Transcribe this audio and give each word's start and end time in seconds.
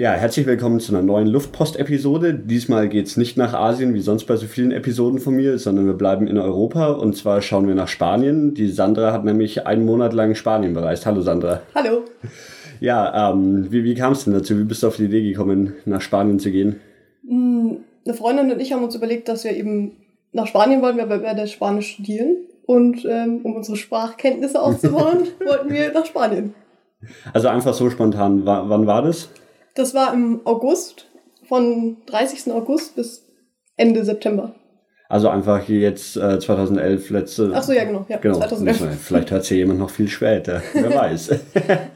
Ja, 0.00 0.12
herzlich 0.12 0.46
willkommen 0.46 0.80
zu 0.80 0.94
einer 0.94 1.02
neuen 1.02 1.26
Luftpost-Episode. 1.26 2.32
Diesmal 2.32 2.88
geht's 2.88 3.18
nicht 3.18 3.36
nach 3.36 3.52
Asien, 3.52 3.92
wie 3.92 4.00
sonst 4.00 4.24
bei 4.24 4.36
so 4.36 4.46
vielen 4.46 4.72
Episoden 4.72 5.18
von 5.18 5.34
mir, 5.34 5.58
sondern 5.58 5.84
wir 5.84 5.92
bleiben 5.92 6.26
in 6.26 6.38
Europa 6.38 6.92
und 6.92 7.18
zwar 7.18 7.42
schauen 7.42 7.68
wir 7.68 7.74
nach 7.74 7.88
Spanien. 7.88 8.54
Die 8.54 8.70
Sandra 8.70 9.12
hat 9.12 9.26
nämlich 9.26 9.66
einen 9.66 9.84
Monat 9.84 10.14
lang 10.14 10.34
Spanien 10.34 10.72
bereist. 10.72 11.04
Hallo 11.04 11.20
Sandra. 11.20 11.60
Hallo. 11.74 12.04
Ja, 12.80 13.30
ähm, 13.30 13.70
wie, 13.70 13.84
wie 13.84 13.94
kam 13.94 14.12
es 14.12 14.24
denn 14.24 14.32
dazu? 14.32 14.58
Wie 14.58 14.64
bist 14.64 14.82
du 14.82 14.86
auf 14.86 14.96
die 14.96 15.04
Idee 15.04 15.22
gekommen, 15.22 15.74
nach 15.84 16.00
Spanien 16.00 16.38
zu 16.38 16.50
gehen? 16.50 16.80
Hm, 17.28 17.80
eine 18.06 18.14
Freundin 18.14 18.50
und 18.52 18.58
ich 18.58 18.72
haben 18.72 18.82
uns 18.82 18.94
überlegt, 18.94 19.28
dass 19.28 19.44
wir 19.44 19.54
eben 19.54 19.96
nach 20.32 20.46
Spanien 20.46 20.80
wollen, 20.80 20.96
weil 20.96 21.10
wir 21.10 21.18
beide 21.18 21.46
Spanisch 21.46 21.90
studieren. 21.90 22.36
Und 22.64 23.04
ähm, 23.04 23.40
um 23.42 23.54
unsere 23.54 23.76
Sprachkenntnisse 23.76 24.62
aufzubauen, 24.62 25.24
wollten 25.44 25.70
wir 25.70 25.92
nach 25.92 26.06
Spanien. 26.06 26.54
Also 27.34 27.48
einfach 27.48 27.74
so 27.74 27.90
spontan. 27.90 28.46
W 28.46 28.46
wann 28.46 28.86
war 28.86 29.02
das? 29.02 29.28
Das 29.80 29.94
war 29.94 30.12
im 30.12 30.42
August, 30.44 31.06
von 31.48 31.96
30. 32.04 32.52
August 32.52 32.96
bis 32.96 33.24
Ende 33.78 34.04
September. 34.04 34.54
Also 35.08 35.30
einfach 35.30 35.66
jetzt 35.70 36.18
äh, 36.18 36.38
2011 36.38 37.08
letzte. 37.08 37.50
Ach 37.54 37.62
so, 37.62 37.72
ja 37.72 37.84
genau. 37.84 38.04
Ja, 38.10 38.18
genau. 38.18 38.36
2011. 38.36 39.00
Vielleicht 39.00 39.30
hört 39.30 39.46
sie 39.46 39.56
jemand 39.56 39.78
noch 39.78 39.88
viel 39.88 40.08
später. 40.08 40.60
Wer 40.74 40.94
weiß. 40.94 41.30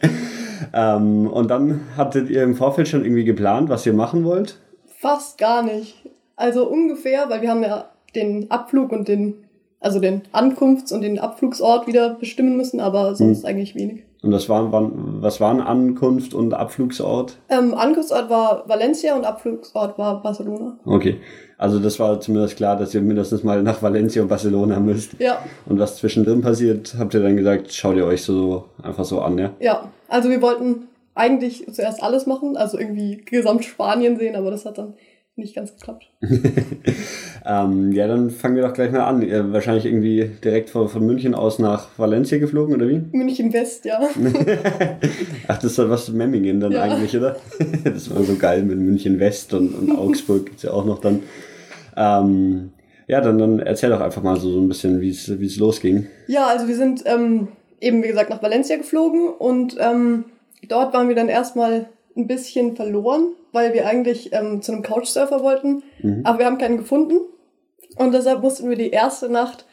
ähm, 0.72 1.26
und 1.26 1.50
dann 1.50 1.82
hattet 1.94 2.30
ihr 2.30 2.42
im 2.42 2.56
Vorfeld 2.56 2.88
schon 2.88 3.04
irgendwie 3.04 3.24
geplant, 3.24 3.68
was 3.68 3.84
ihr 3.84 3.92
machen 3.92 4.24
wollt? 4.24 4.56
Fast 4.98 5.36
gar 5.36 5.62
nicht. 5.62 5.94
Also 6.36 6.66
ungefähr, 6.66 7.28
weil 7.28 7.42
wir 7.42 7.50
haben 7.50 7.62
ja 7.62 7.90
den 8.14 8.50
Abflug 8.50 8.92
und 8.92 9.08
den, 9.08 9.43
also 9.84 10.00
den 10.00 10.22
Ankunfts- 10.32 10.92
und 10.92 11.02
den 11.02 11.18
Abflugsort 11.18 11.86
wieder 11.86 12.14
bestimmen 12.14 12.56
müssen, 12.56 12.80
aber 12.80 13.14
sonst 13.14 13.42
hm. 13.42 13.46
eigentlich 13.46 13.74
wenig. 13.74 14.02
Und 14.22 14.30
das 14.30 14.48
war, 14.48 14.72
wann, 14.72 15.20
was 15.20 15.38
waren 15.38 15.60
Ankunft 15.60 16.32
und 16.32 16.54
Abflugsort? 16.54 17.36
Ähm, 17.50 17.74
Ankunftsort 17.74 18.30
war 18.30 18.64
Valencia 18.66 19.14
und 19.14 19.26
Abflugsort 19.26 19.98
war 19.98 20.22
Barcelona. 20.22 20.78
Okay. 20.86 21.20
Also 21.58 21.78
das 21.78 22.00
war 22.00 22.18
zumindest 22.20 22.56
klar, 22.56 22.76
dass 22.76 22.94
ihr 22.94 23.02
mindestens 23.02 23.44
mal 23.44 23.62
nach 23.62 23.82
Valencia 23.82 24.22
und 24.22 24.28
Barcelona 24.28 24.80
müsst. 24.80 25.20
Ja. 25.20 25.38
Und 25.66 25.78
was 25.78 25.96
zwischendrin 25.96 26.40
passiert, 26.40 26.94
habt 26.98 27.12
ihr 27.12 27.20
dann 27.20 27.36
gesagt, 27.36 27.72
schaut 27.74 27.96
ihr 27.96 28.06
euch 28.06 28.22
so 28.22 28.64
einfach 28.82 29.04
so 29.04 29.20
an, 29.20 29.36
ja? 29.36 29.50
Ja. 29.60 29.90
Also 30.08 30.30
wir 30.30 30.40
wollten 30.40 30.88
eigentlich 31.14 31.66
zuerst 31.70 32.02
alles 32.02 32.26
machen, 32.26 32.56
also 32.56 32.78
irgendwie 32.78 33.22
gesamt 33.24 33.66
Spanien 33.66 34.18
sehen, 34.18 34.36
aber 34.36 34.50
das 34.50 34.64
hat 34.64 34.78
dann 34.78 34.94
nicht 35.36 35.54
ganz 35.54 35.74
geklappt. 35.74 36.06
ähm, 37.46 37.92
ja, 37.92 38.06
dann 38.06 38.30
fangen 38.30 38.56
wir 38.56 38.62
doch 38.62 38.72
gleich 38.72 38.92
mal 38.92 39.04
an. 39.04 39.22
Ihr 39.22 39.52
wahrscheinlich 39.52 39.84
irgendwie 39.84 40.30
direkt 40.44 40.70
von, 40.70 40.88
von 40.88 41.04
München 41.04 41.34
aus 41.34 41.58
nach 41.58 41.88
Valencia 41.96 42.38
geflogen, 42.38 42.74
oder 42.76 42.88
wie? 42.88 43.02
München 43.12 43.52
West, 43.52 43.84
ja. 43.84 44.00
Ach, 45.48 45.56
das 45.56 45.64
ist 45.64 45.78
doch 45.78 45.90
was 45.90 46.08
Memmingen 46.10 46.60
dann 46.60 46.72
ja. 46.72 46.82
eigentlich, 46.82 47.16
oder? 47.16 47.36
das 47.84 48.14
war 48.14 48.22
so 48.22 48.36
geil 48.36 48.62
mit 48.62 48.78
München 48.78 49.18
West 49.18 49.54
und, 49.54 49.74
und 49.74 49.90
Augsburg 49.90 50.46
gibt 50.46 50.58
es 50.58 50.62
ja 50.64 50.72
auch 50.72 50.84
noch 50.84 51.00
dann. 51.00 51.22
Ähm, 51.96 52.70
ja, 53.08 53.20
dann, 53.20 53.38
dann 53.38 53.58
erzähl 53.58 53.90
doch 53.90 54.00
einfach 54.00 54.22
mal 54.22 54.38
so, 54.38 54.50
so 54.50 54.60
ein 54.60 54.68
bisschen, 54.68 55.00
wie 55.00 55.10
es 55.10 55.56
losging. 55.56 56.06
Ja, 56.28 56.46
also 56.46 56.68
wir 56.68 56.76
sind 56.76 57.02
ähm, 57.06 57.48
eben, 57.80 58.02
wie 58.02 58.08
gesagt, 58.08 58.30
nach 58.30 58.42
Valencia 58.42 58.76
geflogen 58.76 59.28
und 59.28 59.76
ähm, 59.80 60.26
dort 60.68 60.94
waren 60.94 61.08
wir 61.08 61.16
dann 61.16 61.28
erstmal 61.28 61.86
ein 62.16 62.26
bisschen 62.26 62.76
verloren, 62.76 63.32
weil 63.52 63.74
wir 63.74 63.86
eigentlich 63.86 64.32
ähm, 64.32 64.62
zu 64.62 64.72
einem 64.72 64.82
Couchsurfer 64.82 65.42
wollten, 65.42 65.82
mhm. 66.00 66.22
aber 66.24 66.40
wir 66.40 66.46
haben 66.46 66.58
keinen 66.58 66.78
gefunden. 66.78 67.20
Und 67.96 68.12
deshalb 68.12 68.42
mussten 68.42 68.68
wir 68.68 68.76
die 68.76 68.90
erste 68.90 69.28
Nacht 69.28 69.66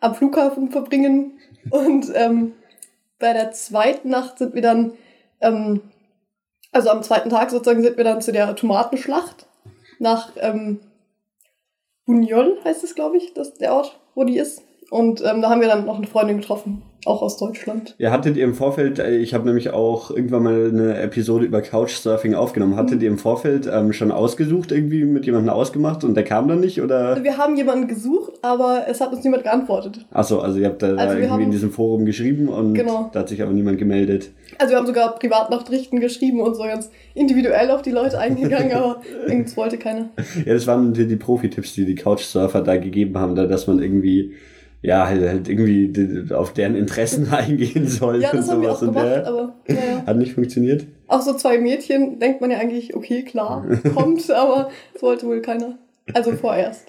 am 0.00 0.14
Flughafen 0.14 0.70
verbringen. 0.70 1.38
Und 1.70 2.10
ähm, 2.14 2.54
bei 3.18 3.32
der 3.32 3.52
zweiten 3.52 4.10
Nacht 4.10 4.38
sind 4.38 4.54
wir 4.54 4.62
dann, 4.62 4.92
ähm, 5.40 5.82
also 6.72 6.90
am 6.90 7.02
zweiten 7.02 7.30
Tag 7.30 7.50
sozusagen, 7.50 7.82
sind 7.82 7.96
wir 7.96 8.04
dann 8.04 8.22
zu 8.22 8.32
der 8.32 8.54
Tomatenschlacht 8.54 9.46
nach 9.98 10.32
ähm, 10.36 10.80
Buñol, 12.06 12.62
heißt 12.64 12.84
es, 12.84 12.94
glaube 12.94 13.16
ich, 13.16 13.34
das 13.34 13.54
der 13.54 13.74
Ort, 13.74 13.98
wo 14.14 14.24
die 14.24 14.38
ist. 14.38 14.62
Und 14.90 15.20
ähm, 15.22 15.42
da 15.42 15.50
haben 15.50 15.60
wir 15.60 15.68
dann 15.68 15.84
noch 15.84 15.98
eine 15.98 16.06
Freundin 16.06 16.40
getroffen, 16.40 16.82
auch 17.04 17.22
aus 17.22 17.36
Deutschland. 17.36 17.94
Ja, 17.98 18.10
hattet 18.10 18.36
ihr 18.36 18.44
im 18.44 18.54
Vorfeld, 18.54 18.98
äh, 18.98 19.16
ich 19.16 19.34
habe 19.34 19.46
nämlich 19.46 19.70
auch 19.70 20.10
irgendwann 20.10 20.42
mal 20.42 20.68
eine 20.68 20.98
Episode 20.98 21.44
über 21.44 21.62
Couchsurfing 21.62 22.34
aufgenommen, 22.34 22.76
hattet 22.76 22.96
mhm. 22.96 23.02
ihr 23.02 23.08
im 23.08 23.18
Vorfeld 23.18 23.68
ähm, 23.72 23.92
schon 23.92 24.10
ausgesucht, 24.10 24.72
irgendwie 24.72 25.04
mit 25.04 25.24
jemandem 25.24 25.52
ausgemacht 25.52 26.04
und 26.04 26.14
der 26.14 26.24
kam 26.24 26.48
dann 26.48 26.60
nicht, 26.60 26.82
oder? 26.82 27.22
Wir 27.22 27.38
haben 27.38 27.56
jemanden 27.56 27.86
gesucht, 27.86 28.32
aber 28.42 28.84
es 28.88 29.00
hat 29.00 29.12
uns 29.12 29.22
niemand 29.22 29.44
geantwortet. 29.44 30.04
Achso, 30.10 30.40
also 30.40 30.58
ihr 30.58 30.66
habt 30.66 30.82
da, 30.82 30.94
also 30.96 31.14
irgendwie 31.14 31.30
haben, 31.30 31.42
in 31.42 31.50
diesem 31.50 31.70
Forum 31.70 32.04
geschrieben 32.04 32.48
und 32.48 32.74
genau. 32.74 33.10
da 33.12 33.20
hat 33.20 33.28
sich 33.28 33.42
aber 33.42 33.52
niemand 33.52 33.78
gemeldet. 33.78 34.30
Also 34.58 34.72
wir 34.72 34.78
haben 34.78 34.86
sogar 34.86 35.14
Privatnachrichten 35.14 36.00
geschrieben 36.00 36.40
und 36.40 36.56
so 36.56 36.64
ganz 36.64 36.90
individuell 37.14 37.70
auf 37.70 37.82
die 37.82 37.90
Leute 37.90 38.18
eingegangen, 38.18 38.72
aber 38.72 39.02
irgendwas 39.26 39.56
wollte 39.56 39.78
keiner. 39.78 40.10
Ja, 40.44 40.54
das 40.54 40.66
waren 40.66 40.92
die, 40.92 41.06
die 41.06 41.16
Profi-Tipps, 41.16 41.74
die 41.74 41.84
die 41.84 41.94
Couchsurfer 41.94 42.62
da 42.62 42.76
gegeben 42.76 43.16
haben, 43.18 43.36
da, 43.36 43.46
dass 43.46 43.66
man 43.66 43.80
irgendwie 43.80 44.34
ja, 44.82 45.06
halt, 45.06 45.22
halt 45.26 45.48
irgendwie 45.48 46.32
auf 46.32 46.52
deren 46.52 46.76
Interessen 46.76 47.28
eingehen 47.32 47.88
soll. 47.88 48.22
Ja, 48.22 48.32
das 48.32 48.50
haben 48.50 48.62
wir 48.62 48.72
auch 48.72 48.80
gemacht, 48.80 49.04
der 49.04 49.26
aber 49.26 49.54
ja, 49.66 49.74
ja. 49.74 50.06
hat 50.06 50.16
nicht 50.16 50.34
funktioniert. 50.34 50.86
Auch 51.08 51.22
so 51.22 51.34
zwei 51.34 51.58
Mädchen 51.58 52.18
denkt 52.18 52.40
man 52.40 52.50
ja 52.50 52.58
eigentlich, 52.58 52.94
okay, 52.94 53.22
klar, 53.22 53.66
kommt, 53.94 54.30
aber 54.30 54.70
es 54.94 55.02
wollte 55.02 55.26
wohl 55.26 55.40
keiner. 55.42 55.78
Also 56.14 56.32
vorerst. 56.32 56.86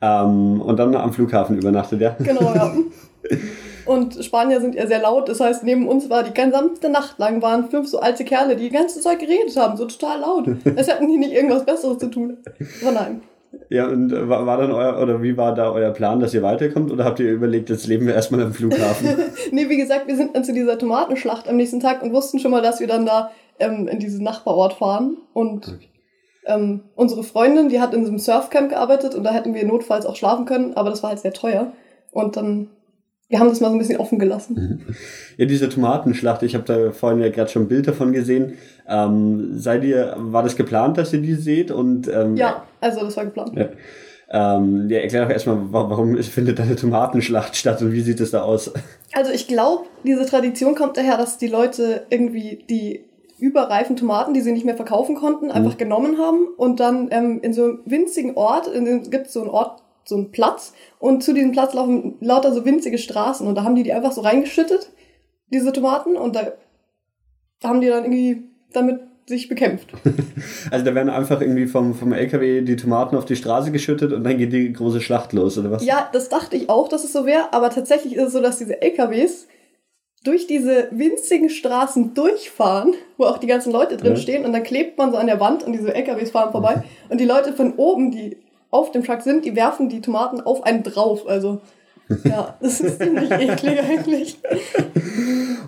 Ähm, 0.00 0.60
und 0.60 0.76
dann 0.78 0.94
am 0.96 1.12
Flughafen 1.12 1.56
übernachtet, 1.56 2.00
ja? 2.00 2.16
Genau, 2.18 2.52
ja. 2.54 2.74
Und 3.84 4.24
Spanier 4.24 4.60
sind 4.60 4.76
ja 4.76 4.86
sehr 4.86 5.00
laut, 5.00 5.28
das 5.28 5.40
heißt, 5.40 5.64
neben 5.64 5.88
uns 5.88 6.08
war 6.08 6.22
die 6.22 6.32
gesamte 6.32 6.88
Nacht 6.88 7.18
lang 7.18 7.42
waren 7.42 7.68
fünf 7.68 7.88
so 7.88 7.98
alte 7.98 8.24
Kerle, 8.24 8.54
die 8.54 8.68
die 8.68 8.74
ganze 8.74 9.00
Zeit 9.00 9.18
geredet 9.18 9.56
haben, 9.56 9.76
so 9.76 9.86
total 9.86 10.20
laut. 10.20 10.48
Es 10.76 10.88
hatten 10.88 11.08
die 11.08 11.18
nicht 11.18 11.32
irgendwas 11.32 11.64
Besseres 11.64 11.98
zu 11.98 12.08
tun. 12.08 12.38
Aber 12.80 12.92
nein. 12.92 13.22
Ja, 13.68 13.86
und 13.86 14.12
äh, 14.12 14.28
war, 14.28 14.46
war 14.46 14.58
dann 14.58 14.72
euer, 14.72 15.00
oder 15.00 15.22
wie 15.22 15.36
war 15.36 15.54
da 15.54 15.70
euer 15.70 15.90
Plan, 15.90 16.20
dass 16.20 16.34
ihr 16.34 16.42
weiterkommt? 16.42 16.90
Oder 16.90 17.04
habt 17.04 17.20
ihr 17.20 17.30
überlegt, 17.30 17.70
jetzt 17.70 17.86
leben 17.86 18.06
wir 18.06 18.14
erstmal 18.14 18.42
am 18.42 18.52
Flughafen? 18.52 19.08
nee, 19.50 19.68
wie 19.68 19.76
gesagt, 19.76 20.06
wir 20.06 20.16
sind 20.16 20.34
dann 20.34 20.44
zu 20.44 20.52
dieser 20.52 20.78
Tomatenschlacht 20.78 21.48
am 21.48 21.56
nächsten 21.56 21.80
Tag 21.80 22.02
und 22.02 22.12
wussten 22.12 22.38
schon 22.38 22.50
mal, 22.50 22.62
dass 22.62 22.80
wir 22.80 22.86
dann 22.86 23.06
da 23.06 23.30
ähm, 23.58 23.88
in 23.88 23.98
diesen 23.98 24.24
Nachbarort 24.24 24.74
fahren. 24.74 25.16
Und 25.32 25.68
okay. 25.68 25.88
ähm, 26.46 26.80
unsere 26.96 27.22
Freundin, 27.22 27.68
die 27.68 27.80
hat 27.80 27.94
in 27.94 28.04
so 28.04 28.10
einem 28.10 28.18
Surfcamp 28.18 28.70
gearbeitet 28.70 29.14
und 29.14 29.24
da 29.24 29.32
hätten 29.32 29.54
wir 29.54 29.66
notfalls 29.66 30.06
auch 30.06 30.16
schlafen 30.16 30.44
können, 30.44 30.74
aber 30.74 30.90
das 30.90 31.02
war 31.02 31.10
halt 31.10 31.20
sehr 31.20 31.32
teuer. 31.32 31.72
Und 32.10 32.36
dann 32.36 32.68
wir 33.32 33.40
haben 33.40 33.48
das 33.48 33.60
mal 33.60 33.68
so 33.68 33.76
ein 33.76 33.78
bisschen 33.78 33.96
offen 33.96 34.18
gelassen. 34.18 34.84
Ja, 35.38 35.46
diese 35.46 35.70
Tomatenschlacht, 35.70 36.42
ich 36.42 36.54
habe 36.54 36.64
da 36.64 36.92
vorhin 36.92 37.18
ja 37.18 37.30
gerade 37.30 37.50
schon 37.50 37.62
ein 37.62 37.68
Bild 37.68 37.88
davon 37.88 38.12
gesehen. 38.12 38.58
Ähm, 38.86 39.58
seid 39.58 39.82
ihr, 39.84 40.14
war 40.18 40.42
das 40.42 40.56
geplant, 40.56 40.98
dass 40.98 41.14
ihr 41.14 41.22
die 41.22 41.32
seht? 41.32 41.70
Und, 41.70 42.06
ähm, 42.08 42.36
ja, 42.36 42.64
also 42.82 43.00
das 43.00 43.16
war 43.16 43.24
geplant. 43.24 43.56
Ja. 43.56 43.68
Ähm, 44.30 44.90
ja, 44.90 44.98
erklär 44.98 45.24
doch 45.24 45.30
erstmal, 45.30 45.56
warum 45.70 46.16
findet 46.22 46.58
da 46.58 46.64
eine 46.64 46.76
Tomatenschlacht 46.76 47.56
statt 47.56 47.80
und 47.80 47.92
wie 47.92 48.02
sieht 48.02 48.20
es 48.20 48.32
da 48.32 48.42
aus? 48.42 48.70
Also 49.14 49.32
ich 49.32 49.48
glaube, 49.48 49.84
diese 50.04 50.26
Tradition 50.26 50.74
kommt 50.74 50.98
daher, 50.98 51.16
dass 51.16 51.38
die 51.38 51.48
Leute 51.48 52.06
irgendwie 52.10 52.64
die 52.68 53.06
überreifen 53.38 53.96
Tomaten, 53.96 54.34
die 54.34 54.42
sie 54.42 54.52
nicht 54.52 54.66
mehr 54.66 54.76
verkaufen 54.76 55.16
konnten, 55.16 55.50
einfach 55.50 55.72
mhm. 55.72 55.78
genommen 55.78 56.18
haben 56.18 56.48
und 56.58 56.80
dann 56.80 57.08
ähm, 57.10 57.40
in 57.42 57.54
so 57.54 57.64
einem 57.64 57.80
winzigen 57.86 58.36
Ort, 58.36 58.70
gibt 59.10 59.28
es 59.28 59.32
so 59.32 59.40
einen 59.40 59.50
Ort, 59.50 59.81
so 60.04 60.16
einen 60.16 60.30
Platz 60.30 60.72
und 60.98 61.22
zu 61.22 61.32
diesem 61.32 61.52
Platz 61.52 61.74
laufen 61.74 62.16
lauter 62.20 62.52
so 62.52 62.64
winzige 62.64 62.98
Straßen 62.98 63.46
und 63.46 63.54
da 63.54 63.64
haben 63.64 63.74
die 63.74 63.82
die 63.82 63.92
einfach 63.92 64.12
so 64.12 64.20
reingeschüttet, 64.20 64.90
diese 65.52 65.72
Tomaten 65.72 66.16
und 66.16 66.36
da 66.36 66.52
haben 67.62 67.80
die 67.80 67.88
dann 67.88 68.04
irgendwie 68.04 68.42
damit 68.72 69.00
sich 69.26 69.48
bekämpft. 69.48 69.88
Also 70.70 70.84
da 70.84 70.94
werden 70.94 71.10
einfach 71.10 71.40
irgendwie 71.40 71.66
vom, 71.66 71.94
vom 71.94 72.12
LKW 72.12 72.62
die 72.62 72.76
Tomaten 72.76 73.16
auf 73.16 73.24
die 73.24 73.36
Straße 73.36 73.72
geschüttet 73.72 74.12
und 74.12 74.24
dann 74.24 74.38
geht 74.38 74.52
die 74.52 74.72
große 74.72 75.00
Schlacht 75.00 75.32
los, 75.32 75.58
oder 75.58 75.70
was? 75.70 75.84
Ja, 75.84 76.08
das 76.12 76.28
dachte 76.28 76.56
ich 76.56 76.70
auch, 76.70 76.88
dass 76.88 77.04
es 77.04 77.12
so 77.12 77.26
wäre, 77.26 77.52
aber 77.52 77.70
tatsächlich 77.70 78.16
ist 78.16 78.28
es 78.28 78.32
so, 78.32 78.40
dass 78.40 78.58
diese 78.58 78.80
LKWs 78.80 79.48
durch 80.24 80.46
diese 80.46 80.88
winzigen 80.92 81.50
Straßen 81.50 82.14
durchfahren, 82.14 82.94
wo 83.18 83.24
auch 83.24 83.38
die 83.38 83.46
ganzen 83.46 83.72
Leute 83.72 83.96
drin 83.96 84.14
ja. 84.14 84.16
stehen 84.16 84.44
und 84.44 84.52
dann 84.52 84.62
klebt 84.62 84.98
man 84.98 85.10
so 85.10 85.18
an 85.18 85.26
der 85.26 85.40
Wand 85.40 85.62
und 85.62 85.72
diese 85.72 85.94
LKWs 85.94 86.30
fahren 86.30 86.52
vorbei 86.52 86.82
und 87.08 87.20
die 87.20 87.26
Leute 87.26 87.52
von 87.52 87.74
oben, 87.74 88.10
die 88.10 88.38
auf 88.72 88.90
dem 88.90 89.04
Truck 89.04 89.22
sind, 89.22 89.44
die 89.44 89.54
werfen 89.54 89.88
die 89.88 90.00
Tomaten 90.00 90.40
auf 90.40 90.64
einen 90.64 90.82
drauf. 90.82 91.28
Also 91.28 91.60
ja, 92.24 92.56
das 92.60 92.80
ist 92.80 93.00
ziemlich 93.00 93.30
eklig 93.30 93.80
eigentlich. 93.80 94.38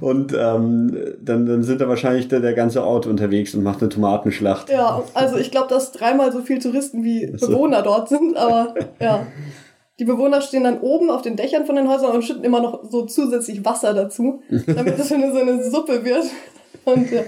Und 0.00 0.32
ähm, 0.32 0.96
dann, 1.20 1.46
dann 1.46 1.62
sind 1.62 1.80
da 1.80 1.88
wahrscheinlich 1.88 2.28
der, 2.28 2.40
der 2.40 2.54
ganze 2.54 2.82
Ort 2.82 3.06
unterwegs 3.06 3.54
und 3.54 3.62
macht 3.62 3.80
eine 3.80 3.88
Tomatenschlacht. 3.88 4.70
Ja, 4.70 5.02
also 5.14 5.36
ich 5.36 5.50
glaube, 5.50 5.68
dass 5.68 5.92
dreimal 5.92 6.32
so 6.32 6.40
viele 6.40 6.60
Touristen 6.60 7.04
wie 7.04 7.32
so. 7.36 7.48
Bewohner 7.48 7.82
dort 7.82 8.08
sind, 8.08 8.36
aber 8.36 8.74
ja. 9.00 9.26
Die 10.00 10.04
Bewohner 10.04 10.40
stehen 10.40 10.64
dann 10.64 10.80
oben 10.80 11.08
auf 11.08 11.22
den 11.22 11.36
Dächern 11.36 11.66
von 11.66 11.76
den 11.76 11.88
Häusern 11.88 12.10
und 12.10 12.24
schütten 12.24 12.42
immer 12.42 12.60
noch 12.60 12.82
so 12.90 13.06
zusätzlich 13.06 13.64
Wasser 13.64 13.94
dazu, 13.94 14.42
damit 14.66 14.98
das 14.98 15.08
so 15.08 15.14
eine, 15.14 15.32
so 15.32 15.38
eine 15.38 15.62
Suppe 15.62 16.04
wird. 16.04 16.24
Und, 16.84 17.10
ja. 17.10 17.22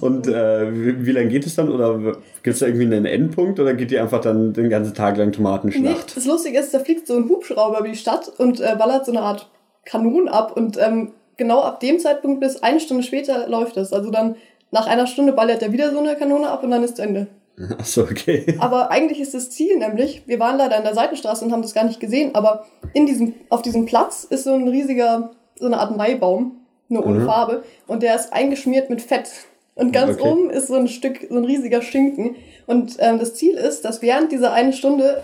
und 0.00 0.28
äh, 0.28 0.72
wie, 0.72 1.06
wie 1.06 1.12
lange 1.12 1.28
geht 1.28 1.46
es 1.46 1.56
dann? 1.56 1.70
Oder 1.70 1.98
gibt 2.42 2.54
es 2.54 2.60
da 2.60 2.66
irgendwie 2.66 2.86
einen 2.86 3.04
Endpunkt 3.04 3.58
oder 3.58 3.74
geht 3.74 3.90
die 3.90 3.98
einfach 3.98 4.20
dann 4.20 4.52
den 4.52 4.70
ganzen 4.70 4.94
Tag 4.94 5.16
lang 5.16 5.32
Tomatenschlacht? 5.32 5.84
Nee, 5.84 6.12
das 6.14 6.24
Lustige 6.24 6.58
ist, 6.58 6.72
da 6.72 6.78
fliegt 6.78 7.06
so 7.06 7.16
ein 7.16 7.28
Hubschrauber 7.28 7.80
über 7.80 7.88
die 7.88 7.96
Stadt 7.96 8.32
und 8.38 8.60
äh, 8.60 8.74
ballert 8.78 9.06
so 9.06 9.12
eine 9.12 9.22
Art 9.22 9.50
Kanon 9.84 10.28
ab 10.28 10.56
und 10.56 10.78
ähm, 10.78 11.12
genau 11.36 11.62
ab 11.62 11.80
dem 11.80 11.98
Zeitpunkt 11.98 12.40
bis 12.40 12.62
eine 12.62 12.80
Stunde 12.80 13.02
später 13.02 13.48
läuft 13.48 13.76
es. 13.76 13.92
Also 13.92 14.10
dann 14.10 14.36
nach 14.70 14.86
einer 14.86 15.06
Stunde 15.06 15.32
ballert 15.32 15.62
er 15.62 15.72
wieder 15.72 15.92
so 15.92 15.98
eine 15.98 16.16
Kanone 16.16 16.48
ab 16.48 16.62
und 16.62 16.70
dann 16.70 16.82
ist 16.82 16.98
Ende. 16.98 17.28
Achso, 17.78 18.02
okay. 18.02 18.56
Aber 18.58 18.90
eigentlich 18.90 19.20
ist 19.20 19.34
das 19.34 19.50
Ziel 19.50 19.78
nämlich, 19.78 20.22
wir 20.26 20.38
waren 20.38 20.58
leider 20.58 20.76
an 20.76 20.84
der 20.84 20.94
Seitenstraße 20.94 21.44
und 21.44 21.52
haben 21.52 21.62
das 21.62 21.74
gar 21.74 21.84
nicht 21.84 22.00
gesehen, 22.00 22.34
aber 22.34 22.66
in 22.92 23.06
diesem, 23.06 23.34
auf 23.48 23.62
diesem 23.62 23.86
Platz 23.86 24.24
ist 24.24 24.44
so 24.44 24.52
ein 24.52 24.68
riesiger, 24.68 25.30
so 25.58 25.66
eine 25.66 25.78
Art 25.78 25.96
Maibaum, 25.96 26.65
nur 26.88 27.04
ohne 27.06 27.20
Mhm. 27.20 27.26
Farbe, 27.26 27.62
und 27.86 28.02
der 28.02 28.14
ist 28.14 28.32
eingeschmiert 28.32 28.90
mit 28.90 29.02
Fett. 29.02 29.28
Und 29.74 29.92
ganz 29.92 30.18
Okay. 30.18 30.30
oben 30.30 30.50
ist 30.50 30.68
so 30.68 30.74
ein 30.74 30.88
Stück, 30.88 31.26
so 31.28 31.36
ein 31.36 31.44
riesiger 31.44 31.82
Schinken. 31.82 32.36
Und 32.66 32.96
ähm, 32.98 33.18
das 33.18 33.34
Ziel 33.34 33.56
ist, 33.56 33.84
dass 33.84 34.00
während 34.02 34.32
dieser 34.32 34.52
eine 34.52 34.72
Stunde 34.72 35.22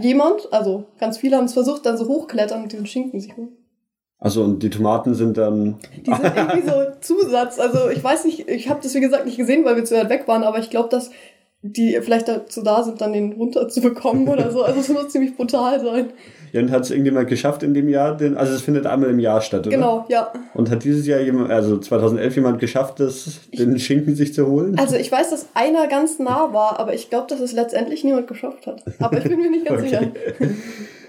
jemand, 0.00 0.52
also 0.52 0.84
ganz 0.98 1.18
viele 1.18 1.36
haben 1.36 1.44
es 1.44 1.52
versucht, 1.52 1.84
dann 1.84 1.96
so 1.98 2.06
hochklettern 2.08 2.62
und 2.62 2.72
diesen 2.72 2.86
Schinken 2.86 3.20
sich 3.20 3.36
holen. 3.36 3.48
Also 4.18 4.42
und 4.44 4.62
die 4.62 4.70
Tomaten 4.70 5.14
sind 5.14 5.36
dann. 5.38 5.78
Die 6.06 6.14
sind 6.14 6.36
irgendwie 6.36 6.62
so 6.68 6.74
Zusatz. 7.00 7.58
Also 7.58 7.88
ich 7.90 8.02
weiß 8.04 8.24
nicht, 8.26 8.48
ich 8.48 8.68
habe 8.68 8.80
das 8.82 8.94
wie 8.94 9.00
gesagt 9.00 9.24
nicht 9.26 9.38
gesehen, 9.38 9.64
weil 9.64 9.76
wir 9.76 9.84
zu 9.84 9.94
weit 9.96 10.08
weg 10.10 10.28
waren, 10.28 10.44
aber 10.44 10.58
ich 10.58 10.70
glaube, 10.70 10.88
dass 10.90 11.10
die 11.62 11.98
vielleicht 12.00 12.26
dazu 12.26 12.62
da 12.62 12.82
sind, 12.82 13.00
dann 13.00 13.12
den 13.12 13.32
runterzubekommen 13.32 14.28
oder 14.28 14.50
so. 14.50 14.62
Also 14.62 14.80
es 14.80 14.88
muss 14.88 15.08
ziemlich 15.08 15.36
brutal 15.36 15.78
sein. 15.80 16.10
Ja, 16.52 16.60
und 16.62 16.70
hat 16.70 16.82
es 16.82 16.90
irgendjemand 16.90 17.28
geschafft 17.28 17.62
in 17.62 17.74
dem 17.74 17.88
Jahr? 17.88 18.16
Den, 18.16 18.36
also 18.36 18.54
es 18.54 18.62
findet 18.62 18.86
einmal 18.86 19.10
im 19.10 19.20
Jahr 19.20 19.40
statt, 19.40 19.66
oder? 19.66 19.76
Genau, 19.76 20.04
ja. 20.08 20.32
Und 20.54 20.70
hat 20.70 20.82
dieses 20.84 21.06
Jahr 21.06 21.20
jemand, 21.20 21.50
also 21.50 21.78
2011 21.78 22.36
jemand 22.36 22.58
geschafft, 22.60 22.98
das, 22.98 23.40
den 23.52 23.78
Schinken 23.78 24.16
sich 24.16 24.34
zu 24.34 24.46
holen? 24.46 24.78
Also 24.78 24.96
ich 24.96 25.12
weiß, 25.12 25.30
dass 25.30 25.48
einer 25.54 25.86
ganz 25.86 26.18
nah 26.18 26.52
war, 26.52 26.80
aber 26.80 26.94
ich 26.94 27.10
glaube, 27.10 27.26
dass 27.28 27.40
es 27.40 27.52
letztendlich 27.52 28.04
niemand 28.04 28.26
geschafft 28.26 28.66
hat. 28.66 28.82
Aber 28.98 29.18
ich 29.18 29.24
bin 29.24 29.38
mir 29.38 29.50
nicht 29.50 29.66
ganz 29.66 29.82
sicher. 29.88 30.08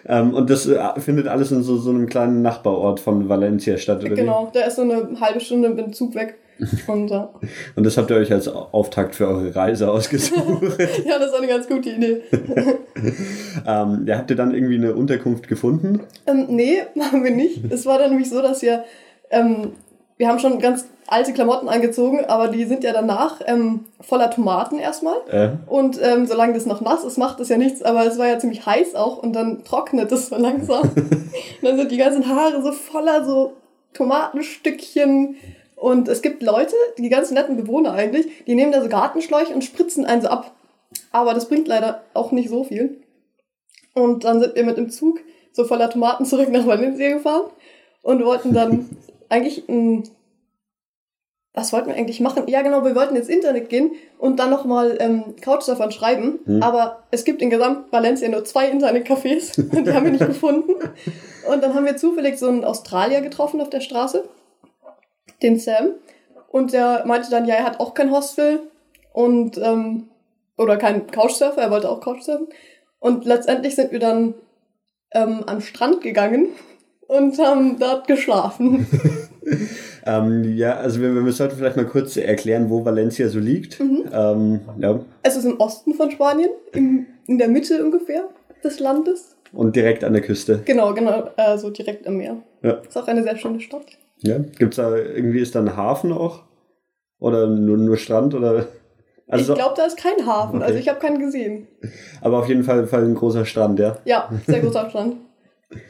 Ähm, 0.03 0.33
und 0.33 0.49
das 0.49 0.67
äh, 0.67 0.99
findet 0.99 1.27
alles 1.27 1.51
in 1.51 1.61
so, 1.61 1.77
so 1.77 1.91
einem 1.91 2.07
kleinen 2.07 2.41
Nachbarort 2.41 2.99
von 2.99 3.29
Valencia 3.29 3.77
statt, 3.77 4.03
oder 4.03 4.15
Genau, 4.15 4.51
der 4.53 4.67
ist 4.67 4.77
so 4.77 4.81
eine 4.81 5.19
halbe 5.21 5.39
Stunde 5.39 5.69
mit 5.69 5.77
dem 5.77 5.93
Zug 5.93 6.15
weg. 6.15 6.37
Und 6.87 7.09
wie? 7.09 7.27
Und 7.75 7.85
das 7.85 7.97
habt 7.97 8.09
ihr 8.09 8.17
euch 8.17 8.31
als 8.31 8.47
Auftakt 8.47 9.15
für 9.15 9.27
eure 9.27 9.55
Reise 9.55 9.89
ausgesucht. 9.91 10.63
ja, 11.05 11.19
das 11.19 11.27
ist 11.31 11.35
eine 11.35 11.47
ganz 11.47 11.67
gute 11.67 11.89
Idee. 11.89 12.21
ähm, 13.67 14.03
ja, 14.05 14.17
habt 14.17 14.29
ihr 14.29 14.35
dann 14.35 14.53
irgendwie 14.53 14.75
eine 14.75 14.93
Unterkunft 14.93 15.47
gefunden? 15.47 16.01
Ähm, 16.27 16.45
nee, 16.49 16.81
haben 16.99 17.23
wir 17.23 17.31
nicht. 17.31 17.71
Es 17.71 17.85
war 17.85 17.97
dann 17.97 18.11
nämlich 18.11 18.29
so, 18.29 18.41
dass 18.41 18.61
wir, 18.61 18.83
ähm, 19.29 19.73
wir 20.17 20.27
haben 20.27 20.39
schon 20.39 20.59
ganz 20.59 20.85
alte 21.07 21.33
Klamotten 21.33 21.67
angezogen, 21.67 22.23
aber 22.25 22.47
die 22.47 22.63
sind 22.65 22.83
ja 22.83 22.93
danach 22.93 23.41
ähm, 23.45 23.85
voller 23.99 24.29
Tomaten 24.31 24.79
erstmal. 24.79 25.17
Äh, 25.29 25.49
Und 25.67 25.99
ähm, 26.01 26.25
solange 26.25 26.53
das 26.53 26.65
noch 26.65 26.79
nass 26.79 27.03
ist, 27.03 27.17
macht 27.17 27.39
das 27.39 27.49
ja 27.49 27.57
nichts, 27.57 27.83
aber 27.83 28.05
es 28.05 28.17
war 28.17 28.27
ja 28.27 28.39
ziemlich 28.39 28.65
heiß 28.65 28.95
auch 28.95 29.17
und 29.17 29.33
dann 29.33 29.63
trocknet 29.65 30.11
es 30.11 30.27
so 30.29 30.37
langsam. 30.37 30.83
und 30.83 31.63
dann 31.63 31.75
sind 31.77 31.91
die 31.91 31.97
ganzen 31.97 32.27
Haare 32.27 32.61
so 32.61 32.71
voller 32.71 33.25
so 33.25 33.53
Tomatenstückchen. 33.93 35.35
Und 35.81 36.07
es 36.07 36.21
gibt 36.21 36.43
Leute, 36.43 36.75
die 36.99 37.09
ganz 37.09 37.31
netten 37.31 37.57
Bewohner 37.57 37.93
eigentlich, 37.93 38.45
die 38.45 38.53
nehmen 38.53 38.71
da 38.71 38.83
so 38.83 38.87
Gartenschläuche 38.87 39.51
und 39.51 39.63
spritzen 39.63 40.05
einen 40.05 40.21
so 40.21 40.27
ab. 40.27 40.51
Aber 41.11 41.33
das 41.33 41.47
bringt 41.47 41.67
leider 41.67 42.03
auch 42.13 42.31
nicht 42.31 42.49
so 42.49 42.63
viel. 42.63 43.01
Und 43.95 44.23
dann 44.23 44.39
sind 44.39 44.53
wir 44.53 44.63
mit 44.63 44.77
dem 44.77 44.91
Zug 44.91 45.21
so 45.51 45.63
voller 45.63 45.89
Tomaten 45.89 46.23
zurück 46.25 46.49
nach 46.49 46.67
Valencia 46.67 47.11
gefahren 47.11 47.49
und 48.03 48.23
wollten 48.23 48.53
dann 48.53 48.89
eigentlich 49.29 49.67
ein 49.69 50.03
was 51.53 51.73
wollten 51.73 51.89
wir 51.89 51.95
eigentlich 51.95 52.21
machen? 52.21 52.43
Ja, 52.47 52.61
genau, 52.61 52.85
wir 52.85 52.95
wollten 52.95 53.15
ins 53.15 53.27
Internet 53.27 53.67
gehen 53.67 53.91
und 54.17 54.39
dann 54.39 54.51
nochmal 54.51 54.97
ähm, 55.01 55.35
Couchsurfern 55.41 55.91
schreiben. 55.91 56.39
Hm. 56.45 56.63
Aber 56.63 57.03
es 57.11 57.25
gibt 57.25 57.41
in 57.41 57.49
gesamt 57.49 57.91
Valencia 57.91 58.29
nur 58.29 58.45
zwei 58.45 58.71
Internetcafés 58.71 59.59
und 59.75 59.85
die 59.85 59.91
haben 59.91 60.05
wir 60.05 60.11
nicht 60.11 60.25
gefunden. 60.27 60.75
Und 61.51 61.63
dann 61.63 61.73
haben 61.73 61.85
wir 61.85 61.97
zufällig 61.97 62.37
so 62.37 62.47
einen 62.47 62.63
Australier 62.63 63.19
getroffen 63.19 63.59
auf 63.59 63.69
der 63.69 63.81
Straße, 63.81 64.23
den 65.41 65.59
Sam. 65.59 65.95
Und 66.49 66.73
der 66.73 67.03
meinte 67.05 67.29
dann, 67.29 67.45
ja, 67.45 67.55
er 67.55 67.63
hat 67.63 67.79
auch 67.79 67.93
kein 67.93 68.11
Hostel 68.11 68.59
und 69.13 69.57
ähm, 69.57 70.09
oder 70.57 70.77
kein 70.77 71.07
Couchsurfer, 71.07 71.61
er 71.61 71.71
wollte 71.71 71.89
auch 71.89 72.01
Couchsurfen. 72.01 72.47
Und 72.99 73.25
letztendlich 73.25 73.75
sind 73.75 73.91
wir 73.91 73.99
dann 73.99 74.35
ähm, 75.13 75.43
am 75.45 75.61
Strand 75.61 76.01
gegangen 76.01 76.47
und 77.07 77.39
haben 77.39 77.79
dort 77.79 78.07
geschlafen. 78.07 78.85
ähm, 80.05 80.55
ja, 80.55 80.75
also 80.75 81.01
wir, 81.01 81.25
wir 81.25 81.31
sollten 81.31 81.57
vielleicht 81.57 81.77
mal 81.77 81.85
kurz 81.85 82.15
erklären, 82.17 82.69
wo 82.69 82.85
Valencia 82.85 83.27
so 83.27 83.39
liegt. 83.39 83.79
Mhm. 83.79 84.05
Ähm, 84.13 84.59
ja, 84.79 84.99
Es 85.23 85.35
ist 85.35 85.45
im 85.45 85.59
Osten 85.59 85.93
von 85.93 86.11
Spanien, 86.11 86.51
im, 86.73 87.07
in 87.27 87.37
der 87.37 87.47
Mitte 87.47 87.83
ungefähr 87.83 88.29
des 88.63 88.79
Landes. 88.79 89.35
und 89.53 89.75
direkt 89.75 90.03
an 90.03 90.13
der 90.13 90.21
Küste. 90.21 90.61
Genau, 90.65 90.93
genau, 90.93 91.29
äh, 91.37 91.57
so 91.57 91.69
direkt 91.71 92.05
am 92.07 92.17
Meer. 92.17 92.37
Ja. 92.61 92.73
Ist 92.73 92.97
auch 92.97 93.07
eine 93.07 93.23
sehr 93.23 93.37
schöne 93.37 93.59
Stadt. 93.59 93.85
Ja. 94.23 94.37
Gibt's 94.57 94.77
da 94.77 94.95
irgendwie 94.95 95.39
ist 95.39 95.55
da 95.55 95.59
ein 95.59 95.75
Hafen 95.75 96.11
auch? 96.13 96.43
Oder 97.19 97.47
nur, 97.47 97.77
nur 97.77 97.97
Strand? 97.97 98.33
Oder? 98.35 98.65
Also, 99.27 99.53
ich 99.53 99.59
glaube, 99.59 99.75
da 99.77 99.85
ist 99.85 99.97
kein 99.97 100.25
Hafen, 100.25 100.57
Okay. 100.57 100.65
also 100.65 100.79
ich 100.79 100.89
habe 100.89 100.99
keinen 100.99 101.19
gesehen. 101.19 101.67
aber 102.21 102.39
auf 102.39 102.49
jeden 102.49 102.63
Fall, 102.63 102.85
Fall 102.87 103.03
ein 103.05 103.15
großer 103.15 103.45
Strand, 103.45 103.79
ja. 103.79 103.97
Ja, 104.05 104.29
sehr 104.45 104.59
großer 104.59 104.89
Strand. 104.89 105.15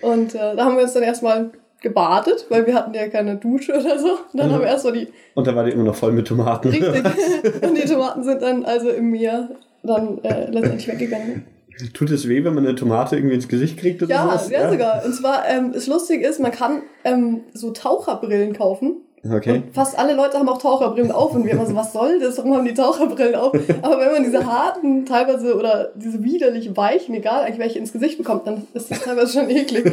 Und 0.01 0.35
äh, 0.35 0.55
da 0.55 0.65
haben 0.65 0.75
wir 0.75 0.83
uns 0.83 0.93
dann 0.93 1.01
erstmal 1.03 1.49
gebadet, 1.81 2.45
weil 2.49 2.67
wir 2.67 2.75
hatten 2.75 2.93
ja 2.93 3.07
keine 3.07 3.37
Dusche 3.37 3.73
oder 3.73 3.97
so. 3.97 4.09
Und 4.31 4.39
dann 4.39 4.49
Mhm. 4.49 4.53
haben 4.53 4.61
wir 4.61 4.67
erstmal 4.67 4.93
die, 4.93 5.07
Und 5.33 5.47
da 5.47 5.55
war 5.55 5.63
die 5.63 5.71
immer 5.71 5.85
noch 5.85 5.95
voll 5.95 6.11
mit 6.11 6.27
Tomaten. 6.27 6.67
richtig, 6.69 7.03
und 7.63 7.75
die 7.75 7.85
Tomaten 7.87 8.23
sind 8.23 8.41
dann 8.43 8.63
also 8.63 8.89
im 8.89 9.09
Meer 9.09 9.49
dann 9.81 10.23
äh, 10.23 10.51
letztendlich 10.51 10.87
weggegangen. 10.87 11.43
Tut 11.93 12.11
es 12.11 12.27
weh, 12.27 12.43
wenn 12.43 12.53
man 12.53 12.65
eine 12.65 12.75
Tomate 12.75 13.15
irgendwie 13.15 13.35
ins 13.35 13.47
Gesicht 13.47 13.77
kriegt 13.77 14.03
oder 14.03 14.11
Ja, 14.13 14.23
sowas? 14.23 14.49
ja, 14.49 14.69
sogar. 14.71 15.05
Und 15.05 15.13
zwar, 15.13 15.47
ähm, 15.47 15.71
das 15.73 15.87
Lustige 15.87 16.27
ist, 16.27 16.39
man 16.39 16.51
kann 16.51 16.83
ähm, 17.03 17.41
so 17.53 17.71
Taucherbrillen 17.71 18.53
kaufen. 18.53 18.97
Okay. 19.23 19.57
Und 19.65 19.75
fast 19.75 19.97
alle 19.99 20.15
Leute 20.15 20.39
haben 20.39 20.49
auch 20.49 20.57
Taucherbrillen 20.59 21.11
auf 21.11 21.35
und 21.35 21.45
wir 21.45 21.51
immer 21.51 21.65
so, 21.65 21.75
was 21.75 21.93
soll 21.93 22.19
das? 22.19 22.37
Warum 22.39 22.55
haben 22.55 22.65
die 22.65 22.73
Taucherbrillen 22.73 23.35
auf? 23.35 23.53
Aber 23.83 23.99
wenn 23.99 24.11
man 24.11 24.23
diese 24.23 24.45
harten, 24.45 25.05
teilweise 25.05 25.55
oder 25.55 25.91
diese 25.95 26.23
widerlich 26.23 26.75
weichen, 26.75 27.13
egal 27.13 27.43
eigentlich 27.43 27.59
welche 27.59 27.79
ins 27.79 27.93
Gesicht 27.93 28.17
bekommt, 28.17 28.47
dann 28.47 28.65
ist 28.73 28.89
das 28.89 29.01
teilweise 29.01 29.39
schon 29.39 29.49
eklig. 29.49 29.91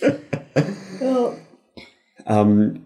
ja. 1.00 1.32
Ähm, 2.26 2.80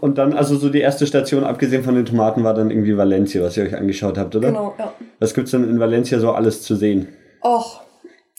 und 0.00 0.16
dann, 0.16 0.32
also 0.32 0.56
so 0.56 0.70
die 0.70 0.80
erste 0.80 1.06
Station, 1.06 1.44
abgesehen 1.44 1.82
von 1.82 1.94
den 1.94 2.06
Tomaten, 2.06 2.42
war 2.44 2.54
dann 2.54 2.70
irgendwie 2.70 2.96
Valencia, 2.96 3.42
was 3.42 3.56
ihr 3.58 3.64
euch 3.64 3.76
angeschaut 3.76 4.16
habt, 4.16 4.34
oder? 4.34 4.48
Genau, 4.48 4.74
ja. 4.78 4.92
Was 5.20 5.34
gibt's 5.34 5.50
denn 5.50 5.68
in 5.68 5.78
Valencia 5.78 6.18
so 6.18 6.32
alles 6.32 6.62
zu 6.62 6.74
sehen? 6.76 7.08
Och, 7.42 7.80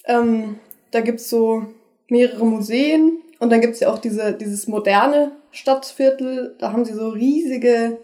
ähm, 0.06 0.60
da 0.92 1.02
gibt's 1.02 1.30
so 1.30 1.66
mehrere 2.10 2.46
Museen 2.46 3.18
und 3.40 3.50
dann 3.52 3.62
gibt's 3.62 3.80
ja 3.80 3.92
auch 3.92 4.00
diese, 4.00 4.34
dieses 4.34 4.68
moderne 4.68 5.32
Stadtviertel. 5.52 6.56
Da 6.60 6.72
haben 6.72 6.86
sie 6.86 6.94
so 6.94 7.10
riesige 7.10 7.98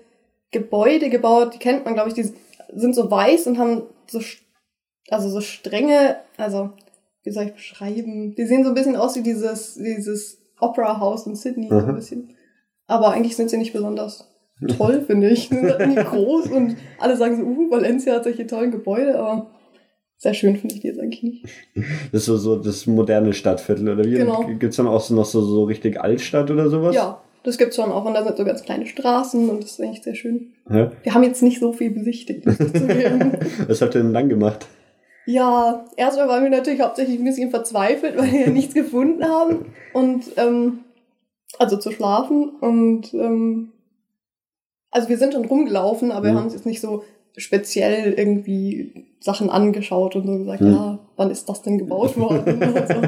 Gebäude 0.52 1.10
gebaut, 1.10 1.54
die 1.56 1.60
kennt 1.60 1.86
man, 1.86 1.94
glaube 1.94 2.10
ich, 2.10 2.16
die 2.16 2.32
sind 2.76 2.94
so 2.96 3.10
weiß 3.10 3.48
und 3.48 3.58
haben 3.58 3.84
so, 4.08 4.20
also 5.10 5.30
so 5.30 5.42
strenge, 5.42 6.18
also 6.38 6.72
wie 7.24 7.32
soll 7.32 7.46
ich 7.46 7.54
beschreiben? 7.54 8.36
Die 8.36 8.46
sehen 8.46 8.64
so 8.64 8.70
ein 8.70 8.76
bisschen 8.76 8.96
aus 8.96 9.16
wie 9.16 9.22
dieses, 9.24 9.76
dieses 9.76 10.38
Opera 10.60 11.00
House 11.00 11.26
in 11.26 11.36
Sydney, 11.36 11.70
so 11.70 11.78
ein 11.78 11.88
Mhm. 11.88 11.96
bisschen. 11.96 12.36
Aber 12.88 13.10
eigentlich 13.12 13.36
sind 13.36 13.50
sie 13.50 13.58
nicht 13.58 13.74
besonders 13.74 14.30
toll, 14.78 15.02
finde 15.02 15.30
ich. 15.30 15.50
Sie 15.50 15.56
sind 15.56 15.70
halt 15.72 16.06
groß 16.08 16.48
und 16.48 16.76
alle 17.00 17.16
sagen 17.16 17.38
so, 17.38 17.44
uh, 17.44 17.72
Valencia 17.72 18.16
hat 18.16 18.26
solche 18.26 18.46
tollen 18.46 18.72
Gebäude, 18.72 19.18
aber 19.18 19.52
sehr 20.24 20.34
schön 20.34 20.56
finde 20.58 20.76
ich 20.76 20.82
die 20.82 20.88
jetzt 20.88 21.00
eigentlich 21.00 21.22
nicht. 21.24 21.46
Das 22.12 22.22
ist 22.22 22.26
so, 22.26 22.38
so 22.38 22.56
das 22.56 22.88
moderne 22.88 23.34
Stadtviertel, 23.34 23.90
oder 23.90 24.04
wie? 24.06 24.12
Genau. 24.16 24.46
Und 24.46 24.60
Gibt's 24.60 24.78
dann 24.78 24.88
auch 24.88 25.02
so 25.02 25.14
noch 25.14 25.26
so, 25.26 25.42
so 25.42 25.66
richtig 25.66 26.00
Altstadt 26.02 26.50
oder 26.50 26.70
sowas? 26.70 26.96
Ja, 26.96 27.22
das 27.44 27.58
gibt's 27.58 27.76
schon 27.76 27.92
auch. 27.92 28.06
Und 28.06 28.14
da 28.16 28.24
sind 28.24 28.38
so 28.38 28.46
ganz 28.46 28.64
kleine 28.64 28.86
Straßen 28.88 29.50
und 29.50 29.62
das 29.64 29.72
ist 29.72 29.82
eigentlich 29.82 30.02
sehr 30.02 30.16
schön. 30.16 30.54
Ja. 30.70 30.92
Wir 31.04 31.14
haben 31.14 31.24
jetzt 31.24 31.44
nicht 31.44 31.60
so 31.60 31.74
viel 31.74 31.92
besichtigt. 31.92 32.46
Was 33.68 33.82
habt 33.82 33.96
ihr 33.96 34.02
denn 34.02 34.14
dann 34.14 34.30
gemacht? 34.30 34.66
Ja, 35.26 35.86
erstmal 35.96 36.28
waren 36.28 36.44
wir 36.44 36.50
natürlich 36.50 36.82
hauptsächlich 36.82 37.20
ein 37.20 37.26
bisschen 37.26 37.50
verzweifelt, 37.52 38.18
weil 38.18 38.32
wir 38.32 38.42
ja 38.42 38.50
nichts 38.50 38.74
gefunden 38.74 39.24
haben. 39.26 39.66
Und 39.94 40.24
ähm, 40.38 40.80
also 41.60 41.78
zu 41.78 41.92
schlafen. 41.92 42.50
Und 42.62 43.14
ähm, 43.14 43.72
also 44.92 45.10
wir 45.10 45.18
sind 45.18 45.34
schon 45.34 45.46
rumgelaufen, 45.46 46.12
aber 46.12 46.26
wir 46.26 46.32
Mhm. 46.34 46.38
haben 46.38 46.44
uns 46.46 46.54
jetzt 46.54 46.66
nicht 46.66 46.82
so 46.82 47.04
speziell 47.38 48.14
irgendwie 48.14 49.06
Sachen 49.20 49.50
angeschaut 49.50 50.16
und 50.16 50.28
so 50.28 50.38
gesagt, 50.40 50.62
Mhm. 50.62 50.74
ja, 50.74 51.00
wann 51.16 51.32
ist 51.32 51.48
das 51.50 51.62
denn 51.62 51.78
gebaut 51.78 52.18
worden? 52.18 52.62
Also, 52.76 53.02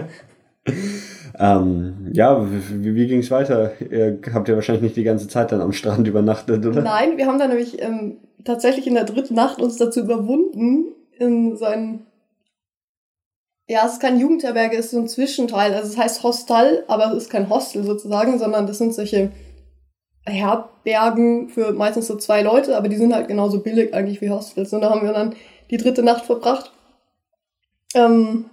Ähm, 1.38 2.12
ja, 2.14 2.48
wie, 2.72 2.96
wie 2.96 3.08
ging's 3.08 3.30
weiter? 3.30 3.72
Ihr 3.92 4.20
habt 4.34 4.48
ja 4.48 4.56
wahrscheinlich 4.56 4.84
nicht 4.84 4.96
die 4.96 5.04
ganze 5.04 5.28
Zeit 5.28 5.52
dann 5.52 5.60
am 5.62 5.74
Strand 5.74 6.08
übernachtet, 6.08 6.66
oder? 6.66 6.82
Nein, 6.82 7.18
wir 7.18 7.28
haben 7.28 7.38
dann 7.40 7.50
nämlich 7.50 7.82
ähm, 7.82 8.18
tatsächlich 8.46 8.88
in 8.88 8.94
der 8.96 9.04
dritten 9.04 9.36
Nacht 9.36 9.62
uns 9.62 9.76
dazu 9.78 10.00
überwunden, 10.00 10.86
in 11.20 11.56
so 11.58 11.66
ein 11.66 12.06
ja, 13.68 13.84
es 13.86 13.94
ist 13.94 14.02
kein 14.02 14.20
Jugendherberge, 14.20 14.78
es 14.78 14.86
ist 14.86 14.92
so 14.92 15.00
ein 15.00 15.08
Zwischenteil. 15.08 15.74
Also 15.74 15.90
es 15.90 15.98
heißt 15.98 16.22
Hostel, 16.24 16.84
aber 16.88 17.12
es 17.12 17.24
ist 17.24 17.30
kein 17.32 17.50
Hostel 17.50 17.84
sozusagen, 17.84 18.38
sondern 18.38 18.68
das 18.68 18.78
sind 18.78 18.94
solche 18.94 19.32
Herbergen 20.26 21.50
für 21.50 21.74
meistens 21.74 22.08
so 22.08 22.16
zwei 22.16 22.42
Leute, 22.42 22.78
aber 22.78 22.90
die 22.90 22.96
sind 22.96 23.14
halt 23.14 23.28
genauso 23.28 23.60
billig 23.60 23.94
eigentlich 23.94 24.22
wie 24.22 24.30
Hostels. 24.30 24.74
Und 24.74 24.82
da 24.82 24.90
haben 24.90 25.04
wir 25.04 25.14
dann 25.14 25.36
die 25.70 25.78
dritte 25.78 26.04
Nacht 26.04 26.26
verbracht. 26.26 26.72
Ähm, 27.94 28.46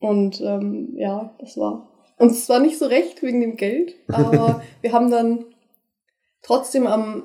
und 0.00 0.40
ähm, 0.40 0.94
ja, 0.96 1.34
das 1.38 1.56
war 1.56 1.88
uns 2.18 2.46
zwar 2.46 2.60
nicht 2.60 2.78
so 2.78 2.86
recht 2.86 3.22
wegen 3.22 3.40
dem 3.40 3.56
Geld, 3.56 3.94
aber 4.08 4.62
wir 4.80 4.92
haben 4.92 5.10
dann 5.10 5.44
trotzdem 6.42 6.86
am 6.86 7.24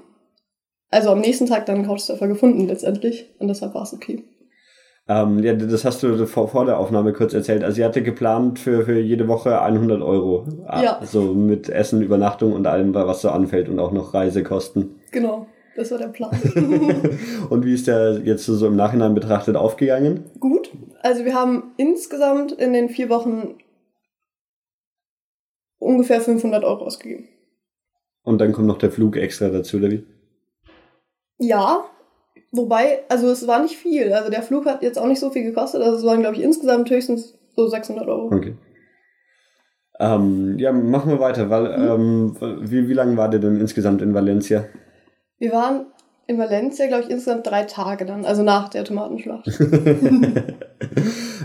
also 0.94 1.10
am 1.10 1.22
nächsten 1.22 1.48
Tag 1.48 1.66
dann 1.66 1.78
einen 1.78 1.88
Couchsurfer 1.88 2.28
gefunden 2.28 2.68
letztendlich 2.68 3.28
und 3.40 3.48
deshalb 3.48 3.74
war 3.74 3.82
es 3.82 3.94
okay. 3.94 4.24
Ähm, 5.08 5.40
ja, 5.40 5.54
das 5.54 5.84
hast 5.84 6.02
du 6.02 6.26
vor, 6.26 6.48
vor 6.48 6.66
der 6.66 6.80
Aufnahme 6.80 7.12
kurz 7.12 7.34
erzählt. 7.34 7.64
Also 7.64 7.76
sie 7.76 7.84
hatte 7.84 8.02
geplant 8.02 8.58
für, 8.58 8.86
für 8.86 9.00
jede 9.00 9.28
Woche 9.28 9.62
100 9.62 10.02
Euro. 10.02 10.48
Ja. 10.66 11.02
So 11.04 11.34
mit 11.34 11.68
Essen, 11.68 12.02
Übernachtung 12.02 12.54
und 12.54 12.66
allem, 12.68 12.94
was 12.94 13.22
so 13.22 13.30
anfällt 13.30 13.68
und 13.68 13.80
auch 13.80 13.92
noch 13.92 14.14
Reisekosten. 14.14 15.02
Genau, 15.12 15.48
das 15.76 15.92
war 15.92 15.98
der 15.98 16.08
Plan. 16.08 16.32
und 17.50 17.66
wie 17.66 17.74
ist 17.74 17.88
der 17.88 18.22
jetzt 18.24 18.46
so 18.46 18.66
im 18.66 18.78
Nachhinein 18.78 19.14
betrachtet 19.14 19.58
aufgegangen? 19.58 20.24
Gut. 20.40 20.72
Also 21.02 21.26
wir 21.26 21.34
haben 21.34 21.74
insgesamt 21.76 22.54
in 22.54 22.72
den 22.72 22.88
vier 22.88 23.10
Wochen 23.10 23.56
ungefähr 25.80 26.22
500 26.22 26.64
Euro 26.64 26.86
ausgegeben. 26.86 27.28
Und 28.24 28.40
dann 28.40 28.54
kommt 28.54 28.68
noch 28.68 28.78
der 28.78 28.90
Flug 28.90 29.18
extra 29.18 29.50
dazu, 29.50 29.78
oder 29.78 29.92
wie? 29.92 30.06
Ja, 31.40 31.84
wobei, 32.52 33.00
also 33.10 33.30
es 33.30 33.48
war 33.48 33.62
nicht 33.62 33.78
viel. 33.78 34.14
Also 34.14 34.30
der 34.30 34.44
Flug 34.44 34.66
hat 34.66 34.84
jetzt 34.84 35.00
auch 35.00 35.08
nicht 35.08 35.20
so 35.20 35.30
viel 35.30 35.44
gekostet. 35.44 35.82
Also 35.82 35.98
es 35.98 36.06
waren, 36.06 36.22
glaube 36.22 36.36
ich, 36.36 36.42
insgesamt 36.44 36.90
höchstens 36.90 37.38
so 37.56 37.68
600 37.68 38.08
Euro. 38.08 38.34
Okay. 38.36 38.56
Ähm, 40.00 40.58
ja, 40.58 40.72
machen 40.72 41.12
wir 41.12 41.20
weiter. 41.20 41.50
Weil, 41.50 41.68
ähm, 41.74 42.36
wie, 42.62 42.88
wie 42.90 42.94
lange 42.94 43.16
war 43.18 43.30
der 43.30 43.40
denn 43.40 43.60
insgesamt 43.60 44.02
in 44.02 44.14
Valencia? 44.14 44.66
Wir 45.38 45.52
waren 45.52 45.86
in 46.26 46.38
Valencia, 46.40 46.88
glaube 46.88 47.04
ich, 47.04 47.10
insgesamt 47.10 47.46
drei 47.46 47.64
Tage 47.64 48.06
dann, 48.06 48.26
also 48.26 48.44
nach 48.44 48.70
der 48.70 48.86
Tomatenschlacht. 48.86 49.46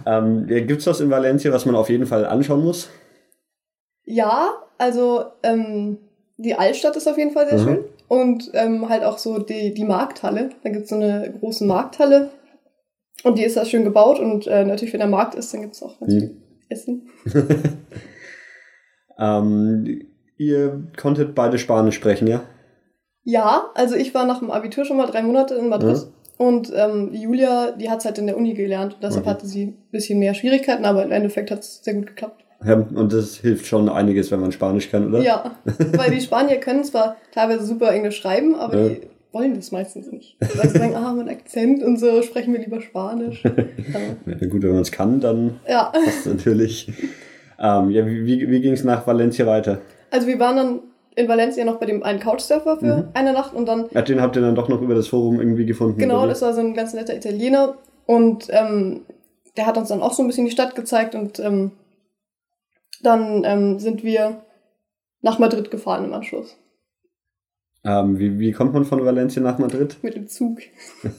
ähm, 0.06 0.46
ja, 0.48 0.60
Gibt 0.60 0.80
es 0.80 0.86
was 0.86 1.00
in 1.00 1.10
Valencia, 1.10 1.52
was 1.52 1.66
man 1.66 1.74
auf 1.74 1.90
jeden 1.90 2.06
Fall 2.06 2.24
anschauen 2.24 2.64
muss? 2.64 2.88
Ja, 4.04 4.52
also 4.78 5.24
ähm, 5.42 5.98
die 6.36 6.54
Altstadt 6.54 6.96
ist 6.96 7.08
auf 7.08 7.18
jeden 7.18 7.32
Fall 7.32 7.48
sehr 7.48 7.58
Mhm. 7.58 7.64
schön. 7.64 7.84
Und 8.08 8.50
ähm, 8.54 8.88
halt 8.88 9.04
auch 9.04 9.18
so 9.18 9.38
die, 9.38 9.74
die 9.74 9.84
Markthalle. 9.84 10.50
Da 10.62 10.70
gibt 10.70 10.84
es 10.84 10.90
so 10.90 10.96
eine 10.96 11.32
große 11.38 11.64
Markthalle. 11.64 12.30
Und 13.22 13.38
die 13.38 13.44
ist 13.44 13.56
da 13.56 13.64
schön 13.64 13.84
gebaut. 13.84 14.18
Und 14.18 14.46
äh, 14.46 14.64
natürlich, 14.64 14.92
wenn 14.92 15.00
der 15.00 15.08
Markt 15.08 15.34
ist, 15.34 15.52
dann 15.52 15.60
gibt 15.62 15.74
es 15.74 15.82
auch 15.82 16.00
natürlich 16.00 16.30
Essen. 16.68 17.08
Ähm, 19.18 20.06
ihr 20.36 20.84
konntet 20.96 21.34
beide 21.34 21.58
Spanisch 21.58 21.96
sprechen, 21.96 22.28
ja? 22.28 22.42
Ja, 23.24 23.70
also 23.74 23.96
ich 23.96 24.14
war 24.14 24.24
nach 24.26 24.38
dem 24.38 24.50
Abitur 24.50 24.84
schon 24.84 24.96
mal 24.96 25.06
drei 25.06 25.22
Monate 25.22 25.54
in 25.54 25.68
Madrid. 25.68 26.06
Und 26.38 26.72
ähm, 26.74 27.12
Julia, 27.12 27.72
die 27.72 27.90
hat 27.90 27.98
es 27.98 28.04
halt 28.04 28.18
in 28.18 28.28
der 28.28 28.36
Uni 28.36 28.54
gelernt. 28.54 28.94
Und 28.94 29.02
deshalb 29.02 29.24
Okay. 29.24 29.30
hatte 29.30 29.46
sie 29.46 29.62
ein 29.66 29.88
bisschen 29.90 30.20
mehr 30.20 30.34
Schwierigkeiten. 30.34 30.84
Aber 30.84 31.02
im 31.02 31.10
Endeffekt 31.10 31.50
hat 31.50 31.60
es 31.60 31.82
sehr 31.82 31.94
gut 31.94 32.06
geklappt. 32.06 32.44
Ja? 32.64 32.74
Und 32.74 33.12
das 33.12 33.36
hilft 33.36 33.66
schon 33.66 33.88
einiges, 33.88 34.30
wenn 34.30 34.40
man 34.40 34.52
Spanisch 34.52 34.90
kann, 34.90 35.08
oder? 35.08 35.20
Ja, 35.22 35.52
weil 35.96 36.10
die 36.10 36.20
Spanier 36.20 36.56
können 36.58 36.84
zwar 36.84 37.16
teilweise 37.32 37.64
super 37.64 37.90
Englisch 37.92 38.16
schreiben, 38.18 38.54
aber 38.54 38.76
Ja. 38.78 38.88
die 38.90 39.00
wollen 39.32 39.54
das 39.54 39.72
meistens 39.72 40.10
nicht. 40.10 40.36
Weil 40.56 40.68
sie 40.70 40.78
sagen, 40.78 40.94
ah, 40.94 41.12
mit 41.12 41.28
Akzent 41.28 41.82
und 41.82 41.98
so 41.98 42.22
sprechen 42.22 42.52
wir 42.54 42.60
lieber 42.60 42.80
Spanisch. 42.80 43.44
Aber, 43.44 44.16
Ja, 44.40 44.48
gut, 44.48 44.62
wenn 44.62 44.72
man 44.72 44.82
es 44.82 44.90
kann, 44.92 45.20
dann 45.20 45.60
ja, 45.68 45.92
passt 45.92 46.26
natürlich. 46.26 46.90
ähm, 47.58 47.90
ja, 47.90 48.06
wie, 48.06 48.24
wie, 48.24 48.50
wie 48.50 48.60
ging 48.60 48.72
es 48.72 48.84
nach 48.84 49.06
Valencia 49.06 49.46
weiter? 49.46 49.78
also 50.10 50.26
wir 50.26 50.38
waren 50.40 50.56
dann 50.56 50.78
in 51.16 51.28
Valencia 51.28 51.64
noch 51.64 51.76
bei 51.76 51.84
dem 51.86 52.02
einen 52.02 52.20
Couchsurfer 52.20 52.78
für 52.78 52.96
Mhm. 52.98 53.04
eine 53.12 53.32
Nacht 53.34 53.52
und 53.54 53.66
dann, 53.66 53.86
Ja, 53.92 54.00
den 54.02 54.22
habt 54.22 54.36
ihr 54.36 54.42
dann 54.42 54.54
doch 54.54 54.68
noch 54.68 54.80
über 54.80 54.94
das 54.94 55.08
Forum 55.08 55.38
irgendwie 55.40 55.66
gefunden? 55.66 55.98
genau, 55.98 56.20
oder? 56.20 56.28
das 56.28 56.40
war 56.42 56.54
so 56.54 56.60
ein 56.60 56.72
ganz 56.74 56.94
netter 56.94 57.14
Italiener 57.14 57.74
und 58.06 58.46
ähm, 58.50 59.00
der 59.58 59.66
hat 59.66 59.76
uns 59.76 59.88
dann 59.88 60.00
auch 60.00 60.12
so 60.14 60.22
ein 60.22 60.28
bisschen 60.28 60.46
die 60.46 60.50
Stadt 60.52 60.74
gezeigt 60.76 61.14
und 61.14 61.38
ähm, 61.40 61.72
dann 63.02 63.44
ähm, 63.44 63.78
sind 63.78 64.02
wir 64.02 64.42
nach 65.20 65.38
Madrid 65.38 65.70
gefahren 65.70 66.04
im 66.04 66.12
Anschluss 66.12 66.56
Ähm, 67.84 68.18
wie, 68.18 68.38
wie 68.38 68.52
kommt 68.52 68.72
man 68.72 68.84
von 68.84 69.04
Valencia 69.04 69.42
nach 69.42 69.58
Madrid? 69.58 69.96
mit 70.02 70.14
dem 70.14 70.28
Zug. 70.28 70.58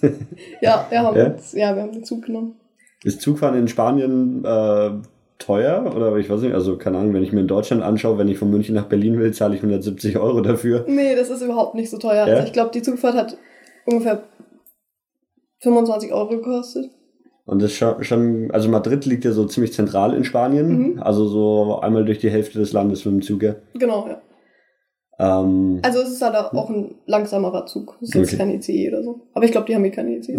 ja, 0.62 0.86
wir 0.90 1.02
haben 1.02 1.18
Ja? 1.18 1.28
Uns, 1.28 1.54
ja, 1.54 1.76
wir 1.76 1.84
haben 1.84 1.92
den 1.92 2.04
Zug 2.04 2.26
genommen. 2.26 2.56
Ist 3.04 3.22
Zugfahren 3.22 3.58
in 3.58 3.68
Spanien 3.68 4.44
äh, 4.44 4.92
teuer? 5.38 5.94
Oder 5.96 6.16
ich 6.18 6.30
weiß 6.30 6.42
nicht, 6.42 6.54
also 6.54 6.78
keine 6.78 6.98
Ahnung, 6.98 7.14
wenn 7.14 7.24
ich 7.24 7.32
mir 7.32 7.40
in 7.40 7.48
Deutschland 7.48 7.82
anschaue, 7.82 8.18
wenn 8.18 8.28
ich 8.28 8.38
von 8.38 8.50
München 8.50 8.76
nach 8.76 8.86
Berlin 8.88 9.18
will, 9.18 9.34
zahle 9.34 9.56
ich 9.56 9.62
170 9.62 10.18
Euro 10.18 10.42
dafür. 10.42 10.86
Nee, 10.88 11.16
das 11.16 11.30
ist 11.30 11.42
überhaupt 11.42 11.76
nicht 11.76 11.90
so 11.90 11.98
teuer. 11.98 12.28
Ja? 12.28 12.36
Also 12.36 12.48
ich 12.48 12.54
glaube, 12.54 12.72
die 12.74 12.82
Zugfahrt 12.82 13.16
hat 13.16 13.38
ungefähr 13.86 14.24
25 15.62 16.12
Euro 16.14 16.30
gekostet. 16.30 16.92
Und 17.50 17.62
das 17.62 17.72
schon, 17.74 18.04
schon, 18.04 18.52
also 18.52 18.70
Madrid 18.70 19.06
liegt 19.06 19.26
ja 19.26 19.32
so 19.32 19.46
ziemlich 19.46 19.74
zentral 19.74 20.14
in 20.14 20.24
Spanien, 20.24 20.68
Mhm. 20.94 21.00
also 21.02 21.26
so 21.28 21.80
einmal 21.80 22.06
durch 22.06 22.20
die 22.20 22.30
Hälfte 22.30 22.60
des 22.60 22.74
Landes 22.74 23.04
mit 23.06 23.14
dem 23.16 23.22
Zug. 23.24 23.42
ja. 23.44 23.56
Genau, 23.74 24.08
ja. 24.08 24.22
Ähm, 25.42 25.80
Also 25.82 26.00
es 26.00 26.12
ist 26.12 26.22
halt 26.22 26.36
auch 26.36 26.70
ein 26.70 26.96
langsamerer 27.06 27.66
Zug. 27.66 27.98
Es 28.02 28.10
ist 28.10 28.16
jetzt 28.16 28.28
Okay. 28.30 28.38
kein 28.38 28.52
ICE 28.52 28.90
oder 28.90 29.04
so. 29.04 29.22
Aber 29.34 29.44
ich 29.46 29.52
glaube, 29.52 29.66
die 29.68 29.76
haben 29.76 29.84
hier 29.84 29.92
keine 29.92 30.16
ICE. 30.18 30.38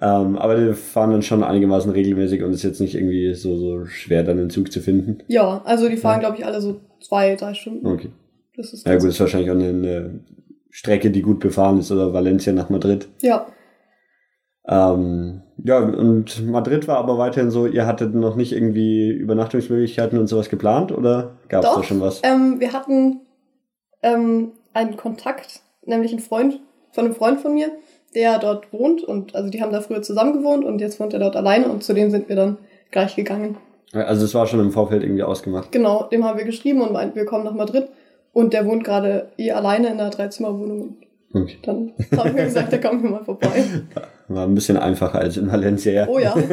ähm, 0.00 0.36
aber 0.38 0.56
die 0.56 0.74
fahren 0.74 1.10
dann 1.10 1.22
schon 1.22 1.42
einigermaßen 1.42 1.90
regelmäßig 1.90 2.42
und 2.44 2.50
es 2.50 2.56
ist 2.58 2.62
jetzt 2.64 2.80
nicht 2.80 2.94
irgendwie 2.94 3.34
so, 3.34 3.56
so 3.56 3.86
schwer, 3.86 4.22
dann 4.22 4.38
einen 4.38 4.50
Zug 4.50 4.70
zu 4.70 4.80
finden. 4.80 5.18
ja, 5.26 5.60
also 5.64 5.88
die 5.88 5.96
fahren, 5.96 6.20
Ja. 6.22 6.28
glaube 6.28 6.36
ich, 6.38 6.46
alle 6.46 6.60
so 6.60 6.80
zwei, 7.00 7.34
drei 7.34 7.54
Stunden. 7.54 7.86
Okay. 7.86 8.10
Das 8.56 8.72
ist 8.72 8.86
Ja 8.86 8.96
gut, 8.96 9.08
ist 9.08 9.20
wahrscheinlich 9.20 9.50
auch 9.50 9.54
eine, 9.54 9.68
eine 9.68 10.20
Strecke, 10.70 11.10
die 11.10 11.22
gut 11.22 11.40
befahren 11.40 11.78
ist, 11.78 11.90
oder 11.90 12.12
Valencia 12.12 12.52
nach 12.52 12.70
Madrid. 12.70 13.08
Ja, 13.22 13.46
Ähm, 14.68 15.42
ja, 15.64 15.78
und 15.78 16.46
Madrid 16.46 16.86
war 16.86 16.98
aber 16.98 17.18
weiterhin 17.18 17.50
so, 17.50 17.66
ihr 17.66 17.86
hattet 17.86 18.14
noch 18.14 18.36
nicht 18.36 18.52
irgendwie 18.52 19.08
Übernachtungsmöglichkeiten 19.10 20.18
und 20.18 20.26
sowas 20.26 20.50
geplant 20.50 20.92
oder 20.92 21.32
gab 21.48 21.64
es 21.64 21.74
da 21.74 21.82
schon 21.82 22.00
was? 22.00 22.20
ähm, 22.22 22.60
wir 22.60 22.72
hatten 22.72 23.20
ähm, 24.02 24.52
einen 24.74 24.96
Kontakt, 24.96 25.60
nämlich 25.84 26.12
einen 26.12 26.20
Freund 26.20 26.60
von 26.92 27.06
einem 27.06 27.14
Freund 27.14 27.40
von 27.40 27.54
mir, 27.54 27.70
der 28.14 28.38
dort 28.38 28.72
wohnt. 28.72 29.02
Und 29.02 29.34
also 29.34 29.50
die 29.50 29.62
haben 29.62 29.72
da 29.72 29.80
früher 29.80 30.02
zusammen 30.02 30.32
gewohnt 30.34 30.64
und 30.64 30.80
jetzt 30.80 31.00
wohnt 31.00 31.12
er 31.14 31.20
dort 31.20 31.36
alleine 31.36 31.68
und 31.68 31.82
zu 31.82 31.94
dem 31.94 32.10
sind 32.10 32.28
wir 32.28 32.36
dann 32.36 32.58
gleich 32.90 33.16
gegangen. 33.16 33.56
Also 33.94 34.26
es 34.26 34.34
war 34.34 34.46
schon 34.46 34.60
im 34.60 34.70
Vorfeld 34.70 35.02
irgendwie 35.02 35.22
ausgemacht. 35.22 35.72
Genau, 35.72 36.04
dem 36.04 36.24
haben 36.24 36.38
wir 36.38 36.44
geschrieben 36.44 36.82
und 36.82 36.92
meinten, 36.92 37.16
wir 37.16 37.24
kommen 37.24 37.44
nach 37.44 37.54
Madrid. 37.54 37.88
Und 38.34 38.52
der 38.52 38.66
wohnt 38.66 38.84
gerade 38.84 39.30
eh 39.38 39.50
alleine 39.52 39.88
in 39.88 39.94
einer 39.94 40.10
Dreizimmerwohnung. 40.10 40.80
Und 40.80 40.98
Okay. 41.42 41.58
dann 41.62 41.92
haben 42.16 42.36
wir 42.36 42.44
gesagt, 42.44 42.72
da 42.72 42.78
kommen 42.78 43.02
wir 43.02 43.10
mal 43.10 43.24
vorbei. 43.24 43.64
War 44.28 44.46
ein 44.46 44.54
bisschen 44.54 44.76
einfacher 44.76 45.18
als 45.18 45.36
in 45.36 45.50
Valencia, 45.50 45.92
ja. 45.92 46.08
Oh 46.08 46.18
ja. 46.18 46.34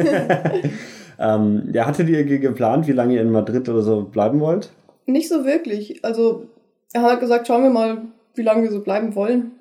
Ähm, 1.18 1.70
ja, 1.72 1.86
hattet 1.86 2.10
ihr 2.10 2.24
ge- 2.24 2.38
geplant, 2.38 2.86
wie 2.86 2.92
lange 2.92 3.14
ihr 3.14 3.22
in 3.22 3.30
Madrid 3.32 3.66
oder 3.70 3.80
so 3.80 4.02
bleiben 4.02 4.38
wollt? 4.40 4.70
Nicht 5.06 5.30
so 5.30 5.46
wirklich. 5.46 6.04
Also, 6.04 6.48
er 6.92 7.00
hat 7.04 7.20
gesagt, 7.20 7.46
schauen 7.46 7.62
wir 7.62 7.70
mal, 7.70 8.02
wie 8.34 8.42
lange 8.42 8.64
wir 8.64 8.70
so 8.70 8.82
bleiben 8.82 9.14
wollen. 9.14 9.52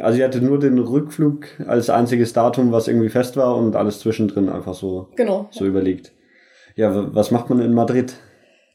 Also 0.00 0.18
ihr 0.20 0.24
hattet 0.24 0.44
nur 0.44 0.60
den 0.60 0.78
Rückflug 0.78 1.46
als 1.66 1.90
einziges 1.90 2.32
Datum, 2.34 2.70
was 2.70 2.86
irgendwie 2.86 3.08
fest 3.08 3.36
war 3.36 3.56
und 3.56 3.74
alles 3.74 3.98
zwischendrin 3.98 4.48
einfach 4.48 4.74
so, 4.74 5.08
Genau. 5.16 5.48
so 5.50 5.66
überlegt. 5.66 6.12
Ja, 6.76 7.12
was 7.14 7.32
macht 7.32 7.50
man 7.50 7.60
in 7.60 7.74
Madrid? 7.74 8.14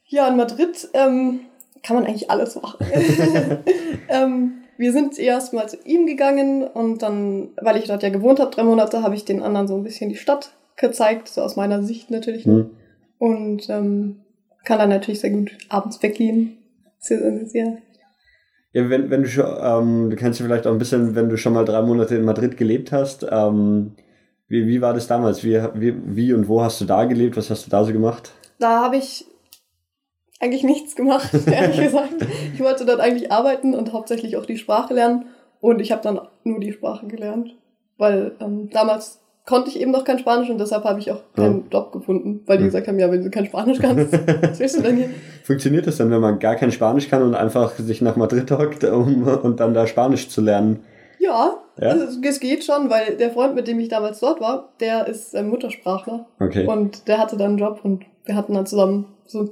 Ja, 0.06 0.28
in 0.28 0.36
Madrid 0.36 0.88
ähm, 0.94 1.40
kann 1.82 1.96
man 1.96 2.06
eigentlich 2.06 2.30
alles 2.30 2.56
machen. 2.62 2.78
ähm, 4.10 4.59
wir 4.80 4.94
sind 4.94 5.20
erst 5.20 5.54
mal 5.54 5.68
zu 5.68 5.78
ihm 5.84 6.08
gegangen 6.08 6.64
und 6.64 7.04
dann, 7.04 7.50
weil 7.62 7.76
ich 7.76 7.88
dort 7.88 8.02
ja 8.02 8.08
gewohnt 8.08 8.40
habe, 8.40 8.50
drei 8.50 8.64
Monate, 8.64 9.04
habe 9.04 9.14
ich 9.14 9.26
den 9.26 9.44
anderen 9.44 9.68
so 9.68 9.76
ein 9.76 9.84
bisschen 9.84 10.10
die 10.10 10.16
Stadt 10.16 10.54
gezeigt, 10.78 11.28
so 11.28 11.42
aus 11.42 11.58
meiner 11.58 11.84
Sicht 11.84 12.10
natürlich. 12.10 12.46
nur. 12.46 12.60
Hm? 12.60 12.70
Und 13.18 13.70
ähm, 13.70 14.22
kann 14.64 14.80
dann 14.80 14.88
natürlich 14.88 15.20
sehr 15.20 15.32
gut 15.32 15.52
abends 15.68 16.02
weggehen. 16.02 16.60
Sehr, 16.98 17.46
sehr, 17.46 17.78
Ja, 18.72 18.90
wenn, 18.90 19.10
wenn 19.10 19.24
du 19.24 19.28
schon, 19.28 19.46
ähm, 19.62 20.10
du 20.12 20.16
kennst 20.16 20.40
ja 20.40 20.46
vielleicht 20.46 20.66
auch 20.66 20.72
ein 20.72 20.78
bisschen, 20.78 21.14
wenn 21.14 21.28
du 21.28 21.36
schon 21.36 21.54
mal 21.54 21.66
drei 21.66 21.82
Monate 21.82 22.16
in 22.16 22.24
Madrid 22.24 22.56
gelebt 22.56 22.94
hast, 22.94 23.28
ähm, 23.30 23.96
wie, 24.48 24.66
wie 24.66 24.80
war 24.80 24.94
das 24.94 25.08
damals? 25.08 25.44
Wie, 25.44 25.62
wie, 25.74 25.94
wie 26.06 26.32
und 26.32 26.48
wo 26.48 26.62
hast 26.62 26.80
du 26.80 26.86
da 26.86 27.04
gelebt? 27.04 27.36
Was 27.36 27.50
hast 27.50 27.66
du 27.66 27.70
da 27.70 27.84
so 27.84 27.92
gemacht? 27.92 28.32
Da 28.60 28.82
habe 28.82 28.96
ich 28.96 29.26
eigentlich 30.40 30.64
nichts 30.64 30.96
gemacht, 30.96 31.30
ehrlich 31.46 31.82
gesagt. 31.84 32.16
Ich 32.54 32.60
wollte 32.60 32.86
dort 32.86 33.00
eigentlich 33.00 33.32
arbeiten 33.32 33.76
und 33.76 33.94
hauptsächlich 33.94 34.38
auch 34.38 34.46
die 34.46 34.58
Sprache 34.58 34.94
lernen. 34.94 35.26
Und 35.62 35.82
ich 35.82 35.92
habe 35.92 36.02
dann 36.02 36.20
nur 36.44 36.60
die 36.60 36.72
Sprache 36.72 37.08
gelernt. 37.08 37.56
Weil 37.98 38.32
ähm, 38.40 38.70
damals 38.72 39.20
konnte 39.46 39.70
ich 39.70 39.82
eben 39.82 39.92
noch 39.92 40.06
kein 40.06 40.20
Spanisch 40.20 40.50
und 40.50 40.58
deshalb 40.58 40.86
habe 40.86 41.00
ich 41.00 41.12
auch 41.12 41.22
keinen 41.36 41.70
Job 41.70 41.92
gefunden. 41.92 42.44
Weil 42.46 42.60
die 42.60 42.66
gesagt 42.66 42.88
haben, 42.88 43.00
ja, 43.00 43.12
wenn 43.12 43.24
du 43.24 43.30
kein 43.30 43.46
Spanisch 43.46 43.80
kannst, 43.80 44.14
was 44.42 44.60
willst 44.60 44.78
du 44.78 44.82
denn 44.82 44.96
hier? 44.96 45.10
Funktioniert 45.44 45.86
das 45.88 45.98
dann, 45.98 46.12
wenn 46.12 46.22
man 46.22 46.40
gar 46.40 46.56
kein 46.56 46.72
Spanisch 46.72 47.10
kann 47.10 47.24
und 47.24 47.36
einfach 47.36 47.72
sich 47.78 48.02
nach 48.02 48.16
Madrid 48.16 48.50
hockt, 48.52 48.84
um 48.86 49.24
und 49.24 49.60
dann 49.60 49.74
da 49.74 49.88
Spanisch 49.88 50.30
zu 50.30 50.42
lernen? 50.42 50.84
Ja, 51.18 51.58
Ja? 51.78 51.90
Also, 51.90 52.20
es 52.22 52.40
geht 52.40 52.64
schon, 52.64 52.90
weil 52.90 53.18
der 53.18 53.32
Freund, 53.32 53.56
mit 53.56 53.68
dem 53.68 53.80
ich 53.80 53.90
damals 53.90 54.20
dort 54.20 54.40
war, 54.40 54.74
der 54.80 55.08
ist 55.08 55.34
ähm, 55.34 55.50
Muttersprachler. 55.50 56.28
Okay. 56.40 56.66
Und 56.66 57.08
der 57.08 57.18
hatte 57.18 57.36
dann 57.36 57.50
einen 57.50 57.58
Job 57.58 57.80
und 57.84 58.06
wir 58.26 58.36
hatten 58.36 58.54
dann 58.54 58.66
zusammen 58.66 59.06
so, 59.26 59.50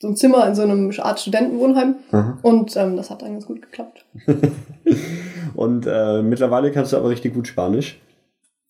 so 0.00 0.08
ein 0.08 0.16
Zimmer 0.16 0.46
in 0.46 0.54
so 0.54 0.62
einem 0.62 0.92
Art 0.98 1.18
Studentenwohnheim. 1.20 1.96
Aha. 2.12 2.38
Und 2.42 2.76
ähm, 2.76 2.96
das 2.96 3.10
hat 3.10 3.22
dann 3.22 3.32
ganz 3.32 3.46
gut 3.46 3.62
geklappt. 3.62 4.04
Und 5.54 5.86
äh, 5.86 6.22
mittlerweile 6.22 6.70
kannst 6.70 6.92
du 6.92 6.96
aber 6.96 7.10
richtig 7.10 7.34
gut 7.34 7.48
Spanisch. 7.48 8.00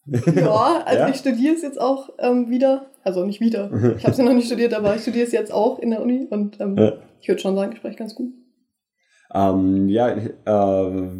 Ja, 0.06 0.82
also 0.86 0.98
Ja? 1.00 1.08
ich 1.08 1.16
studiere 1.16 1.54
es 1.54 1.62
jetzt 1.62 1.80
auch 1.80 2.10
ähm, 2.18 2.48
wieder. 2.50 2.86
Also 3.04 3.24
nicht 3.24 3.40
wieder. 3.40 3.70
Ich 3.96 4.02
habe 4.04 4.12
es 4.12 4.18
ja 4.18 4.24
noch 4.24 4.32
nicht 4.34 4.46
studiert, 4.46 4.74
aber 4.74 4.94
ich 4.96 5.02
studiere 5.02 5.26
es 5.26 5.32
jetzt 5.32 5.52
auch 5.52 5.78
in 5.78 5.90
der 5.90 6.02
Uni 6.02 6.26
und 6.28 6.60
ähm, 6.60 6.76
Ja. 6.76 6.92
ich 7.20 7.28
würde 7.28 7.40
schon 7.40 7.54
sagen, 7.54 7.72
ich 7.72 7.78
spreche 7.78 7.96
ganz 7.96 8.14
gut. 8.14 8.32
Ähm, 9.34 9.88
ja, 9.88 10.08
äh, 10.10 11.10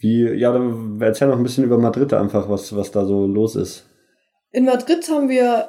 wie, 0.00 0.22
ja, 0.38 0.54
erzähl 1.00 1.28
noch 1.28 1.36
ein 1.36 1.42
bisschen 1.42 1.64
über 1.64 1.76
Madrid 1.78 2.12
einfach, 2.14 2.48
was, 2.48 2.74
was 2.74 2.90
da 2.90 3.04
so 3.04 3.26
los 3.26 3.56
ist. 3.56 3.86
In 4.52 4.64
Madrid 4.64 5.06
haben 5.10 5.28
wir 5.28 5.68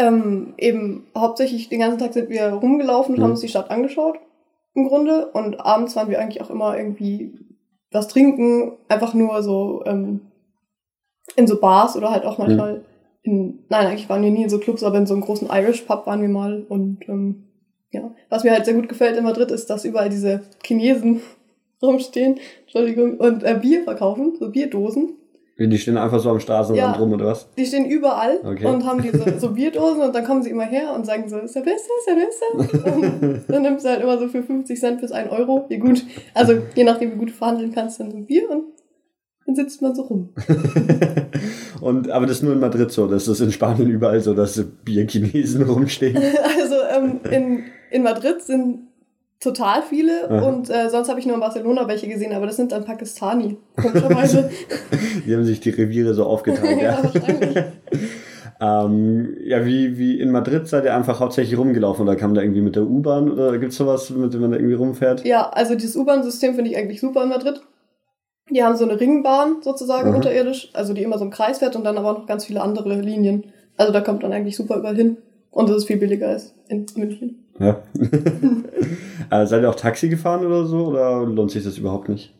ähm, 0.00 0.54
eben 0.56 1.06
hauptsächlich 1.16 1.68
den 1.68 1.80
ganzen 1.80 1.98
Tag 1.98 2.14
sind 2.14 2.30
wir 2.30 2.48
rumgelaufen 2.48 3.14
und 3.14 3.20
mhm. 3.20 3.24
haben 3.24 3.30
uns 3.32 3.40
die 3.40 3.48
Stadt 3.48 3.70
angeschaut, 3.70 4.18
im 4.74 4.88
Grunde. 4.88 5.26
Und 5.26 5.60
abends 5.60 5.94
waren 5.94 6.08
wir 6.08 6.18
eigentlich 6.20 6.42
auch 6.42 6.50
immer 6.50 6.76
irgendwie 6.76 7.34
was 7.92 8.08
trinken, 8.08 8.72
einfach 8.88 9.14
nur 9.14 9.42
so 9.42 9.82
ähm, 9.84 10.22
in 11.36 11.46
so 11.46 11.60
Bars 11.60 11.96
oder 11.96 12.10
halt 12.10 12.24
auch 12.24 12.38
mhm. 12.38 12.44
manchmal 12.44 12.74
mhm. 12.74 12.84
in, 13.22 13.58
nein, 13.68 13.86
eigentlich 13.86 14.08
waren 14.08 14.22
wir 14.22 14.30
nie 14.30 14.44
in 14.44 14.50
so 14.50 14.58
Clubs, 14.58 14.82
aber 14.82 14.98
in 14.98 15.06
so 15.06 15.14
einem 15.14 15.22
großen 15.22 15.48
Irish 15.50 15.82
Pub 15.82 16.06
waren 16.06 16.22
wir 16.22 16.28
mal 16.28 16.64
und 16.68 17.08
ähm, 17.08 17.44
ja. 17.92 18.14
Was 18.28 18.44
mir 18.44 18.52
halt 18.52 18.64
sehr 18.64 18.74
gut 18.74 18.88
gefällt 18.88 19.16
in 19.16 19.24
Madrid 19.24 19.50
ist, 19.50 19.68
dass 19.68 19.84
überall 19.84 20.08
diese 20.08 20.42
Chinesen 20.64 21.20
rumstehen, 21.82 22.38
Entschuldigung, 22.62 23.18
und 23.18 23.42
äh, 23.42 23.58
Bier 23.60 23.84
verkaufen, 23.84 24.36
so 24.38 24.50
Bierdosen. 24.50 25.16
Die 25.66 25.78
stehen 25.78 25.98
einfach 25.98 26.20
so 26.20 26.30
am 26.30 26.40
Straßenrand 26.40 26.96
ja, 26.96 26.98
rum 26.98 27.12
oder 27.12 27.26
was? 27.26 27.46
Die 27.56 27.66
stehen 27.66 27.84
überall 27.84 28.38
okay. 28.44 28.66
und 28.66 28.86
haben 28.86 29.02
diese 29.02 29.38
so 29.38 29.50
Bierdosen 29.50 30.02
und 30.02 30.14
dann 30.14 30.24
kommen 30.24 30.42
sie 30.42 30.50
immer 30.50 30.64
her 30.64 30.94
und 30.94 31.04
sagen 31.04 31.28
so, 31.28 31.36
Cerveza, 31.46 31.90
Cerveza. 32.04 32.94
und 32.96 33.44
dann 33.46 33.62
nimmst 33.62 33.84
du 33.84 33.90
halt 33.90 34.00
immer 34.00 34.18
so 34.18 34.28
für 34.28 34.42
50 34.42 34.80
Cent 34.80 35.00
bis 35.02 35.12
1 35.12 35.30
Euro. 35.30 35.66
Wie 35.68 35.78
gut, 35.78 36.02
also 36.32 36.54
je 36.74 36.84
nachdem, 36.84 37.12
wie 37.12 37.16
gut 37.16 37.28
du 37.28 37.34
verhandeln 37.34 37.72
kannst, 37.72 38.00
dann 38.00 38.10
so 38.10 38.16
ein 38.16 38.26
Bier 38.26 38.48
und 38.48 38.64
dann 39.46 39.54
sitzt 39.54 39.82
man 39.82 39.94
so 39.94 40.02
rum. 40.02 40.30
und, 41.80 42.10
aber 42.10 42.26
das 42.26 42.38
ist 42.38 42.42
nur 42.42 42.54
in 42.54 42.60
Madrid 42.60 42.90
so, 42.90 43.06
das 43.06 43.28
ist 43.28 43.40
in 43.40 43.52
Spanien 43.52 43.90
überall 43.90 44.20
so, 44.20 44.32
dass 44.32 44.62
Bierchinesen 44.84 45.62
rumstehen. 45.62 46.16
also 46.60 46.76
ähm, 46.96 47.20
in, 47.30 47.64
in 47.90 48.02
Madrid 48.02 48.40
sind 48.42 48.89
total 49.40 49.82
viele 49.82 50.30
Aha. 50.30 50.46
und 50.46 50.70
äh, 50.70 50.90
sonst 50.90 51.08
habe 51.08 51.18
ich 51.18 51.26
nur 51.26 51.34
in 51.34 51.40
Barcelona 51.40 51.88
welche 51.88 52.08
gesehen, 52.08 52.32
aber 52.32 52.46
das 52.46 52.56
sind 52.56 52.72
dann 52.72 52.84
Pakistani, 52.84 53.56
komischerweise. 53.74 54.50
die 55.26 55.34
haben 55.34 55.44
sich 55.44 55.60
die 55.60 55.70
Reviere 55.70 56.14
so 56.14 56.24
aufgeteilt, 56.26 56.80
ja. 56.82 57.02
ja, 57.02 57.64
ähm, 58.60 59.36
ja, 59.42 59.64
wie, 59.64 59.96
wie 59.96 60.20
in 60.20 60.30
Madrid 60.30 60.68
seid 60.68 60.84
ihr 60.84 60.94
einfach 60.94 61.18
hauptsächlich 61.20 61.58
rumgelaufen 61.58 62.06
oder 62.06 62.16
kam 62.16 62.34
da 62.34 62.42
irgendwie 62.42 62.60
mit 62.60 62.76
der 62.76 62.82
U-Bahn 62.82 63.30
oder 63.30 63.58
gibt 63.58 63.72
es 63.72 63.78
sowas, 63.78 64.10
mit 64.10 64.34
dem 64.34 64.42
man 64.42 64.50
da 64.50 64.58
irgendwie 64.58 64.74
rumfährt? 64.74 65.24
Ja, 65.24 65.48
also 65.48 65.74
dieses 65.74 65.96
U-Bahn-System 65.96 66.54
finde 66.54 66.70
ich 66.70 66.76
eigentlich 66.76 67.00
super 67.00 67.22
in 67.22 67.30
Madrid. 67.30 67.62
Die 68.50 68.62
haben 68.62 68.76
so 68.76 68.84
eine 68.84 69.00
Ringbahn 69.00 69.62
sozusagen 69.62 70.10
Aha. 70.10 70.16
unterirdisch, 70.16 70.70
also 70.74 70.92
die 70.92 71.02
immer 71.02 71.16
so 71.16 71.24
im 71.24 71.30
Kreis 71.30 71.60
fährt 71.60 71.76
und 71.76 71.84
dann 71.84 71.96
aber 71.96 72.12
noch 72.12 72.26
ganz 72.26 72.44
viele 72.44 72.60
andere 72.60 73.00
Linien. 73.00 73.44
Also 73.78 73.92
da 73.92 74.02
kommt 74.02 74.22
man 74.22 74.32
eigentlich 74.32 74.56
super 74.56 74.76
überall 74.76 74.96
hin. 74.96 75.16
Und 75.50 75.70
das 75.70 75.78
ist 75.78 75.86
viel 75.86 75.96
billiger 75.96 76.28
als 76.28 76.54
in 76.68 76.84
München. 76.96 77.39
Ja. 77.60 77.82
äh, 79.30 79.46
seid 79.46 79.62
ihr 79.62 79.70
auch 79.70 79.74
Taxi 79.74 80.08
gefahren 80.08 80.44
oder 80.44 80.64
so 80.64 80.86
oder 80.86 81.24
lohnt 81.26 81.50
sich 81.50 81.62
das 81.62 81.78
überhaupt 81.78 82.08
nicht? 82.08 82.34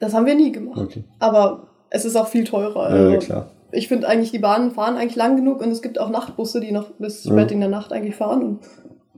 Das 0.00 0.12
haben 0.12 0.26
wir 0.26 0.34
nie 0.34 0.52
gemacht. 0.52 0.78
Okay. 0.78 1.04
Aber 1.20 1.68
es 1.90 2.04
ist 2.04 2.16
auch 2.16 2.26
viel 2.26 2.44
teurer. 2.44 2.80
Also 2.80 3.10
ja, 3.10 3.18
klar. 3.18 3.50
Ich 3.72 3.88
finde 3.88 4.08
eigentlich, 4.08 4.32
die 4.32 4.38
Bahnen 4.38 4.72
fahren 4.72 4.96
eigentlich 4.96 5.16
lang 5.16 5.36
genug 5.36 5.60
und 5.60 5.70
es 5.70 5.82
gibt 5.82 5.98
auch 5.98 6.10
Nachtbusse, 6.10 6.60
die 6.60 6.72
noch 6.72 6.90
bis 6.98 7.24
ja. 7.24 7.32
spät 7.32 7.52
in 7.52 7.60
der 7.60 7.68
Nacht 7.68 7.92
eigentlich 7.92 8.16
fahren 8.16 8.42
und 8.42 8.60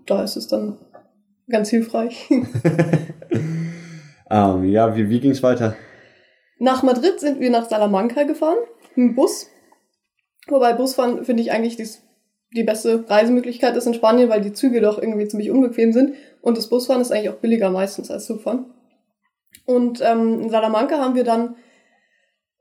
da 0.07 0.23
ist 0.23 0.37
es 0.37 0.49
dann 0.49 0.76
ganz 1.49 1.71
hilfreich. 1.71 2.28
ähm, 4.31 4.64
ja, 4.64 4.97
wie, 4.97 5.09
wie 5.09 5.21
ging 5.21 5.31
es 5.31 5.43
weiter? 5.43 5.76
Nach 6.59 6.83
Madrid 6.83 7.21
sind 7.21 7.40
wir 7.40 7.50
nach 7.50 7.69
Salamanca 7.69 8.25
gefahren, 8.25 8.59
mit 8.95 9.11
dem 9.11 9.14
Bus. 9.14 9.47
Wobei 10.49 10.73
Busfahren 10.73 11.25
finde 11.25 11.43
ich 11.43 11.52
eigentlich 11.52 11.76
das 11.76 12.02
die 12.55 12.64
beste 12.64 13.05
Reisemöglichkeit 13.09 13.76
ist 13.76 13.87
in 13.87 13.95
Spanien, 13.95 14.28
weil 14.28 14.40
die 14.40 14.52
Züge 14.52 14.81
doch 14.81 14.99
irgendwie 14.99 15.28
ziemlich 15.28 15.50
unbequem 15.50 15.93
sind. 15.93 16.14
Und 16.40 16.57
das 16.57 16.69
Busfahren 16.69 17.02
ist 17.02 17.12
eigentlich 17.12 17.31
auch 17.31 17.37
billiger 17.37 17.71
meistens 17.71 18.11
als 18.11 18.26
Zugfahren. 18.26 18.67
Und 19.67 20.00
ähm, 20.02 20.40
in 20.43 20.50
Salamanca 20.50 20.99
haben 20.99 21.14
wir 21.14 21.25
dann, 21.25 21.57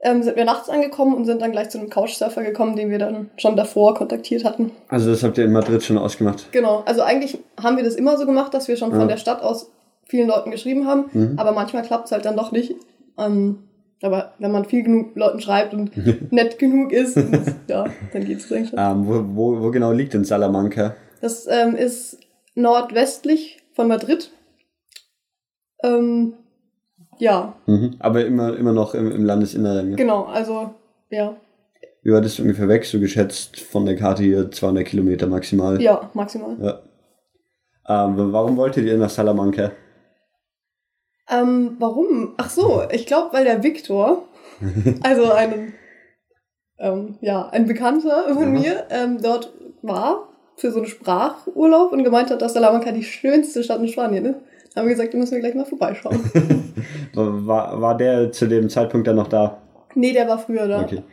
ähm, 0.01 0.23
sind 0.23 0.35
wir 0.35 0.43
nachts 0.43 0.69
angekommen 0.69 1.15
und 1.15 1.25
sind 1.25 1.41
dann 1.41 1.53
gleich 1.53 1.69
zu 1.69 1.79
einem 1.79 1.89
Couchsurfer 1.89 2.43
gekommen, 2.43 2.75
den 2.75 2.89
wir 2.89 2.99
dann 2.99 3.29
schon 3.37 3.55
davor 3.55 3.95
kontaktiert 3.95 4.43
hatten. 4.43 4.71
Also 4.89 5.09
das 5.09 5.23
habt 5.23 5.37
ihr 5.37 5.45
in 5.45 5.53
Madrid 5.53 5.83
schon 5.83 5.97
ausgemacht? 5.97 6.51
Genau, 6.51 6.83
also 6.85 7.01
eigentlich 7.01 7.39
haben 7.61 7.77
wir 7.77 7.83
das 7.83 7.95
immer 7.95 8.17
so 8.17 8.25
gemacht, 8.25 8.53
dass 8.53 8.67
wir 8.67 8.75
schon 8.75 8.91
ja. 8.91 8.99
von 8.99 9.07
der 9.07 9.17
Stadt 9.17 9.41
aus 9.41 9.71
vielen 10.03 10.27
Leuten 10.27 10.51
geschrieben 10.51 10.85
haben, 10.85 11.05
mhm. 11.13 11.33
aber 11.39 11.53
manchmal 11.53 11.83
klappt 11.83 12.05
es 12.05 12.11
halt 12.11 12.25
dann 12.25 12.35
doch 12.35 12.51
nicht. 12.51 12.75
Ähm, 13.17 13.66
aber 14.01 14.33
wenn 14.39 14.51
man 14.51 14.65
viel 14.65 14.83
genug 14.83 15.15
Leuten 15.15 15.39
schreibt 15.39 15.73
und 15.73 15.91
nett 16.31 16.59
genug 16.59 16.91
ist, 16.91 17.17
und, 17.17 17.55
ja, 17.67 17.85
dann 18.13 18.25
geht 18.25 18.39
es 18.39 18.51
eigentlich 18.51 18.69
schon. 18.69 18.79
Ähm, 18.79 19.07
wo, 19.07 19.23
wo, 19.35 19.63
wo 19.63 19.71
genau 19.71 19.91
liegt 19.91 20.13
denn 20.13 20.23
Salamanca? 20.23 20.95
Das 21.21 21.47
ähm, 21.47 21.75
ist 21.75 22.19
nordwestlich 22.55 23.59
von 23.73 23.87
Madrid. 23.87 24.31
Ähm, 25.83 26.33
ja. 27.19 27.55
Mhm, 27.65 27.95
aber 27.99 28.25
immer, 28.25 28.55
immer 28.57 28.73
noch 28.73 28.93
im, 28.93 29.11
im 29.11 29.25
Landesinneren. 29.25 29.91
Ja? 29.91 29.95
Genau, 29.95 30.25
also 30.25 30.73
ja. 31.09 31.35
Wie 32.03 32.11
war 32.11 32.21
das 32.21 32.39
ungefähr 32.39 32.67
weg, 32.67 32.85
so 32.85 32.99
geschätzt 32.99 33.59
von 33.59 33.85
der 33.85 33.95
Karte 33.95 34.23
hier 34.23 34.49
200 34.49 34.85
Kilometer 34.85 35.27
maximal? 35.27 35.81
Ja, 35.81 36.09
maximal. 36.13 36.55
Ja. 36.61 36.79
Ähm, 37.89 38.31
warum 38.33 38.57
wolltet 38.57 38.85
ihr 38.85 38.97
nach 38.97 39.09
Salamanca? 39.09 39.71
Ähm, 41.29 41.75
warum? 41.79 42.33
Ach 42.37 42.49
so, 42.49 42.83
ich 42.91 43.05
glaube, 43.05 43.33
weil 43.33 43.43
der 43.43 43.63
Viktor, 43.63 44.27
also 45.03 45.31
ein, 45.31 45.73
ähm, 46.79 47.17
ja, 47.21 47.49
ein 47.49 47.67
Bekannter 47.67 48.33
von 48.33 48.55
ja. 48.55 48.59
mir, 48.59 48.83
ähm, 48.89 49.21
dort 49.21 49.53
war 49.81 50.29
für 50.55 50.71
so 50.71 50.79
einen 50.79 50.87
Sprachurlaub 50.87 51.91
und 51.91 52.03
gemeint 52.03 52.31
hat, 52.31 52.41
dass 52.41 52.53
Salamanca 52.53 52.91
die 52.91 53.03
schönste 53.03 53.63
Stadt 53.63 53.79
in 53.79 53.87
Spanien 53.87 54.25
ist. 54.25 54.35
Haben 54.75 54.87
wir 54.87 54.93
gesagt, 54.93 55.13
da 55.13 55.17
müssen 55.17 55.33
wir 55.33 55.39
gleich 55.39 55.55
mal 55.55 55.65
vorbeischauen. 55.65 56.19
war, 57.13 57.81
war 57.81 57.97
der 57.97 58.31
zu 58.31 58.47
dem 58.47 58.69
Zeitpunkt 58.69 59.07
dann 59.07 59.15
noch 59.15 59.27
da? 59.27 59.61
Nee, 59.95 60.13
der 60.13 60.27
war 60.27 60.37
früher 60.37 60.67
da. 60.67 60.81
Okay. 60.81 61.03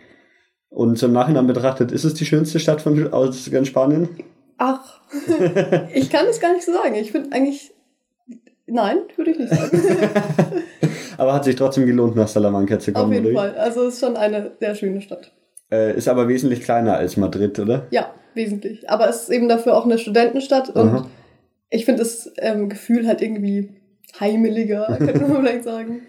Und 0.69 0.99
zum 0.99 1.13
Nachhinein 1.13 1.47
betrachtet, 1.47 1.93
ist 1.93 2.05
es 2.05 2.15
die 2.15 2.27
schönste 2.27 2.59
Stadt 2.61 2.83
von 2.83 3.13
aus 3.13 3.51
ganz 3.51 3.69
Spanien? 3.69 4.09
Ach, 4.59 5.01
ich 5.95 6.11
kann 6.11 6.27
es 6.27 6.41
gar 6.41 6.53
nicht 6.53 6.65
so 6.65 6.73
sagen. 6.73 6.95
Ich 6.97 7.13
finde 7.13 7.35
eigentlich 7.35 7.74
Nein, 8.67 8.99
würde 9.17 9.31
ich 9.33 9.39
nicht 9.39 9.55
sagen. 9.55 9.83
aber 11.19 11.35
hat 11.35 11.45
sich 11.45 11.57
trotzdem 11.57 11.87
gelohnt, 11.87 12.17
nach 12.17 12.29
Salamanca 12.29 12.79
zu 12.79 12.93
kommen, 12.93 13.07
Auf 13.07 13.25
jeden 13.25 13.35
Fall. 13.35 13.55
Also 13.57 13.87
es 13.87 13.95
ist 13.95 14.01
schon 14.01 14.17
eine 14.17 14.53
sehr 14.59 14.75
schöne 14.75 15.01
Stadt. 15.03 15.33
Äh, 15.71 15.97
ist 15.97 16.09
aber 16.09 16.29
wesentlich 16.29 16.63
kleiner 16.63 16.97
als 16.97 17.17
Madrid, 17.17 17.59
oder? 17.59 17.87
Ja, 17.91 18.15
wesentlich. 18.35 18.89
Aber 18.89 19.09
es 19.09 19.25
ist 19.25 19.31
eben 19.31 19.49
dafür 19.49 19.77
auch 19.77 19.85
eine 19.85 19.99
Studentenstadt 19.99 20.71
und 20.71 20.89
Aha. 20.89 21.07
ich 21.71 21.85
finde 21.85 22.01
das 22.01 22.33
ähm, 22.39 22.69
Gefühl 22.69 23.07
halt 23.07 23.21
irgendwie 23.21 23.71
heimeliger, 24.19 24.87
könnte 24.99 25.27
man 25.27 25.43
vielleicht 25.43 25.65
sagen. 25.65 26.03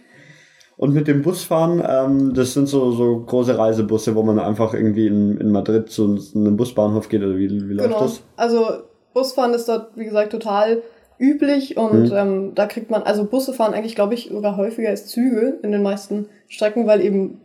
Und 0.78 0.94
mit 0.94 1.08
dem 1.08 1.22
Busfahren, 1.22 1.82
ähm, 1.88 2.34
das 2.34 2.54
sind 2.54 2.68
so, 2.68 2.92
so 2.92 3.22
große 3.22 3.58
Reisebusse, 3.58 4.14
wo 4.16 4.24
man 4.24 4.40
einfach 4.40 4.74
irgendwie 4.74 5.08
in, 5.08 5.38
in 5.40 5.52
Madrid 5.52 5.90
zu 5.90 6.20
einem 6.36 6.58
Busbahnhof 6.58 7.08
geht 7.08 7.22
oder 7.22 7.38
wie, 7.38 7.50
wie 7.50 7.74
läuft 7.74 7.90
genau. 7.90 8.02
das? 8.02 8.22
Also 8.36 8.68
Busfahren 9.14 9.54
ist 9.54 9.70
dort, 9.70 9.96
wie 9.96 10.04
gesagt, 10.04 10.34
total 10.34 10.84
üblich 11.20 11.78
und 11.78 12.10
mhm. 12.10 12.16
ähm, 12.16 12.52
da 12.56 12.66
kriegt 12.66 12.90
man, 12.90 13.04
also 13.04 13.26
Busse 13.26 13.54
fahren 13.54 13.74
eigentlich, 13.74 13.96
glaube 13.96 14.14
ich, 14.14 14.30
sogar 14.32 14.58
häufiger 14.58 14.90
als 14.90 15.08
Züge 15.08 15.60
in 15.64 15.72
den 15.72 15.84
meisten 15.84 16.28
Strecken, 16.48 16.88
weil 16.88 17.02
eben 17.02 17.42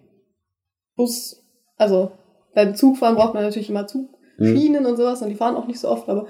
Bus, 0.97 1.43
also 1.77 2.13
beim 2.55 2.75
Zugfahren 2.75 3.17
braucht 3.17 3.35
man 3.35 3.43
natürlich 3.43 3.71
immer 3.71 3.87
Zugschienen 3.87 4.83
mhm. 4.83 4.89
und 4.89 4.97
sowas 4.97 5.23
und 5.23 5.29
die 5.29 5.35
fahren 5.35 5.57
auch 5.57 5.67
nicht 5.67 5.81
so 5.81 5.89
oft, 5.89 6.09
aber 6.09 6.27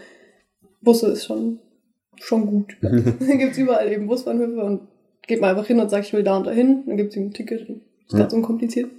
Busse 0.83 1.09
ist 1.09 1.25
schon, 1.25 1.61
schon 2.17 2.47
gut. 2.47 2.77
dann 2.83 3.39
gibt's 3.39 3.59
überall 3.59 3.91
eben 3.91 4.07
Busbahnhöfe 4.07 4.63
und 4.63 4.89
geht 5.27 5.41
man 5.41 5.51
einfach 5.51 5.67
hin 5.67 5.81
und 5.81 5.91
sagt, 5.91 6.07
ich 6.07 6.13
will 6.13 6.23
da 6.23 6.37
und 6.37 6.47
dahin, 6.47 6.85
dann 6.87 6.97
gibt's 6.97 7.17
ihm 7.17 7.27
ein 7.27 7.33
Ticket. 7.33 7.61
Ist 7.61 8.15
mhm. 8.15 8.19
ganz 8.19 8.33
unkompliziert. 8.33 8.91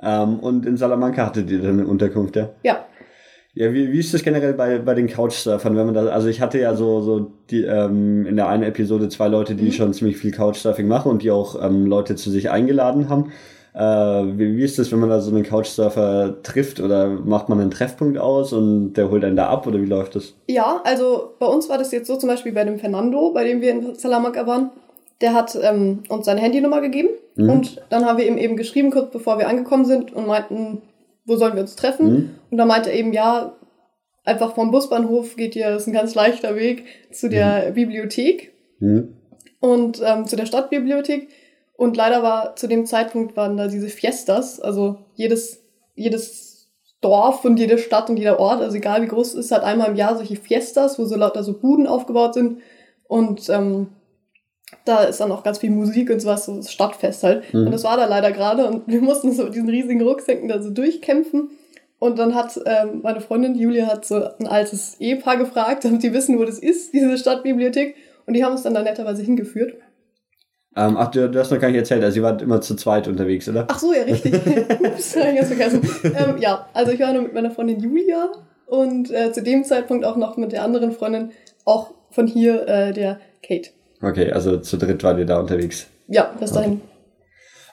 Ähm, 0.00 0.38
und 0.40 0.66
in 0.66 0.76
Salamanca 0.76 1.26
hattet 1.26 1.50
ihr 1.50 1.62
dann 1.62 1.80
eine 1.80 1.86
Unterkunft, 1.86 2.36
ja? 2.36 2.50
Ja, 2.62 2.86
ja, 3.56 3.72
wie, 3.72 3.92
wie 3.92 4.00
ist 4.00 4.12
das 4.12 4.24
generell 4.24 4.54
bei, 4.54 4.78
bei 4.78 4.94
den 4.94 5.06
Couchsurfern, 5.06 5.76
wenn 5.76 5.86
man 5.86 5.94
da, 5.94 6.06
also 6.06 6.26
ich 6.26 6.40
hatte 6.40 6.58
ja 6.58 6.74
so, 6.74 7.00
so 7.02 7.30
die, 7.50 7.62
ähm, 7.62 8.26
in 8.26 8.34
der 8.34 8.48
einen 8.48 8.64
Episode 8.64 9.08
zwei 9.08 9.28
Leute, 9.28 9.54
die 9.54 9.66
mhm. 9.66 9.72
schon 9.72 9.92
ziemlich 9.92 10.16
viel 10.16 10.32
Couchsurfing 10.32 10.88
machen 10.88 11.10
und 11.10 11.22
die 11.22 11.30
auch 11.30 11.62
ähm, 11.62 11.86
Leute 11.86 12.16
zu 12.16 12.30
sich 12.30 12.50
eingeladen 12.50 13.08
haben. 13.08 13.32
Äh, 13.74 13.80
wie, 14.38 14.56
wie 14.56 14.64
ist 14.64 14.78
das, 14.78 14.90
wenn 14.90 14.98
man 14.98 15.08
da 15.08 15.20
so 15.20 15.32
einen 15.32 15.44
Couchsurfer 15.44 16.42
trifft 16.42 16.80
oder 16.80 17.08
macht 17.08 17.48
man 17.48 17.60
einen 17.60 17.70
Treffpunkt 17.70 18.18
aus 18.18 18.52
und 18.52 18.94
der 18.94 19.08
holt 19.08 19.24
einen 19.24 19.36
da 19.36 19.48
ab 19.48 19.68
oder 19.68 19.80
wie 19.80 19.86
läuft 19.86 20.16
das? 20.16 20.34
Ja, 20.48 20.80
also 20.82 21.34
bei 21.38 21.46
uns 21.46 21.68
war 21.68 21.78
das 21.78 21.92
jetzt 21.92 22.08
so 22.08 22.16
zum 22.16 22.28
Beispiel 22.28 22.52
bei 22.52 22.64
dem 22.64 22.80
Fernando, 22.80 23.30
bei 23.32 23.44
dem 23.44 23.60
wir 23.60 23.70
in 23.70 23.94
Salamanca 23.94 24.48
waren. 24.48 24.70
Der 25.20 25.32
hat 25.32 25.56
ähm, 25.62 26.00
uns 26.08 26.26
seine 26.26 26.40
Handynummer 26.40 26.80
gegeben 26.80 27.10
mhm. 27.36 27.50
und 27.50 27.82
dann 27.88 28.04
haben 28.04 28.18
wir 28.18 28.26
ihm 28.26 28.36
eben 28.36 28.56
geschrieben, 28.56 28.90
kurz 28.90 29.12
bevor 29.12 29.38
wir 29.38 29.48
angekommen 29.48 29.84
sind 29.84 30.12
und 30.12 30.26
meinten, 30.26 30.82
wo 31.24 31.36
sollen 31.36 31.54
wir 31.54 31.62
uns 31.62 31.76
treffen? 31.76 32.12
Mhm. 32.12 32.30
Und 32.50 32.58
da 32.58 32.64
meinte 32.64 32.90
er 32.90 32.96
eben, 32.96 33.12
ja, 33.12 33.56
einfach 34.24 34.54
vom 34.54 34.70
Busbahnhof 34.70 35.36
geht 35.36 35.54
ihr, 35.56 35.70
das 35.70 35.82
ist 35.82 35.88
ein 35.88 35.92
ganz 35.92 36.14
leichter 36.14 36.56
Weg 36.56 36.84
zu 37.12 37.28
der 37.28 37.70
mhm. 37.70 37.74
Bibliothek 37.74 38.52
mhm. 38.80 39.16
und 39.60 40.02
ähm, 40.04 40.26
zu 40.26 40.36
der 40.36 40.46
Stadtbibliothek. 40.46 41.28
Und 41.76 41.96
leider 41.96 42.22
war 42.22 42.56
zu 42.56 42.68
dem 42.68 42.86
Zeitpunkt 42.86 43.36
waren 43.36 43.56
da 43.56 43.66
diese 43.66 43.88
Fiestas, 43.88 44.60
also 44.60 44.98
jedes, 45.14 45.64
jedes 45.94 46.70
Dorf 47.00 47.44
und 47.44 47.58
jede 47.58 47.78
Stadt 47.78 48.08
und 48.08 48.16
jeder 48.16 48.38
Ort, 48.38 48.62
also 48.62 48.76
egal 48.76 49.02
wie 49.02 49.08
groß 49.08 49.34
es 49.34 49.46
ist, 49.46 49.52
hat 49.52 49.64
einmal 49.64 49.90
im 49.90 49.96
Jahr 49.96 50.16
solche 50.16 50.36
Fiestas, 50.36 50.98
wo 50.98 51.04
so 51.04 51.16
lauter 51.16 51.42
so 51.42 51.58
Buden 51.58 51.86
aufgebaut 51.86 52.34
sind. 52.34 52.60
Und 53.08 53.50
ähm, 53.50 53.88
da 54.84 55.04
ist 55.04 55.20
dann 55.20 55.32
auch 55.32 55.42
ganz 55.42 55.58
viel 55.58 55.70
Musik 55.70 56.10
und 56.10 56.20
sowas, 56.20 56.44
so 56.44 56.56
das 56.56 56.70
Stadtfest 56.70 57.22
halt. 57.22 57.52
Mhm. 57.54 57.66
Und 57.66 57.72
das 57.72 57.84
war 57.84 57.96
da 57.96 58.06
leider 58.06 58.32
gerade 58.32 58.66
und 58.66 58.86
wir 58.86 59.00
mussten 59.00 59.32
so 59.32 59.48
diesen 59.48 59.68
riesigen 59.68 60.02
Rucksäcken 60.02 60.48
da 60.48 60.62
so 60.62 60.70
durchkämpfen. 60.70 61.50
Und 61.98 62.18
dann 62.18 62.34
hat 62.34 62.60
ähm, 62.66 63.00
meine 63.02 63.20
Freundin 63.20 63.54
Julia 63.54 63.86
hat 63.86 64.04
so 64.04 64.16
ein 64.38 64.46
altes 64.46 65.00
Ehepaar 65.00 65.38
gefragt, 65.38 65.84
damit 65.84 66.02
die 66.02 66.12
wissen, 66.12 66.38
wo 66.38 66.44
das 66.44 66.58
ist, 66.58 66.92
diese 66.92 67.16
Stadtbibliothek. 67.16 67.94
Und 68.26 68.34
die 68.34 68.44
haben 68.44 68.52
uns 68.52 68.62
dann 68.62 68.74
da 68.74 68.82
netterweise 68.82 69.22
hingeführt. 69.22 69.74
Ähm, 70.76 70.96
ach, 70.98 71.10
du, 71.10 71.30
du, 71.30 71.38
hast 71.38 71.52
noch 71.52 71.60
gar 71.60 71.68
nicht 71.68 71.78
erzählt, 71.78 72.02
also 72.02 72.18
ihr 72.18 72.24
wart 72.24 72.42
immer 72.42 72.60
zu 72.60 72.74
zweit 72.74 73.06
unterwegs, 73.06 73.48
oder? 73.48 73.66
Ach 73.68 73.78
so, 73.78 73.92
ja, 73.92 74.02
richtig. 74.02 74.34
Ups, 74.80 75.16
hab 75.16 75.28
ich 75.28 75.36
ganz 75.36 75.48
vergessen. 75.48 75.80
Ähm, 76.04 76.36
ja, 76.40 76.68
also 76.74 76.90
ich 76.90 76.98
war 76.98 77.12
nur 77.12 77.22
mit 77.22 77.32
meiner 77.32 77.52
Freundin 77.52 77.78
Julia 77.78 78.32
und 78.66 79.10
äh, 79.10 79.32
zu 79.32 79.42
dem 79.42 79.62
Zeitpunkt 79.62 80.04
auch 80.04 80.16
noch 80.16 80.36
mit 80.36 80.50
der 80.50 80.64
anderen 80.64 80.90
Freundin, 80.90 81.30
auch 81.64 81.94
von 82.10 82.26
hier, 82.26 82.66
äh, 82.66 82.92
der 82.92 83.20
Kate. 83.42 83.70
Okay, 84.04 84.30
also 84.30 84.58
zu 84.58 84.76
dritt 84.76 85.02
wart 85.02 85.18
ihr 85.18 85.26
da 85.26 85.40
unterwegs. 85.40 85.86
Ja, 86.08 86.30
bis 86.38 86.52
dahin. 86.52 86.80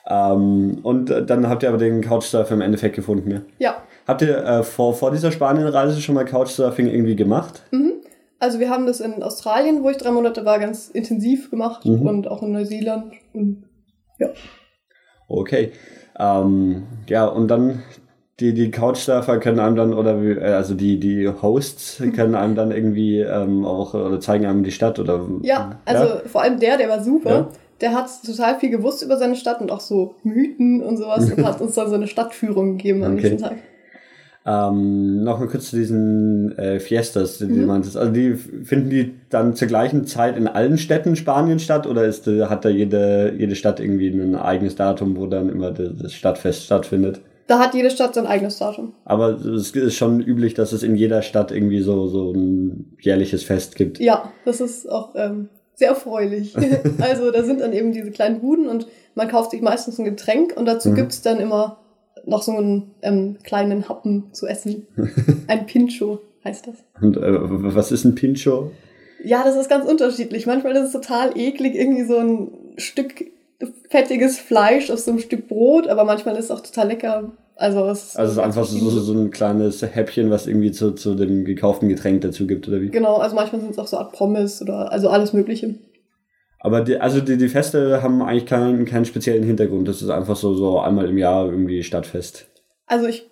Okay. 0.04 0.34
Ähm, 0.34 0.78
und 0.82 1.10
äh, 1.10 1.24
dann 1.24 1.48
habt 1.48 1.62
ihr 1.62 1.68
aber 1.68 1.78
den 1.78 2.00
Couchsurfer 2.00 2.54
im 2.54 2.60
Endeffekt 2.60 2.96
gefunden, 2.96 3.30
ja? 3.30 3.40
Ja. 3.58 3.82
Habt 4.06 4.22
ihr 4.22 4.36
äh, 4.44 4.62
vor, 4.62 4.94
vor 4.94 5.12
dieser 5.12 5.30
Spanienreise 5.30 6.00
schon 6.00 6.14
mal 6.14 6.24
Couchsurfing 6.24 6.88
irgendwie 6.88 7.14
gemacht? 7.14 7.62
Mhm. 7.70 7.92
Also 8.40 8.58
wir 8.58 8.70
haben 8.70 8.86
das 8.86 9.00
in 9.00 9.22
Australien, 9.22 9.84
wo 9.84 9.90
ich 9.90 9.98
drei 9.98 10.10
Monate 10.10 10.44
war, 10.44 10.58
ganz 10.58 10.88
intensiv 10.88 11.50
gemacht 11.50 11.84
mhm. 11.84 12.02
und 12.02 12.28
auch 12.28 12.42
in 12.42 12.52
Neuseeland 12.52 13.12
und 13.32 13.64
ja. 14.18 14.30
Okay. 15.28 15.72
Ähm, 16.18 16.82
ja, 17.06 17.26
und 17.26 17.48
dann 17.48 17.82
die, 18.40 18.54
die 18.54 18.70
Couchsurfer 18.70 19.38
können 19.38 19.60
einem 19.60 19.76
dann, 19.76 19.94
oder 19.94 20.22
wie, 20.22 20.30
äh, 20.30 20.52
also 20.52 20.74
die, 20.74 20.98
die 20.98 21.28
Hosts 21.28 22.02
können 22.14 22.34
einem 22.34 22.54
dann 22.54 22.70
irgendwie 22.70 23.20
ähm, 23.20 23.64
auch 23.64 23.94
oder 23.94 24.20
zeigen 24.20 24.46
einem 24.46 24.64
die 24.64 24.72
Stadt 24.72 24.98
oder. 24.98 25.26
Ja, 25.42 25.80
also 25.84 26.04
ja? 26.04 26.22
vor 26.26 26.42
allem 26.42 26.58
der, 26.58 26.76
der 26.76 26.88
war 26.88 27.02
super. 27.02 27.30
Ja. 27.30 27.48
Der 27.80 27.94
hat 27.94 28.06
total 28.24 28.58
viel 28.58 28.70
gewusst 28.70 29.02
über 29.02 29.16
seine 29.16 29.34
Stadt 29.34 29.60
und 29.60 29.70
auch 29.72 29.80
so 29.80 30.14
Mythen 30.22 30.82
und 30.82 30.96
sowas 30.96 31.30
und 31.30 31.44
hat 31.46 31.60
uns 31.60 31.74
dann 31.74 31.88
so 31.88 31.96
eine 31.96 32.06
Stadtführung 32.06 32.78
gegeben 32.78 33.04
am 33.04 33.14
okay. 33.14 33.22
nächsten 33.22 33.42
Tag. 33.42 33.56
Ähm, 34.44 35.22
noch 35.22 35.38
mal 35.38 35.46
kurz 35.46 35.70
zu 35.70 35.76
diesen 35.76 36.56
äh, 36.58 36.80
Fiestas, 36.80 37.38
die 37.38 37.44
mhm. 37.44 37.60
du 37.60 37.66
meintest. 37.66 37.96
Also 37.96 38.12
die 38.12 38.34
finden 38.34 38.90
die 38.90 39.14
dann 39.30 39.54
zur 39.54 39.68
gleichen 39.68 40.04
Zeit 40.06 40.36
in 40.36 40.48
allen 40.48 40.78
Städten 40.78 41.14
Spaniens 41.14 41.62
statt 41.62 41.86
oder 41.86 42.04
ist, 42.04 42.26
äh, 42.26 42.46
hat 42.46 42.64
da 42.64 42.68
jede, 42.68 43.34
jede 43.36 43.54
Stadt 43.54 43.78
irgendwie 43.78 44.08
ein 44.08 44.34
eigenes 44.34 44.74
Datum, 44.74 45.16
wo 45.16 45.26
dann 45.26 45.48
immer 45.48 45.70
das 45.70 46.12
Stadtfest 46.12 46.64
stattfindet? 46.64 47.20
Da 47.46 47.58
hat 47.58 47.74
jede 47.74 47.90
Stadt 47.90 48.14
sein 48.14 48.26
eigenes 48.26 48.58
Datum. 48.58 48.94
Aber 49.04 49.30
es 49.30 49.72
ist 49.72 49.96
schon 49.96 50.20
üblich, 50.20 50.54
dass 50.54 50.72
es 50.72 50.82
in 50.82 50.94
jeder 50.94 51.22
Stadt 51.22 51.50
irgendwie 51.50 51.80
so, 51.80 52.06
so 52.06 52.32
ein 52.32 52.96
jährliches 53.00 53.42
Fest 53.42 53.74
gibt. 53.76 53.98
Ja, 53.98 54.32
das 54.44 54.60
ist 54.60 54.88
auch 54.90 55.14
ähm, 55.16 55.48
sehr 55.74 55.88
erfreulich. 55.88 56.54
also 56.98 57.30
da 57.30 57.42
sind 57.42 57.60
dann 57.60 57.72
eben 57.72 57.92
diese 57.92 58.10
kleinen 58.10 58.40
Buden 58.40 58.68
und 58.68 58.86
man 59.14 59.28
kauft 59.28 59.50
sich 59.50 59.60
meistens 59.60 59.98
ein 59.98 60.04
Getränk 60.04 60.56
und 60.56 60.66
dazu 60.66 60.90
mhm. 60.90 60.94
gibt's 60.94 61.22
dann 61.22 61.40
immer 61.40 61.78
noch 62.24 62.42
so 62.42 62.52
einen 62.52 62.92
ähm, 63.02 63.38
kleinen 63.42 63.88
Happen 63.88 64.32
zu 64.32 64.46
essen. 64.46 64.86
Ein 65.48 65.66
Pincho 65.66 66.20
heißt 66.44 66.68
das. 66.68 66.76
Und 67.00 67.16
äh, 67.16 67.22
was 67.40 67.90
ist 67.90 68.04
ein 68.04 68.14
Pincho? 68.14 68.70
Ja, 69.24 69.42
das 69.44 69.56
ist 69.56 69.68
ganz 69.68 69.88
unterschiedlich. 69.88 70.46
Manchmal 70.46 70.76
ist 70.76 70.86
es 70.86 70.92
total 70.92 71.36
eklig, 71.36 71.74
irgendwie 71.74 72.04
so 72.04 72.18
ein 72.18 72.52
Stück 72.76 73.24
fettiges 73.88 74.38
Fleisch 74.38 74.90
auf 74.90 74.98
so 74.98 75.10
einem 75.10 75.20
Stück 75.20 75.48
Brot, 75.48 75.88
aber 75.88 76.04
manchmal 76.04 76.36
ist 76.36 76.46
es 76.46 76.50
auch 76.50 76.60
total 76.60 76.88
lecker. 76.88 77.32
Also 77.56 77.86
es 77.88 78.04
ist, 78.04 78.18
also 78.18 78.32
es 78.32 78.38
ist 78.38 78.42
einfach 78.42 78.64
so, 78.64 78.90
so 78.90 79.12
ein 79.12 79.30
kleines 79.30 79.82
Häppchen, 79.82 80.30
was 80.30 80.46
irgendwie 80.46 80.72
zu, 80.72 80.92
zu 80.92 81.14
dem 81.14 81.44
gekauften 81.44 81.88
Getränk 81.88 82.22
dazu 82.22 82.46
gibt, 82.46 82.66
oder 82.66 82.80
wie? 82.80 82.88
Genau, 82.88 83.16
also 83.16 83.36
manchmal 83.36 83.60
sind 83.60 83.70
es 83.70 83.78
auch 83.78 83.86
so 83.86 83.98
Art 83.98 84.12
Pommes 84.12 84.62
oder 84.62 84.90
also 84.90 85.08
alles 85.08 85.32
Mögliche. 85.32 85.74
Aber 86.58 86.80
die, 86.80 86.96
also 86.98 87.20
die, 87.20 87.36
die 87.36 87.48
Feste 87.48 88.02
haben 88.02 88.22
eigentlich 88.22 88.46
keinen, 88.46 88.84
keinen 88.84 89.04
speziellen 89.04 89.42
Hintergrund. 89.42 89.88
Das 89.88 90.00
ist 90.00 90.10
einfach 90.10 90.36
so, 90.36 90.54
so 90.54 90.78
einmal 90.78 91.08
im 91.08 91.18
Jahr 91.18 91.46
irgendwie 91.46 91.82
Stadtfest. 91.82 92.46
Also 92.86 93.06
ich 93.06 93.28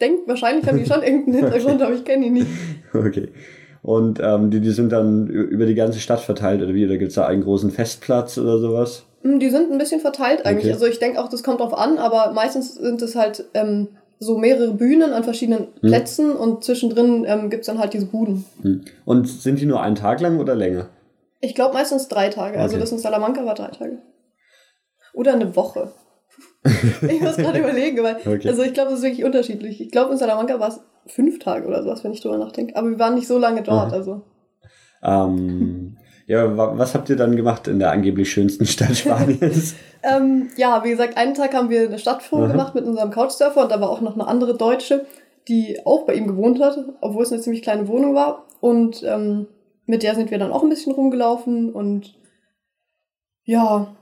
denke, 0.00 0.22
wahrscheinlich 0.26 0.66
haben 0.66 0.78
die 0.78 0.86
schon 0.86 1.02
irgendeinen 1.04 1.44
Hintergrund, 1.44 1.82
aber 1.82 1.94
ich 1.94 2.04
kenne 2.04 2.26
ihn 2.26 2.32
nicht. 2.34 2.46
Okay. 2.92 3.28
Und 3.82 4.18
ähm, 4.22 4.50
die, 4.50 4.60
die 4.60 4.70
sind 4.70 4.92
dann 4.92 5.28
über 5.28 5.66
die 5.66 5.74
ganze 5.74 6.00
Stadt 6.00 6.20
verteilt 6.20 6.62
oder 6.62 6.74
wie? 6.74 6.84
Oder 6.84 6.96
gibt 6.96 7.10
es 7.10 7.14
da 7.14 7.26
einen 7.26 7.42
großen 7.42 7.70
Festplatz 7.70 8.36
oder 8.38 8.58
sowas? 8.58 9.04
Hm, 9.22 9.40
die 9.40 9.50
sind 9.50 9.70
ein 9.70 9.78
bisschen 9.78 10.00
verteilt 10.00 10.46
eigentlich. 10.46 10.66
Okay. 10.66 10.74
Also 10.74 10.86
ich 10.86 10.98
denke 10.98 11.20
auch, 11.20 11.28
das 11.28 11.42
kommt 11.42 11.60
drauf 11.60 11.76
an, 11.76 11.98
aber 11.98 12.32
meistens 12.32 12.74
sind 12.74 13.02
es 13.02 13.16
halt 13.16 13.44
ähm, 13.54 13.88
so 14.18 14.38
mehrere 14.38 14.72
Bühnen 14.72 15.12
an 15.12 15.24
verschiedenen 15.24 15.68
hm. 15.80 15.88
Plätzen 15.88 16.32
und 16.32 16.64
zwischendrin 16.64 17.24
ähm, 17.26 17.50
gibt 17.50 17.62
es 17.62 17.66
dann 17.66 17.78
halt 17.78 17.94
diese 17.94 18.06
Buden. 18.06 18.44
Hm. 18.62 18.84
Und 19.04 19.28
sind 19.28 19.60
die 19.60 19.66
nur 19.66 19.80
einen 19.80 19.96
Tag 19.96 20.20
lang 20.20 20.38
oder 20.38 20.54
länger? 20.54 20.88
Ich 21.40 21.54
glaube 21.54 21.74
meistens 21.74 22.08
drei 22.08 22.28
Tage. 22.28 22.58
Also 22.58 22.74
okay. 22.74 22.74
Also 22.74 22.78
das 22.80 22.92
in 22.92 22.98
Salamanca 22.98 23.44
war 23.44 23.54
drei 23.54 23.68
Tage. 23.68 23.98
Oder 25.14 25.34
eine 25.34 25.54
Woche. 25.54 25.92
ich 26.64 27.20
muss 27.20 27.36
gerade 27.36 27.58
überlegen, 27.60 28.02
weil, 28.02 28.16
okay. 28.16 28.48
also 28.48 28.62
ich 28.62 28.74
glaube, 28.74 28.92
es 28.92 28.98
ist 28.98 29.04
wirklich 29.04 29.24
unterschiedlich. 29.24 29.80
Ich 29.80 29.90
glaube, 29.90 30.12
in 30.12 30.18
Salamanca 30.18 30.58
war 30.58 30.68
es 30.68 30.80
fünf 31.06 31.38
Tage 31.38 31.66
oder 31.66 31.82
sowas, 31.82 32.04
wenn 32.04 32.12
ich 32.12 32.20
drüber 32.20 32.38
nachdenke. 32.38 32.76
Aber 32.76 32.90
wir 32.90 32.98
waren 32.98 33.14
nicht 33.14 33.28
so 33.28 33.38
lange 33.38 33.62
dort, 33.62 33.88
Aha. 33.88 33.96
also. 33.96 34.22
Ähm, 35.02 35.97
ja, 36.28 36.56
was 36.56 36.94
habt 36.94 37.08
ihr 37.08 37.16
dann 37.16 37.36
gemacht 37.36 37.68
in 37.68 37.78
der 37.78 37.90
angeblich 37.90 38.30
schönsten 38.30 38.66
Stadt 38.66 38.94
Spaniens? 38.96 39.74
ähm, 40.02 40.50
ja, 40.58 40.84
wie 40.84 40.90
gesagt, 40.90 41.16
einen 41.16 41.32
Tag 41.32 41.54
haben 41.54 41.70
wir 41.70 41.88
eine 41.88 41.98
Stadtführung 41.98 42.48
gemacht 42.48 42.74
mit 42.74 42.84
unserem 42.84 43.10
Couchsurfer 43.10 43.62
und 43.62 43.72
da 43.72 43.80
war 43.80 43.88
auch 43.88 44.02
noch 44.02 44.12
eine 44.12 44.26
andere 44.26 44.54
Deutsche, 44.54 45.06
die 45.48 45.80
auch 45.86 46.04
bei 46.04 46.14
ihm 46.14 46.26
gewohnt 46.26 46.60
hat, 46.60 46.76
obwohl 47.00 47.22
es 47.22 47.32
eine 47.32 47.40
ziemlich 47.40 47.62
kleine 47.62 47.88
Wohnung 47.88 48.14
war. 48.14 48.44
Und 48.60 49.02
ähm, 49.04 49.46
mit 49.86 50.02
der 50.02 50.14
sind 50.14 50.30
wir 50.30 50.38
dann 50.38 50.52
auch 50.52 50.62
ein 50.62 50.68
bisschen 50.68 50.92
rumgelaufen 50.92 51.72
und 51.72 52.14
ja, 53.44 53.96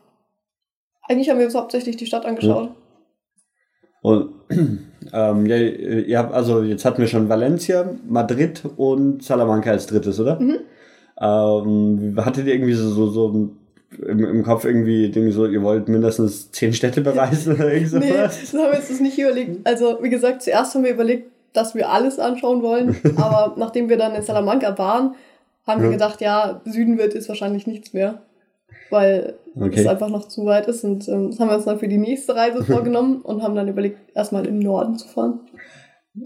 eigentlich 1.02 1.30
haben 1.30 1.38
wir 1.38 1.46
uns 1.46 1.54
hauptsächlich 1.54 1.96
die 1.96 2.06
Stadt 2.06 2.26
angeschaut. 2.26 2.70
Und 4.02 4.30
ähm, 5.12 5.46
ja, 5.46 5.56
ihr 5.56 6.18
habt, 6.18 6.34
also 6.34 6.62
jetzt 6.62 6.84
hatten 6.84 6.98
wir 6.98 7.06
schon 7.06 7.28
Valencia, 7.28 7.88
Madrid 8.08 8.64
und 8.76 9.22
Salamanca 9.22 9.70
als 9.70 9.86
drittes, 9.86 10.18
oder? 10.18 10.40
Mhm. 10.40 10.58
Ähm, 11.20 12.14
hattet 12.18 12.46
ihr 12.46 12.55
irgendwie 12.55 12.74
so, 12.74 12.90
so, 12.90 13.09
so 13.09 13.50
im, 14.07 14.24
im 14.24 14.42
Kopf 14.42 14.64
irgendwie 14.64 15.11
Dinge 15.11 15.33
so, 15.33 15.46
ihr 15.46 15.62
wollt 15.62 15.88
mindestens 15.88 16.50
zehn 16.50 16.72
Städte 16.72 17.00
bereisen 17.00 17.55
oder 17.55 17.72
irgend 17.72 17.90
sowas? 17.90 18.05
nee, 18.05 18.12
das 18.12 18.52
haben 18.52 18.72
wir 18.72 18.79
uns 18.79 19.00
nicht 19.00 19.18
überlegt. 19.18 19.66
Also, 19.66 19.98
wie 20.02 20.11
gesagt, 20.11 20.42
zuerst 20.42 20.74
haben 20.74 20.85
wir 20.85 20.92
überlegt, 20.92 21.31
dass 21.52 21.74
wir 21.74 21.88
alles 21.88 22.18
anschauen 22.18 22.62
wollen, 22.62 22.96
aber 23.16 23.55
nachdem 23.57 23.88
wir 23.88 23.96
dann 23.96 24.14
in 24.14 24.22
Salamanca 24.22 24.76
waren, 24.79 25.14
haben 25.66 25.83
wir 25.83 25.90
gedacht, 25.90 26.20
ja, 26.20 26.61
Süden 26.64 26.96
wird 26.96 27.14
jetzt 27.14 27.29
wahrscheinlich 27.29 27.66
nichts 27.66 27.92
mehr, 27.92 28.22
weil 28.90 29.35
okay. 29.57 29.81
es 29.81 29.87
einfach 29.87 30.09
noch 30.09 30.29
zu 30.29 30.44
weit 30.46 30.68
ist. 30.68 30.85
Und 30.85 31.09
ähm, 31.09 31.31
das 31.31 31.40
haben 31.40 31.48
wir 31.48 31.57
uns 31.57 31.64
dann 31.64 31.81
für 31.81 31.88
die 31.88 31.98
nächste 31.98 32.37
Reise 32.37 32.62
vorgenommen 32.64 33.20
und 33.22 33.42
haben 33.42 33.57
dann 33.57 33.66
überlegt, 33.66 33.98
erstmal 34.14 34.46
im 34.46 34.61
Norden 34.61 34.96
zu 34.96 35.09
fahren. 35.09 35.40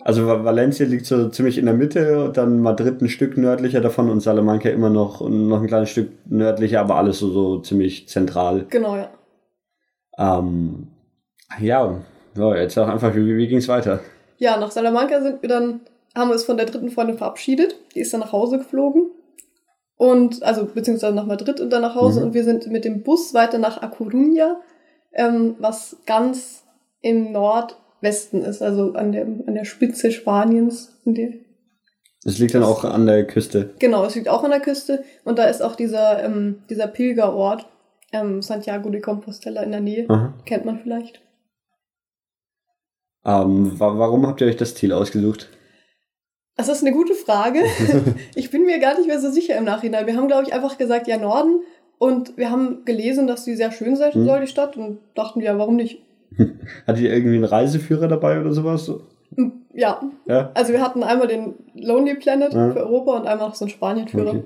Also 0.02 0.26
Valencia 0.26 0.86
liegt 0.86 1.06
so 1.06 1.28
ziemlich 1.30 1.58
in 1.58 1.66
der 1.66 1.74
Mitte 1.74 2.24
und 2.24 2.36
dann 2.36 2.60
Madrid 2.60 3.02
ein 3.02 3.08
Stück 3.08 3.36
nördlicher 3.36 3.80
davon 3.80 4.08
und 4.08 4.20
Salamanca 4.20 4.68
immer 4.68 4.88
noch, 4.88 5.28
noch 5.28 5.60
ein 5.60 5.66
kleines 5.66 5.90
Stück 5.90 6.10
nördlicher, 6.26 6.80
aber 6.80 6.96
alles 6.96 7.18
so, 7.18 7.30
so 7.30 7.58
ziemlich 7.58 8.08
zentral. 8.08 8.66
Genau, 8.70 8.96
ja. 8.96 9.10
Ähm, 10.16 10.88
ja, 11.58 12.00
so, 12.34 12.54
jetzt 12.54 12.78
auch 12.78 12.88
einfach, 12.88 13.14
wie, 13.16 13.36
wie 13.36 13.48
ging 13.48 13.58
es 13.58 13.68
weiter? 13.68 14.00
Ja, 14.38 14.56
nach 14.58 14.70
Salamanca 14.70 15.20
sind 15.22 15.42
wir 15.42 15.48
dann, 15.48 15.80
haben 16.16 16.28
wir 16.28 16.34
uns 16.34 16.44
von 16.44 16.56
der 16.56 16.66
dritten 16.66 16.90
Freundin 16.90 17.18
verabschiedet. 17.18 17.76
Die 17.94 18.00
ist 18.00 18.12
dann 18.12 18.20
nach 18.20 18.32
Hause 18.32 18.58
geflogen. 18.58 19.10
Und, 19.96 20.42
also, 20.42 20.66
beziehungsweise 20.66 21.14
nach 21.14 21.26
Madrid 21.26 21.60
und 21.60 21.70
dann 21.70 21.82
nach 21.82 21.94
Hause. 21.94 22.20
Mhm. 22.20 22.26
Und 22.26 22.34
wir 22.34 22.44
sind 22.44 22.68
mit 22.68 22.84
dem 22.84 23.02
Bus 23.02 23.34
weiter 23.34 23.58
nach 23.58 23.82
A 23.82 23.86
Coruña, 23.86 24.56
ähm, 25.12 25.56
was 25.58 25.96
ganz 26.06 26.64
im 27.02 27.32
Nordwesten 28.00 28.42
ist, 28.42 28.62
also 28.62 28.94
an 28.94 29.12
der, 29.12 29.22
an 29.22 29.54
der 29.54 29.64
Spitze 29.64 30.10
Spaniens. 30.10 31.00
Es 32.24 32.38
liegt 32.38 32.54
dann 32.54 32.62
auch 32.62 32.84
an 32.84 33.06
der 33.06 33.26
Küste. 33.26 33.74
Genau, 33.78 34.04
es 34.04 34.14
liegt 34.14 34.28
auch 34.28 34.42
an 34.42 34.50
der 34.50 34.60
Küste. 34.60 35.04
Und 35.24 35.38
da 35.38 35.44
ist 35.44 35.62
auch 35.62 35.76
dieser, 35.76 36.22
ähm, 36.22 36.62
dieser 36.68 36.86
Pilgerort, 36.86 37.66
ähm, 38.12 38.42
Santiago 38.42 38.90
de 38.90 39.00
Compostela 39.00 39.62
in 39.62 39.70
der 39.70 39.80
Nähe. 39.80 40.06
Aha. 40.08 40.34
Kennt 40.44 40.64
man 40.64 40.78
vielleicht. 40.78 41.20
Ähm, 43.24 43.72
warum 43.76 44.26
habt 44.26 44.40
ihr 44.40 44.46
euch 44.46 44.56
das 44.56 44.74
Ziel 44.74 44.92
ausgesucht? 44.92 45.50
Das 46.56 46.68
ist 46.68 46.82
eine 46.82 46.92
gute 46.92 47.14
Frage. 47.14 47.62
ich 48.34 48.50
bin 48.50 48.64
mir 48.64 48.78
gar 48.80 48.96
nicht 48.96 49.06
mehr 49.06 49.20
so 49.20 49.30
sicher 49.30 49.56
im 49.56 49.64
Nachhinein. 49.64 50.06
Wir 50.06 50.16
haben, 50.16 50.28
glaube 50.28 50.44
ich, 50.44 50.52
einfach 50.52 50.78
gesagt, 50.78 51.06
ja, 51.06 51.18
Norden. 51.18 51.60
Und 51.98 52.38
wir 52.38 52.50
haben 52.50 52.86
gelesen, 52.86 53.26
dass 53.26 53.44
sie 53.44 53.56
sehr 53.56 53.72
schön 53.72 53.96
sein 53.96 54.14
hm. 54.14 54.24
soll, 54.24 54.40
die 54.40 54.46
Stadt. 54.46 54.76
Und 54.76 55.00
dachten, 55.14 55.40
ja, 55.40 55.56
warum 55.58 55.76
nicht? 55.76 56.02
Hat 56.86 56.98
ihr 56.98 57.12
irgendwie 57.12 57.36
einen 57.36 57.44
Reiseführer 57.44 58.08
dabei 58.08 58.40
oder 58.40 58.52
sowas? 58.52 58.90
Hm, 59.34 59.52
ja. 59.74 60.00
ja. 60.26 60.50
Also 60.54 60.72
wir 60.72 60.82
hatten 60.82 61.02
einmal 61.02 61.28
den 61.28 61.54
Lonely 61.74 62.16
Planet 62.16 62.52
ja. 62.52 62.72
für 62.72 62.80
Europa 62.80 63.18
und 63.18 63.26
einmal 63.26 63.48
noch 63.48 63.54
so 63.54 63.64
einen 63.64 63.70
Spanienführer. 63.70 64.30
Okay. 64.30 64.44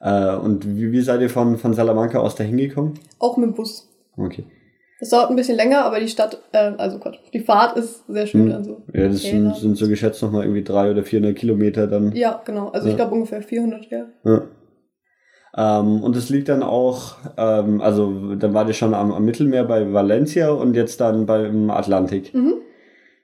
Äh, 0.00 0.36
und 0.36 0.66
wie, 0.76 0.90
wie 0.90 1.00
seid 1.00 1.20
ihr 1.20 1.30
von, 1.30 1.58
von 1.58 1.74
Salamanca 1.74 2.18
aus 2.18 2.34
da 2.34 2.44
hingekommen? 2.44 2.94
Auch 3.18 3.36
mit 3.36 3.50
dem 3.50 3.54
Bus. 3.54 3.88
Okay. 4.16 4.44
Es 4.98 5.08
dauert 5.08 5.30
ein 5.30 5.36
bisschen 5.36 5.56
länger, 5.56 5.84
aber 5.84 5.98
die 5.98 6.08
Stadt, 6.08 6.40
äh, 6.52 6.72
also 6.78 6.98
Gott, 6.98 7.18
die 7.32 7.40
Fahrt 7.40 7.76
ist 7.76 8.04
sehr 8.06 8.26
schön. 8.26 8.46
Hm. 8.46 8.52
Also 8.52 8.82
ja, 8.92 9.08
das 9.08 9.22
sind, 9.22 9.56
sind, 9.56 9.76
so 9.76 9.88
geschätzt 9.88 10.22
nochmal 10.22 10.44
irgendwie 10.44 10.62
300 10.62 10.92
oder 10.92 11.04
400 11.04 11.36
Kilometer 11.36 11.86
dann. 11.88 12.12
Ja, 12.12 12.40
genau. 12.44 12.68
Also 12.68 12.86
ja. 12.86 12.92
ich 12.92 12.96
glaube 12.96 13.14
ungefähr 13.14 13.42
400, 13.42 13.90
ja. 13.90 14.06
ja. 14.24 14.42
Ähm, 15.56 16.02
und 16.02 16.16
es 16.16 16.30
liegt 16.30 16.48
dann 16.48 16.62
auch, 16.62 17.16
ähm, 17.36 17.80
also 17.80 18.34
dann 18.36 18.54
war 18.54 18.64
die 18.64 18.72
schon 18.72 18.94
am, 18.94 19.12
am, 19.12 19.24
Mittelmeer 19.24 19.64
bei 19.64 19.92
Valencia 19.92 20.50
und 20.50 20.74
jetzt 20.74 21.00
dann 21.00 21.26
beim 21.26 21.70
Atlantik. 21.70 22.32
Mhm. 22.32 22.54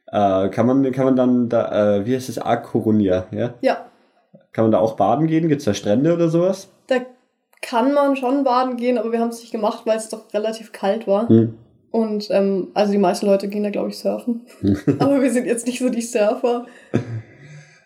Äh, 0.07 0.49
kann, 0.51 0.67
man, 0.67 0.91
kann 0.93 1.07
man 1.07 1.17
dann 1.17 1.49
da, 1.49 1.97
äh, 1.97 2.07
wie 2.07 2.15
heißt 2.15 2.29
es, 2.29 2.39
A 2.39 2.55
Coruña, 2.55 3.25
ja? 3.31 3.55
Ja. 3.61 3.87
Kann 4.53 4.65
man 4.65 4.73
da 4.73 4.79
auch 4.79 4.97
baden 4.97 5.27
gehen? 5.27 5.49
Gibt 5.49 5.61
es 5.61 5.65
da 5.65 5.75
Strände 5.75 6.13
oder 6.13 6.29
sowas? 6.29 6.69
Da 6.87 6.97
kann 7.63 7.93
man 7.95 8.17
schon 8.17 8.45
baden 8.45 8.77
gehen, 8.77 8.99
aber 8.99 9.13
wir 9.13 9.21
haben 9.21 9.31
es 9.31 9.41
nicht 9.41 9.53
gemacht, 9.53 9.83
weil 9.85 9.97
es 9.97 10.09
doch 10.09 10.33
relativ 10.35 10.73
kalt 10.73 11.07
war. 11.07 11.29
Hm. 11.29 11.55
Und 11.91 12.29
ähm, 12.31 12.69
also 12.75 12.93
die 12.93 12.99
meisten 12.99 13.27
Leute 13.27 13.49
gehen 13.49 13.63
da, 13.63 13.71
glaube 13.71 13.89
ich, 13.89 13.99
surfen. 13.99 14.43
aber 14.99 15.23
wir 15.23 15.31
sind 15.31 15.47
jetzt 15.47 15.67
nicht 15.67 15.79
so 15.79 15.89
die 15.89 16.03
Surfer. 16.03 16.67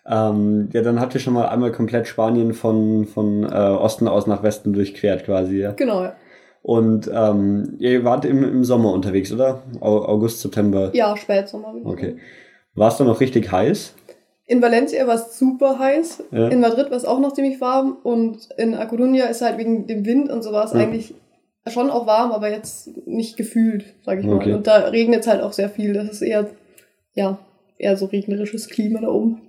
Ähm, 0.05 0.69
ja, 0.73 0.81
dann 0.81 0.99
habt 0.99 1.13
ihr 1.13 1.21
schon 1.21 1.33
mal 1.33 1.47
einmal 1.47 1.71
komplett 1.71 2.07
Spanien 2.07 2.53
von, 2.53 3.05
von 3.05 3.43
äh, 3.43 3.47
Osten 3.47 4.07
aus 4.07 4.27
nach 4.27 4.43
Westen 4.43 4.73
durchquert 4.73 5.23
quasi, 5.23 5.59
ja? 5.59 5.71
Genau, 5.71 6.03
ja. 6.03 6.15
Und 6.61 7.11
ähm, 7.13 7.75
ihr 7.79 8.03
wart 8.05 8.23
im, 8.25 8.43
im 8.43 8.63
Sommer 8.63 8.93
unterwegs, 8.93 9.31
oder? 9.31 9.63
August, 9.81 10.39
September? 10.39 10.91
Ja, 10.93 11.15
Spätsommer. 11.17 11.75
Okay. 11.83 12.17
War 12.73 12.87
es 12.87 12.97
dann 12.97 13.07
noch 13.07 13.19
richtig 13.19 13.51
heiß? 13.51 13.93
In 14.45 14.61
Valencia 14.61 15.05
war 15.05 15.15
es 15.15 15.37
super 15.37 15.77
heiß. 15.77 16.23
Ja. 16.31 16.47
In 16.47 16.61
Madrid 16.61 16.89
war 16.89 16.97
es 16.97 17.05
auch 17.05 17.19
noch 17.19 17.33
ziemlich 17.33 17.59
warm. 17.59 17.97
Und 18.03 18.49
in 18.57 18.75
A 18.75 18.85
Coruña 18.85 19.25
ist 19.29 19.41
halt 19.41 19.57
wegen 19.57 19.87
dem 19.87 20.05
Wind 20.05 20.29
und 20.29 20.41
sowas 20.41 20.73
ja. 20.73 20.79
eigentlich 20.79 21.13
schon 21.67 21.89
auch 21.89 22.07
warm, 22.07 22.31
aber 22.31 22.49
jetzt 22.49 22.89
nicht 23.07 23.37
gefühlt, 23.37 23.85
sag 24.05 24.19
ich 24.19 24.27
okay. 24.27 24.49
mal. 24.49 24.57
Und 24.57 24.67
da 24.67 24.77
regnet 24.87 25.21
es 25.21 25.27
halt 25.27 25.41
auch 25.41 25.53
sehr 25.53 25.69
viel. 25.69 25.93
Das 25.93 26.09
ist 26.09 26.21
eher, 26.21 26.49
ja, 27.13 27.39
eher 27.77 27.97
so 27.97 28.05
regnerisches 28.05 28.69
Klima 28.69 29.01
da 29.01 29.09
oben. 29.09 29.41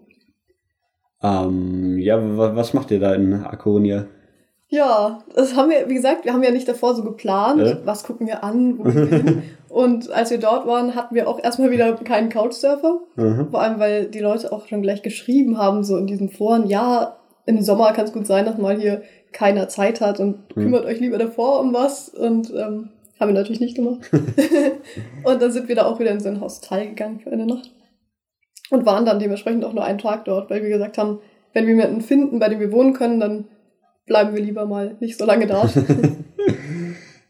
Ähm, 1.25 1.99
ja, 1.99 2.19
was 2.21 2.75
macht 2.75 2.91
ihr 2.91 3.01
da 3.01 3.15
in 3.15 3.33
A 3.33 3.55
Coruña? 3.55 4.05
Ja, 4.69 5.23
das 5.35 5.57
haben 5.57 5.71
wir, 5.71 5.89
wie 5.89 5.95
gesagt, 5.95 6.25
wir 6.25 6.33
haben 6.33 6.43
ja 6.43 6.51
nicht 6.51 6.69
davor 6.69 6.95
so 6.95 7.03
geplant, 7.03 7.61
äh? 7.61 7.77
was 7.85 8.03
gucken 8.03 8.27
wir 8.27 8.45
an, 8.45 8.79
wo 8.79 8.85
wir 8.85 9.07
hin. 9.07 9.43
Und 9.69 10.11
als 10.11 10.31
wir 10.31 10.39
dort 10.39 10.67
waren, 10.67 10.95
hatten 10.95 11.15
wir 11.15 11.29
auch 11.29 11.43
erstmal 11.43 11.71
wieder 11.71 11.95
keinen 11.95 12.29
Couchsurfer. 12.29 13.01
Mhm. 13.17 13.49
Vor 13.51 13.61
allem, 13.61 13.81
weil 13.81 14.07
die 14.07 14.21
Leute 14.21 14.53
auch 14.53 14.67
schon 14.69 14.83
gleich 14.83 15.03
geschrieben 15.03 15.59
haben, 15.59 15.83
so 15.83 15.97
in 15.97 16.07
diesen 16.07 16.29
Foren, 16.29 16.69
ja, 16.69 17.17
im 17.47 17.61
Sommer 17.63 17.93
kann 17.93 18.05
es 18.05 18.13
gut 18.13 18.27
sein, 18.27 18.45
dass 18.45 18.59
mal 18.59 18.79
hier 18.79 19.03
keiner 19.33 19.69
Zeit 19.69 20.01
hat 20.01 20.21
und 20.21 20.57
mhm. 20.57 20.63
kümmert 20.63 20.85
euch 20.85 21.01
lieber 21.01 21.19
davor 21.19 21.61
um 21.61 21.73
was. 21.73 22.09
Und 22.09 22.51
ähm, 22.51 22.91
haben 23.19 23.29
wir 23.29 23.35
natürlich 23.35 23.61
nicht 23.61 23.77
gemacht. 23.77 24.11
und 25.25 25.43
dann 25.43 25.53
sind 25.53 25.69
wir 25.69 25.75
da 25.75 25.87
auch 25.87 25.99
wieder 25.99 26.11
in 26.11 26.21
so 26.21 26.29
ein 26.29 26.41
Hostel 26.41 26.89
gegangen 26.89 27.21
für 27.21 27.31
eine 27.31 27.47
Nacht. 27.47 27.71
Und 28.71 28.87
waren 28.87 29.05
dann 29.05 29.19
dementsprechend 29.19 29.65
auch 29.65 29.73
nur 29.73 29.85
einen 29.85 29.99
Tag 29.99 30.25
dort, 30.25 30.51
weil 30.51 30.63
wir 30.63 30.71
gesagt 30.71 30.99
haben, 30.99 31.21
wenn 31.53 31.67
wir 31.67 31.75
jemanden 31.75 32.01
finden, 32.01 32.39
bei 32.39 32.49
dem 32.49 32.61
wir 32.61 32.73
wohnen 32.73 32.95
können, 32.95 33.21
dann 33.21 33.45
bleiben 34.07 34.35
wir 34.35 34.43
lieber 34.43 34.67
mal 34.67 34.97
nicht 35.01 35.19
so 35.19 35.25
lange 35.25 35.47
da. 35.47 35.69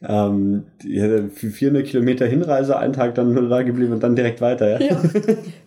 ähm, 0.08 0.64
ja, 0.82 1.28
400 1.28 1.84
Kilometer 1.86 2.26
Hinreise, 2.26 2.76
einen 2.76 2.92
Tag 2.92 3.14
dann 3.14 3.34
nur 3.34 3.48
da 3.48 3.62
geblieben 3.62 3.92
und 3.92 4.02
dann 4.02 4.16
direkt 4.16 4.40
weiter, 4.40 4.80
ja? 4.80 4.86
ja. 4.86 5.02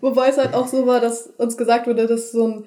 Wobei 0.02 0.30
es 0.30 0.38
halt 0.38 0.54
auch 0.54 0.68
so 0.68 0.88
war, 0.88 1.00
dass 1.00 1.28
uns 1.38 1.58
gesagt 1.58 1.88
wurde, 1.88 2.08
dass 2.08 2.32
so 2.32 2.48
ein, 2.48 2.64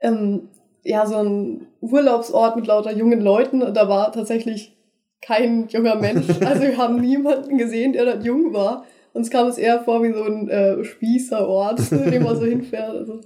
ähm, 0.00 0.48
ja, 0.82 1.06
so 1.06 1.16
ein 1.16 1.66
Urlaubsort 1.80 2.56
mit 2.56 2.66
lauter 2.66 2.92
jungen 2.92 3.20
Leuten 3.20 3.62
und 3.62 3.76
da 3.76 3.88
war 3.88 4.12
tatsächlich 4.12 4.76
kein 5.22 5.68
junger 5.68 5.96
Mensch. 5.96 6.26
Also 6.44 6.62
wir 6.62 6.78
haben 6.78 7.00
niemanden 7.00 7.58
gesehen, 7.58 7.92
der 7.92 8.06
dort 8.06 8.24
jung 8.24 8.52
war. 8.54 8.84
Uns 9.12 9.30
kam 9.30 9.48
es 9.48 9.58
eher 9.58 9.80
vor 9.80 10.02
wie 10.02 10.12
so 10.12 10.22
ein 10.22 10.48
äh, 10.48 10.84
Spießerort, 10.84 11.90
dem 11.90 12.22
man 12.22 12.36
so 12.36 12.44
hinfährt. 12.44 12.94
Also. 12.94 13.20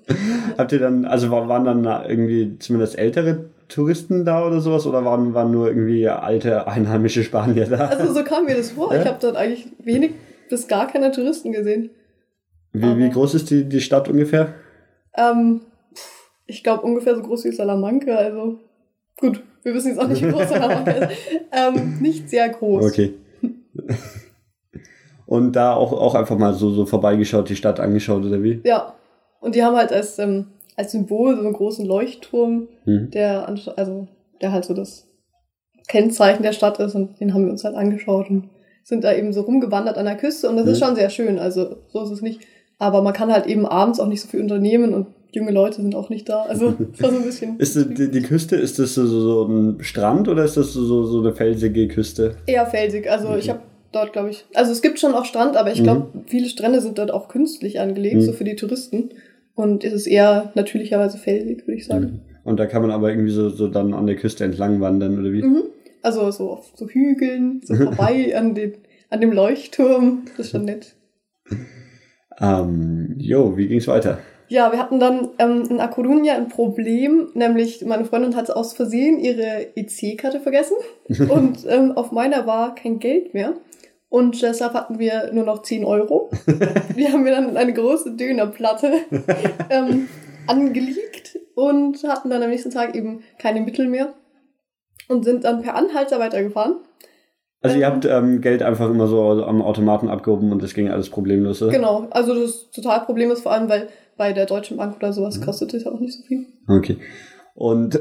Habt 0.56 0.72
ihr 0.72 0.78
dann, 0.78 1.04
also 1.04 1.30
waren 1.30 1.64
dann 1.64 1.84
irgendwie 2.08 2.58
zumindest 2.58 2.98
ältere 2.98 3.50
Touristen 3.68 4.24
da 4.24 4.46
oder 4.46 4.60
sowas 4.60 4.86
oder 4.86 5.04
waren, 5.04 5.34
waren 5.34 5.50
nur 5.50 5.68
irgendwie 5.68 6.08
alte 6.08 6.66
einheimische 6.66 7.22
Spanier 7.22 7.66
da? 7.66 7.86
Also 7.88 8.12
so 8.12 8.24
kam 8.24 8.46
mir 8.46 8.56
das 8.56 8.70
vor. 8.70 8.94
Ja? 8.94 9.02
Ich 9.02 9.06
habe 9.06 9.18
dort 9.20 9.36
eigentlich 9.36 9.66
wenig 9.78 10.12
bis 10.48 10.68
gar 10.68 10.86
keine 10.86 11.10
Touristen 11.12 11.52
gesehen. 11.52 11.90
Wie, 12.72 12.98
wie 12.98 13.10
groß 13.10 13.34
ist 13.34 13.50
die, 13.50 13.68
die 13.68 13.80
Stadt 13.80 14.08
ungefähr? 14.08 14.54
Ähm, 15.16 15.60
ich 16.46 16.64
glaube 16.64 16.82
ungefähr 16.82 17.14
so 17.14 17.22
groß 17.22 17.44
wie 17.44 17.52
Salamanca. 17.52 18.14
Also 18.14 18.58
gut, 19.18 19.42
wir 19.62 19.74
wissen 19.74 19.88
jetzt 19.88 20.00
auch 20.00 20.08
nicht, 20.08 20.22
wie 20.22 20.30
groß 20.30 20.48
Salamanca 20.48 20.90
ist. 20.90 21.10
Ähm, 21.56 21.98
nicht 22.00 22.28
sehr 22.28 22.48
groß. 22.48 22.84
Okay 22.84 23.14
und 25.26 25.52
da 25.52 25.74
auch, 25.74 25.92
auch 25.92 26.14
einfach 26.14 26.38
mal 26.38 26.54
so, 26.54 26.70
so 26.70 26.86
vorbeigeschaut, 26.86 27.48
die 27.48 27.56
Stadt 27.56 27.80
angeschaut 27.80 28.24
oder 28.24 28.42
wie? 28.42 28.60
Ja. 28.64 28.94
Und 29.40 29.54
die 29.54 29.62
haben 29.62 29.76
halt 29.76 29.92
als, 29.92 30.18
ähm, 30.18 30.46
als 30.76 30.92
Symbol 30.92 31.36
so 31.36 31.42
einen 31.42 31.52
großen 31.52 31.84
Leuchtturm, 31.86 32.68
mhm. 32.84 33.10
der, 33.10 33.48
also, 33.48 34.08
der 34.40 34.52
halt 34.52 34.64
so 34.64 34.74
das 34.74 35.06
Kennzeichen 35.88 36.42
der 36.42 36.52
Stadt 36.52 36.78
ist 36.80 36.94
und 36.94 37.20
den 37.20 37.34
haben 37.34 37.44
wir 37.44 37.52
uns 37.52 37.64
halt 37.64 37.76
angeschaut 37.76 38.30
und 38.30 38.48
sind 38.82 39.04
da 39.04 39.14
eben 39.14 39.32
so 39.32 39.42
rumgewandert 39.42 39.96
an 39.96 40.04
der 40.04 40.16
Küste 40.16 40.48
und 40.48 40.56
das 40.56 40.66
mhm. 40.66 40.72
ist 40.72 40.78
schon 40.78 40.94
sehr 40.94 41.10
schön, 41.10 41.38
also 41.38 41.76
so 41.88 42.02
ist 42.02 42.10
es 42.10 42.22
nicht. 42.22 42.40
Aber 42.78 43.02
man 43.02 43.12
kann 43.12 43.32
halt 43.32 43.46
eben 43.46 43.66
abends 43.66 44.00
auch 44.00 44.08
nicht 44.08 44.20
so 44.20 44.28
viel 44.28 44.40
unternehmen 44.40 44.94
und 44.94 45.06
junge 45.32 45.52
Leute 45.52 45.80
sind 45.80 45.94
auch 45.94 46.10
nicht 46.10 46.28
da. 46.28 46.42
Also 46.42 46.70
das 46.92 47.02
war 47.02 47.10
so 47.10 47.16
ein 47.16 47.24
bisschen. 47.24 47.58
ist 47.58 47.76
die, 47.76 48.10
die 48.10 48.22
Küste, 48.22 48.56
ist 48.56 48.78
das 48.78 48.94
so, 48.94 49.06
so 49.06 49.44
ein 49.44 49.82
Strand 49.82 50.28
oder 50.28 50.44
ist 50.44 50.56
das 50.56 50.72
so, 50.72 51.04
so 51.04 51.20
eine 51.20 51.32
felsige 51.32 51.88
Küste? 51.88 52.36
Eher 52.46 52.66
felsig. 52.66 53.10
Also 53.10 53.28
okay. 53.28 53.38
ich 53.38 53.50
habe 53.50 53.60
dort, 53.94 54.12
glaube 54.12 54.30
ich. 54.30 54.44
Also 54.54 54.72
es 54.72 54.82
gibt 54.82 54.98
schon 54.98 55.14
auch 55.14 55.24
Strand, 55.24 55.56
aber 55.56 55.72
ich 55.72 55.82
glaube, 55.82 56.08
mhm. 56.12 56.22
viele 56.26 56.48
Strände 56.48 56.80
sind 56.80 56.98
dort 56.98 57.10
auch 57.10 57.28
künstlich 57.28 57.80
angelegt, 57.80 58.16
mhm. 58.16 58.20
so 58.22 58.32
für 58.32 58.44
die 58.44 58.56
Touristen. 58.56 59.10
Und 59.54 59.84
es 59.84 59.92
ist 59.92 60.06
eher 60.06 60.52
natürlicherweise 60.54 61.18
felsig, 61.18 61.66
würde 61.66 61.78
ich 61.78 61.86
sagen. 61.86 62.04
Mhm. 62.04 62.20
Und 62.44 62.60
da 62.60 62.66
kann 62.66 62.82
man 62.82 62.90
aber 62.90 63.10
irgendwie 63.10 63.32
so, 63.32 63.48
so 63.48 63.68
dann 63.68 63.94
an 63.94 64.06
der 64.06 64.16
Küste 64.16 64.44
entlang 64.44 64.80
wandern, 64.80 65.18
oder 65.18 65.32
wie? 65.32 65.42
Mhm. 65.42 65.62
Also 66.02 66.30
so 66.30 66.50
auf 66.50 66.72
so 66.74 66.88
Hügeln, 66.88 67.60
so 67.64 67.74
vorbei 67.76 68.36
an, 68.36 68.54
den, 68.54 68.74
an 69.10 69.20
dem 69.20 69.32
Leuchtturm. 69.32 70.24
Das 70.36 70.46
ist 70.46 70.52
schon 70.52 70.64
nett. 70.64 70.94
Ähm, 72.40 73.14
jo, 73.18 73.56
wie 73.56 73.68
ging's 73.68 73.86
weiter? 73.86 74.18
Ja, 74.48 74.70
wir 74.70 74.78
hatten 74.78 75.00
dann 75.00 75.30
ähm, 75.38 75.64
in 75.70 75.80
A 75.80 75.86
Coruña 75.86 76.34
ein 76.34 76.48
Problem, 76.48 77.28
nämlich 77.34 77.84
meine 77.84 78.04
Freundin 78.04 78.36
hat 78.36 78.50
aus 78.50 78.74
Versehen 78.74 79.18
ihre 79.18 79.74
EC-Karte 79.74 80.40
vergessen 80.40 80.76
und 81.28 81.64
ähm, 81.66 81.92
auf 81.92 82.12
meiner 82.12 82.46
war 82.46 82.74
kein 82.74 82.98
Geld 82.98 83.32
mehr. 83.34 83.54
Und 84.14 84.40
deshalb 84.42 84.74
hatten 84.74 85.00
wir 85.00 85.32
nur 85.32 85.44
noch 85.44 85.62
10 85.62 85.84
Euro. 85.84 86.30
Die 86.96 87.08
haben 87.08 87.24
wir 87.24 87.32
dann 87.32 87.48
in 87.48 87.56
eine 87.56 87.72
große 87.72 88.12
Dönerplatte 88.12 88.92
ähm, 89.70 90.06
angelegt 90.46 91.36
und 91.56 92.00
hatten 92.04 92.30
dann 92.30 92.40
am 92.40 92.50
nächsten 92.50 92.70
Tag 92.70 92.94
eben 92.94 93.24
keine 93.40 93.60
Mittel 93.60 93.88
mehr 93.88 94.14
und 95.08 95.24
sind 95.24 95.42
dann 95.42 95.62
per 95.62 95.74
Anhalter 95.74 96.20
weitergefahren. 96.20 96.76
Also 97.60 97.76
ihr 97.76 97.86
habt 97.86 98.04
ähm, 98.04 98.40
Geld 98.40 98.62
einfach 98.62 98.88
immer 98.88 99.08
so 99.08 99.20
am 99.42 99.60
Automaten 99.60 100.08
abgehoben 100.08 100.52
und 100.52 100.62
das 100.62 100.74
ging 100.74 100.88
alles 100.88 101.10
problemlos, 101.10 101.60
oder? 101.60 101.72
Genau, 101.72 102.06
also 102.10 102.34
das 102.34 102.50
ist 102.50 102.72
total 102.72 103.00
problemlos, 103.00 103.40
vor 103.40 103.50
allem 103.50 103.68
weil 103.68 103.88
bei 104.16 104.32
der 104.32 104.46
Deutschen 104.46 104.76
Bank 104.76 104.94
oder 104.94 105.12
sowas 105.12 105.40
mhm. 105.40 105.44
kostet 105.44 105.74
es 105.74 105.82
ja 105.82 105.90
auch 105.90 105.98
nicht 105.98 106.16
so 106.16 106.22
viel. 106.22 106.46
Okay. 106.68 106.98
Und 107.56 108.00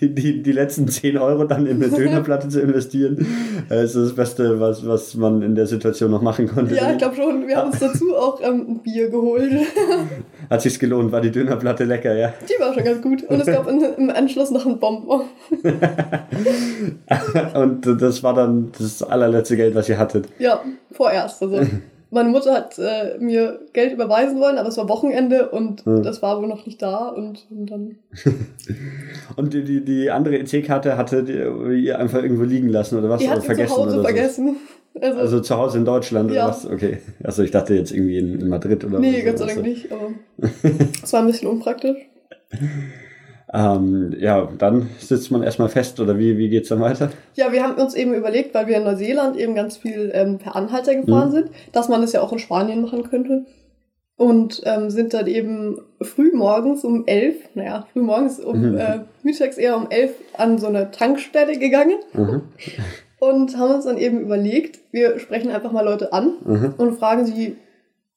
die, 0.00 0.14
die, 0.14 0.42
die 0.42 0.52
letzten 0.52 0.86
10 0.86 1.16
Euro 1.16 1.44
dann 1.44 1.66
in 1.66 1.82
eine 1.82 1.90
Dönerplatte 1.96 2.50
zu 2.50 2.60
investieren, 2.60 3.26
äh, 3.70 3.84
ist 3.84 3.96
das 3.96 4.14
Beste, 4.14 4.60
was, 4.60 4.86
was 4.86 5.14
man 5.14 5.40
in 5.40 5.54
der 5.54 5.66
Situation 5.66 6.10
noch 6.10 6.20
machen 6.20 6.46
konnte. 6.46 6.74
Ja, 6.74 6.92
ich 6.92 6.98
glaube 6.98 7.16
schon. 7.16 7.48
Wir 7.48 7.56
haben 7.56 7.70
uns 7.70 7.80
dazu 7.80 8.14
auch 8.14 8.40
ähm, 8.42 8.66
ein 8.68 8.82
Bier 8.82 9.08
geholt. 9.08 9.50
Hat 10.50 10.60
sich's 10.60 10.78
gelohnt, 10.78 11.10
war 11.10 11.22
die 11.22 11.30
Dönerplatte 11.30 11.84
lecker, 11.84 12.14
ja? 12.14 12.34
Die 12.46 12.60
war 12.60 12.74
schon 12.74 12.84
ganz 12.84 13.00
gut. 13.00 13.22
Und 13.22 13.40
es 13.40 13.46
gab 13.46 13.66
im 13.66 14.10
Anschluss 14.10 14.50
noch 14.50 14.66
einen 14.66 14.78
Bonbon. 14.78 15.22
Und 17.54 18.02
das 18.02 18.22
war 18.22 18.34
dann 18.34 18.72
das 18.76 19.02
allerletzte 19.02 19.56
Geld, 19.56 19.74
was 19.74 19.88
ihr 19.88 19.98
hattet. 19.98 20.28
Ja, 20.38 20.60
vorerst. 20.92 21.42
Also 21.42 21.62
meine 22.10 22.28
Mutter 22.28 22.54
hat 22.54 22.78
äh, 22.78 23.18
mir 23.18 23.60
Geld 23.72 23.92
überweisen 23.92 24.40
wollen, 24.40 24.58
aber 24.58 24.68
es 24.68 24.76
war 24.76 24.88
Wochenende 24.88 25.50
und 25.50 25.84
hm. 25.84 26.02
das 26.02 26.22
war 26.22 26.40
wohl 26.40 26.48
noch 26.48 26.64
nicht 26.66 26.80
da 26.80 27.08
und, 27.08 27.46
und 27.50 27.70
dann. 27.70 27.96
und 29.36 29.52
die, 29.52 29.64
die, 29.64 29.84
die 29.84 30.10
andere 30.10 30.38
EC-Karte 30.38 30.96
hatte 30.96 31.20
ihr 31.74 31.98
einfach 31.98 32.22
irgendwo 32.22 32.44
liegen 32.44 32.68
lassen 32.68 32.98
oder 32.98 33.08
was? 33.08 33.20
Die 33.20 33.28
hat 33.28 33.40
sie 33.40 33.46
vergessen 33.46 33.74
zu 33.74 33.82
Hause 33.84 34.02
vergessen. 34.02 34.56
Also, 35.00 35.18
also, 35.18 35.40
zu 35.40 35.56
Hause 35.56 35.78
in 35.78 35.84
Deutschland 35.84 36.30
ja. 36.30 36.44
oder 36.44 36.54
was? 36.54 36.66
Okay. 36.66 36.98
Also 37.24 37.42
ich 37.42 37.50
dachte 37.50 37.74
jetzt 37.74 37.90
irgendwie 37.90 38.16
in, 38.16 38.40
in 38.40 38.48
Madrid 38.48 38.84
oder 38.84 39.00
Nee, 39.00 39.22
Gott 39.22 39.38
sei 39.38 39.46
Dank 39.46 39.62
nicht, 39.62 39.90
aber 39.90 40.10
es 41.02 41.12
war 41.12 41.18
ein 41.18 41.26
bisschen 41.26 41.48
unpraktisch. 41.48 41.96
Ähm, 43.54 44.12
ja, 44.18 44.48
dann 44.58 44.90
sitzt 44.98 45.30
man 45.30 45.44
erstmal 45.44 45.68
fest 45.68 46.00
oder 46.00 46.18
wie, 46.18 46.36
wie 46.38 46.56
es 46.56 46.68
dann 46.68 46.80
weiter? 46.80 47.10
Ja, 47.34 47.52
wir 47.52 47.62
haben 47.62 47.80
uns 47.80 47.94
eben 47.94 48.12
überlegt, 48.12 48.52
weil 48.52 48.66
wir 48.66 48.78
in 48.78 48.82
Neuseeland 48.82 49.36
eben 49.36 49.54
ganz 49.54 49.76
viel 49.76 50.10
ähm, 50.12 50.38
per 50.38 50.56
Anhalter 50.56 50.96
gefahren 50.96 51.28
mhm. 51.28 51.32
sind, 51.32 51.50
dass 51.70 51.88
man 51.88 52.00
das 52.00 52.12
ja 52.12 52.20
auch 52.20 52.32
in 52.32 52.40
Spanien 52.40 52.82
machen 52.82 53.08
könnte. 53.08 53.46
Und 54.16 54.62
ähm, 54.64 54.90
sind 54.90 55.14
dann 55.14 55.28
eben 55.28 55.78
früh 56.00 56.32
morgens 56.34 56.84
um 56.84 57.04
elf, 57.06 57.36
naja, 57.54 57.86
früh 57.92 58.02
morgens 58.02 58.40
um 58.40 58.72
mhm. 58.72 58.76
äh, 58.76 59.00
mittags 59.22 59.56
eher 59.56 59.76
um 59.76 59.88
elf 59.88 60.12
an 60.36 60.58
so 60.58 60.66
eine 60.66 60.90
Tankstelle 60.90 61.56
gegangen. 61.56 61.98
Mhm. 62.12 62.42
Und 63.20 63.56
haben 63.56 63.74
uns 63.74 63.84
dann 63.84 63.98
eben 63.98 64.20
überlegt, 64.20 64.80
wir 64.90 65.20
sprechen 65.20 65.50
einfach 65.50 65.70
mal 65.70 65.84
Leute 65.84 66.12
an 66.12 66.32
mhm. 66.44 66.74
und 66.76 66.98
fragen 66.98 67.24
sie, 67.24 67.56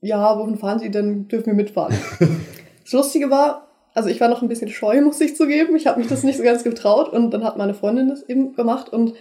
ja, 0.01 0.37
wohin 0.39 0.57
fahren 0.57 0.79
sie 0.79 0.89
denn, 0.89 1.27
dürfen 1.27 1.47
wir 1.47 1.53
mitfahren? 1.53 1.95
das 2.83 2.93
Lustige 2.93 3.29
war, 3.29 3.66
also 3.97 4.09
ich 4.09 4.21
war 4.21 4.29
noch 4.29 4.43
ein 4.43 4.47
bisschen 4.47 4.69
scheu, 4.69 5.01
muss 5.01 5.19
ich 5.19 5.35
zugeben. 5.35 5.75
Ich 5.75 5.87
habe 5.87 5.99
mich 5.99 6.07
das 6.07 6.23
nicht 6.23 6.37
so 6.37 6.43
ganz 6.43 6.63
getraut 6.63 7.11
und 7.11 7.31
dann 7.31 7.43
hat 7.43 7.57
meine 7.57 7.73
Freundin 7.73 8.09
das 8.09 8.21
eben 8.29 8.55
gemacht 8.55 8.93
und 8.93 9.13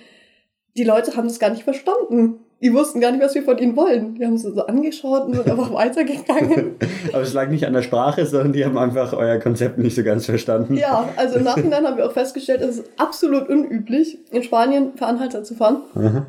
die 0.77 0.85
Leute 0.85 1.17
haben 1.17 1.27
das 1.27 1.39
gar 1.39 1.49
nicht 1.49 1.65
verstanden. 1.65 2.41
Die 2.63 2.73
wussten 2.73 3.01
gar 3.01 3.11
nicht, 3.11 3.23
was 3.23 3.35
wir 3.35 3.43
von 3.43 3.57
ihnen 3.57 3.77
wollen. 3.77 4.15
Die 4.15 4.25
haben 4.25 4.35
es 4.35 4.43
so 4.43 4.67
angeschaut 4.67 5.27
und 5.27 5.35
sind 5.35 5.49
einfach 5.49 5.73
weitergegangen. 5.73 6.77
Aber 7.13 7.23
es 7.23 7.33
lag 7.33 7.49
nicht 7.49 7.67
an 7.67 7.73
der 7.73 7.83
Sprache, 7.83 8.27
sondern 8.27 8.53
die 8.53 8.67
haben 8.67 8.77
einfach 8.77 9.15
euer 9.15 9.39
Konzept 9.39 9.79
nicht 9.79 9.95
so 9.95 10.05
ganz 10.05 10.27
verstanden. 10.27 10.77
Ja, 10.77 11.09
also 11.17 11.39
im 11.39 11.45
Nachhinein 11.45 11.87
haben 11.87 11.97
wir 11.97 12.07
auch 12.07 12.13
festgestellt, 12.13 12.61
es 12.61 12.79
ist 12.79 12.91
absolut 12.99 13.49
unüblich, 13.49 14.19
in 14.31 14.43
Spanien 14.43 14.93
für 14.97 15.07
Anhalter 15.07 15.43
zu 15.43 15.55
fahren. 15.55 15.83
Aha. 15.95 16.27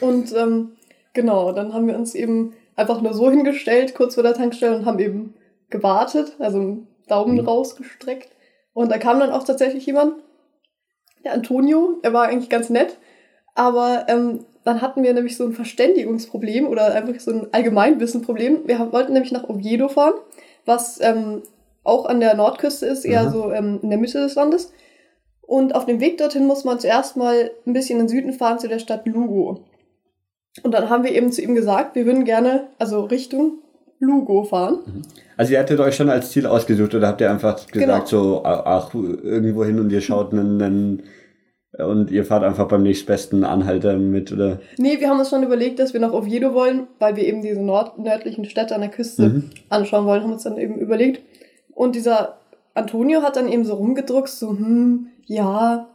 Und 0.00 0.34
ähm, 0.36 0.72
genau, 1.12 1.52
dann 1.52 1.72
haben 1.72 1.86
wir 1.86 1.96
uns 1.96 2.16
eben 2.16 2.54
einfach 2.74 3.00
nur 3.00 3.14
so 3.14 3.30
hingestellt, 3.30 3.94
kurz 3.94 4.14
vor 4.14 4.24
der 4.24 4.34
Tankstelle 4.34 4.76
und 4.76 4.84
haben 4.84 4.98
eben 4.98 5.34
gewartet, 5.70 6.34
also 6.40 6.78
Daumen 7.08 7.36
mhm. 7.36 7.46
rausgestreckt. 7.46 8.28
Und 8.72 8.90
da 8.90 8.98
kam 8.98 9.20
dann 9.20 9.30
auch 9.30 9.44
tatsächlich 9.44 9.86
jemand, 9.86 10.14
der 11.24 11.32
Antonio, 11.32 11.98
er 12.02 12.12
war 12.12 12.24
eigentlich 12.24 12.50
ganz 12.50 12.70
nett, 12.70 12.98
aber 13.54 14.06
ähm, 14.08 14.44
dann 14.64 14.80
hatten 14.80 15.02
wir 15.02 15.12
nämlich 15.12 15.36
so 15.36 15.44
ein 15.44 15.52
Verständigungsproblem 15.52 16.66
oder 16.66 16.94
einfach 16.94 17.18
so 17.20 17.30
ein 17.30 17.46
Allgemeinwissenproblem. 17.52 18.66
Wir 18.66 18.92
wollten 18.92 19.12
nämlich 19.12 19.32
nach 19.32 19.48
Oviedo 19.48 19.88
fahren, 19.88 20.14
was 20.64 21.00
ähm, 21.00 21.42
auch 21.84 22.06
an 22.06 22.20
der 22.20 22.34
Nordküste 22.34 22.86
ist, 22.86 23.04
eher 23.04 23.24
mhm. 23.24 23.32
so 23.32 23.52
ähm, 23.52 23.80
in 23.82 23.90
der 23.90 23.98
Mitte 23.98 24.20
des 24.20 24.34
Landes. 24.34 24.72
Und 25.42 25.74
auf 25.74 25.84
dem 25.84 26.00
Weg 26.00 26.16
dorthin 26.18 26.46
muss 26.46 26.64
man 26.64 26.80
zuerst 26.80 27.16
mal 27.16 27.50
ein 27.66 27.74
bisschen 27.74 28.00
in 28.00 28.06
den 28.06 28.08
Süden 28.08 28.32
fahren 28.32 28.58
zu 28.58 28.68
der 28.68 28.78
Stadt 28.78 29.06
Lugo. 29.06 29.64
Und 30.62 30.72
dann 30.72 30.88
haben 30.88 31.04
wir 31.04 31.12
eben 31.12 31.30
zu 31.32 31.42
ihm 31.42 31.54
gesagt, 31.54 31.94
wir 31.94 32.06
würden 32.06 32.24
gerne, 32.24 32.68
also 32.78 33.04
Richtung 33.04 33.58
Lugo 33.98 34.44
fahren. 34.44 34.78
Mhm. 34.86 35.02
Also 35.36 35.52
ihr 35.52 35.58
hattet 35.58 35.80
euch 35.80 35.96
schon 35.96 36.10
als 36.10 36.30
Ziel 36.30 36.46
ausgesucht 36.46 36.94
oder 36.94 37.08
habt 37.08 37.20
ihr 37.20 37.30
einfach 37.30 37.66
gesagt, 37.66 37.72
genau. 37.72 38.04
so, 38.06 38.44
ach, 38.44 38.94
irgendwo 38.94 39.64
hin 39.64 39.80
und 39.80 39.90
ihr 39.90 40.00
schaut 40.00 40.32
einen, 40.32 40.62
einen 40.62 41.02
und 41.78 42.12
ihr 42.12 42.24
fahrt 42.24 42.44
einfach 42.44 42.68
beim 42.68 42.84
nächstbesten 42.84 43.42
Anhalter 43.42 43.96
mit, 43.96 44.30
oder? 44.30 44.60
Nee, 44.78 45.00
wir 45.00 45.08
haben 45.08 45.18
uns 45.18 45.30
schon 45.30 45.42
überlegt, 45.42 45.80
dass 45.80 45.92
wir 45.92 46.00
nach 46.00 46.12
Oviedo 46.12 46.54
wollen, 46.54 46.86
weil 47.00 47.16
wir 47.16 47.26
eben 47.26 47.42
diese 47.42 47.60
nord 47.60 47.98
nördlichen 47.98 48.44
Städte 48.44 48.76
an 48.76 48.80
der 48.80 48.90
Küste 48.90 49.28
mhm. 49.28 49.50
anschauen 49.70 50.06
wollen, 50.06 50.22
haben 50.22 50.32
uns 50.32 50.44
dann 50.44 50.56
eben 50.56 50.78
überlegt. 50.78 51.20
Und 51.72 51.96
dieser 51.96 52.38
Antonio 52.74 53.22
hat 53.22 53.36
dann 53.36 53.50
eben 53.50 53.64
so 53.64 53.74
rumgedruckt, 53.74 54.28
so, 54.28 54.50
hm, 54.50 55.08
ja, 55.26 55.88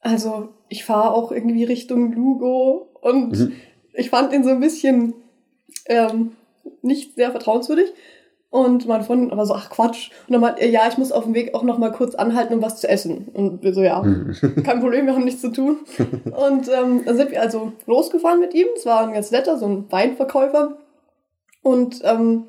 also 0.00 0.50
ich 0.68 0.84
fahre 0.84 1.12
auch 1.12 1.32
irgendwie 1.32 1.64
Richtung 1.64 2.12
Lugo 2.12 2.90
und 3.00 3.38
mhm. 3.38 3.52
ich 3.92 4.10
fand 4.10 4.32
ihn 4.32 4.44
so 4.44 4.50
ein 4.50 4.60
bisschen 4.60 5.14
ähm, 5.86 6.32
nicht 6.82 7.16
sehr 7.16 7.32
vertrauenswürdig. 7.32 7.92
Und 8.54 8.86
meine 8.86 9.02
Freundin 9.02 9.32
aber 9.32 9.46
so, 9.46 9.54
ach 9.54 9.68
Quatsch. 9.68 10.12
Und 10.28 10.32
dann 10.32 10.40
meinte 10.40 10.60
er, 10.60 10.70
ja, 10.70 10.86
ich 10.88 10.96
muss 10.96 11.10
auf 11.10 11.24
dem 11.24 11.34
Weg 11.34 11.56
auch 11.56 11.64
noch 11.64 11.78
mal 11.78 11.90
kurz 11.90 12.14
anhalten, 12.14 12.54
um 12.54 12.62
was 12.62 12.80
zu 12.80 12.88
essen. 12.88 13.26
Und 13.32 13.64
wir 13.64 13.74
so, 13.74 13.82
ja, 13.82 14.00
kein 14.64 14.78
Problem, 14.78 15.06
wir 15.06 15.14
haben 15.14 15.24
nichts 15.24 15.40
zu 15.40 15.50
tun. 15.50 15.78
Und 15.98 16.68
ähm, 16.68 17.02
dann 17.04 17.16
sind 17.16 17.32
wir 17.32 17.42
also 17.42 17.72
losgefahren 17.86 18.38
mit 18.38 18.54
ihm. 18.54 18.68
Es 18.76 18.86
war 18.86 19.08
ein 19.08 19.12
ganz 19.12 19.32
netter, 19.32 19.58
so 19.58 19.66
ein 19.66 19.90
Weinverkäufer. 19.90 20.76
Und 21.62 22.00
ähm, 22.04 22.44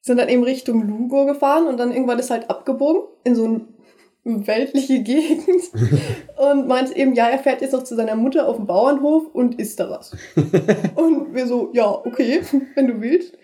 sind 0.00 0.16
dann 0.16 0.30
eben 0.30 0.44
Richtung 0.44 0.88
Lugo 0.88 1.26
gefahren 1.26 1.66
und 1.66 1.78
dann 1.78 1.92
irgendwann 1.92 2.18
ist 2.18 2.30
halt 2.30 2.48
abgebogen 2.48 3.02
in 3.24 3.34
so 3.34 3.44
eine 3.44 4.46
weltliche 4.46 5.02
Gegend 5.02 5.60
und 6.38 6.68
meint 6.68 6.96
eben, 6.96 7.12
ja, 7.12 7.28
er 7.28 7.38
fährt 7.38 7.60
jetzt 7.60 7.72
noch 7.72 7.84
zu 7.84 7.96
seiner 7.96 8.16
Mutter 8.16 8.48
auf 8.48 8.56
dem 8.56 8.66
Bauernhof 8.66 9.26
und 9.34 9.60
isst 9.60 9.78
da 9.78 9.90
was. 9.90 10.16
und 10.94 11.34
wir 11.34 11.46
so, 11.46 11.68
ja, 11.74 11.90
okay, 11.90 12.40
wenn 12.76 12.86
du 12.86 13.02
willst 13.02 13.34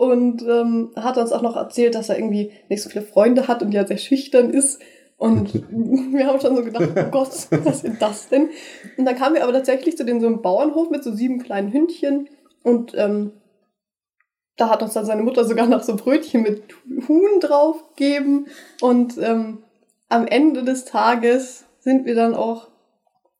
und 0.00 0.42
ähm, 0.48 0.92
hat 0.96 1.18
uns 1.18 1.30
auch 1.30 1.42
noch 1.42 1.56
erzählt, 1.56 1.94
dass 1.94 2.08
er 2.08 2.16
irgendwie 2.16 2.52
nicht 2.70 2.82
so 2.82 2.88
viele 2.88 3.04
Freunde 3.04 3.48
hat 3.48 3.62
und 3.62 3.72
ja 3.72 3.86
sehr 3.86 3.98
schüchtern 3.98 4.48
ist. 4.48 4.80
Und 5.18 5.52
wir 5.70 6.26
haben 6.26 6.40
schon 6.40 6.56
so 6.56 6.64
gedacht, 6.64 6.88
oh 6.96 7.10
Gott, 7.10 7.48
was 7.64 7.84
ist 7.84 8.00
das 8.00 8.30
denn? 8.30 8.48
Und 8.96 9.04
dann 9.04 9.14
kamen 9.14 9.34
wir 9.34 9.42
aber 9.42 9.52
tatsächlich 9.52 9.98
zu 9.98 10.06
den 10.06 10.22
so 10.22 10.26
einem 10.26 10.40
Bauernhof 10.40 10.88
mit 10.88 11.04
so 11.04 11.12
sieben 11.12 11.42
kleinen 11.42 11.70
Hündchen 11.70 12.30
und 12.62 12.94
ähm, 12.96 13.32
da 14.56 14.70
hat 14.70 14.82
uns 14.82 14.94
dann 14.94 15.04
seine 15.04 15.22
Mutter 15.22 15.44
sogar 15.44 15.66
noch 15.66 15.82
so 15.82 15.96
Brötchen 15.96 16.44
mit 16.44 16.62
Huhn 17.06 17.38
draufgegeben 17.38 18.46
und 18.80 19.18
ähm, 19.18 19.58
am 20.08 20.26
Ende 20.26 20.62
des 20.64 20.86
Tages 20.86 21.66
sind 21.80 22.06
wir 22.06 22.14
dann 22.14 22.34
auch 22.34 22.68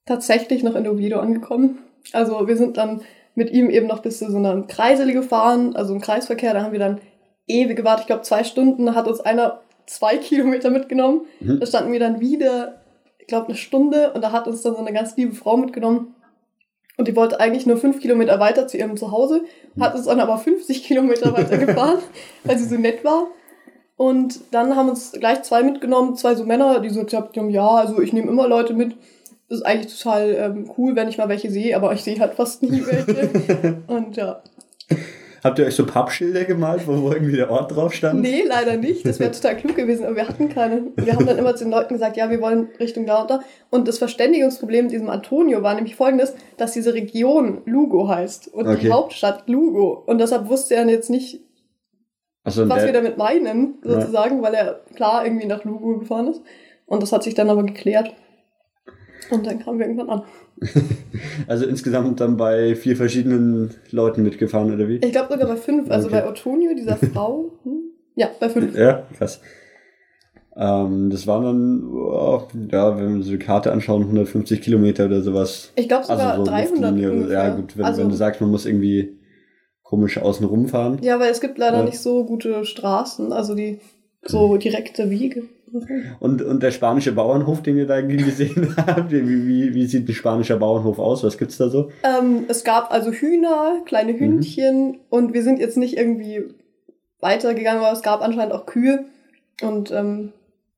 tatsächlich 0.05 0.63
noch 0.63 0.75
in 0.75 0.87
Oviedo 0.87 1.21
angekommen. 1.21 1.79
Also 2.13 2.47
wir 2.47 2.59
sind 2.59 2.77
dann 2.77 3.01
mit 3.35 3.51
ihm 3.51 3.71
eben 3.71 3.87
noch 3.87 4.01
bis 4.01 4.19
zu 4.19 4.31
so 4.31 4.37
einer 4.37 4.63
Kreisel 4.63 5.13
gefahren, 5.13 5.77
also 5.77 5.95
im 5.95 6.01
Kreisverkehr. 6.01 6.55
Da 6.55 6.63
haben 6.63 6.73
wir 6.73 6.79
dann 6.79 7.01
ewig 7.47 7.77
gewartet, 7.77 8.03
ich 8.03 8.07
glaube 8.07 8.23
zwei 8.23 8.45
Stunden. 8.45 8.87
Da 8.87 8.95
hat 8.95 9.09
uns 9.09 9.21
einer 9.21 9.61
zwei 9.87 10.17
Kilometer 10.17 10.71
mitgenommen. 10.71 11.23
Mhm. 11.41 11.61
Da 11.61 11.67
standen 11.67 11.93
wir 11.93 12.01
dann 12.01 12.21
wieder, 12.21 12.81
ich 13.19 13.27
glaube, 13.27 13.47
eine 13.47 13.57
Stunde 13.57 14.13
und 14.13 14.23
da 14.23 14.33
hat 14.33 14.47
uns 14.47 14.63
dann 14.63 14.75
so 14.75 14.81
eine 14.81 14.93
ganz 14.93 15.17
liebe 15.17 15.35
Frau 15.35 15.57
mitgenommen. 15.57 16.15
Und 16.97 17.09
die 17.09 17.17
wollte 17.17 17.41
eigentlich 17.41 17.67
nur 17.67 17.79
fünf 17.79 18.01
Kilometer 18.01 18.39
weiter 18.41 18.69
zu 18.69 18.77
ihrem 18.77 18.97
Zuhause, 18.97 19.43
hat 19.79 19.95
uns 19.95 20.05
dann 20.05 20.21
aber 20.21 20.37
50 20.37 20.85
Kilometer 20.85 21.33
weiter 21.33 21.57
gefahren, 21.67 21.99
weil 22.45 22.59
sie 22.59 22.69
so 22.69 22.77
nett 22.77 23.05
war. 23.05 23.29
Und 23.97 24.41
dann 24.51 24.77
haben 24.77 24.89
uns 24.89 25.13
gleich 25.13 25.43
zwei 25.43 25.63
mitgenommen, 25.63 26.17
zwei 26.17 26.35
so 26.35 26.45
Männer, 26.45 26.81
die 26.81 26.91
so 26.91 27.05
gesagt 27.05 27.37
haben, 27.37 27.51
ja, 27.51 27.69
also 27.69 28.01
ich 28.01 28.13
nehme 28.13 28.29
immer 28.29 28.49
Leute 28.49 28.75
mit 28.75 28.97
ist 29.51 29.67
eigentlich 29.67 29.99
total 29.99 30.35
ähm, 30.35 30.71
cool, 30.79 30.97
wenn 30.97 31.09
ich 31.09 31.19
mal 31.19 31.29
welche 31.29 31.51
sehe, 31.51 31.77
aber 31.77 31.93
ich 31.93 32.03
sehe 32.03 32.19
halt 32.19 32.35
fast 32.35 32.63
nie 32.63 32.83
welche. 32.87 33.83
Und 33.89 34.17
ja. 34.17 34.43
Habt 35.43 35.59
ihr 35.59 35.65
euch 35.65 35.75
so 35.75 35.87
Pappschilder 35.87 36.45
gemalt, 36.45 36.87
wo, 36.87 37.03
wo 37.03 37.13
irgendwie 37.13 37.37
der 37.37 37.51
Ort 37.51 37.75
drauf 37.75 37.95
stand? 37.95 38.21
Nee, 38.21 38.45
leider 38.47 38.77
nicht. 38.77 39.07
Das 39.07 39.19
wäre 39.19 39.33
total 39.33 39.57
klug 39.57 39.75
gewesen, 39.75 40.05
aber 40.05 40.17
wir 40.17 40.29
hatten 40.29 40.51
keine. 40.51 40.83
Wir 40.97 41.15
haben 41.15 41.27
dann 41.27 41.39
immer 41.39 41.57
zu 41.57 41.65
den 41.65 41.71
Leuten 41.71 41.95
gesagt, 41.95 42.17
ja, 42.17 42.31
wir 42.31 42.41
wollen 42.43 42.69
Richtung 42.79 43.07
da 43.07 43.23
und 43.23 43.31
da. 43.31 43.41
Und 43.71 43.89
das 43.89 43.99
Verständigungsproblem 43.99 44.85
mit 44.85 44.93
diesem 44.93 45.09
Antonio 45.09 45.63
war 45.63 45.75
nämlich 45.75 45.97
folgendes, 45.97 46.35
dass 46.59 46.73
diese 46.73 46.93
Region 46.93 47.63
Lugo 47.65 48.07
heißt 48.07 48.49
und 48.49 48.69
okay. 48.69 48.81
die 48.83 48.93
Hauptstadt 48.93 49.49
Lugo. 49.49 50.03
Und 50.07 50.19
deshalb 50.19 50.49
wusste 50.49 50.75
er 50.75 50.87
jetzt 50.89 51.11
nicht, 51.11 51.41
so, 52.47 52.69
was 52.69 52.85
wir 52.85 52.93
damit 52.93 53.17
meinen, 53.17 53.79
sozusagen, 53.83 54.37
ja. 54.37 54.43
weil 54.43 54.55
er 54.55 54.81
klar 54.95 55.25
irgendwie 55.25 55.47
nach 55.47 55.65
Lugo 55.65 55.99
gefahren 55.99 56.29
ist. 56.29 56.43
Und 56.87 57.03
das 57.03 57.13
hat 57.13 57.23
sich 57.23 57.35
dann 57.35 57.49
aber 57.49 57.63
geklärt. 57.63 58.15
Und 59.31 59.47
dann 59.47 59.59
kamen 59.59 59.79
wir 59.79 59.87
irgendwann 59.87 60.11
an. 60.11 60.23
also 61.47 61.67
insgesamt 61.67 62.21
dann 62.21 62.37
bei 62.37 62.75
vier 62.75 62.97
verschiedenen 62.97 63.75
Leuten 63.91 64.23
mitgefahren, 64.23 64.73
oder 64.73 64.89
wie? 64.89 64.97
Ich 64.97 65.13
glaube 65.13 65.33
sogar 65.33 65.49
bei 65.49 65.57
fünf. 65.57 65.91
Also 65.91 66.09
okay. 66.09 66.21
bei 66.21 66.29
Otonio, 66.29 66.75
dieser 66.75 66.97
Frau. 67.13 67.53
Hm? 67.65 67.81
Ja, 68.17 68.31
bei 68.39 68.49
fünf. 68.49 68.77
Ja, 68.77 69.07
krass. 69.17 69.41
Ähm, 70.57 71.11
das 71.11 71.27
waren 71.27 71.45
dann, 71.45 71.93
oh, 71.93 72.43
ja, 72.71 72.99
wenn 72.99 73.17
wir 73.17 73.23
so 73.23 73.31
eine 73.31 73.39
Karte 73.39 73.73
anschauen, 73.73 74.03
150 74.03 74.61
Kilometer 74.61 75.07
oder 75.07 75.23
sowas. 75.23 75.73
Ich 75.77 75.89
glaube 75.89 76.05
sogar 76.05 76.33
also 76.33 76.45
so 76.45 76.51
300 76.51 76.93
ungefähr. 76.93 77.33
Ja, 77.33 77.55
gut, 77.55 77.77
wenn, 77.77 77.85
also, 77.85 78.03
wenn, 78.03 78.09
du 78.11 78.17
sagst, 78.17 78.41
man 78.41 78.51
muss 78.51 78.67
irgendwie 78.67 79.21
komisch 79.83 80.19
außen 80.19 80.45
rumfahren. 80.45 80.99
Ja, 81.03 81.19
weil 81.21 81.31
es 81.31 81.41
gibt 81.41 81.59
leider 81.59 81.79
ja. 81.79 81.85
nicht 81.85 81.99
so 81.99 82.25
gute 82.25 82.65
Straßen, 82.65 83.33
also 83.33 83.55
die 83.55 83.81
so 84.23 84.57
direkte 84.57 85.09
Wege. 85.09 85.45
Und, 86.21 86.43
und 86.43 86.63
der 86.63 86.71
spanische 86.71 87.13
Bauernhof, 87.13 87.63
den 87.63 87.77
ihr 87.77 87.87
da 87.87 88.01
gesehen 88.03 88.75
habt, 88.77 89.11
wie, 89.13 89.47
wie, 89.47 89.75
wie 89.75 89.87
sieht 89.87 90.09
ein 90.09 90.13
spanischer 90.13 90.57
Bauernhof 90.57 90.99
aus? 90.99 91.23
Was 91.25 91.39
gibt's 91.39 91.57
da 91.59 91.69
so? 91.69 91.91
Ähm, 92.03 92.45
es 92.49 92.65
gab 92.65 92.93
also 92.93 93.11
Hühner, 93.13 93.83
kleine. 93.85 94.19
Hündchen 94.19 94.89
mhm. 94.89 94.99
und 95.09 95.35
wir 95.35 95.43
sind 95.43 95.59
jetzt 95.61 95.77
nicht 95.77 95.97
irgendwie 95.97 96.43
weitergegangen, 97.21 97.83
aber 97.83 97.93
es 97.93 98.03
gab 98.03 98.23
anscheinend 98.23 98.53
auch 98.53 98.67
Kühe 98.67 99.05
und 99.63 99.91
ähm, 99.93 100.33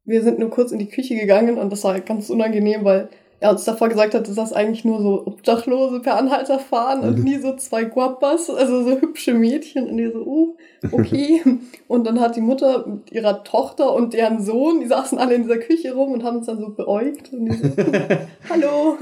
wir 0.04 0.22
sind 0.22 0.38
nur 0.38 0.50
kurz 0.50 0.72
in 0.72 0.78
die 0.78 0.88
Küche 0.88 1.14
gegangen 1.14 1.58
und 1.58 1.70
das 1.70 1.84
war 1.84 1.98
ganz 2.00 2.28
unangenehm, 2.30 2.84
weil 2.84 3.08
er 3.42 3.50
uns 3.50 3.64
davor 3.64 3.88
gesagt 3.88 4.14
hat, 4.14 4.28
dass 4.28 4.36
das 4.36 4.52
eigentlich 4.52 4.84
nur 4.84 5.02
so 5.02 5.26
Obdachlose 5.26 5.98
per 5.98 6.16
Anhalter 6.16 6.60
fahren 6.60 7.00
und 7.00 7.18
mhm. 7.18 7.24
nie 7.24 7.38
so 7.38 7.56
zwei 7.56 7.82
Guapas, 7.82 8.48
also 8.48 8.84
so 8.84 9.00
hübsche 9.00 9.34
Mädchen. 9.34 9.90
Und 9.90 9.96
die 9.96 10.12
so, 10.12 10.20
oh, 10.24 10.56
okay. 10.92 11.42
und 11.88 12.06
dann 12.06 12.20
hat 12.20 12.36
die 12.36 12.40
Mutter 12.40 12.86
mit 12.86 13.10
ihrer 13.10 13.42
Tochter 13.42 13.92
und 13.94 14.14
deren 14.14 14.40
Sohn, 14.40 14.78
die 14.78 14.86
saßen 14.86 15.18
alle 15.18 15.34
in 15.34 15.42
dieser 15.42 15.58
Küche 15.58 15.92
rum 15.92 16.12
und 16.12 16.22
haben 16.22 16.36
uns 16.36 16.46
dann 16.46 16.60
so 16.60 16.68
beäugt. 16.68 17.32
Und 17.32 17.46
die 17.46 17.56
so, 17.56 17.68
hallo. 18.48 18.96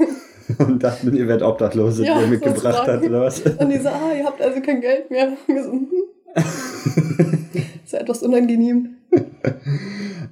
Und 0.57 0.83
dachten, 0.83 1.15
ihr 1.15 1.27
werdet 1.27 1.47
Obdachlose, 1.47 2.03
ja, 2.03 2.17
die 2.17 2.23
ihr 2.23 2.27
mitgebracht 2.27 2.87
hat, 2.87 3.03
oder 3.03 3.21
was? 3.21 3.41
Und 3.41 3.69
die 3.69 3.77
so, 3.77 3.89
ah, 3.89 4.11
ihr 4.17 4.25
habt 4.25 4.41
also 4.41 4.59
kein 4.59 4.81
Geld 4.81 5.11
mehr. 5.11 5.33
Und 5.47 5.63
so, 5.63 5.71
hm. 5.71 5.87
ist 7.85 7.93
ja 7.93 7.99
etwas 7.99 8.23
unangenehm. 8.23 8.95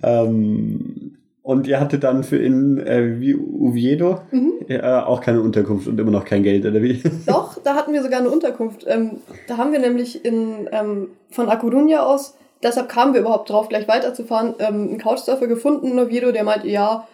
ähm, 0.01 1.08
und 1.49 1.65
ihr 1.65 1.79
hattet 1.79 2.03
dann 2.03 2.23
für 2.23 2.37
in 2.37 2.77
äh, 2.77 3.19
wie 3.19 3.35
Oviedo 3.35 4.21
mhm. 4.29 4.53
äh, 4.67 4.83
auch 4.83 5.19
keine 5.19 5.41
Unterkunft 5.41 5.87
und 5.87 5.99
immer 5.99 6.11
noch 6.11 6.23
kein 6.23 6.43
Geld, 6.43 6.63
oder 6.63 6.83
wie? 6.83 7.01
Doch, 7.25 7.57
da 7.63 7.73
hatten 7.73 7.91
wir 7.91 8.03
sogar 8.03 8.19
eine 8.19 8.29
Unterkunft. 8.29 8.85
Ähm, 8.87 9.21
da 9.47 9.57
haben 9.57 9.71
wir 9.71 9.79
nämlich 9.79 10.23
in, 10.23 10.69
ähm, 10.71 11.07
von 11.31 11.49
A 11.49 11.55
Coruña 11.55 12.01
aus, 12.01 12.37
deshalb 12.61 12.87
kamen 12.87 13.15
wir 13.15 13.21
überhaupt 13.21 13.49
drauf, 13.49 13.67
gleich 13.67 13.87
weiterzufahren, 13.87 14.53
ähm, 14.59 14.89
einen 14.89 14.97
Couchsurfer 14.99 15.47
gefunden 15.47 15.87
in 15.87 15.97
Oviedo, 15.97 16.31
der 16.31 16.43
meinte, 16.43 16.67
ja, 16.67 17.07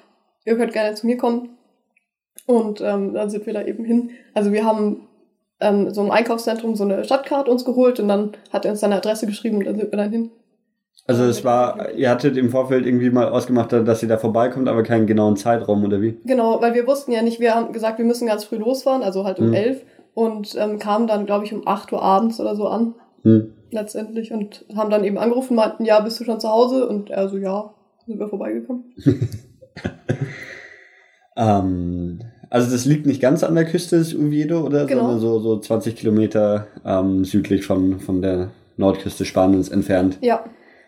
ihr 0.43 0.57
könnt 0.57 0.73
gerne 0.73 0.95
zu 0.95 1.05
mir 1.05 1.15
kommen. 1.15 1.51
Und 2.45 2.81
ähm, 2.81 3.13
dann 3.13 3.29
sind 3.29 3.45
wir 3.45 3.53
da 3.53 3.61
eben 3.61 3.85
hin. 3.85 4.09
Also 4.33 4.51
wir 4.51 4.65
haben 4.65 5.07
ähm, 5.61 5.93
so 5.93 6.03
im 6.03 6.11
Einkaufszentrum 6.11 6.75
so 6.75 6.83
eine 6.83 7.05
Stadtkarte 7.05 7.49
uns 7.49 7.63
geholt 7.63 8.01
und 8.01 8.09
dann 8.09 8.33
hat 8.51 8.65
er 8.65 8.71
uns 8.71 8.81
seine 8.81 8.97
Adresse 8.97 9.27
geschrieben 9.27 9.59
und 9.59 9.65
dann 9.65 9.77
sind 9.77 9.93
wir 9.93 9.97
dann 9.97 10.11
hin. 10.11 10.31
Also 11.07 11.23
es 11.25 11.43
war, 11.43 11.91
ihr 11.93 12.09
hattet 12.09 12.35
im 12.35 12.49
Vorfeld 12.49 12.85
irgendwie 12.87 13.11
mal 13.11 13.29
ausgemacht, 13.29 13.71
dass 13.71 14.01
ihr 14.01 14.09
da 14.09 14.17
vorbeikommt, 14.17 14.67
aber 14.67 14.81
keinen 14.81 15.05
genauen 15.05 15.35
Zeitraum, 15.37 15.83
oder 15.83 16.01
wie? 16.01 16.17
Genau, 16.25 16.59
weil 16.61 16.73
wir 16.73 16.87
wussten 16.87 17.11
ja 17.11 17.21
nicht, 17.21 17.39
wir 17.39 17.53
haben 17.53 17.73
gesagt, 17.73 17.99
wir 17.99 18.05
müssen 18.05 18.27
ganz 18.27 18.43
früh 18.43 18.55
losfahren, 18.57 19.03
also 19.03 19.23
halt 19.23 19.39
um 19.39 19.49
Mhm. 19.49 19.53
elf 19.53 19.81
und 20.15 20.55
ähm, 20.57 20.79
kamen 20.79 21.05
dann, 21.05 21.25
glaube 21.27 21.45
ich, 21.45 21.53
um 21.53 21.67
8 21.67 21.93
Uhr 21.93 22.01
abends 22.01 22.39
oder 22.39 22.55
so 22.55 22.67
an, 22.67 22.95
Hm. 23.23 23.53
letztendlich. 23.71 24.31
Und 24.31 24.65
haben 24.75 24.89
dann 24.89 25.03
eben 25.03 25.17
angerufen, 25.19 25.55
meinten, 25.55 25.85
ja, 25.85 25.99
bist 25.99 26.19
du 26.19 26.23
schon 26.23 26.39
zu 26.39 26.49
Hause? 26.49 26.87
Und 26.87 27.11
er 27.11 27.29
so, 27.29 27.37
ja, 27.37 27.73
sind 28.07 28.17
wir 28.19 28.27
vorbeigekommen. 28.27 28.85
Ähm, 31.37 32.19
also 32.49 32.71
das 32.71 32.85
liegt 32.85 33.05
nicht 33.05 33.21
ganz 33.21 33.43
an 33.43 33.55
der 33.55 33.65
Küste 33.65 33.97
des 33.97 34.15
Oviedo, 34.15 34.61
oder? 34.61 34.85
Genau. 34.85 35.01
Sondern 35.01 35.19
so, 35.19 35.39
so 35.39 35.59
20 35.59 35.95
Kilometer 35.95 36.67
ähm, 36.85 37.25
südlich 37.25 37.65
von, 37.65 37.99
von 37.99 38.21
der 38.21 38.51
Nordküste 38.77 39.25
Spaniens 39.25 39.69
entfernt. 39.69 40.17
Ja. 40.21 40.45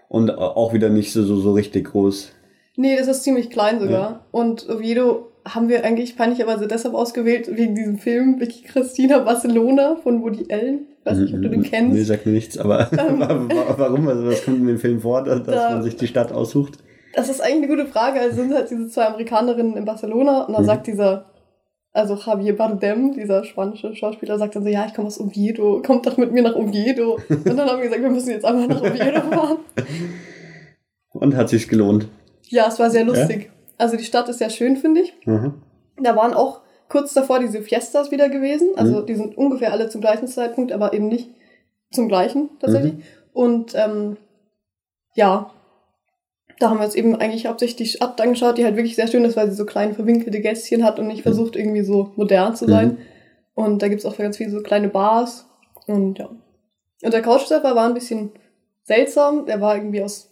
Und 0.10 0.32
auch 0.38 0.74
wieder 0.74 0.90
nicht 0.90 1.12
so, 1.12 1.24
so, 1.24 1.38
so 1.38 1.52
richtig 1.54 1.92
groß. 1.92 2.32
Nee, 2.76 2.96
das 2.98 3.08
ist 3.08 3.24
ziemlich 3.24 3.50
klein 3.50 3.80
sogar. 3.80 3.92
Ja. 4.12 4.20
Und 4.32 4.70
Oviedo 4.70 5.28
haben 5.48 5.68
wir 5.70 5.84
eigentlich 5.84 6.16
peinlicherweise 6.18 6.68
deshalb 6.68 6.94
ausgewählt, 6.94 7.50
wegen 7.56 7.76
diesem 7.76 7.98
Film 7.98 8.40
Vicky 8.40 8.64
Christina 8.64 9.20
Barcelona 9.20 9.96
von 10.02 10.22
Woody 10.22 10.46
Allen. 10.52 10.88
Weiß 11.04 11.18
nicht, 11.20 11.34
ob 11.34 11.42
du 11.42 11.50
den 11.50 11.62
Nee, 11.62 11.68
kennst. 11.70 12.06
sagt 12.06 12.26
mir 12.26 12.34
nichts, 12.34 12.58
aber 12.58 12.90
Ähm. 12.98 13.20
wa- 13.20 13.76
warum? 13.78 14.08
Also 14.08 14.28
was 14.28 14.44
kommt 14.44 14.58
in 14.60 14.68
dem 14.68 14.78
Film 14.78 15.00
vor, 15.02 15.24
dass, 15.24 15.44
Da- 15.44 15.70
man 15.72 15.84
sich 15.84 15.96
die 15.96 16.08
Stadt 16.08 16.32
aussucht? 16.32 16.80
Das 17.14 17.30
ist 17.30 17.42
eigentlich 17.42 17.64
eine 17.64 17.68
gute 17.68 17.86
Frage. 17.88 18.20
Also 18.20 18.36
sind 18.36 18.54
halt 18.54 18.70
diese 18.70 18.88
zwei 18.90 19.06
Amerikanerinnen 19.08 19.76
in 19.78 19.86
Barcelona 19.86 20.44
und 20.44 20.54
dann 20.54 20.62
Mhm. 20.64 20.68
sagt 20.68 20.88
dieser, 20.88 21.26
also 21.98 22.16
Javier 22.16 22.56
Bardem, 22.56 23.14
dieser 23.14 23.44
spanische 23.44 23.96
Schauspieler, 23.96 24.38
sagt 24.38 24.56
dann 24.56 24.64
so, 24.64 24.70
ja, 24.70 24.86
ich 24.86 24.94
komme 24.94 25.08
aus 25.08 25.20
Oviedo, 25.20 25.82
kommt 25.86 26.06
doch 26.06 26.18
mit 26.18 26.32
mir 26.32 26.44
nach 26.44 26.56
Oviedo. 26.56 27.18
Und 27.30 27.46
dann 27.46 27.60
haben 27.60 27.78
wir 27.78 27.86
gesagt, 27.86 28.02
wir 28.02 28.10
müssen 28.10 28.30
jetzt 28.30 28.46
einfach 28.46 28.68
nach 28.68 28.82
Oviedo 28.82 29.22
fahren. 29.22 29.58
Und 31.14 31.36
hat 31.36 31.50
sich's 31.50 31.68
gelohnt. 31.68 32.08
Ja, 32.50 32.68
es 32.68 32.80
war 32.80 32.90
sehr 32.90 33.04
lustig. 33.04 33.50
Also 33.78 33.98
die 33.98 34.04
Stadt 34.04 34.30
ist 34.30 34.40
sehr 34.40 34.50
schön, 34.50 34.78
finde 34.78 35.02
ich. 35.02 35.14
Mhm. 35.26 35.56
Da 36.02 36.16
waren 36.16 36.34
auch 36.34 36.62
kurz 36.90 37.14
davor 37.14 37.40
diese 37.40 37.62
Fiestas 37.62 38.12
wieder 38.12 38.30
gewesen. 38.30 38.70
Also 38.76 39.02
Mhm. 39.02 39.06
die 39.06 39.16
sind 39.16 39.38
ungefähr 39.38 39.72
alle 39.72 39.90
zum 39.90 40.02
gleichen 40.02 40.28
Zeitpunkt, 40.28 40.72
aber 40.72 40.94
eben 40.94 41.08
nicht 41.08 41.30
zum 41.92 42.08
gleichen 42.08 42.50
tatsächlich. 42.60 42.94
Mhm. 42.94 43.02
Und 43.34 43.76
ähm, 43.76 44.18
ja, 45.16 45.52
da 46.60 46.70
haben 46.70 46.80
wir 46.80 46.86
uns 46.86 46.96
eben 46.96 47.16
eigentlich 47.16 47.46
hauptsächlich 47.46 47.76
die 47.76 47.86
Stadt 47.98 48.20
angeschaut, 48.20 48.58
die 48.58 48.66
halt 48.66 48.76
wirklich 48.76 48.96
sehr 48.96 49.08
schön 49.08 49.26
ist, 49.26 49.36
weil 49.38 49.50
sie 49.50 49.56
so 49.56 49.66
kleine 49.66 49.94
verwinkelte 49.94 50.40
Gässchen 50.42 50.84
hat 50.84 51.00
und 51.00 51.08
nicht 51.08 51.20
Mhm. 51.20 51.24
versucht 51.24 51.56
irgendwie 51.56 51.84
so 51.84 52.12
modern 52.16 52.56
zu 52.56 52.68
sein. 52.68 52.98
Und 53.54 53.82
da 53.82 53.88
gibt's 53.88 54.06
auch 54.06 54.18
ganz 54.18 54.38
viele 54.38 54.52
so 54.52 54.62
kleine 54.62 54.88
Bars. 54.90 55.48
Und 55.86 56.20
ja. 56.20 56.30
Und 57.04 57.14
der 57.14 57.22
Couchsurfer 57.22 57.76
war 57.76 57.86
ein 57.88 57.94
bisschen 57.94 58.32
seltsam. 58.84 59.46
Er 59.48 59.62
war 59.62 59.76
irgendwie 59.76 60.04
aus, 60.04 60.30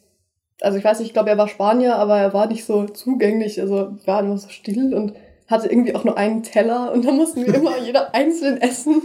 also 0.61 0.77
ich 0.77 0.83
weiß 0.83 0.99
nicht, 0.99 1.09
ich 1.09 1.13
glaube, 1.13 1.29
er 1.29 1.37
war 1.37 1.47
Spanier, 1.47 1.95
aber 1.95 2.17
er 2.17 2.33
war 2.33 2.47
nicht 2.47 2.65
so 2.65 2.85
zugänglich. 2.85 3.61
Also 3.61 3.91
war 4.05 4.21
immer 4.21 4.37
so 4.37 4.49
still 4.49 4.93
und 4.95 5.13
hatte 5.47 5.69
irgendwie 5.69 5.93
auch 5.93 6.03
nur 6.03 6.17
einen 6.17 6.41
Teller 6.41 6.91
und 6.91 7.05
da 7.05 7.11
mussten 7.11 7.45
wir 7.45 7.53
immer 7.53 7.77
jeder 7.85 8.15
einzeln 8.15 8.59
essen. 8.61 9.03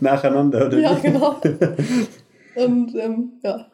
Nacheinander, 0.00 0.66
oder? 0.66 0.78
ja, 0.78 0.94
genau. 0.94 1.36
Und 2.56 2.92
ähm, 2.96 3.32
ja. 3.44 3.66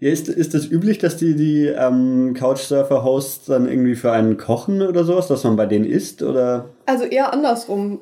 Ja, 0.00 0.10
ist, 0.10 0.28
ist 0.28 0.54
das 0.54 0.66
üblich, 0.70 0.98
dass 0.98 1.16
die, 1.16 1.34
die 1.34 1.66
ähm, 1.66 2.34
Couchsurfer-Hosts 2.38 3.46
dann 3.46 3.68
irgendwie 3.68 3.94
für 3.94 4.12
einen 4.12 4.36
kochen 4.36 4.82
oder 4.82 5.04
sowas, 5.04 5.28
dass 5.28 5.44
man 5.44 5.56
bei 5.56 5.66
denen 5.66 5.84
isst? 5.84 6.22
Oder? 6.22 6.66
Also 6.86 7.04
eher 7.04 7.32
andersrum. 7.32 8.00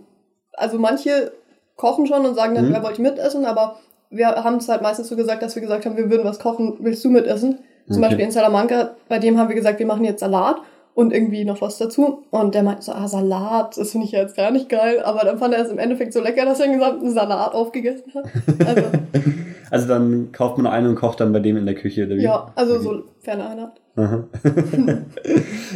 Also 0.53 0.79
manche 0.79 1.33
kochen 1.77 2.07
schon 2.07 2.25
und 2.25 2.35
sagen 2.35 2.55
dann, 2.55 2.69
Mhm. 2.69 2.73
wer 2.73 2.83
wollte 2.83 3.03
mitessen, 3.03 3.45
aber 3.45 3.77
wir 4.11 4.29
haben 4.29 4.57
es 4.57 4.69
halt 4.69 4.83
meistens 4.83 5.09
so 5.09 5.17
gesagt, 5.17 5.43
dass 5.43 5.55
wir 5.57 5.63
gesagt 5.63 5.85
haben, 5.85 5.97
wir 5.97 6.09
würden 6.11 6.25
was 6.25 6.39
kochen, 6.39 6.75
willst 6.81 7.05
du 7.05 7.11
mitessen? 7.11 7.59
Zum 7.89 7.99
Okay. 7.99 8.01
Beispiel 8.09 8.25
in 8.25 8.31
Salamanca, 8.31 8.91
bei 9.09 9.19
dem 9.19 9.39
haben 9.39 9.49
wir 9.49 9.57
gesagt, 9.57 9.79
wir 9.79 9.87
machen 9.87 10.05
jetzt 10.05 10.21
Salat 10.21 10.57
und 10.95 11.13
irgendwie 11.13 11.45
noch 11.45 11.61
was 11.61 11.77
dazu. 11.79 12.23
Und 12.31 12.55
der 12.55 12.63
meinte 12.63 12.83
so, 12.83 12.93
ah, 12.93 13.07
Salat, 13.07 13.77
das 13.77 13.91
finde 13.91 14.07
ich 14.07 14.13
ja 14.13 14.21
jetzt 14.21 14.37
gar 14.37 14.51
nicht 14.51 14.69
geil. 14.69 15.03
Aber 15.05 15.21
dann 15.25 15.39
fand 15.39 15.55
er 15.55 15.65
es 15.65 15.71
im 15.71 15.79
Endeffekt 15.79 16.13
so 16.15 16.21
lecker, 16.21 16.45
dass 16.47 16.59
er 16.61 16.67
den 16.69 16.79
gesamten 16.79 17.11
Salat 17.13 17.53
aufgegessen 17.55 18.13
hat. 18.15 18.25
Also, 18.67 18.83
Also 19.71 19.89
dann 19.89 20.33
kauft 20.33 20.59
man 20.59 20.67
einen 20.73 20.89
und 20.89 20.95
kocht 20.97 21.21
dann 21.21 21.33
bei 21.33 21.41
dem 21.41 21.57
in 21.57 21.67
der 21.67 21.75
Küche, 21.75 22.07
oder 22.07 22.17
wie? 22.17 22.23
ja, 22.23 22.53
also 22.55 22.79
so 22.79 23.05
ferne. 23.21 23.73
Aha. 23.97 24.25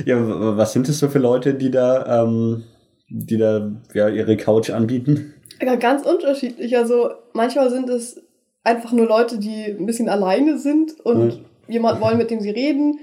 ja, 0.05 0.17
was 0.57 0.73
sind 0.73 0.89
das 0.89 0.99
so 0.99 1.09
für 1.09 1.19
Leute, 1.19 1.55
die 1.55 1.71
da, 1.71 2.23
ähm, 2.23 2.65
die 3.09 3.39
da 3.39 3.71
ja, 3.95 4.09
ihre 4.09 4.37
Couch 4.37 4.71
anbieten? 4.71 5.35
Ja, 5.61 5.75
ganz 5.77 6.07
unterschiedlich. 6.07 6.77
Also 6.77 7.11
manchmal 7.33 7.71
sind 7.71 7.89
es 7.89 8.23
einfach 8.63 8.93
nur 8.93 9.07
Leute, 9.07 9.39
die 9.39 9.65
ein 9.65 9.87
bisschen 9.87 10.09
alleine 10.09 10.59
sind 10.59 11.01
und 11.01 11.25
Mhm. 11.25 11.45
jemand 11.69 12.01
wollen, 12.01 12.19
mit 12.19 12.31
dem 12.31 12.41
sie 12.41 12.51
reden, 12.51 12.99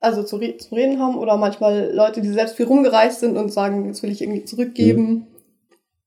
also 0.00 0.22
zu, 0.22 0.36
re 0.36 0.56
zu 0.56 0.74
reden 0.74 0.98
haben. 1.00 1.18
Oder 1.18 1.36
manchmal 1.36 1.92
Leute, 1.92 2.20
die 2.22 2.28
selbst 2.28 2.56
viel 2.56 2.66
rumgereist 2.66 3.20
sind 3.20 3.36
und 3.36 3.52
sagen, 3.52 3.86
jetzt 3.86 4.02
will 4.02 4.10
ich 4.10 4.22
irgendwie 4.22 4.44
zurückgeben. 4.44 5.26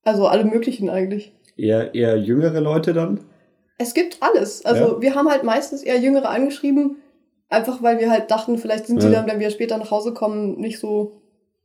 Also 0.04 0.28
alle 0.28 0.46
möglichen 0.46 0.90
eigentlich. 0.90 1.34
Eher, 1.58 1.94
eher 1.96 2.18
jüngere 2.18 2.62
Leute 2.62 2.94
dann? 2.94 3.20
Es 3.78 3.94
gibt 3.94 4.18
alles. 4.22 4.66
Also 4.66 4.96
Ja. 4.96 5.02
wir 5.02 5.16
haben 5.16 5.30
halt 5.30 5.44
meistens 5.44 5.84
eher 5.84 6.00
Jüngere 6.00 6.30
angeschrieben, 6.30 6.98
einfach 7.50 7.84
weil 7.84 8.00
wir 8.00 8.10
halt 8.10 8.32
dachten, 8.32 8.58
vielleicht 8.58 8.88
sind 8.88 9.02
die 9.02 9.08
Ja. 9.08 9.12
dann, 9.14 9.28
wenn 9.28 9.40
wir 9.40 9.50
später 9.50 9.78
nach 9.78 9.92
Hause 9.92 10.14
kommen, 10.14 10.60
nicht 10.60 10.80
so 10.80 11.22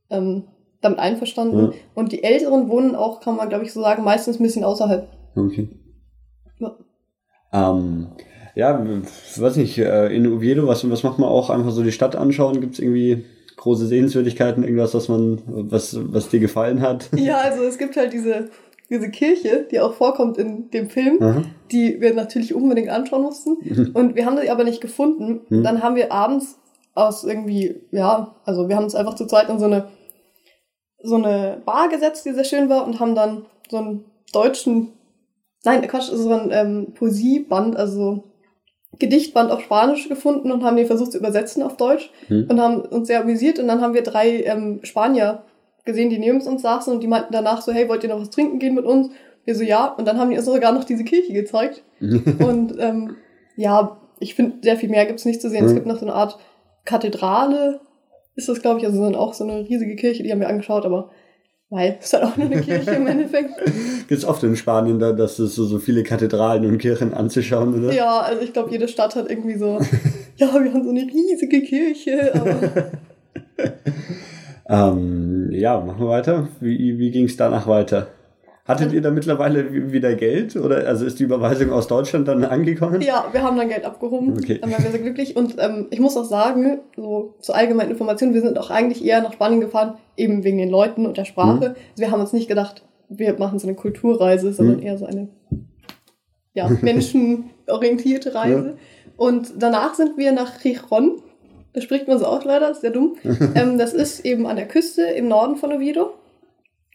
ähm, 0.09 0.43
damit 0.81 0.99
einverstanden. 0.99 1.71
Ja. 1.71 1.77
Und 1.95 2.11
die 2.11 2.23
Älteren 2.23 2.67
wohnen 2.69 2.95
auch, 2.95 3.21
kann 3.21 3.35
man 3.37 3.49
glaube 3.49 3.63
ich 3.65 3.71
so 3.73 3.81
sagen, 3.81 4.03
meistens 4.03 4.39
ein 4.39 4.43
bisschen 4.43 4.63
außerhalb. 4.63 5.07
Okay. 5.35 5.69
Ja. 6.59 6.75
Ähm, 7.53 8.07
ja, 8.55 8.85
weiß 9.37 9.55
nicht, 9.55 9.77
äh, 9.77 10.07
in 10.13 10.27
Oviedo, 10.27 10.67
was, 10.67 10.89
was 10.89 11.03
macht 11.03 11.19
man 11.19 11.29
auch? 11.29 11.49
Einfach 11.49 11.71
so 11.71 11.83
die 11.83 11.91
Stadt 11.93 12.15
anschauen? 12.17 12.59
Gibt 12.59 12.73
es 12.73 12.79
irgendwie 12.79 13.23
große 13.55 13.85
Sehenswürdigkeiten, 13.87 14.63
irgendwas, 14.63 14.93
was 14.93 15.07
man, 15.07 15.41
was, 15.45 15.95
was 16.11 16.27
dir 16.29 16.39
gefallen 16.41 16.81
hat? 16.81 17.09
Ja, 17.15 17.37
also 17.37 17.63
es 17.63 17.77
gibt 17.77 17.95
halt 17.95 18.11
diese, 18.11 18.49
diese 18.91 19.09
Kirche, 19.09 19.65
die 19.71 19.79
auch 19.79 19.93
vorkommt 19.93 20.37
in 20.37 20.69
dem 20.69 20.89
Film, 20.89 21.17
Aha. 21.23 21.41
die 21.71 21.99
wir 22.01 22.13
natürlich 22.13 22.53
unbedingt 22.53 22.89
anschauen 22.89 23.23
mussten. 23.23 23.57
Und 23.93 24.15
wir 24.15 24.25
haben 24.25 24.37
sie 24.37 24.49
aber 24.49 24.63
nicht 24.65 24.81
gefunden. 24.81 25.41
Mhm. 25.49 25.63
Dann 25.63 25.81
haben 25.81 25.95
wir 25.95 26.11
abends 26.11 26.59
aus 26.93 27.23
irgendwie, 27.23 27.81
ja, 27.91 28.35
also 28.45 28.67
wir 28.67 28.75
haben 28.75 28.83
uns 28.83 28.93
einfach 28.95 29.15
zu 29.15 29.25
zweit 29.25 29.49
in 29.49 29.59
so 29.59 29.65
eine, 29.65 29.87
so 31.01 31.15
eine 31.15 31.61
Bar 31.65 31.87
gesetzt, 31.89 32.25
die 32.25 32.33
sehr 32.33 32.43
schön 32.43 32.69
war, 32.69 32.85
und 32.85 32.99
haben 32.99 33.15
dann 33.15 33.45
so 33.69 33.77
einen 33.77 34.05
deutschen, 34.33 34.89
nein, 35.63 35.81
Quatsch, 35.87 36.09
so 36.11 36.29
ein 36.29 36.49
ähm, 36.51 36.93
Poesieband, 36.93 37.77
also 37.77 38.25
Gedichtband 38.99 39.51
auf 39.51 39.61
Spanisch 39.61 40.09
gefunden 40.09 40.51
und 40.51 40.63
haben 40.63 40.75
den 40.75 40.85
versucht 40.85 41.13
zu 41.13 41.17
übersetzen 41.17 41.63
auf 41.63 41.77
Deutsch 41.77 42.11
Mhm. 42.27 42.47
und 42.49 42.59
haben 42.59 42.81
uns 42.81 43.07
sehr 43.07 43.21
amüsiert. 43.21 43.57
Und 43.57 43.69
dann 43.69 43.79
haben 43.79 43.93
wir 43.93 44.03
drei 44.03 44.43
ähm, 44.43 44.81
Spanier 44.83 45.43
gesehen, 45.85 46.09
die 46.09 46.19
neben 46.19 46.41
uns 46.41 46.61
saßen 46.61 46.93
und 46.93 47.01
die 47.01 47.07
meinten 47.07 47.31
danach 47.33 47.61
so, 47.61 47.71
hey, 47.71 47.87
wollt 47.89 48.03
ihr 48.03 48.09
noch 48.09 48.19
was 48.21 48.29
trinken 48.29 48.59
gehen 48.59 48.75
mit 48.75 48.85
uns? 48.85 49.09
Wir 49.45 49.55
so, 49.55 49.63
ja. 49.63 49.87
Und 49.87 50.07
dann 50.07 50.19
haben 50.19 50.29
die 50.29 50.37
uns 50.37 50.45
sogar 50.45 50.71
noch 50.71 50.83
diese 50.83 51.03
Kirche 51.03 51.33
gezeigt. 51.33 51.83
Und 51.99 52.75
ähm, 52.79 53.15
ja, 53.55 53.97
ich 54.19 54.35
finde, 54.35 54.57
sehr 54.61 54.77
viel 54.77 54.89
mehr 54.89 55.05
gibt's 55.07 55.25
nicht 55.25 55.41
zu 55.41 55.49
sehen. 55.49 55.65
Es 55.65 55.71
Mhm. 55.71 55.75
gibt 55.75 55.87
noch 55.87 55.97
so 55.99 56.05
eine 56.05 56.13
Art 56.13 56.37
Kathedrale, 56.85 57.79
ist 58.35 58.49
das, 58.49 58.61
glaube 58.61 58.79
ich, 58.79 58.85
also 58.85 59.01
dann 59.03 59.15
auch 59.15 59.33
so 59.33 59.43
eine 59.43 59.67
riesige 59.67 59.95
Kirche, 59.95 60.23
die 60.23 60.31
haben 60.31 60.39
wir 60.39 60.47
angeschaut, 60.49 60.85
aber 60.85 61.09
weil 61.69 61.97
es 61.99 62.07
ist 62.07 62.13
halt 62.13 62.23
auch 62.25 62.37
nur 62.37 62.47
eine 62.47 62.61
Kirche 62.61 62.91
im 62.91 63.07
Endeffekt. 63.07 63.51
Gibt 64.07 64.11
es 64.11 64.25
oft 64.25 64.43
in 64.43 64.55
Spanien 64.55 64.99
da, 64.99 65.11
dass 65.13 65.39
es 65.39 65.55
so, 65.55 65.65
so 65.65 65.79
viele 65.79 66.03
Kathedralen 66.03 66.65
und 66.65 66.77
Kirchen 66.79 67.13
anzuschauen, 67.13 67.73
oder? 67.83 67.93
Ja, 67.93 68.19
also 68.19 68.41
ich 68.41 68.51
glaube, 68.53 68.71
jede 68.71 68.87
Stadt 68.87 69.15
hat 69.15 69.29
irgendwie 69.29 69.57
so, 69.57 69.79
ja, 70.37 70.53
wir 70.53 70.73
haben 70.73 70.83
so 70.83 70.89
eine 70.89 71.01
riesige 71.01 71.61
Kirche, 71.61 72.31
aber 72.35 72.91
Ähm, 74.69 75.49
ja, 75.51 75.79
machen 75.79 75.99
wir 75.99 76.09
weiter. 76.09 76.47
Wie, 76.59 76.97
wie 76.99 77.11
ging 77.11 77.25
es 77.25 77.37
danach 77.37 77.67
weiter? 77.67 78.07
Hattet 78.63 78.93
ihr 78.93 79.01
da 79.01 79.09
mittlerweile 79.09 79.91
wieder 79.91 80.13
Geld? 80.15 80.55
Oder 80.55 80.87
also 80.87 81.03
ist 81.05 81.19
die 81.19 81.23
Überweisung 81.23 81.71
aus 81.71 81.87
Deutschland 81.87 82.27
dann 82.27 82.45
angekommen? 82.45 83.01
ja, 83.01 83.25
wir 83.31 83.41
haben 83.41 83.57
dann 83.57 83.69
Geld 83.69 83.83
abgehoben. 83.85 84.33
Okay. 84.37 84.59
Dann 84.61 84.71
waren 84.71 84.83
wir 84.83 84.91
sehr 84.91 84.99
glücklich. 84.99 85.35
Und 85.35 85.55
ähm, 85.59 85.87
ich 85.89 85.99
muss 85.99 86.15
auch 86.15 86.25
sagen, 86.25 86.79
so 86.95 87.35
zur 87.39 87.55
allgemeinen 87.55 87.91
Information, 87.91 88.33
wir 88.33 88.41
sind 88.41 88.57
auch 88.59 88.69
eigentlich 88.69 89.03
eher 89.03 89.21
nach 89.21 89.33
Spanien 89.33 89.61
gefahren, 89.61 89.95
eben 90.15 90.43
wegen 90.43 90.59
den 90.59 90.69
Leuten 90.69 91.05
und 91.07 91.17
der 91.17 91.25
Sprache. 91.25 91.55
Mhm. 91.55 91.63
Also 91.63 91.75
wir 91.97 92.11
haben 92.11 92.21
uns 92.21 92.33
nicht 92.33 92.47
gedacht, 92.47 92.83
wir 93.09 93.37
machen 93.39 93.59
so 93.59 93.67
eine 93.67 93.75
Kulturreise, 93.75 94.53
sondern 94.53 94.77
Mhm. 94.77 94.83
eher 94.83 94.97
so 94.97 95.05
eine 95.05 95.27
ja, 96.53 96.69
menschenorientierte 96.81 98.35
Reise. 98.35 98.77
Und 99.17 99.53
danach 99.57 99.95
sind 99.95 100.17
wir 100.17 100.31
nach 100.31 100.59
Chichon. 100.59 101.21
Da 101.73 101.81
spricht 101.81 102.07
man 102.07 102.19
so 102.19 102.25
aus 102.25 102.43
leider, 102.43 102.69
ist 102.71 102.81
sehr 102.81 102.91
dumm. 102.91 103.15
ähm, 103.55 103.77
das 103.77 103.93
ist 103.93 104.25
eben 104.25 104.45
an 104.45 104.55
der 104.57 104.67
Küste 104.67 105.03
im 105.03 105.27
Norden 105.27 105.55
von 105.55 105.71
Oviedo. 105.71 106.11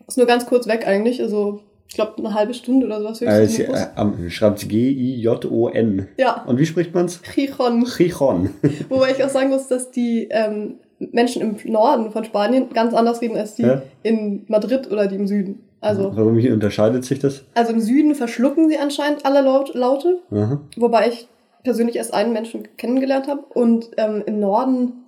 Ist 0.06 0.18
nur 0.18 0.26
ganz 0.26 0.46
kurz 0.46 0.66
weg 0.68 0.86
eigentlich, 0.86 1.20
also 1.22 1.60
ich 1.88 1.94
glaube 1.94 2.14
eine 2.18 2.34
halbe 2.34 2.52
Stunde 2.54 2.86
oder 2.86 3.00
sowas. 3.00 3.22
Äh, 3.22 3.26
höchstens 3.42 3.66
Bus. 3.68 3.78
äh, 3.80 3.86
am- 3.96 4.30
schreibt 4.30 4.68
G-I-J-O-N. 4.68 6.08
ja, 6.18 6.44
Und 6.46 6.58
wie 6.58 6.66
spricht 6.66 6.94
man's? 6.94 7.20
Chichon. 7.34 7.84
Chichon. 7.86 8.50
Wobei 8.88 9.10
ich 9.12 9.22
auch 9.24 9.28
sagen 9.28 9.50
muss, 9.50 9.68
dass 9.68 9.90
die 9.90 10.28
ähm, 10.30 10.74
Menschen 10.98 11.42
im 11.42 11.72
Norden 11.72 12.10
von 12.10 12.24
Spanien 12.24 12.68
ganz 12.72 12.94
anders 12.94 13.20
reden 13.20 13.36
als 13.36 13.54
die 13.54 13.62
Ja? 13.62 13.82
in 14.02 14.44
Madrid 14.48 14.90
oder 14.90 15.06
die 15.06 15.16
im 15.16 15.26
Süden. 15.26 15.62
Also, 15.80 16.10
Warum 16.16 16.36
unterscheidet 16.36 17.04
sich 17.04 17.18
das? 17.18 17.44
also 17.54 17.72
im 17.72 17.80
Süden 17.80 18.14
verschlucken 18.14 18.68
sie 18.68 18.78
anscheinend 18.78 19.24
alle 19.26 19.40
Laut 19.42 19.74
Laute, 19.74 20.18
Aha. 20.32 20.60
wobei 20.76 21.08
ich 21.08 21.28
persönlich 21.66 21.96
erst 21.96 22.14
einen 22.14 22.32
Menschen 22.32 22.66
kennengelernt 22.78 23.28
habe. 23.28 23.42
Und 23.52 23.90
ähm, 23.98 24.22
im 24.24 24.40
Norden 24.40 25.06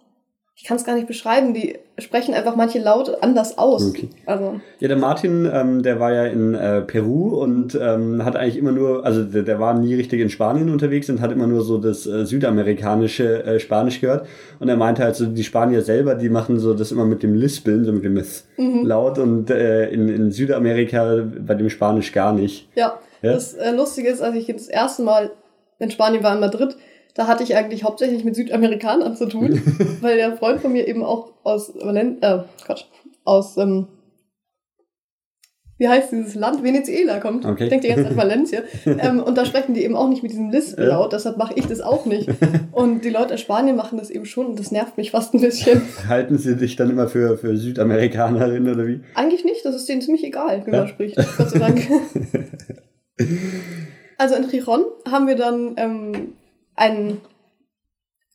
ich 0.60 0.64
kann 0.64 0.76
es 0.76 0.84
gar 0.84 0.96
nicht 0.96 1.06
beschreiben, 1.06 1.54
die 1.54 1.78
sprechen 1.98 2.34
einfach 2.34 2.56
manche 2.56 2.80
Laute 2.80 3.22
anders 3.22 3.58
aus. 3.58 3.90
Okay. 3.90 4.08
Also. 4.26 4.60
Ja, 4.80 4.88
der 4.88 4.96
Martin, 4.96 5.48
ähm, 5.50 5.84
der 5.84 6.00
war 6.00 6.12
ja 6.12 6.24
in 6.24 6.52
äh, 6.52 6.80
Peru 6.80 7.40
und 7.40 7.78
ähm, 7.80 8.24
hat 8.24 8.34
eigentlich 8.34 8.56
immer 8.56 8.72
nur, 8.72 9.06
also 9.06 9.22
der, 9.22 9.44
der, 9.44 9.60
war 9.60 9.78
nie 9.78 9.94
richtig 9.94 10.20
in 10.20 10.30
Spanien 10.30 10.68
unterwegs 10.68 11.08
und 11.10 11.20
hat 11.20 11.30
immer 11.30 11.46
nur 11.46 11.62
so 11.62 11.78
das 11.78 12.08
äh, 12.08 12.26
südamerikanische 12.26 13.44
äh, 13.44 13.60
Spanisch 13.60 14.00
gehört. 14.00 14.26
Und 14.58 14.68
er 14.68 14.76
meinte 14.76 15.04
halt 15.04 15.14
so, 15.14 15.26
die 15.26 15.44
Spanier 15.44 15.82
selber, 15.82 16.16
die 16.16 16.28
machen 16.28 16.58
so 16.58 16.74
das 16.74 16.90
immer 16.90 17.04
mit 17.04 17.22
dem 17.22 17.36
Lispeln, 17.36 17.84
so 17.84 17.92
mit 17.92 18.04
dem 18.04 18.20
mhm. 18.56 18.84
Laut 18.84 19.20
und 19.20 19.50
äh, 19.50 19.88
in, 19.90 20.08
in 20.08 20.32
Südamerika 20.32 21.22
bei 21.38 21.54
dem 21.54 21.70
Spanisch 21.70 22.10
gar 22.10 22.32
nicht. 22.32 22.68
Ja, 22.74 22.98
ja? 23.22 23.32
das 23.32 23.54
äh, 23.54 23.70
Lustige 23.70 24.08
ist, 24.08 24.20
als 24.20 24.34
ich 24.34 24.48
das 24.48 24.66
erste 24.66 25.04
Mal 25.04 25.30
in 25.78 25.90
Spanien 25.90 26.22
war, 26.22 26.34
in 26.34 26.40
Madrid, 26.40 26.76
da 27.14 27.26
hatte 27.26 27.42
ich 27.42 27.56
eigentlich 27.56 27.84
hauptsächlich 27.84 28.24
mit 28.24 28.36
Südamerikanern 28.36 29.16
zu 29.16 29.26
tun, 29.26 29.60
weil 30.00 30.16
der 30.16 30.36
Freund 30.36 30.60
von 30.60 30.72
mir 30.72 30.86
eben 30.86 31.02
auch 31.02 31.32
aus 31.42 31.72
Valen 31.74 32.22
äh, 32.22 32.40
Quatsch, 32.64 32.84
aus 33.24 33.56
ähm, 33.56 33.88
wie 35.78 35.88
heißt 35.88 36.10
dieses 36.10 36.34
Land? 36.34 36.64
Venezuela 36.64 37.20
kommt. 37.20 37.46
Okay. 37.46 37.64
Ich 37.64 37.70
denke 37.70 37.86
ganze 37.86 38.02
Zeit 38.04 38.16
Valencia. 38.16 38.62
ähm, 38.84 39.22
und 39.22 39.38
da 39.38 39.44
sprechen 39.44 39.74
die 39.74 39.84
eben 39.84 39.94
auch 39.96 40.08
nicht 40.08 40.24
mit 40.24 40.32
diesem 40.32 40.50
Lispel-Laut, 40.50 41.12
ja. 41.12 41.16
deshalb 41.16 41.36
mache 41.36 41.54
ich 41.54 41.66
das 41.66 41.80
auch 41.80 42.04
nicht. 42.04 42.28
Und 42.72 43.04
die 43.04 43.10
Leute 43.10 43.34
aus 43.34 43.40
Spanien 43.40 43.76
machen 43.76 43.96
das 43.96 44.10
eben 44.10 44.24
schon 44.24 44.46
und 44.46 44.58
das 44.58 44.72
nervt 44.72 44.96
mich 44.96 45.12
fast 45.12 45.34
ein 45.34 45.40
bisschen. 45.40 45.82
Halten 46.08 46.36
sie 46.36 46.56
dich 46.56 46.74
dann 46.74 46.90
immer 46.90 47.06
für, 47.08 47.38
für 47.38 47.56
Südamerikanerin 47.56 48.68
oder 48.68 48.88
wie? 48.88 49.00
Eigentlich 49.14 49.44
nicht, 49.44 49.64
das 49.64 49.76
ist 49.76 49.88
denen 49.88 50.02
ziemlich 50.02 50.24
egal, 50.24 50.62
wie 50.66 50.72
ja. 50.72 50.78
man 50.78 50.88
spricht. 50.88 51.16
Gott 51.16 51.50
sei 51.50 51.58
Dank. 51.58 51.88
Also 54.18 54.34
in 54.34 54.44
Rijon 54.44 54.84
haben 55.10 55.26
wir 55.26 55.36
dann 55.36 55.74
ähm, 55.76 56.34
einen 56.76 57.20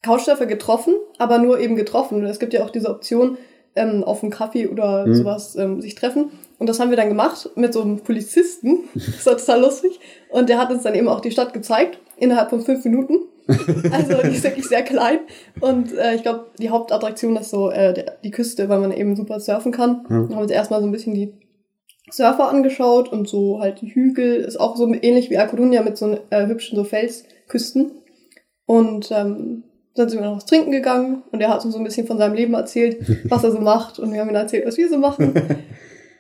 Couchsurfer 0.02 0.46
getroffen, 0.46 0.96
aber 1.18 1.38
nur 1.38 1.60
eben 1.60 1.76
getroffen. 1.76 2.26
Es 2.26 2.40
gibt 2.40 2.54
ja 2.54 2.64
auch 2.64 2.72
diese 2.72 2.90
Option, 2.90 3.38
ähm, 3.76 4.04
auf 4.04 4.22
einen 4.22 4.32
Kaffee 4.32 4.68
oder 4.68 5.06
mhm. 5.06 5.16
sowas 5.16 5.56
ähm, 5.56 5.82
sich 5.82 5.96
treffen. 5.96 6.32
Und 6.60 6.68
das 6.68 6.80
haben 6.80 6.90
wir 6.90 6.98
dann 6.98 7.10
gemacht 7.10 7.50
mit 7.56 7.74
so 7.74 7.82
einem 7.82 8.00
Polizisten. 8.00 8.80
Das 8.94 9.26
war 9.26 9.38
total 9.38 9.62
lustig. 9.62 10.00
Und 10.30 10.50
der 10.50 10.58
hat 10.58 10.72
uns 10.72 10.84
dann 10.84 10.96
eben 10.96 11.08
auch 11.08 11.22
die 11.22 11.32
Stadt 11.32 11.54
gezeigt, 11.54 11.98
innerhalb 12.18 12.50
von 12.50 12.62
fünf 12.62 12.84
Minuten. 12.86 13.20
Also 13.92 14.22
die 14.24 14.36
ist 14.36 14.44
wirklich 14.44 14.68
sehr 14.68 14.84
klein. 14.84 15.20
Und 15.60 15.94
äh, 15.98 16.16
ich 16.16 16.22
glaube, 16.22 16.46
die 16.60 16.70
Hauptattraktion 16.70 17.36
ist 17.36 17.50
so 17.50 17.70
äh, 17.70 17.94
der, 17.94 18.18
die 18.24 18.32
Küste, 18.32 18.70
weil 18.70 18.80
man 18.80 18.92
eben 18.92 19.16
super 19.16 19.40
surfen 19.40 19.72
kann. 19.72 20.04
Mhm. 20.04 20.08
Dann 20.08 20.22
haben 20.22 20.30
wir 20.30 20.42
uns 20.44 20.52
erstmal 20.52 20.80
so 20.80 20.86
ein 20.86 20.92
bisschen 20.92 21.14
die 21.14 21.34
Surfer 22.16 22.50
angeschaut 22.50 23.12
und 23.12 23.28
so 23.28 23.60
halt 23.60 23.82
die 23.82 23.94
Hügel. 23.94 24.36
Ist 24.36 24.60
auch 24.60 24.76
so 24.76 24.88
ähnlich 24.94 25.30
wie 25.30 25.38
A 25.38 25.46
Coruña 25.46 25.84
mit 25.84 25.98
so 25.98 26.18
äh, 26.30 26.48
hübschen 26.48 26.76
so 26.76 26.84
Felsküsten. 26.84 27.92
Und 28.66 29.12
ähm, 29.12 29.64
dann 29.96 30.10
sind 30.10 30.22
wir 30.22 30.28
noch 30.28 30.38
was 30.38 30.46
trinken 30.46 30.72
gegangen 30.72 31.24
und 31.32 31.42
er 31.42 31.50
hat 31.50 31.64
uns 31.66 31.74
so 31.74 31.80
ein 31.80 31.84
bisschen 31.84 32.08
von 32.08 32.18
seinem 32.18 32.34
Leben 32.34 32.54
erzählt, 32.54 32.98
was 33.30 33.44
er 33.44 33.52
so 33.52 33.60
macht 33.60 34.00
und 34.00 34.12
wir 34.12 34.22
haben 34.22 34.30
ihm 34.30 34.36
erzählt, 34.36 34.66
was 34.66 34.78
wir 34.78 34.90
so 34.90 34.98
machen. 34.98 35.34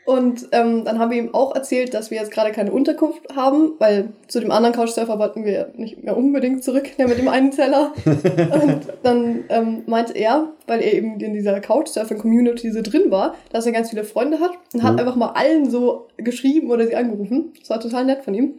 Und 0.06 0.50
ähm, 0.52 0.84
dann 0.84 1.00
haben 1.00 1.12
wir 1.12 1.18
ihm 1.18 1.34
auch 1.34 1.56
erzählt, 1.56 1.94
dass 1.94 2.12
wir 2.12 2.18
jetzt 2.18 2.32
gerade 2.32 2.52
keine 2.52 2.72
Unterkunft 2.72 3.36
haben, 3.36 3.74
weil 3.80 4.10
zu 4.28 4.42
dem 4.42 4.52
anderen 4.52 4.76
Couchsurfer 4.76 5.18
wollten 5.18 5.46
wir 5.46 5.72
nicht 5.76 6.04
mehr 6.04 6.18
unbedingt 6.18 6.64
zurück, 6.64 6.90
der 6.98 7.08
mit 7.08 7.18
dem 7.18 7.30
einen 7.30 7.54
Zeller. 7.54 7.94
und 8.06 8.82
dann 9.04 9.46
ähm, 9.48 9.84
meinte 9.86 10.14
er, 10.14 10.52
weil 10.68 10.82
er 10.82 10.94
eben 10.94 11.20
in 11.22 11.34
dieser 11.34 11.62
Couchsurfing-Community 11.62 12.72
so 12.72 12.82
drin 12.82 13.12
war, 13.12 13.36
dass 13.54 13.66
er 13.66 13.72
ganz 13.72 13.92
viele 13.92 14.04
Freunde 14.04 14.42
hat 14.42 14.52
und 14.74 14.84
hat 14.84 14.94
mhm. 14.94 15.00
einfach 15.00 15.16
mal 15.16 15.32
allen 15.32 15.70
so 15.70 16.08
geschrieben 16.18 16.70
oder 16.70 16.86
sie 16.86 16.96
angerufen. 16.96 17.54
Das 17.60 17.70
war 17.70 17.80
total 17.80 18.04
nett 18.04 18.24
von 18.24 18.34
ihm. 18.34 18.56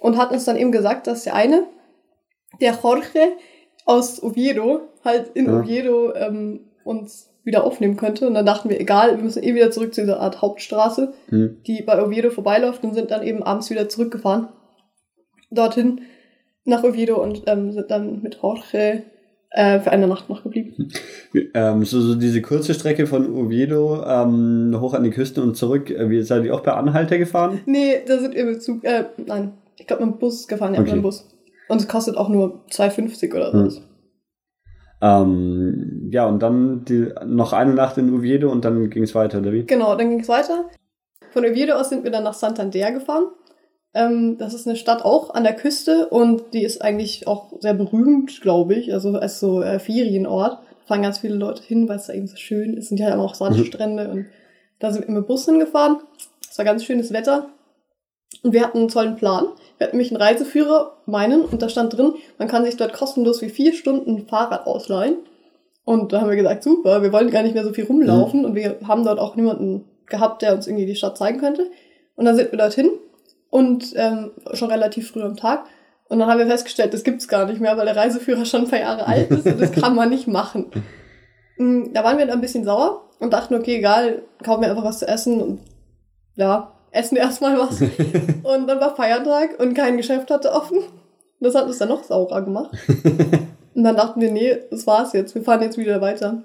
Und 0.00 0.18
hat 0.18 0.30
uns 0.30 0.44
dann 0.44 0.56
eben 0.56 0.72
gesagt, 0.72 1.06
dass 1.06 1.24
der 1.24 1.34
eine, 1.34 1.64
der 2.60 2.78
Jorge 2.82 3.32
aus 3.86 4.22
Oviedo, 4.22 4.82
halt 5.04 5.30
in 5.34 5.46
ja. 5.46 5.60
Oviedo 5.60 6.14
ähm, 6.14 6.60
uns 6.84 7.31
wieder 7.44 7.64
aufnehmen 7.64 7.96
könnte. 7.96 8.26
Und 8.26 8.34
dann 8.34 8.46
dachten 8.46 8.68
wir, 8.68 8.80
egal, 8.80 9.16
wir 9.16 9.24
müssen 9.24 9.42
eh 9.42 9.54
wieder 9.54 9.70
zurück 9.70 9.94
zu 9.94 10.02
dieser 10.02 10.20
Art 10.20 10.42
Hauptstraße, 10.42 11.12
hm. 11.28 11.58
die 11.66 11.82
bei 11.82 12.02
Oviedo 12.02 12.30
vorbeiläuft 12.30 12.84
und 12.84 12.94
sind 12.94 13.10
dann 13.10 13.22
eben 13.22 13.42
abends 13.42 13.70
wieder 13.70 13.88
zurückgefahren. 13.88 14.48
Dorthin 15.50 16.02
nach 16.64 16.84
Oviedo 16.84 17.22
und 17.22 17.42
ähm, 17.46 17.72
sind 17.72 17.90
dann 17.90 18.22
mit 18.22 18.38
Jorge 18.40 19.02
äh, 19.50 19.80
für 19.80 19.90
eine 19.90 20.06
Nacht 20.06 20.28
noch 20.28 20.42
geblieben. 20.42 20.90
Ähm, 21.54 21.84
so, 21.84 22.00
so 22.00 22.14
diese 22.14 22.42
kurze 22.42 22.74
Strecke 22.74 23.06
von 23.06 23.34
Oviedo 23.34 24.04
ähm, 24.06 24.76
hoch 24.80 24.94
an 24.94 25.02
die 25.02 25.10
Küste 25.10 25.42
und 25.42 25.56
zurück, 25.56 25.90
äh, 25.90 26.08
wie 26.08 26.22
seid 26.22 26.44
ihr 26.44 26.54
auch 26.54 26.60
bei 26.60 26.72
Anhalter 26.72 27.18
gefahren? 27.18 27.60
Nee, 27.66 28.02
da 28.06 28.18
sind 28.18 28.34
wir 28.34 28.44
mit 28.44 28.62
Zug, 28.62 28.84
äh, 28.84 29.06
nein, 29.26 29.52
ich 29.76 29.86
glaube 29.86 30.04
mit 30.04 30.14
dem 30.14 30.18
Bus 30.18 30.46
gefahren, 30.46 30.74
ja, 30.74 30.80
okay. 30.80 30.90
mit 30.90 30.98
dem 30.98 31.02
Bus. 31.02 31.28
Und 31.68 31.80
es 31.80 31.88
kostet 31.88 32.16
auch 32.16 32.28
nur 32.28 32.64
2,50 32.70 33.34
oder 33.34 33.70
so. 33.70 33.78
Hm. 33.78 33.84
Ähm, 35.02 36.08
ja, 36.12 36.26
und 36.26 36.40
dann 36.40 36.84
die, 36.84 37.08
noch 37.26 37.52
eine 37.52 37.74
Nacht 37.74 37.98
in 37.98 38.14
Oviedo 38.14 38.50
und 38.50 38.64
dann 38.64 38.88
ging 38.88 39.02
es 39.02 39.16
weiter, 39.16 39.40
oder 39.40 39.52
wie? 39.52 39.64
Genau, 39.64 39.96
dann 39.96 40.10
ging 40.10 40.20
es 40.20 40.28
weiter. 40.28 40.66
Von 41.32 41.44
Oviedo 41.44 41.74
aus 41.74 41.88
sind 41.88 42.04
wir 42.04 42.12
dann 42.12 42.22
nach 42.22 42.34
Santander 42.34 42.92
gefahren. 42.92 43.24
Ähm, 43.94 44.38
das 44.38 44.54
ist 44.54 44.68
eine 44.68 44.76
Stadt 44.76 45.04
auch 45.04 45.34
an 45.34 45.42
der 45.42 45.56
Küste 45.56 46.08
und 46.08 46.54
die 46.54 46.62
ist 46.62 46.82
eigentlich 46.82 47.26
auch 47.26 47.52
sehr 47.58 47.74
berühmt, 47.74 48.40
glaube 48.40 48.74
ich, 48.74 48.92
also 48.94 49.10
als 49.14 49.40
so 49.40 49.60
äh, 49.60 49.80
Ferienort. 49.80 50.58
Da 50.62 50.86
fahren 50.86 51.02
ganz 51.02 51.18
viele 51.18 51.34
Leute 51.34 51.64
hin, 51.64 51.88
weil 51.88 51.96
es 51.96 52.06
da 52.06 52.12
eben 52.12 52.28
so 52.28 52.36
schön 52.36 52.74
ist. 52.74 52.84
Es 52.84 52.88
sind 52.90 52.98
ja 52.98 53.16
auch 53.18 53.34
Sandstrände 53.34 54.08
und 54.08 54.26
da 54.78 54.92
sind 54.92 55.08
wir 55.08 55.14
mit 55.14 55.26
Bus 55.26 55.44
hingefahren. 55.46 55.98
Es 56.48 56.58
war 56.58 56.64
ganz 56.64 56.84
schönes 56.84 57.12
Wetter 57.12 57.48
und 58.44 58.52
wir 58.52 58.62
hatten 58.62 58.78
einen 58.78 58.88
tollen 58.88 59.16
Plan. 59.16 59.46
Wir 59.82 59.88
hatten 59.88 59.96
nämlich 59.96 60.12
einen 60.12 60.22
Reiseführer, 60.22 60.92
meinen, 61.06 61.44
und 61.44 61.60
da 61.60 61.68
stand 61.68 61.98
drin, 61.98 62.14
man 62.38 62.46
kann 62.46 62.64
sich 62.64 62.76
dort 62.76 62.92
kostenlos 62.92 63.42
wie 63.42 63.48
vier 63.48 63.72
Stunden 63.72 64.28
Fahrrad 64.28 64.64
ausleihen. 64.64 65.16
Und 65.84 66.12
da 66.12 66.20
haben 66.20 66.30
wir 66.30 66.36
gesagt, 66.36 66.62
super, 66.62 67.02
wir 67.02 67.12
wollen 67.12 67.32
gar 67.32 67.42
nicht 67.42 67.56
mehr 67.56 67.64
so 67.64 67.72
viel 67.72 67.86
rumlaufen 67.86 68.42
mhm. 68.42 68.46
und 68.46 68.54
wir 68.54 68.76
haben 68.86 69.04
dort 69.04 69.18
auch 69.18 69.34
niemanden 69.34 69.84
gehabt, 70.06 70.42
der 70.42 70.54
uns 70.54 70.68
irgendwie 70.68 70.86
die 70.86 70.94
Stadt 70.94 71.18
zeigen 71.18 71.40
könnte. 71.40 71.68
Und 72.14 72.26
dann 72.26 72.36
sind 72.36 72.52
wir 72.52 72.60
dorthin 72.60 72.92
und 73.50 73.92
ähm, 73.96 74.30
schon 74.52 74.70
relativ 74.70 75.10
früh 75.10 75.22
am 75.22 75.36
Tag. 75.36 75.64
Und 76.08 76.20
dann 76.20 76.28
haben 76.28 76.38
wir 76.38 76.46
festgestellt, 76.46 76.94
das 76.94 77.02
gibt's 77.02 77.26
gar 77.26 77.46
nicht 77.46 77.60
mehr, 77.60 77.76
weil 77.76 77.86
der 77.86 77.96
Reiseführer 77.96 78.44
schon 78.44 78.60
ein 78.62 78.70
paar 78.70 78.78
Jahre 78.78 79.08
alt 79.08 79.32
ist 79.32 79.46
und 79.46 79.60
das 79.60 79.72
kann 79.72 79.96
man 79.96 80.10
nicht 80.10 80.28
machen. 80.28 80.66
Mm, 81.58 81.92
da 81.92 82.02
waren 82.02 82.16
wir 82.16 82.24
dann 82.24 82.36
ein 82.36 82.40
bisschen 82.40 82.64
sauer 82.64 83.10
und 83.18 83.34
dachten, 83.34 83.54
okay, 83.54 83.76
egal, 83.76 84.22
kaufen 84.42 84.62
wir 84.62 84.70
einfach 84.70 84.84
was 84.84 85.00
zu 85.00 85.06
essen 85.06 85.38
und 85.42 85.60
ja, 86.34 86.72
essen 86.92 87.16
erstmal 87.16 87.58
was. 87.58 87.80
und 88.42 88.66
dann 88.66 88.80
war 88.80 88.94
Feiertag 88.94 89.58
und 89.58 89.74
kein 89.74 89.96
Geschäft 89.96 90.30
hatte 90.30 90.52
offen. 90.52 90.78
Das 91.40 91.54
hat 91.54 91.66
uns 91.66 91.78
dann 91.78 91.88
noch 91.88 92.04
saurer 92.04 92.42
gemacht. 92.42 92.70
und 93.74 93.82
dann 93.82 93.96
dachten 93.96 94.20
wir, 94.20 94.30
nee, 94.30 94.58
das 94.70 94.86
war's 94.86 95.12
jetzt. 95.12 95.34
Wir 95.34 95.42
fahren 95.42 95.62
jetzt 95.62 95.78
wieder 95.78 96.00
weiter. 96.00 96.42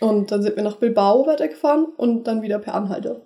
Und 0.00 0.32
dann 0.32 0.42
sind 0.42 0.56
wir 0.56 0.64
nach 0.64 0.76
Bilbao 0.76 1.26
weitergefahren 1.26 1.86
und 1.96 2.24
dann 2.24 2.42
wieder 2.42 2.58
per 2.58 2.74
Anhalter. 2.74 3.20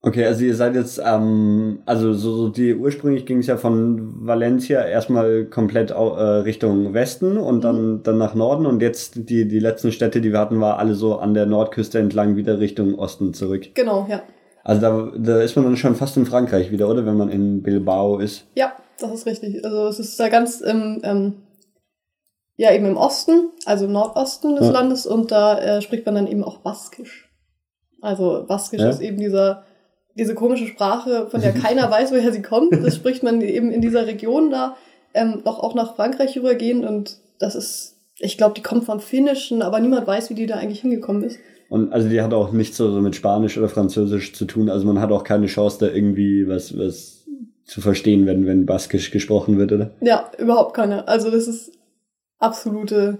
Okay, 0.00 0.24
also 0.24 0.44
ihr 0.44 0.54
seid 0.54 0.76
jetzt, 0.76 1.00
ähm, 1.04 1.80
also 1.84 2.12
so, 2.12 2.32
so 2.36 2.48
die 2.48 2.74
ursprünglich 2.74 3.26
ging 3.26 3.38
es 3.38 3.48
ja 3.48 3.56
von 3.56 4.26
Valencia 4.26 4.84
erstmal 4.84 5.44
komplett 5.46 5.90
äh, 5.90 5.94
Richtung 5.94 6.94
Westen 6.94 7.36
und 7.36 7.64
dann, 7.64 7.94
mhm. 7.94 8.02
dann 8.04 8.16
nach 8.16 8.34
Norden 8.34 8.66
und 8.66 8.80
jetzt 8.80 9.28
die, 9.28 9.48
die 9.48 9.58
letzten 9.58 9.90
Städte, 9.90 10.20
die 10.20 10.30
wir 10.30 10.38
hatten, 10.38 10.60
war 10.60 10.78
alle 10.78 10.94
so 10.94 11.16
an 11.18 11.34
der 11.34 11.46
Nordküste 11.46 11.98
entlang 11.98 12.36
wieder 12.36 12.60
Richtung 12.60 12.96
Osten 12.96 13.34
zurück. 13.34 13.74
Genau, 13.74 14.06
ja. 14.08 14.22
Also 14.68 14.82
da, 14.82 15.12
da 15.16 15.40
ist 15.40 15.56
man 15.56 15.64
dann 15.64 15.78
schon 15.78 15.94
fast 15.94 16.18
in 16.18 16.26
Frankreich 16.26 16.70
wieder, 16.70 16.90
oder? 16.90 17.06
Wenn 17.06 17.16
man 17.16 17.30
in 17.30 17.62
Bilbao 17.62 18.18
ist. 18.18 18.44
Ja, 18.54 18.74
das 19.00 19.10
ist 19.12 19.24
richtig. 19.24 19.64
Also 19.64 19.86
es 19.86 19.98
ist 19.98 20.20
da 20.20 20.28
ganz 20.28 20.60
im, 20.60 21.00
ähm, 21.04 21.36
ja 22.56 22.70
eben 22.74 22.84
im 22.84 22.98
Osten, 22.98 23.48
also 23.64 23.86
im 23.86 23.92
Nordosten 23.92 24.56
des 24.56 24.66
ja. 24.66 24.72
Landes 24.72 25.06
und 25.06 25.32
da 25.32 25.58
äh, 25.58 25.80
spricht 25.80 26.04
man 26.04 26.16
dann 26.16 26.26
eben 26.26 26.44
auch 26.44 26.58
Baskisch. 26.58 27.30
Also 28.02 28.44
Baskisch 28.46 28.82
ja. 28.82 28.90
ist 28.90 29.00
eben 29.00 29.16
dieser, 29.16 29.64
diese 30.16 30.34
komische 30.34 30.66
Sprache, 30.66 31.28
von 31.30 31.40
der 31.40 31.52
keiner 31.54 31.90
weiß, 31.90 32.12
woher 32.12 32.30
sie 32.30 32.42
kommt. 32.42 32.74
Das 32.84 32.94
spricht 32.94 33.22
man 33.22 33.40
eben 33.40 33.72
in 33.72 33.80
dieser 33.80 34.06
Region 34.06 34.50
da, 34.50 34.76
ähm, 35.14 35.40
noch 35.46 35.60
auch 35.60 35.74
nach 35.74 35.96
Frankreich 35.96 36.36
rübergehen 36.36 36.86
und 36.86 37.16
das 37.38 37.54
ist, 37.54 37.96
ich 38.18 38.36
glaube, 38.36 38.52
die 38.52 38.62
kommt 38.62 38.84
vom 38.84 39.00
Finnischen, 39.00 39.62
aber 39.62 39.80
niemand 39.80 40.06
weiß, 40.06 40.28
wie 40.28 40.34
die 40.34 40.44
da 40.44 40.56
eigentlich 40.56 40.82
hingekommen 40.82 41.22
ist. 41.22 41.38
Und 41.68 41.92
also 41.92 42.08
die 42.08 42.22
hat 42.22 42.32
auch 42.32 42.52
nichts 42.52 42.76
so 42.76 42.88
mit 43.00 43.14
Spanisch 43.14 43.58
oder 43.58 43.68
Französisch 43.68 44.32
zu 44.32 44.46
tun. 44.46 44.70
Also 44.70 44.86
man 44.86 45.00
hat 45.00 45.12
auch 45.12 45.24
keine 45.24 45.46
Chance, 45.46 45.78
da 45.80 45.92
irgendwie 45.92 46.48
was, 46.48 46.76
was 46.78 47.26
zu 47.64 47.80
verstehen, 47.82 48.26
wenn, 48.26 48.46
wenn 48.46 48.64
Baskisch 48.64 49.10
gesprochen 49.10 49.58
wird, 49.58 49.72
oder? 49.72 49.90
Ja, 50.00 50.30
überhaupt 50.38 50.74
keine. 50.74 51.06
Also 51.06 51.30
das 51.30 51.46
ist 51.46 51.72
absolute 52.38 53.18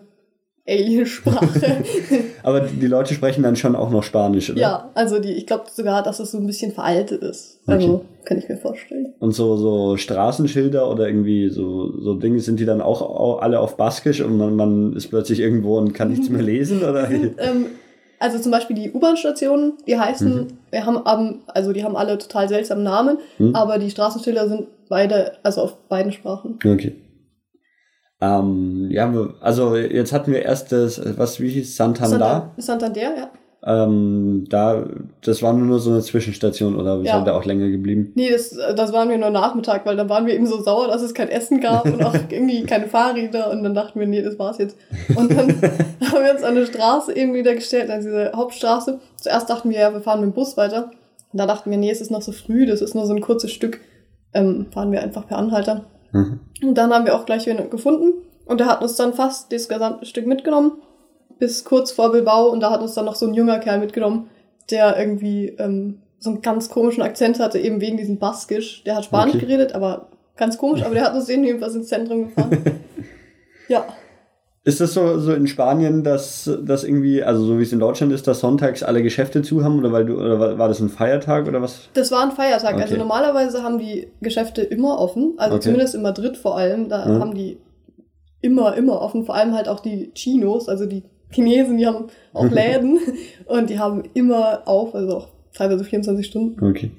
Aliensprache. 0.66 1.84
Aber 2.42 2.61
die 2.61 2.86
Leute 2.86 3.14
sprechen 3.14 3.42
dann 3.42 3.57
schon 3.57 3.74
auch 3.74 3.90
noch 3.90 4.03
Spanisch, 4.03 4.51
oder? 4.51 4.61
Ja, 4.61 4.90
also 4.94 5.18
die, 5.18 5.32
ich 5.32 5.46
glaube 5.46 5.64
sogar, 5.70 6.03
dass 6.03 6.20
es 6.20 6.30
so 6.30 6.38
ein 6.38 6.46
bisschen 6.46 6.72
veraltet 6.72 7.22
ist. 7.22 7.61
Also 7.66 7.94
okay. 7.94 8.05
kann 8.24 8.38
ich 8.38 8.49
mir 8.49 8.57
vorstellen. 8.57 9.14
Und 9.18 9.32
so, 9.32 9.57
so 9.57 9.96
Straßenschilder 9.96 10.90
oder 10.90 11.09
irgendwie 11.09 11.49
so, 11.49 11.99
so 12.01 12.14
Dinge, 12.14 12.40
sind 12.40 12.61
die 12.61 12.66
dann 12.66 12.82
auch, 12.82 13.01
auch 13.03 13.40
alle 13.40 13.61
auf 13.61 13.76
Baskisch 13.76 14.20
und 14.20 14.36
man, 14.36 14.57
man 14.57 14.94
ist 14.94 15.09
plötzlich 15.09 15.40
irgendwo 15.40 15.78
und 15.78 15.94
kann 15.94 16.09
nichts 16.09 16.28
mehr 16.28 16.42
lesen? 16.42 16.82
Oder? 16.82 17.11
ähm, 17.11 17.66
also 18.21 18.39
zum 18.39 18.53
Beispiel 18.53 18.77
die 18.77 18.93
U-Bahn-Stationen, 18.93 19.75
die 19.87 19.99
heißen, 19.99 20.35
mhm. 20.35 20.47
wir 20.71 20.87
haben, 20.87 21.43
also 21.49 21.73
die 21.73 21.85
haben 21.85 21.97
alle 21.97 22.19
total 22.19 22.49
seltsamen 22.49 22.85
Namen, 22.85 23.19
mhm. 23.39 23.55
aber 23.55 23.79
die 23.79 23.91
Straßenschilder 23.91 24.49
sind 24.49 24.66
beide, 24.89 25.33
also 25.43 25.62
auf 25.62 25.89
beiden 25.89 26.12
Sprachen. 26.12 26.59
Okay. 26.64 26.97
Ähm, 28.21 28.89
ja, 28.91 29.12
also 29.41 29.77
jetzt 29.77 30.12
hatten 30.12 30.33
wir 30.33 30.43
erst 30.43 30.73
das, 30.73 31.01
was, 31.16 31.39
wie 31.41 31.51
hieß 31.51 31.77
Santander? 31.77 32.53
Santander, 32.57 33.01
ja. 33.01 33.31
Ähm, 33.69 34.47
da, 34.49 34.87
das 35.21 35.43
war 35.43 35.53
nur 35.53 35.79
so 35.79 35.91
eine 35.91 36.01
Zwischenstation 36.01 36.75
oder 36.75 37.03
ja. 37.03 37.16
sind 37.16 37.27
da 37.27 37.37
auch 37.37 37.45
länger 37.45 37.69
geblieben? 37.69 38.12
Nee, 38.14 38.31
das, 38.31 38.57
das 38.75 38.95
waren 38.95 39.11
wir 39.11 39.19
nur 39.19 39.29
Nachmittag, 39.29 39.85
weil 39.85 39.95
dann 39.95 40.09
waren 40.09 40.25
wir 40.25 40.35
eben 40.35 40.47
so 40.47 40.62
sauer, 40.62 40.89
dass 40.89 41.03
es 41.03 41.12
kein 41.12 41.29
Essen 41.29 41.61
gab 41.61 41.85
und 41.85 42.03
auch 42.03 42.14
irgendwie 42.31 42.62
keine 42.62 42.87
Fahrräder 42.87 43.51
und 43.51 43.62
dann 43.62 43.75
dachten 43.75 44.01
wir, 44.01 44.07
nee, 44.07 44.23
das 44.23 44.39
war's 44.39 44.57
jetzt. 44.57 44.79
Und 45.14 45.31
dann 45.33 45.49
haben 45.61 46.25
wir 46.25 46.33
uns 46.33 46.43
an 46.43 46.57
eine 46.57 46.64
Straße 46.64 47.14
eben 47.14 47.35
wieder 47.35 47.55
gestellt, 47.55 47.91
an 47.91 48.01
diese 48.01 48.33
Hauptstraße. 48.35 49.01
Zuerst 49.16 49.51
dachten 49.51 49.69
wir, 49.69 49.79
ja, 49.79 49.93
wir 49.93 50.01
fahren 50.01 50.21
mit 50.21 50.31
dem 50.31 50.35
Bus 50.35 50.57
weiter. 50.57 50.91
Und 51.31 51.39
da 51.39 51.45
dachten 51.45 51.71
wir, 51.71 51.77
nee, 51.77 51.91
es 51.91 52.01
ist 52.01 52.11
noch 52.11 52.23
so 52.23 52.33
früh, 52.33 52.64
das 52.64 52.81
ist 52.81 52.95
nur 52.95 53.05
so 53.05 53.12
ein 53.12 53.21
kurzes 53.21 53.53
Stück, 53.53 53.81
ähm, 54.33 54.69
fahren 54.73 54.93
wir 54.93 55.03
einfach 55.03 55.29
per 55.29 55.37
Anhalter. 55.37 55.85
Mhm. 56.12 56.41
Und 56.62 56.75
dann 56.75 56.91
haben 56.91 57.05
wir 57.05 57.14
auch 57.14 57.27
gleich 57.27 57.45
wieder 57.45 57.64
gefunden 57.64 58.14
und 58.47 58.61
der 58.61 58.69
hat 58.69 58.81
uns 58.81 58.97
dann 58.97 59.12
fast 59.12 59.53
das 59.53 59.69
gesamte 59.69 60.07
Stück 60.07 60.27
mitgenommen 60.27 60.73
bis 61.39 61.64
kurz 61.64 61.93
vor 61.93 62.12
Bilbao 62.12 62.49
und 62.49 62.61
da 62.61 62.70
hat 62.70 62.80
uns 62.80 62.95
dann 62.95 63.05
noch 63.05 63.14
so 63.14 63.26
ein 63.26 63.34
junger 63.34 63.59
Kerl 63.59 63.78
mitgenommen, 63.78 64.28
der 64.70 64.99
irgendwie 64.99 65.49
ähm, 65.59 66.01
so 66.18 66.30
einen 66.30 66.43
ganz 66.43 66.68
komischen 66.68 67.03
Akzent 67.03 67.39
hatte, 67.39 67.59
eben 67.59 67.80
wegen 67.80 67.97
diesem 67.97 68.18
Baskisch. 68.18 68.82
Der 68.84 68.97
hat 68.97 69.05
Spanisch 69.05 69.36
okay. 69.36 69.47
geredet, 69.47 69.74
aber 69.74 70.09
ganz 70.36 70.59
komisch, 70.59 70.82
aber 70.82 70.95
der 70.95 71.05
hat 71.05 71.14
uns 71.14 71.28
jedenfalls 71.28 71.74
ins 71.74 71.89
Zentrum 71.89 72.28
gefahren. 72.28 72.80
ja. 73.68 73.86
Ist 74.64 74.80
das 74.80 74.93
so, 74.93 75.18
so 75.18 75.32
in 75.32 75.47
Spanien, 75.47 76.03
dass 76.05 76.51
das 76.62 76.84
irgendwie, 76.84 77.22
also 77.22 77.43
so 77.45 77.59
wie 77.59 77.62
es 77.62 77.72
in 77.72 77.78
Deutschland 77.78 78.12
ist, 78.12 78.26
dass 78.26 78.41
sonntags 78.41 78.82
alle 78.82 79.03
Geschäfte 79.03 79.41
zu 79.41 79.64
haben 79.64 79.78
oder 79.78 79.93
weil 79.93 80.05
du 80.05 80.16
oder 80.16 80.59
war 80.59 80.68
das 80.68 80.80
ein 80.80 80.91
Feiertag 80.91 81.49
oder 81.49 81.62
was? 81.62 81.89
Das 81.95 82.11
war 82.11 82.22
ein 82.22 82.32
Feiertag. 82.32 82.74
Also 82.74 82.74
okay. 82.74 82.82
Also 82.82 82.97
normalerweise 82.97 83.62
haben 83.62 83.78
die 83.78 84.09
Geschäfte 84.20 84.62
immer 84.62 84.99
offen, 84.99 85.34
also 85.39 85.55
okay. 85.55 85.64
zumindest 85.64 85.95
in 85.95 86.03
Madrid 86.03 86.36
vor 86.36 86.59
allem, 86.59 86.91
da 86.91 87.09
ja. 87.09 87.18
haben 87.18 87.34
die 87.34 87.59
immer, 88.43 88.76
immer 88.76 89.01
offen, 89.01 89.24
vor 89.24 89.36
allem 89.36 89.55
halt 89.55 89.68
auch 89.68 89.80
die 89.80 90.12
Chinos, 90.14 90.68
also 90.68 90.84
die 90.84 91.05
Chinesen, 91.31 91.76
die 91.76 91.87
haben 91.87 92.07
auch 92.33 92.45
Läden 92.51 92.99
und 93.47 93.70
die 93.70 93.79
haben 93.79 94.05
immer 94.14 94.66
auf, 94.66 94.95
also 94.95 95.16
auch 95.16 95.29
teilweise 95.55 95.85
24 95.85 96.26
Stunden. 96.26 96.64
Okay. 96.64 96.91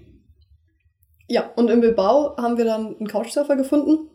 Ja, 1.27 1.51
und 1.55 1.69
in 1.69 1.81
Bilbao 1.81 2.35
haben 2.37 2.57
wir 2.57 2.65
dann 2.65 2.95
einen 2.97 3.07
Couchsurfer 3.07 3.55
gefunden 3.55 4.09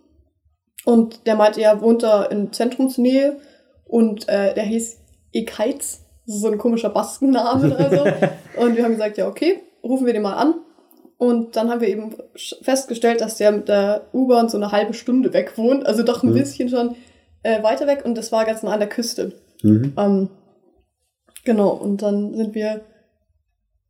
und 0.84 1.26
der 1.26 1.36
meinte, 1.36 1.60
er 1.60 1.80
wohnt 1.80 2.02
da 2.02 2.24
in 2.24 2.52
Zentrumsnähe 2.52 3.36
und 3.84 4.28
äh, 4.28 4.54
der 4.54 4.64
hieß 4.64 4.98
Ekeiz, 5.32 6.04
so 6.26 6.48
ein 6.48 6.58
komischer 6.58 6.90
Baskenname 6.90 7.74
oder 7.74 7.90
so. 7.90 8.04
und 8.62 8.76
wir 8.76 8.84
haben 8.84 8.92
gesagt, 8.92 9.18
ja, 9.18 9.28
okay, 9.28 9.60
rufen 9.82 10.06
wir 10.06 10.12
den 10.12 10.22
mal 10.22 10.34
an. 10.34 10.54
Und 11.16 11.56
dann 11.56 11.70
haben 11.70 11.80
wir 11.80 11.88
eben 11.88 12.14
festgestellt, 12.62 13.20
dass 13.20 13.36
der 13.36 13.52
mit 13.52 13.68
der 13.68 14.08
U-Bahn 14.12 14.48
so 14.48 14.56
eine 14.56 14.72
halbe 14.72 14.94
Stunde 14.94 15.32
weg 15.32 15.56
wohnt, 15.56 15.86
also 15.86 16.02
doch 16.02 16.22
ein 16.22 16.30
mhm. 16.30 16.34
bisschen 16.34 16.68
schon 16.68 16.96
äh, 17.44 17.62
weiter 17.62 17.86
weg 17.86 18.04
und 18.04 18.18
das 18.18 18.32
war 18.32 18.44
ganz 18.44 18.62
nah 18.62 18.72
an 18.72 18.80
der 18.80 18.88
Küste. 18.88 19.32
Mhm. 19.64 19.92
Ähm, 19.96 20.28
genau, 21.44 21.70
und 21.70 22.02
dann 22.02 22.34
sind 22.34 22.54
wir 22.54 22.82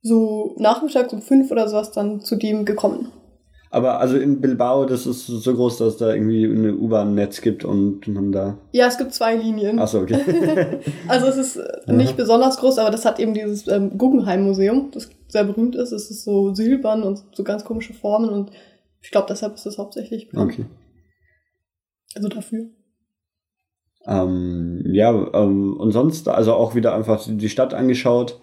so 0.03 0.55
nachmittags 0.59 1.13
um 1.13 1.21
fünf 1.21 1.51
oder 1.51 1.69
sowas 1.69 1.91
dann 1.91 2.21
zu 2.21 2.37
dem 2.37 2.65
gekommen. 2.65 3.11
Aber 3.71 3.99
also 3.99 4.17
in 4.17 4.41
Bilbao, 4.41 4.85
das 4.85 5.05
ist 5.05 5.27
so 5.27 5.53
groß, 5.53 5.79
dass 5.79 5.97
da 5.97 6.15
irgendwie 6.15 6.45
ein 6.45 6.79
U-Bahn-Netz 6.79 7.41
gibt 7.41 7.65
und 7.65 8.07
man 8.07 8.31
da. 8.31 8.57
Ja, 8.71 8.87
es 8.87 8.99
gibt 8.99 9.13
zwei 9.13 9.35
Linien. 9.35 9.81
Achso, 9.81 10.03
okay. 10.03 10.79
also 11.09 11.27
es 11.27 11.37
ist 11.37 11.57
nicht 11.89 12.11
Aha. 12.11 12.17
besonders 12.17 12.59
groß, 12.59 12.79
aber 12.79 12.93
das 12.93 13.05
hat 13.05 13.19
eben 13.19 13.35
dieses 13.35 13.67
ähm, 13.67 13.99
Guggenheim-Museum, 13.99 14.91
das 14.93 15.11
sehr 15.27 15.43
berühmt 15.43 15.75
ist. 15.75 15.91
Es 15.91 16.09
ist 16.09 16.23
so 16.23 16.55
silbern 16.55 17.03
und 17.03 17.25
so 17.33 17.43
ganz 17.43 17.65
komische 17.65 17.95
Formen 17.95 18.29
und 18.31 18.53
ich 19.03 19.11
glaube, 19.11 19.27
deshalb 19.29 19.55
ist 19.55 19.67
es 19.67 19.77
hauptsächlich 19.77 20.29
bekannt. 20.29 20.53
Okay. 20.53 20.67
Also 22.15 22.29
dafür. 22.29 22.67
Ähm, 24.07 24.83
ja, 24.87 25.11
ähm, 25.11 25.77
und 25.79 25.93
sonst, 25.93 26.29
also 26.29 26.55
auch 26.55 26.75
wieder 26.75 26.95
einfach 26.95 27.23
die 27.27 27.49
Stadt 27.49 27.75
angeschaut. 27.75 28.41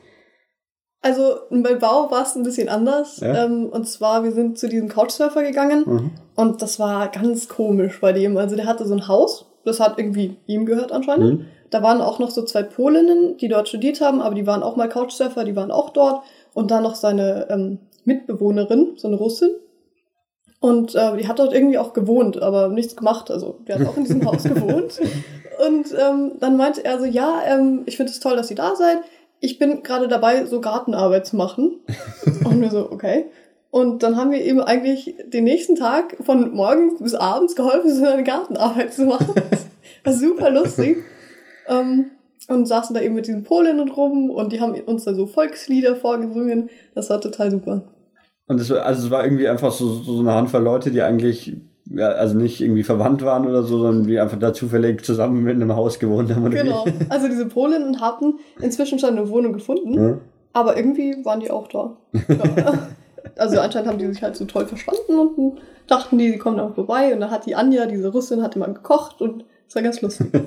Also 1.02 1.36
bei 1.50 1.76
Bau 1.76 2.12
war 2.12 2.24
es 2.24 2.36
ein 2.36 2.44
bisschen 2.44 2.70
anders. 2.70 3.20
Ja? 3.20 3.46
Ähm, 3.46 3.70
und 3.70 3.88
zwar, 3.88 4.24
wir 4.24 4.32
sind 4.32 4.58
zu 4.58 4.70
diesem 4.70 4.88
Couchsurfer 4.88 5.44
gegangen 5.44 5.84
mhm. 5.86 6.12
und 6.36 6.62
das 6.62 6.80
war 6.80 7.10
ganz 7.10 7.48
komisch 7.48 8.00
bei 8.00 8.14
dem. 8.14 8.38
Also 8.38 8.56
der 8.56 8.66
hatte 8.66 8.86
so 8.86 8.94
ein 8.94 9.08
Haus, 9.08 9.48
das 9.66 9.80
hat 9.80 9.98
irgendwie 9.98 10.38
ihm 10.46 10.66
gehört 10.66 10.92
anscheinend. 10.92 11.40
Mhm. 11.40 11.46
Da 11.72 11.82
waren 11.82 12.02
auch 12.02 12.20
noch 12.20 12.32
so 12.32 12.44
zwei 12.44 12.64
Polinnen, 12.64 13.38
die 13.38 13.48
dort 13.48 13.70
studiert 13.70 14.02
haben, 14.02 14.22
aber 14.22 14.36
die 14.36 14.46
waren 14.46 14.62
auch 14.62 14.76
mal 14.76 14.90
Couchsurfer, 14.90 15.44
die 15.44 15.56
waren 15.56 15.72
auch 15.72 15.92
dort. 15.92 16.24
Und 16.54 16.70
dann 16.70 16.84
noch 16.84 16.96
seine 16.96 17.48
ähm, 17.50 17.80
Mitbewohnerin, 18.04 18.94
so 18.98 19.08
eine 19.08 19.16
Russin. 19.16 19.52
Und 20.60 20.94
äh, 20.96 21.18
die 21.18 21.28
hat 21.28 21.40
dort 21.40 21.54
irgendwie 21.54 21.80
auch 21.80 21.94
gewohnt, 21.94 22.42
aber 22.42 22.68
nichts 22.68 22.96
gemacht. 22.96 23.32
Also 23.32 23.60
die 23.68 23.74
hat 23.74 23.88
auch 23.88 23.98
in 23.98 24.04
diesem 24.04 24.26
Haus 24.32 24.44
gewohnt. 24.44 25.00
Und 25.66 25.88
ähm, 25.98 26.34
dann 26.40 26.58
meinte 26.58 26.84
er 26.84 27.00
so, 27.00 27.06
ja, 27.06 27.42
ähm, 27.46 27.84
ich 27.86 27.98
finde 27.98 28.12
es 28.12 28.20
toll, 28.20 28.36
dass 28.36 28.50
ihr 28.50 28.56
da 28.56 28.76
seid. 28.76 29.00
Ich 29.40 29.60
bin 29.60 29.84
gerade 29.84 30.08
dabei, 30.08 30.46
so 30.46 30.62
Gartenarbeit 30.62 31.26
zu 31.26 31.36
machen. 31.36 31.80
Und 32.44 32.62
wir 32.62 32.70
so, 32.70 32.92
okay. 32.92 33.26
Und 33.70 34.04
dann 34.04 34.18
haben 34.18 34.32
wir 34.32 34.42
eben 34.42 34.60
eigentlich 34.60 35.16
den 35.26 35.46
nächsten 35.46 35.76
Tag 35.76 36.18
von 36.22 36.54
morgens 36.54 37.02
bis 37.02 37.16
abends 37.16 37.56
geholfen, 37.56 37.94
so 37.94 38.06
eine 38.06 38.24
Gartenarbeit 38.24 38.94
zu 38.94 39.06
machen. 39.06 39.34
Das 40.04 40.20
war 40.20 40.30
super 40.30 40.50
lustig. 40.50 40.98
ähm, 41.68 42.12
und 42.48 42.66
saßen 42.66 42.96
da 42.96 43.02
eben 43.02 43.14
mit 43.14 43.28
diesen 43.28 43.44
Polinnen 43.44 43.90
rum 43.90 44.32
und 44.32 44.52
die 44.52 44.60
haben 44.60 44.74
uns 44.74 45.04
da 45.04 45.14
so 45.14 45.28
Volkslieder 45.28 45.96
vorgesungen. 45.96 46.70
Das 46.96 47.10
war 47.12 47.22
total 47.22 47.52
super. 47.52 47.84
Und 48.48 48.60
es 48.60 48.70
war, 48.70 48.84
also 48.84 49.06
es 49.06 49.12
war 49.12 49.24
irgendwie 49.24 49.48
einfach 49.48 49.72
so, 49.72 49.88
so 49.88 50.20
eine 50.20 50.34
Handvoll 50.34 50.64
Leute, 50.64 50.92
die 50.92 51.02
eigentlich 51.02 51.56
ja, 51.94 52.10
also 52.10 52.38
nicht 52.38 52.62
irgendwie 52.62 52.84
verwandt 52.84 53.24
waren 53.24 53.48
oder 53.48 53.64
so, 53.64 53.80
sondern 53.80 54.08
die 54.08 54.20
einfach 54.20 54.40
da 54.40 54.54
zufällig 54.54 55.04
zusammen 55.04 55.44
mit 55.44 55.56
einem 55.56 55.76
Haus 55.76 56.00
gewohnt 56.00 56.34
haben. 56.34 56.46
Oder 56.46 56.64
genau. 56.64 56.86
Wie? 56.86 56.94
Also 57.10 57.28
diese 57.28 57.46
Polinnen 57.48 58.00
hatten 58.02 58.36
inzwischen 58.62 59.00
schon 59.00 59.18
eine 59.18 59.30
Wohnung 59.30 59.54
gefunden, 59.54 59.94
ja. 59.94 60.18
aber 60.54 60.78
irgendwie 60.78 61.24
waren 61.26 61.40
die 61.40 61.52
auch 61.52 61.68
da. 61.68 61.98
Ja. 62.28 63.44
also 63.44 63.60
anscheinend 63.60 63.88
haben 63.88 63.98
die 64.00 64.08
sich 64.08 64.24
halt 64.24 64.36
so 64.36 64.46
toll 64.46 64.66
verstanden 64.66 65.20
und 65.20 65.62
dachten 65.88 66.18
die, 66.18 66.32
sie 66.32 66.38
kommen 66.38 66.58
dann 66.58 66.74
vorbei 66.74 67.14
und 67.14 67.20
dann 67.20 67.30
hat 67.30 67.46
die 67.46 67.56
Anja, 67.56 67.86
diese 67.86 68.12
Russin, 68.12 68.42
hat 68.42 68.56
immer 68.56 68.68
gekocht 68.68 69.22
und 69.22 69.46
es 69.68 69.76
war 69.76 69.82
ganz 69.82 70.02
lustig. 70.02 70.28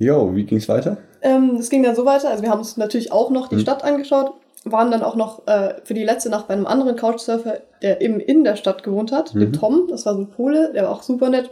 Jo, 0.00 0.32
wie 0.32 0.44
ging's 0.44 0.68
weiter? 0.68 0.98
Ähm, 1.22 1.56
es 1.58 1.70
ging 1.70 1.82
dann 1.82 1.96
so 1.96 2.04
weiter, 2.04 2.30
also 2.30 2.44
wir 2.44 2.50
haben 2.50 2.60
uns 2.60 2.76
natürlich 2.76 3.10
auch 3.10 3.30
noch 3.30 3.48
die 3.48 3.56
mhm. 3.56 3.60
Stadt 3.60 3.82
angeschaut 3.82 4.32
waren 4.72 4.90
dann 4.90 5.02
auch 5.02 5.16
noch 5.16 5.46
äh, 5.46 5.74
für 5.84 5.94
die 5.94 6.04
letzte 6.04 6.30
Nacht 6.30 6.48
bei 6.48 6.54
einem 6.54 6.66
anderen 6.66 6.96
Couchsurfer, 6.96 7.60
der 7.82 8.00
eben 8.00 8.20
in 8.20 8.44
der 8.44 8.56
Stadt 8.56 8.82
gewohnt 8.82 9.12
hat, 9.12 9.34
mhm. 9.34 9.40
dem 9.40 9.52
Tom. 9.52 9.86
Das 9.88 10.06
war 10.06 10.14
so 10.14 10.20
ein 10.20 10.30
Pole, 10.30 10.72
der 10.72 10.84
war 10.84 10.90
auch 10.90 11.02
super 11.02 11.30
nett. 11.30 11.50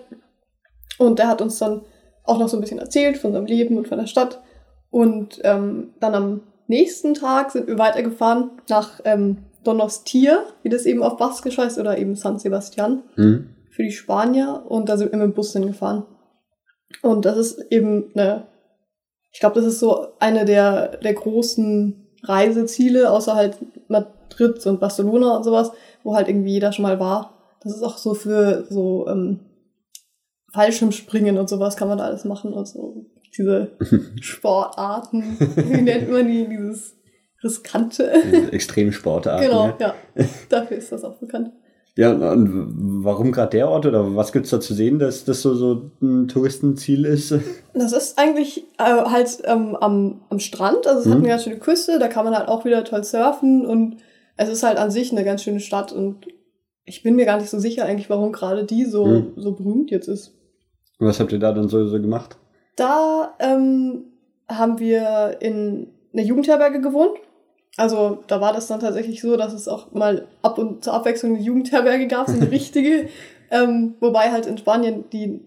Und 0.98 1.18
der 1.18 1.28
hat 1.28 1.42
uns 1.42 1.58
dann 1.58 1.82
auch 2.24 2.38
noch 2.38 2.48
so 2.48 2.56
ein 2.56 2.60
bisschen 2.60 2.78
erzählt 2.78 3.18
von 3.18 3.32
seinem 3.32 3.46
Leben 3.46 3.76
und 3.76 3.88
von 3.88 3.98
der 3.98 4.06
Stadt. 4.06 4.40
Und 4.90 5.40
ähm, 5.44 5.94
dann 6.00 6.14
am 6.14 6.40
nächsten 6.66 7.14
Tag 7.14 7.50
sind 7.50 7.66
wir 7.66 7.78
weitergefahren 7.78 8.50
nach 8.68 9.00
ähm, 9.04 9.38
Donostia, 9.62 10.44
wie 10.62 10.68
das 10.68 10.86
eben 10.86 11.02
auf 11.02 11.16
Baskisch 11.16 11.58
heißt, 11.58 11.78
oder 11.78 11.98
eben 11.98 12.14
San 12.14 12.38
Sebastian 12.38 13.02
mhm. 13.16 13.50
für 13.70 13.82
die 13.82 13.92
Spanier. 13.92 14.64
Und 14.66 14.88
da 14.88 14.96
sind 14.96 15.12
wir 15.12 15.18
mit 15.18 15.28
dem 15.28 15.34
Bus 15.34 15.52
hingefahren. 15.52 16.04
Und 17.02 17.24
das 17.24 17.36
ist 17.36 17.66
eben 17.70 18.10
eine, 18.14 18.46
ich 19.32 19.40
glaube, 19.40 19.56
das 19.56 19.66
ist 19.66 19.80
so 19.80 20.08
eine 20.18 20.44
der, 20.44 20.96
der 20.98 21.14
großen 21.14 22.05
Reiseziele, 22.22 23.10
außer 23.10 23.34
halt 23.34 23.56
Madrid 23.88 24.64
und 24.66 24.80
Barcelona 24.80 25.36
und 25.36 25.44
sowas, 25.44 25.72
wo 26.02 26.14
halt 26.14 26.28
irgendwie 26.28 26.52
jeder 26.52 26.72
schon 26.72 26.84
mal 26.84 27.00
war. 27.00 27.56
Das 27.62 27.74
ist 27.74 27.82
auch 27.82 27.98
so 27.98 28.14
für 28.14 28.64
so 28.68 29.06
ähm, 29.08 29.40
Fallschirmsportingen 30.52 31.38
und 31.38 31.48
sowas 31.48 31.76
kann 31.76 31.88
man 31.88 31.98
da 31.98 32.04
alles 32.04 32.24
machen 32.24 32.52
und 32.52 32.66
so 32.66 33.06
diese 33.36 33.72
Sportarten. 34.20 35.36
Wie 35.38 35.82
nennt 35.82 36.10
man 36.10 36.26
die? 36.26 36.46
Dieses 36.48 36.96
riskante. 37.42 38.10
Extremsportarten. 38.52 39.46
Genau, 39.46 39.74
ja. 39.78 39.94
Dafür 40.48 40.76
ist 40.76 40.92
das 40.92 41.04
auch 41.04 41.18
bekannt. 41.18 41.52
Ja, 41.99 42.12
und 42.12 43.05
warum 43.05 43.32
gerade 43.32 43.57
der 43.57 43.70
Ort 43.70 43.86
oder 43.86 44.14
was 44.14 44.30
gibt's 44.30 44.51
da 44.51 44.61
zu 44.61 44.74
sehen, 44.74 44.99
dass 44.99 45.24
das 45.24 45.40
so, 45.40 45.55
so 45.55 45.90
ein 46.03 46.28
Touristenziel 46.28 47.05
ist? 47.07 47.34
Das 47.72 47.92
ist 47.92 48.18
eigentlich 48.18 48.64
äh, 48.78 48.84
halt 48.84 49.42
ähm, 49.44 49.76
am, 49.76 50.22
am 50.30 50.38
Strand, 50.38 50.86
also 50.86 51.01
es 51.01 51.07
mhm. 51.07 51.11
hat 51.11 51.18
eine 51.18 51.28
ganz 51.28 51.44
schöne 51.44 51.59
Küste, 51.59 51.99
da 51.99 52.09
kann 52.09 52.24
man 52.24 52.34
halt 52.34 52.49
auch 52.49 52.64
wieder 52.64 52.84
toll 52.84 53.05
surfen 53.05 53.66
und 53.66 53.99
es 54.38 54.49
ist 54.49 54.62
halt 54.62 54.78
an 54.78 54.90
sich 54.90 55.12
eine 55.12 55.24
ganz 55.24 55.42
schöne 55.42 55.61
Stadt 55.61 55.92
und 55.92 56.26
ich 56.86 57.03
bin 57.03 57.16
mir 57.16 57.26
gar 57.26 57.38
nicht 57.38 57.51
so 57.51 57.59
sicher 57.59 57.84
eigentlich, 57.84 58.09
warum 58.09 58.32
gerade 58.32 58.64
die 58.64 58.86
so, 58.86 59.05
mhm. 59.05 59.32
so 59.36 59.53
berühmt 59.53 59.90
jetzt 59.90 60.09
ist. 60.09 60.32
Und 60.99 61.07
was 61.07 61.20
habt 61.20 61.32
ihr 61.32 61.38
da 61.38 61.53
dann 61.53 61.68
so, 61.68 61.86
so 61.86 62.01
gemacht? 62.01 62.38
Da 62.76 63.34
ähm, 63.38 64.05
haben 64.49 64.78
wir 64.78 65.36
in 65.40 65.88
einer 66.12 66.22
Jugendherberge 66.22 66.80
gewohnt 66.80 67.18
also 67.77 68.22
da 68.27 68.41
war 68.41 68.53
das 68.53 68.66
dann 68.66 68.81
tatsächlich 68.81 69.20
so, 69.20 69.37
dass 69.37 69.53
es 69.53 69.68
auch 69.68 69.93
mal 69.93 70.27
ab 70.43 70.59
und 70.59 70.83
zur 70.83 70.95
Abwechslung 70.95 71.35
eine 71.35 71.45
Jugendherberge 71.45 72.07
gab, 72.07 72.29
so 72.29 72.35
eine 72.35 72.51
richtige. 72.51 73.09
ähm, 73.51 73.95
wobei 74.01 74.33
halt 74.33 74.47
in 74.47 74.59
Spanien 74.59 75.05
die 75.12 75.41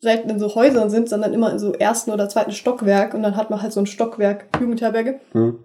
selten 0.00 0.30
in 0.30 0.38
so 0.38 0.54
Häusern 0.54 0.90
sind, 0.90 1.08
sondern 1.08 1.34
immer 1.34 1.52
in 1.52 1.58
so 1.58 1.72
ersten 1.72 2.10
oder 2.10 2.28
zweiten 2.28 2.52
Stockwerk 2.52 3.14
und 3.14 3.22
dann 3.22 3.36
hat 3.36 3.50
man 3.50 3.62
halt 3.62 3.72
so 3.72 3.80
ein 3.80 3.86
Stockwerk 3.86 4.46
Jugendherberge. 4.58 5.20
Mhm. 5.32 5.58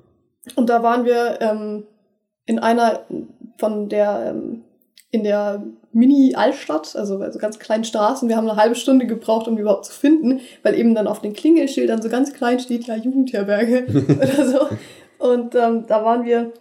Und 0.55 0.69
da 0.69 0.83
waren 0.83 1.05
wir 1.05 1.39
ähm, 1.41 1.83
in 2.45 2.59
einer 2.59 3.01
von 3.57 3.89
der 3.89 4.33
ähm, 4.35 4.63
in 5.11 5.23
der 5.23 5.63
Mini-Altstadt, 5.93 6.93
also, 6.97 7.19
also 7.19 7.39
ganz 7.39 7.57
kleinen 7.57 7.85
Straßen. 7.85 8.27
Wir 8.27 8.35
haben 8.35 8.49
eine 8.49 8.59
halbe 8.59 8.75
Stunde 8.75 9.07
gebraucht, 9.07 9.47
um 9.47 9.55
die 9.55 9.61
überhaupt 9.61 9.85
zu 9.85 9.93
finden, 9.93 10.41
weil 10.61 10.75
eben 10.75 10.93
dann 10.93 11.07
auf 11.07 11.21
den 11.21 11.31
Klingelschildern 11.31 12.01
so 12.01 12.09
ganz 12.09 12.33
klein 12.33 12.59
steht, 12.59 12.85
ja, 12.87 12.95
Jugendherberge 12.97 13.85
oder 14.17 14.45
so. 14.45 14.67
Und 15.17 15.55
ähm, 15.55 15.85
da 15.87 16.03
waren 16.03 16.25
wir, 16.25 16.53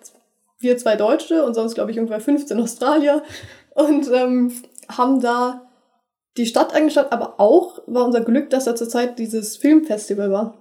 wir 0.58 0.78
zwei 0.78 0.96
Deutsche 0.96 1.44
und 1.44 1.54
sonst, 1.54 1.74
glaube 1.74 1.90
ich, 1.90 1.98
ungefähr 1.98 2.20
15 2.20 2.60
Australier 2.60 3.22
und 3.74 4.10
ähm, 4.12 4.52
haben 4.88 5.20
da 5.20 5.70
die 6.36 6.46
Stadt 6.46 6.74
angeschaut, 6.74 7.08
aber 7.10 7.38
auch 7.38 7.80
war 7.86 8.04
unser 8.04 8.20
Glück, 8.20 8.50
dass 8.50 8.64
da 8.64 8.74
zurzeit 8.74 9.18
dieses 9.18 9.56
Filmfestival 9.56 10.32
war. 10.32 10.58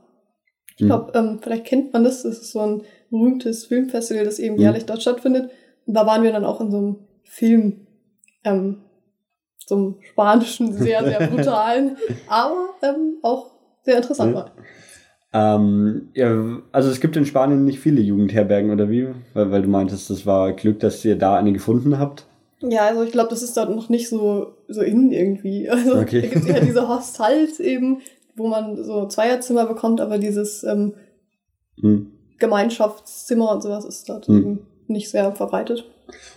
Ich 0.77 0.85
glaube, 0.85 1.11
ähm, 1.17 1.39
vielleicht 1.41 1.65
kennt 1.65 1.93
man 1.93 2.03
das, 2.03 2.23
das 2.23 2.39
ist 2.39 2.51
so 2.51 2.59
ein 2.59 2.81
berühmtes 3.09 3.65
Filmfestival, 3.65 4.25
das 4.25 4.39
eben 4.39 4.57
jährlich 4.57 4.85
dort 4.85 5.01
stattfindet. 5.01 5.51
Und 5.85 5.93
da 5.93 6.05
waren 6.05 6.23
wir 6.23 6.31
dann 6.31 6.45
auch 6.45 6.61
in 6.61 6.71
so 6.71 6.77
einem 6.77 7.07
Film, 7.23 7.87
ähm, 8.43 8.81
so 9.57 9.75
einem 9.75 9.95
spanischen, 10.01 10.73
sehr, 10.73 11.03
sehr 11.03 11.27
brutalen, 11.27 11.97
aber 12.27 12.69
ähm, 12.81 13.17
auch 13.21 13.51
sehr 13.83 13.97
interessant 13.97 14.33
war. 14.33 14.51
Ähm, 15.33 16.09
ja, 16.13 16.59
also 16.71 16.89
es 16.89 17.01
gibt 17.01 17.17
in 17.17 17.25
Spanien 17.25 17.65
nicht 17.65 17.79
viele 17.79 18.01
Jugendherbergen, 18.01 18.71
oder 18.71 18.89
wie? 18.89 19.07
Weil, 19.33 19.51
weil 19.51 19.61
du 19.63 19.69
meintest, 19.69 20.09
das 20.09 20.25
war 20.25 20.53
Glück, 20.53 20.79
dass 20.79 21.03
ihr 21.03 21.17
da 21.17 21.35
eine 21.37 21.53
gefunden 21.53 21.97
habt. 21.97 22.25
Ja, 22.61 22.85
also 22.87 23.03
ich 23.03 23.11
glaube, 23.11 23.29
das 23.29 23.41
ist 23.43 23.57
dort 23.57 23.75
noch 23.75 23.89
nicht 23.89 24.07
so, 24.09 24.53
so 24.67 24.81
innen 24.81 25.11
irgendwie. 25.11 25.67
Also 25.71 25.95
Okay. 25.97 26.21
da 26.21 26.27
gibt 26.27 26.45
es 26.45 26.47
ja 26.47 26.59
diese 26.59 26.87
Hostels 26.87 27.59
eben, 27.59 28.01
wo 28.35 28.47
man 28.47 28.83
so 28.83 29.07
Zweierzimmer 29.07 29.65
bekommt, 29.65 30.01
aber 30.01 30.17
dieses 30.17 30.63
ähm, 30.63 30.93
Hm. 31.81 32.11
Gemeinschaftszimmer 32.37 33.51
und 33.51 33.63
sowas 33.63 33.85
ist 33.85 34.07
dort 34.07 34.27
Hm. 34.27 34.37
eben 34.37 34.59
nicht 34.87 35.09
sehr 35.09 35.31
verbreitet. 35.33 35.85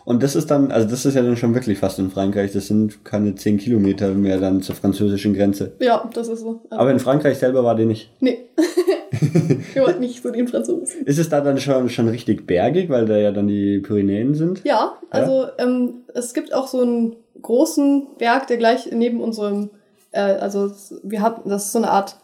Und 0.05 0.23
das 0.23 0.37
ist 0.37 0.51
dann, 0.51 0.71
also 0.71 0.89
das 0.89 1.05
ist 1.05 1.14
ja 1.14 1.23
dann 1.23 1.37
schon 1.37 1.55
wirklich 1.55 1.79
fast 1.79 1.99
in 1.99 2.11
Frankreich. 2.11 2.53
Das 2.53 2.69
sind 2.69 3.05
keine 3.05 3.35
10 3.35 3.59
Kilometer 3.59 4.09
mehr 4.14 4.39
dann 4.39 4.62
zur 4.62 4.75
französischen 4.75 5.35
Grenze. 5.35 5.73
Ja, 5.81 6.09
das 6.14 6.29
ist 6.29 6.41
so. 6.41 6.61
Aber 6.71 6.91
in 6.91 7.01
Frankreich 7.01 7.39
selber 7.39 7.64
war 7.64 7.75
die 7.75 7.87
nicht. 7.87 8.11
nee. 8.21 8.47
Wir 9.73 9.83
wollten 9.83 10.01
nicht 10.01 10.23
so 10.23 10.31
den 10.31 10.49
Franzosen. 10.49 11.07
Ist 11.07 11.19
es 11.19 11.29
da 11.29 11.41
dann 11.41 11.59
schon, 11.59 11.89
schon 11.89 12.09
richtig 12.09 12.47
bergig, 12.47 12.91
weil 12.91 13.07
da 13.07 13.17
ja 13.17 13.33
dann 13.33 13.47
die 13.47 13.79
Pyrenäen 13.79 14.35
sind? 14.35 14.62
Ja, 14.64 14.99
also 15.11 15.47
Ähm, 15.59 16.03
es 16.14 16.35
gibt 16.35 16.53
auch 16.53 16.67
so 16.67 16.81
einen 16.81 17.17
großen 17.41 18.09
Berg, 18.19 18.47
der 18.49 18.57
gleich 18.57 18.91
neben 18.93 19.21
unserem, 19.21 19.71
äh, 20.12 20.21
also 20.21 20.71
wir 21.03 21.23
hatten, 21.23 21.49
das 21.49 21.67
ist 21.67 21.73
so 21.73 21.79
eine 21.79 21.91
Art 21.91 22.17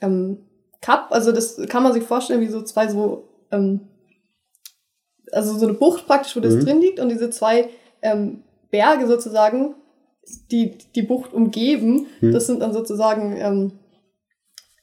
ähm, 0.00 0.38
Cup, 0.80 1.08
also 1.10 1.32
das 1.32 1.60
kann 1.68 1.82
man 1.82 1.92
sich 1.92 2.04
vorstellen 2.04 2.40
wie 2.40 2.48
so 2.48 2.62
zwei 2.62 2.88
so, 2.88 3.28
ähm, 3.50 3.80
also 5.32 5.56
so 5.58 5.66
eine 5.66 5.74
Bucht 5.74 6.06
praktisch, 6.06 6.36
wo 6.36 6.40
das 6.40 6.54
Mhm. 6.54 6.60
drin 6.64 6.80
liegt 6.80 7.00
und 7.00 7.08
diese 7.10 7.30
zwei 7.30 7.68
ähm, 8.02 8.42
Berge 8.70 9.06
sozusagen, 9.06 9.74
die 10.50 10.72
die 10.94 11.02
Bucht 11.02 11.32
umgeben, 11.32 12.06
Mhm. 12.20 12.32
das 12.32 12.46
sind 12.46 12.60
dann 12.60 12.72
sozusagen 12.72 13.36
ähm, 13.38 13.72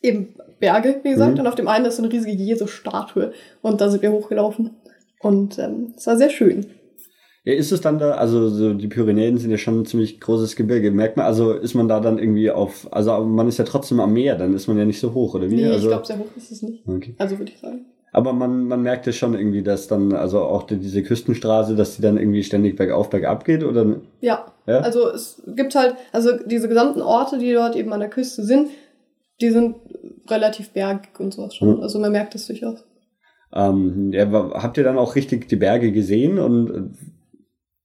eben 0.02 0.36
Berge, 0.60 1.00
wie 1.04 1.12
gesagt, 1.12 1.34
Mhm. 1.36 1.40
und 1.42 1.48
auf 1.48 1.56
dem 1.56 1.68
einen 1.68 1.86
ist 1.86 1.98
so 1.98 2.04
eine 2.04 2.12
riesige 2.12 2.34
Jesus-Statue 2.34 3.34
und 3.62 3.82
da 3.82 3.90
sind 3.90 4.02
wir 4.02 4.12
hochgelaufen 4.12 4.72
und 5.22 5.58
ähm, 5.60 5.94
es 5.98 6.08
war 6.08 6.18
sehr 6.18 6.30
schön. 6.30 6.66
Ja, 7.44 7.54
ist 7.54 7.72
es 7.72 7.80
dann 7.82 8.00
da, 8.00 8.12
also 8.14 8.50
so 8.50 8.74
die 8.74 8.88
Pyrenäen 8.88 9.38
sind 9.38 9.52
ja 9.52 9.58
schon 9.60 9.82
ein 9.82 9.86
ziemlich 9.86 10.20
großes 10.20 10.56
Gebirge. 10.56 10.90
Merkt 10.90 11.16
man, 11.16 11.28
also 11.28 11.54
ist 11.54 11.76
man 11.76 11.88
da 11.88 12.00
dann 12.00 12.18
irgendwie 12.18 12.50
auf, 12.50 12.88
also 12.92 13.24
man 13.24 13.48
ist 13.48 13.60
ja 13.60 13.66
trotzdem 13.66 14.00
am 14.00 14.14
Meer, 14.14 14.36
dann 14.36 14.56
ist 14.56 14.66
man 14.68 14.80
ja 14.80 14.86
nicht 14.86 15.00
so 15.00 15.14
hoch, 15.14 15.36
oder 15.36 15.48
wie? 15.52 15.58
Nee, 15.58 15.66
also, 15.68 15.84
ich 15.86 15.88
glaube, 15.90 16.06
sehr 16.08 16.18
hoch 16.18 16.26
ist 16.36 16.52
es 16.52 16.64
nicht. 16.64 16.88
okay. 16.88 17.14
Also 17.20 17.38
würde 17.38 17.52
ich 17.52 17.60
sagen. 17.60 17.86
Aber 18.16 18.32
man, 18.32 18.66
man 18.70 18.82
merkt 18.82 19.06
ja 19.08 19.12
schon 19.12 19.34
irgendwie, 19.38 19.62
dass 19.62 19.90
dann, 19.90 20.14
also 20.14 20.40
auch 20.40 20.64
die, 20.64 20.78
diese 20.78 21.04
Küstenstraße, 21.04 21.76
dass 21.76 21.98
die 21.98 22.02
dann 22.02 22.18
irgendwie 22.18 22.44
ständig 22.44 22.78
bergauf, 22.78 23.10
bergab 23.10 23.44
geht, 23.44 23.62
oder? 23.62 23.98
Ja, 24.22 24.46
Ja? 24.68 24.80
also 24.80 25.10
es 25.10 25.44
gibt 25.48 25.76
halt, 25.76 25.96
also 26.14 26.30
diese 26.46 26.70
gesamten 26.70 27.02
Orte, 27.02 27.40
die 27.40 27.52
dort 27.52 27.76
eben 27.76 27.92
an 27.92 28.00
der 28.00 28.10
Küste 28.10 28.44
sind, 28.44 28.70
die 29.42 29.50
sind 29.50 29.76
relativ 30.30 30.70
bergig 30.70 31.20
und 31.20 31.34
sowas 31.34 31.56
schon. 31.56 31.76
Mhm. 31.76 31.82
Also 31.82 32.00
man 32.00 32.14
merkt 32.14 32.34
das 32.36 32.48
durchaus. 32.48 32.86
Ähm, 33.54 34.12
ja, 34.14 34.32
habt 34.32 34.78
ihr 34.78 34.86
dann 34.86 34.98
auch 34.98 35.16
richtig 35.16 35.50
die 35.50 35.58
Berge 35.58 35.92
gesehen 35.92 36.40
und 36.40 36.70
äh, 36.70 36.82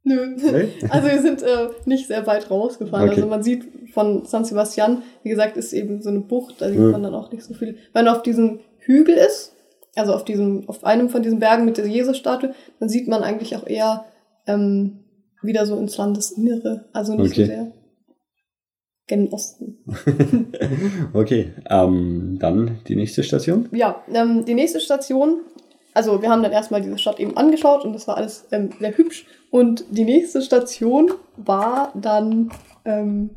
Nö. 0.04 0.26
Nee? 0.36 0.68
Also 0.90 1.08
wir 1.08 1.20
sind 1.20 1.42
äh, 1.42 1.70
nicht 1.86 2.06
sehr 2.06 2.24
weit 2.28 2.52
rausgefahren. 2.52 3.08
Okay. 3.08 3.16
Also 3.16 3.28
man 3.28 3.42
sieht 3.42 3.64
von 3.92 4.24
San 4.26 4.44
Sebastian, 4.44 5.02
wie 5.24 5.30
gesagt, 5.30 5.56
ist 5.56 5.72
eben 5.72 6.02
so 6.02 6.08
eine 6.08 6.20
Bucht, 6.20 6.60
da 6.62 6.68
sieht 6.68 6.78
Mhm. 6.78 6.92
man 6.92 7.02
dann 7.02 7.14
auch 7.14 7.32
nicht 7.32 7.42
so 7.42 7.52
viel. 7.54 7.76
Wenn 7.92 8.04
man 8.04 8.14
auf 8.14 8.22
diesem 8.22 8.60
Hügel 8.78 9.16
ist, 9.16 9.56
also 9.96 10.14
auf 10.14 10.24
diesem, 10.24 10.68
auf 10.68 10.84
einem 10.84 11.08
von 11.08 11.22
diesen 11.22 11.40
Bergen 11.40 11.64
mit 11.64 11.76
der 11.76 11.86
Jesus-Statue, 11.86 12.54
dann 12.78 12.88
sieht 12.88 13.08
man 13.08 13.22
eigentlich 13.22 13.56
auch 13.56 13.66
eher 13.66 14.04
ähm, 14.46 15.00
wieder 15.42 15.66
so 15.66 15.76
ins 15.78 15.96
Landesinnere. 15.96 16.88
Also 16.92 17.14
nicht 17.14 17.32
Okay. 17.32 17.44
so 17.44 17.46
sehr 17.46 17.72
gen 19.06 19.28
Osten. 19.32 19.78
okay, 21.14 21.52
ähm, 21.68 22.38
dann 22.40 22.78
die 22.86 22.94
nächste 22.94 23.24
Station. 23.24 23.68
Ja, 23.72 24.02
ähm, 24.12 24.44
die 24.44 24.54
nächste 24.54 24.78
Station, 24.78 25.40
also 25.94 26.22
wir 26.22 26.30
haben 26.30 26.44
dann 26.44 26.52
erstmal 26.52 26.80
diese 26.80 26.96
Stadt 26.96 27.18
eben 27.18 27.36
angeschaut 27.36 27.84
und 27.84 27.92
das 27.92 28.06
war 28.06 28.16
alles 28.16 28.46
ähm, 28.52 28.70
sehr 28.78 28.96
hübsch. 28.96 29.26
Und 29.50 29.84
die 29.90 30.04
nächste 30.04 30.40
Station 30.42 31.10
war 31.36 31.92
dann, 31.96 32.50
ähm, 32.84 33.30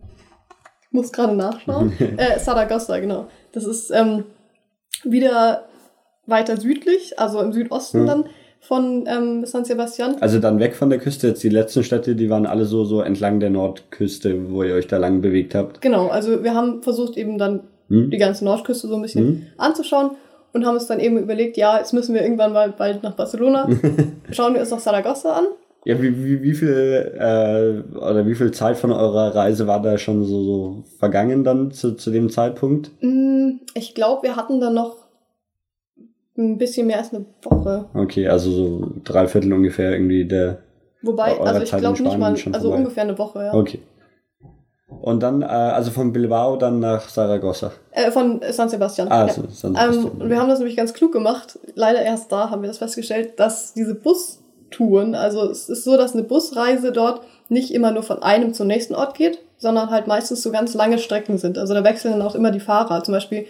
ich 0.85 0.91
muss 0.91 1.11
gerade 1.11 1.35
nachschauen, 1.35 1.91
äh, 2.17 2.37
Saragossa, 2.39 2.99
genau. 2.99 3.25
Das 3.51 3.65
ist 3.65 3.89
ähm, 3.89 4.25
wieder 5.03 5.65
weiter 6.25 6.57
südlich, 6.57 7.19
also 7.19 7.39
im 7.41 7.51
Südosten 7.53 8.01
Hm. 8.01 8.07
dann 8.07 8.25
von 8.59 9.03
ähm, 9.07 9.45
San 9.45 9.65
Sebastian. 9.65 10.15
Also 10.21 10.39
dann 10.39 10.57
weg 10.59 10.73
von 10.75 10.89
der 10.89 10.97
Küste. 10.99 11.27
Jetzt 11.27 11.43
die 11.43 11.49
letzten 11.49 11.83
Städte, 11.83 12.15
die 12.15 12.29
waren 12.29 12.45
alle 12.45 12.63
so, 12.63 12.85
so 12.85 13.01
entlang 13.01 13.41
der 13.41 13.49
Nordküste, 13.49 14.51
wo 14.51 14.63
ihr 14.63 14.75
euch 14.75 14.87
da 14.87 14.97
lang 14.97 15.19
bewegt 15.21 15.53
habt. 15.53 15.81
Genau, 15.81 16.07
also 16.07 16.43
wir 16.43 16.53
haben 16.55 16.81
versucht 16.81 17.17
eben 17.17 17.37
dann 17.37 17.61
Hm? 17.89 18.09
die 18.09 18.17
ganze 18.17 18.45
Nordküste 18.45 18.87
so 18.87 18.95
ein 18.95 19.01
bisschen 19.01 19.25
Hm? 19.27 19.41
anzuschauen 19.57 20.11
und 20.53 20.65
haben 20.65 20.75
uns 20.75 20.87
dann 20.87 21.01
eben 21.01 21.17
überlegt, 21.17 21.57
ja, 21.57 21.77
jetzt 21.77 21.93
müssen 21.93 22.13
wir 22.15 22.21
irgendwann 22.21 22.53
mal 22.53 22.69
bald 22.71 23.03
nach 23.03 23.15
Barcelona. 23.15 23.67
Schauen 24.31 24.53
wir 24.53 24.61
uns 24.61 24.71
noch 24.71 24.79
Saragossa 24.79 25.33
an. 25.33 25.45
Ja, 25.85 26.01
wie, 26.01 26.23
wie, 26.23 26.41
wie 26.41 26.53
viel 26.53 27.11
äh, 27.19 27.97
oder 27.97 28.25
wie 28.25 28.35
viel 28.35 28.51
Zeit 28.51 28.77
von 28.77 28.93
eurer 28.93 29.35
Reise 29.35 29.67
war 29.67 29.81
da 29.81 29.97
schon 29.97 30.23
so, 30.23 30.41
so 30.43 30.83
vergangen 30.99 31.43
dann 31.43 31.71
zu, 31.71 31.91
zu 31.97 32.09
dem 32.09 32.29
Zeitpunkt? 32.29 32.91
Mm, 33.01 33.59
Ich 33.75 33.93
glaube, 33.93 34.23
wir 34.23 34.37
hatten 34.37 34.61
dann 34.61 34.75
noch 34.75 34.95
ein 36.37 36.57
bisschen 36.57 36.87
mehr 36.87 36.97
als 36.99 37.13
eine 37.13 37.25
Woche. 37.43 37.85
Okay, 37.93 38.27
also 38.27 38.51
so 38.51 38.91
drei 39.03 39.27
Viertel 39.27 39.53
ungefähr 39.53 39.91
irgendwie 39.91 40.25
der. 40.25 40.59
Wobei, 41.01 41.37
also 41.39 41.61
ich 41.61 41.71
glaube 41.71 42.01
nicht 42.01 42.17
mal, 42.17 42.31
also 42.31 42.49
vorbei. 42.51 42.77
ungefähr 42.77 43.03
eine 43.03 43.17
Woche, 43.17 43.43
ja. 43.43 43.53
Okay. 43.53 43.79
Und 45.01 45.21
dann, 45.21 45.41
äh, 45.41 45.45
also 45.45 45.91
von 45.91 46.13
Bilbao 46.13 46.55
dann 46.55 46.79
nach 46.79 47.09
Saragossa. 47.09 47.71
Äh, 47.91 48.11
von 48.11 48.41
San 48.51 48.69
Sebastian. 48.69 49.09
Ah, 49.09 49.27
ja. 49.27 49.33
so, 49.33 49.43
San 49.49 49.75
Ähm, 49.75 49.91
Sebastian. 49.93 50.21
und 50.21 50.29
wir 50.29 50.39
haben 50.39 50.49
das 50.49 50.59
nämlich 50.59 50.77
ganz 50.77 50.93
klug 50.93 51.11
gemacht. 51.11 51.59
Leider 51.75 52.01
erst 52.01 52.31
da 52.31 52.49
haben 52.49 52.61
wir 52.61 52.67
das 52.67 52.77
festgestellt, 52.77 53.39
dass 53.39 53.73
diese 53.73 53.95
Bustouren, 53.95 55.15
also 55.15 55.49
es 55.49 55.67
ist 55.67 55.83
so, 55.83 55.97
dass 55.97 56.13
eine 56.13 56.23
Busreise 56.23 56.91
dort 56.91 57.21
nicht 57.49 57.73
immer 57.73 57.91
nur 57.91 58.03
von 58.03 58.23
einem 58.23 58.53
zum 58.53 58.67
nächsten 58.67 58.95
Ort 58.95 59.15
geht, 59.15 59.39
sondern 59.57 59.89
halt 59.89 60.07
meistens 60.07 60.41
so 60.41 60.51
ganz 60.51 60.73
lange 60.73 60.97
Strecken 60.99 61.37
sind. 61.37 61.57
Also 61.57 61.73
da 61.73 61.83
wechseln 61.83 62.11
dann 62.13 62.21
auch 62.21 62.35
immer 62.35 62.51
die 62.51 62.59
Fahrer. 62.59 63.03
Zum 63.03 63.13
Beispiel, 63.13 63.45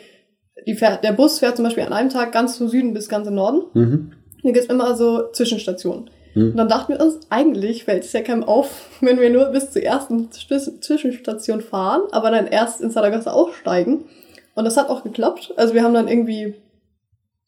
fährt, 0.76 1.04
der 1.04 1.12
Bus 1.14 1.39
fährt 1.39 1.56
zum 1.56 1.66
Beispiel 1.66 1.84
an 1.84 1.93
einem 1.93 2.10
Tag 2.10 2.32
ganz 2.32 2.58
vom 2.58 2.68
Süden 2.68 2.93
bis 2.93 3.10
ganz 3.10 3.28
im 3.28 3.36
Norden. 3.36 3.64
Mhm. 3.74 4.12
Da 4.43 4.51
gibt's 4.51 4.68
immer 4.68 4.95
so 4.95 5.30
Zwischenstationen. 5.32 6.10
Mhm. 6.36 6.51
Und 6.51 6.58
dann 6.58 6.68
dachten 6.68 6.93
wir 6.93 7.01
uns, 7.01 7.20
eigentlich 7.30 7.86
fällt 7.86 8.04
es 8.04 8.14
ja 8.14 8.22
keinem 8.22 8.43
auf, 8.43 8.89
wenn 9.01 9.20
wir 9.20 9.30
nur 9.30 9.45
bis 9.47 9.72
zur 9.72 9.84
ersten 9.84 10.30
Zwisch- 10.32 10.80
Zwischenstation 10.82 11.62
fahren, 11.62 12.01
aber 12.12 12.32
dann 12.32 12.47
erst 12.47 12.82
in 12.82 12.91
Saragossa 12.91 13.32
aussteigen. 13.32 14.06
Und 14.56 14.66
das 14.66 14.78
hat 14.78 14.89
auch 14.89 15.04
geklappt. 15.04 15.54
Also 15.58 15.74
wir 15.74 15.84
haben 15.84 15.93
dann 15.95 16.08
irgendwie 16.08 16.56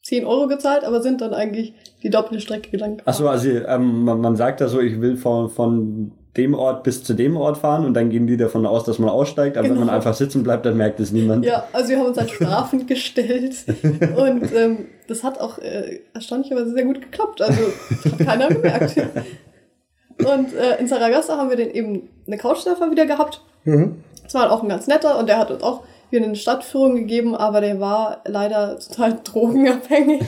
10 0.03 0.25
Euro 0.25 0.47
gezahlt, 0.47 0.83
aber 0.83 1.01
sind 1.01 1.21
dann 1.21 1.33
eigentlich 1.33 1.73
die 2.03 2.09
doppelte 2.09 2.41
Strecke 2.41 2.69
gegangen. 2.69 3.01
Achso, 3.05 3.27
also 3.27 3.49
ähm, 3.49 4.03
man, 4.03 4.21
man 4.21 4.35
sagt 4.35 4.61
da 4.61 4.67
so, 4.67 4.79
ich 4.79 5.01
will 5.01 5.17
von, 5.17 5.49
von 5.49 6.11
dem 6.37 6.53
Ort 6.53 6.83
bis 6.83 7.03
zu 7.03 7.13
dem 7.13 7.37
Ort 7.37 7.57
fahren 7.57 7.85
und 7.85 7.93
dann 7.93 8.09
gehen 8.09 8.27
die 8.27 8.35
davon 8.37 8.65
aus, 8.65 8.83
dass 8.83 8.99
man 8.99 9.09
aussteigt, 9.09 9.57
aber 9.57 9.67
wenn 9.67 9.75
Genau. 9.75 9.85
man 9.87 9.95
einfach 9.95 10.13
sitzen 10.13 10.43
bleibt, 10.43 10.65
dann 10.65 10.75
merkt 10.75 10.99
es 10.99 11.11
niemand. 11.11 11.45
Ja, 11.45 11.65
also 11.71 11.89
wir 11.89 11.99
haben 11.99 12.07
uns 12.07 12.17
halt 12.17 12.31
strafend 12.31 12.87
gestellt 12.89 13.53
und 14.17 14.53
ähm, 14.53 14.85
das 15.07 15.23
hat 15.23 15.39
auch 15.39 15.57
äh, 15.59 15.99
erstaunlicherweise 16.13 16.71
sehr 16.73 16.83
gut 16.85 17.01
geklappt. 17.01 17.41
Also 17.41 17.61
das 18.03 18.11
hat 18.11 18.19
keiner 18.25 18.47
gemerkt. 18.49 18.95
Und 20.19 20.53
äh, 20.53 20.79
in 20.79 20.87
Saragossa 20.87 21.37
haben 21.37 21.49
wir 21.49 21.57
den 21.57 21.71
eben 21.71 22.09
eine 22.27 22.37
Couchsurfer 22.37 22.89
wieder 22.91 23.05
gehabt. 23.05 23.41
Mhm. 23.65 24.03
Das 24.23 24.33
war 24.33 24.51
auch 24.51 24.63
ein 24.63 24.69
ganz 24.69 24.87
netter 24.87 25.19
und 25.19 25.27
der 25.27 25.37
hat 25.37 25.51
uns 25.51 25.61
auch 25.61 25.83
wieder 26.09 26.25
eine 26.25 26.35
Stadtführung 26.35 26.95
gegeben, 26.95 27.35
aber 27.35 27.61
der 27.61 27.79
war 27.79 28.21
leider 28.25 28.79
total 28.79 29.19
drogenabhängig. 29.23 30.21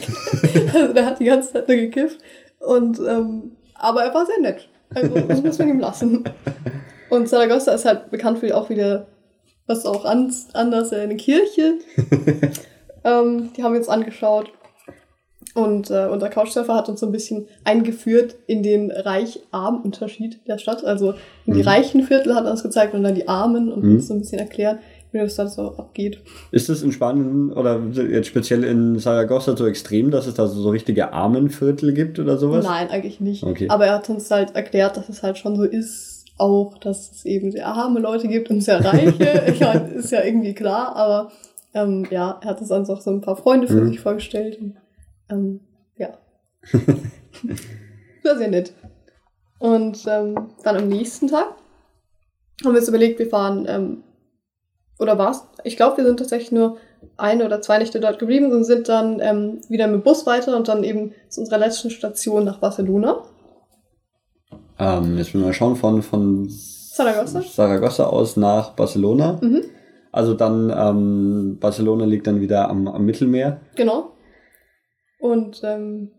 also 0.73 0.93
der 0.93 1.05
hat 1.05 1.19
die 1.19 1.25
ganze 1.25 1.53
Zeit 1.53 1.67
nur 1.67 1.77
gekifft. 1.77 2.19
Und, 2.59 2.99
ähm, 2.99 3.51
aber 3.75 4.03
er 4.03 4.13
war 4.13 4.25
sehr 4.25 4.39
nett. 4.41 4.67
Also 4.93 5.19
das 5.19 5.41
muss 5.43 5.59
man 5.59 5.69
ihm 5.69 5.79
lassen. 5.79 6.23
Und 7.09 7.27
Saragossa 7.29 7.71
ist 7.73 7.85
halt 7.85 8.09
bekannt 8.11 8.39
für 8.39 8.55
auch 8.55 8.69
wieder 8.69 9.07
was 9.65 9.85
auch 9.85 10.05
an, 10.05 10.33
anders, 10.53 10.93
eine 10.93 11.17
Kirche. 11.17 11.75
ähm, 13.03 13.49
die 13.55 13.63
haben 13.63 13.73
wir 13.73 13.79
uns 13.79 13.89
angeschaut. 13.89 14.51
Und 15.53 15.89
äh, 15.89 16.05
unser 16.11 16.29
Couchsurfer 16.29 16.75
hat 16.75 16.87
uns 16.87 16.99
so 16.99 17.05
ein 17.07 17.11
bisschen 17.11 17.47
eingeführt 17.63 18.35
in 18.45 18.61
den 18.63 18.91
Reich-Arm-Unterschied 18.91 20.39
der 20.47 20.57
Stadt. 20.57 20.83
Also 20.85 21.15
in 21.45 21.53
die 21.53 21.61
Mhm. 21.61 21.67
reichen 21.67 22.03
Viertel 22.03 22.35
hat 22.35 22.45
er 22.45 22.51
uns 22.51 22.63
gezeigt 22.63 22.93
und 22.93 23.03
dann 23.03 23.15
die 23.15 23.27
Armen 23.27 23.71
und 23.71 23.83
Mhm. 23.83 23.95
uns 23.95 24.07
so 24.07 24.13
ein 24.13 24.19
bisschen 24.19 24.39
erklärt, 24.39 24.79
wie 25.11 25.19
das 25.19 25.35
da 25.35 25.47
so 25.47 25.75
abgeht. 25.77 26.21
Ist 26.51 26.69
es 26.69 26.83
in 26.83 26.91
Spanien 26.91 27.51
oder 27.53 27.79
jetzt 28.09 28.27
speziell 28.27 28.63
in 28.63 28.99
Saragossa 28.99 29.55
so 29.55 29.65
extrem, 29.65 30.11
dass 30.11 30.27
es 30.27 30.33
da 30.33 30.47
so 30.47 30.69
richtige 30.69 31.13
Armenviertel 31.13 31.93
gibt 31.93 32.19
oder 32.19 32.37
sowas? 32.37 32.65
Nein, 32.65 32.89
eigentlich 32.89 33.19
nicht. 33.19 33.43
Okay. 33.43 33.67
Aber 33.69 33.85
er 33.85 33.95
hat 33.95 34.09
uns 34.09 34.29
halt 34.31 34.55
erklärt, 34.55 34.97
dass 34.97 35.09
es 35.09 35.23
halt 35.23 35.37
schon 35.37 35.55
so 35.55 35.63
ist, 35.63 36.25
auch, 36.37 36.77
dass 36.77 37.11
es 37.11 37.25
eben 37.25 37.51
sehr 37.51 37.67
arme 37.67 37.99
Leute 37.99 38.27
gibt 38.27 38.49
und 38.49 38.61
sehr 38.61 38.83
reiche. 38.83 39.43
ich 39.47 39.59
meine, 39.59 39.89
ist 39.93 40.11
ja 40.11 40.23
irgendwie 40.23 40.53
klar, 40.53 40.95
aber 40.95 41.31
ähm, 41.73 42.05
ja, 42.11 42.39
er 42.41 42.49
hat 42.49 42.59
uns 42.59 42.69
dann 42.69 42.85
auch 42.85 43.01
so 43.01 43.09
ein 43.11 43.21
paar 43.21 43.37
Freunde 43.37 43.67
für 43.67 43.81
Mhm. 43.81 43.87
sich 43.89 43.99
vorgestellt. 43.99 44.59
Und, 44.61 44.75
ähm, 45.29 45.59
ja. 45.97 46.09
War 48.23 48.37
sehr 48.37 48.49
nett. 48.49 48.73
Und 49.59 50.05
ähm, 50.07 50.49
dann 50.63 50.75
am 50.77 50.87
nächsten 50.87 51.27
Tag 51.27 51.47
haben 52.63 52.73
wir 52.73 52.79
uns 52.79 52.87
überlegt, 52.89 53.19
wir 53.19 53.29
fahren, 53.29 53.65
ähm, 53.67 54.03
oder 54.99 55.17
war's? 55.17 55.47
Ich 55.63 55.77
glaube, 55.77 55.97
wir 55.97 56.05
sind 56.05 56.17
tatsächlich 56.17 56.51
nur 56.51 56.77
eine 57.17 57.45
oder 57.45 57.61
zwei 57.61 57.77
Nächte 57.77 57.99
dort 57.99 58.19
geblieben 58.19 58.51
und 58.51 58.63
sind 58.63 58.89
dann 58.89 59.19
ähm, 59.19 59.61
wieder 59.69 59.87
mit 59.87 60.03
Bus 60.03 60.25
weiter 60.25 60.55
und 60.55 60.67
dann 60.67 60.83
eben 60.83 61.13
zu 61.29 61.41
unserer 61.41 61.59
letzten 61.59 61.89
Station 61.89 62.43
nach 62.43 62.59
Barcelona. 62.59 63.23
Ähm, 64.79 65.17
jetzt 65.17 65.33
müssen 65.33 65.41
wir 65.41 65.47
mal 65.47 65.53
schauen 65.53 65.75
von, 65.75 66.01
von 66.01 66.47
Saragossa? 66.49 67.41
Saragossa 67.41 68.05
aus 68.05 68.37
nach 68.37 68.71
Barcelona. 68.71 69.39
Mhm. 69.41 69.63
Also 70.11 70.33
dann, 70.33 70.73
ähm, 70.75 71.57
Barcelona 71.59 72.05
liegt 72.05 72.27
dann 72.27 72.41
wieder 72.41 72.69
am, 72.69 72.87
am 72.87 73.05
Mittelmeer. 73.05 73.61
Genau. 73.75 74.13
Und 75.19 75.61
ähm, 75.63 76.11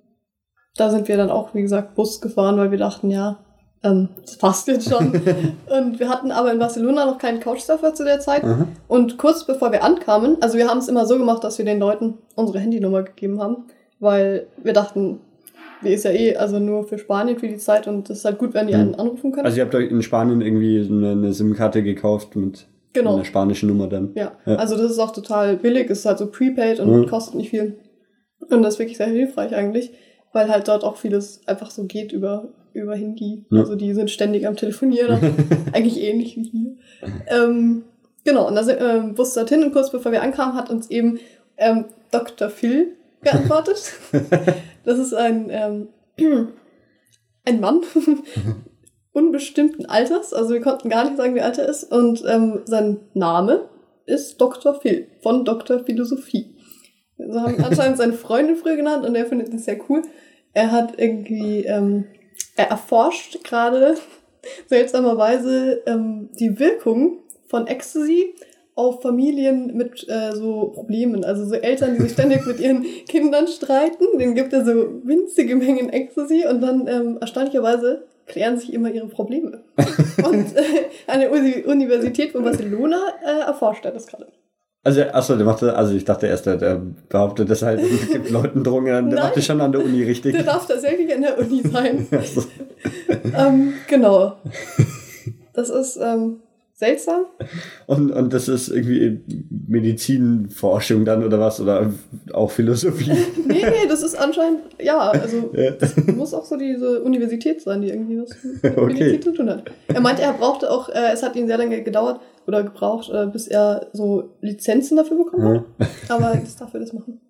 da 0.76 0.90
sind 0.90 1.08
wir 1.08 1.16
dann 1.16 1.30
auch, 1.30 1.54
wie 1.54 1.62
gesagt, 1.62 1.94
Bus 1.94 2.20
gefahren, 2.20 2.56
weil 2.58 2.70
wir 2.70 2.78
dachten, 2.78 3.10
ja, 3.10 3.44
ähm, 3.82 4.08
das 4.22 4.36
passt 4.36 4.66
jetzt 4.68 4.88
schon. 4.88 5.12
und 5.70 5.98
wir 6.00 6.08
hatten 6.08 6.30
aber 6.32 6.52
in 6.52 6.58
Barcelona 6.58 7.06
noch 7.06 7.18
keinen 7.18 7.40
Couchsurfer 7.40 7.94
zu 7.94 8.04
der 8.04 8.20
Zeit. 8.20 8.44
Aha. 8.44 8.66
Und 8.88 9.18
kurz 9.18 9.44
bevor 9.44 9.70
wir 9.72 9.84
ankamen, 9.84 10.36
also 10.40 10.58
wir 10.58 10.68
haben 10.68 10.78
es 10.78 10.88
immer 10.88 11.06
so 11.06 11.16
gemacht, 11.18 11.44
dass 11.44 11.58
wir 11.58 11.64
den 11.64 11.78
Leuten 11.78 12.18
unsere 12.34 12.58
Handynummer 12.58 13.02
gegeben 13.02 13.40
haben, 13.40 13.64
weil 14.00 14.46
wir 14.62 14.72
dachten, 14.72 15.20
die 15.84 15.90
ist 15.92 16.04
ja 16.04 16.10
eh 16.10 16.36
also 16.36 16.58
nur 16.58 16.84
für 16.88 16.98
Spanien 16.98 17.38
für 17.38 17.46
die 17.46 17.56
Zeit 17.58 17.86
und 17.86 18.10
es 18.10 18.18
ist 18.18 18.24
halt 18.24 18.38
gut, 18.38 18.52
wenn 18.54 18.66
die 18.66 18.74
Mhm. 18.74 18.80
einen 18.80 18.94
anrufen 18.96 19.30
können. 19.32 19.46
Also 19.46 19.58
ihr 19.58 19.64
habt 19.64 19.74
euch 19.74 19.90
in 19.90 20.02
Spanien 20.02 20.40
irgendwie 20.40 20.84
eine, 20.90 21.12
eine 21.12 21.32
SIM-Karte 21.32 21.84
gekauft 21.84 22.34
mit 22.34 22.66
genau. 22.92 23.14
einer 23.14 23.24
spanischen 23.24 23.68
Nummer 23.68 23.86
dann. 23.86 24.10
Ja. 24.16 24.32
Ja. 24.44 24.56
also 24.56 24.76
das 24.76 24.90
ist 24.90 24.98
auch 24.98 25.12
total 25.12 25.56
billig, 25.56 25.88
ist 25.88 26.04
halt 26.04 26.18
so 26.18 26.26
prepaid 26.26 26.80
und 26.80 26.90
Mhm. 26.90 27.06
kostet 27.06 27.36
nicht 27.36 27.50
viel. 27.50 27.78
Und 28.50 28.62
das 28.62 28.74
ist 28.74 28.78
wirklich 28.80 28.96
sehr 28.96 29.06
hilfreich 29.06 29.54
eigentlich, 29.54 29.92
weil 30.32 30.48
halt 30.48 30.66
dort 30.66 30.82
auch 30.82 30.96
vieles 30.96 31.46
einfach 31.46 31.70
so 31.70 31.84
geht 31.84 32.12
über, 32.12 32.48
über 32.82 32.94
Handy. 32.94 33.44
Ja. 33.50 33.60
Also 33.60 33.74
die 33.74 33.94
sind 33.94 34.10
ständig 34.10 34.46
am 34.46 34.56
Telefonieren, 34.56 35.18
eigentlich 35.72 36.02
ähnlich 36.02 36.36
wie 36.36 36.42
hier. 36.42 36.76
Ähm, 37.26 37.84
genau, 38.24 38.48
und 38.48 38.54
da 38.54 38.62
sind 38.62 38.78
ähm, 38.80 39.14
Bus 39.14 39.34
dorthin 39.34 39.62
und 39.62 39.72
kurz 39.72 39.90
bevor 39.90 40.12
wir 40.12 40.22
ankamen, 40.22 40.54
hat 40.54 40.70
uns 40.70 40.90
eben 40.90 41.18
ähm, 41.56 41.86
Dr. 42.10 42.50
Phil 42.50 42.96
geantwortet. 43.22 43.92
das 44.84 44.98
ist 44.98 45.14
ein, 45.14 45.48
ähm, 45.50 45.88
ein 47.44 47.60
Mann 47.60 47.82
unbestimmten 49.12 49.86
Alters, 49.86 50.32
also 50.32 50.54
wir 50.54 50.60
konnten 50.60 50.88
gar 50.88 51.04
nicht 51.04 51.16
sagen, 51.16 51.34
wie 51.34 51.40
alt 51.40 51.58
er 51.58 51.68
ist. 51.68 51.84
Und 51.84 52.24
ähm, 52.28 52.60
sein 52.64 52.98
Name 53.14 53.68
ist 54.06 54.40
Dr. 54.40 54.74
Phil 54.74 55.06
von 55.22 55.44
Dr. 55.44 55.84
Philosophie. 55.84 56.54
So 57.18 57.40
haben 57.40 57.62
anscheinend 57.64 57.98
seine 57.98 58.12
Freundin 58.12 58.56
früher 58.56 58.76
genannt 58.76 59.04
und 59.04 59.14
er 59.14 59.26
findet 59.26 59.52
das 59.52 59.64
sehr 59.64 59.78
cool. 59.88 60.02
Er 60.52 60.70
hat 60.70 60.98
irgendwie, 60.98 61.64
ähm, 61.64 62.04
er 62.56 62.68
erforscht 62.68 63.44
gerade 63.44 63.96
seltsamerweise 64.66 65.82
ähm, 65.86 66.30
die 66.38 66.58
Wirkung 66.58 67.18
von 67.46 67.66
Ecstasy 67.66 68.34
auf 68.74 69.02
Familien 69.02 69.76
mit 69.76 70.08
äh, 70.08 70.32
so 70.32 70.66
Problemen. 70.66 71.24
Also 71.24 71.44
so 71.44 71.56
Eltern, 71.56 71.96
die 71.96 72.02
sich 72.02 72.12
ständig 72.12 72.46
mit 72.46 72.60
ihren 72.60 72.82
Kindern 73.08 73.48
streiten, 73.48 74.04
denen 74.18 74.36
gibt 74.36 74.52
er 74.52 74.64
so 74.64 75.00
winzige 75.02 75.56
Mengen 75.56 75.90
Ecstasy 75.90 76.44
und 76.48 76.60
dann 76.60 76.86
ähm, 76.86 77.18
erstaunlicherweise 77.20 78.04
klären 78.26 78.56
sich 78.56 78.72
immer 78.72 78.90
ihre 78.92 79.08
Probleme. 79.08 79.62
und 80.24 80.56
äh, 80.56 80.62
an 81.08 81.20
der 81.20 81.32
Uni 81.32 81.64
Universität 81.64 82.30
von 82.30 82.44
Barcelona 82.44 83.00
äh, 83.24 83.40
erforscht 83.40 83.84
er 83.84 83.90
das 83.90 84.06
gerade. 84.06 84.28
Also, 84.84 85.02
achso, 85.02 85.36
der 85.36 85.44
macht 85.44 85.62
also 85.62 85.94
ich 85.94 86.04
dachte 86.04 86.28
erst, 86.28 86.46
der, 86.46 86.56
der 86.56 86.80
behauptet 87.08 87.50
das 87.50 87.62
halt, 87.62 87.80
es 87.80 88.10
gibt 88.10 88.30
Leuten 88.30 88.62
Drogen, 88.62 88.86
der 88.86 89.02
Nein. 89.02 89.14
macht 89.14 89.36
das 89.36 89.44
schon 89.44 89.60
an 89.60 89.72
der 89.72 89.84
Uni 89.84 90.02
richtig. 90.04 90.32
Der 90.32 90.44
darf 90.44 90.66
tatsächlich 90.66 91.12
an 91.14 91.22
der 91.22 91.38
Uni 91.38 91.62
sein. 91.62 92.06
Ähm, 93.36 93.74
genau. 93.88 94.36
Das 95.52 95.70
ist 95.70 95.96
ähm, 96.00 96.36
seltsam. 96.78 97.26
und, 97.88 98.12
und 98.12 98.32
das 98.32 98.46
ist 98.46 98.68
irgendwie 98.68 99.20
Medizinforschung 99.66 101.04
dann 101.04 101.24
oder 101.24 101.40
was? 101.40 101.60
Oder 101.60 101.92
auch 102.32 102.50
Philosophie. 102.50 103.10
Nee, 103.48 103.64
nee, 103.64 103.88
das 103.88 104.02
ist 104.02 104.14
anscheinend, 104.14 104.60
ja, 104.80 104.98
also 105.10 105.50
Ja. 105.54 105.72
muss 106.14 106.34
auch 106.34 106.44
so 106.44 106.56
diese 106.56 107.02
Universität 107.02 107.60
sein, 107.62 107.80
die 107.82 107.88
irgendwie 107.88 108.20
was 108.20 108.30
mit 108.44 108.76
Okay. 108.78 108.92
Medizin 108.94 109.22
zu 109.22 109.32
tun 109.32 109.50
hat. 109.50 109.64
Er 109.88 110.00
meinte, 110.00 110.22
er 110.22 110.34
brauchte 110.34 110.70
auch, 110.70 110.88
äh, 110.90 111.12
es 111.12 111.22
hat 111.22 111.34
ihn 111.34 111.46
sehr 111.48 111.58
lange 111.58 111.82
gedauert 111.82 112.20
oder 112.46 112.62
gebraucht, 112.62 113.10
äh, 113.10 113.26
bis 113.26 113.48
er 113.48 113.88
so 113.92 114.34
Lizenzen 114.40 114.96
dafür 114.98 115.16
bekommen 115.16 115.64
hat. 115.80 115.88
Aber 116.10 116.34
jetzt 116.34 116.60
darf 116.60 116.74
er 116.74 116.80
das 116.80 116.92
machen. 116.92 117.20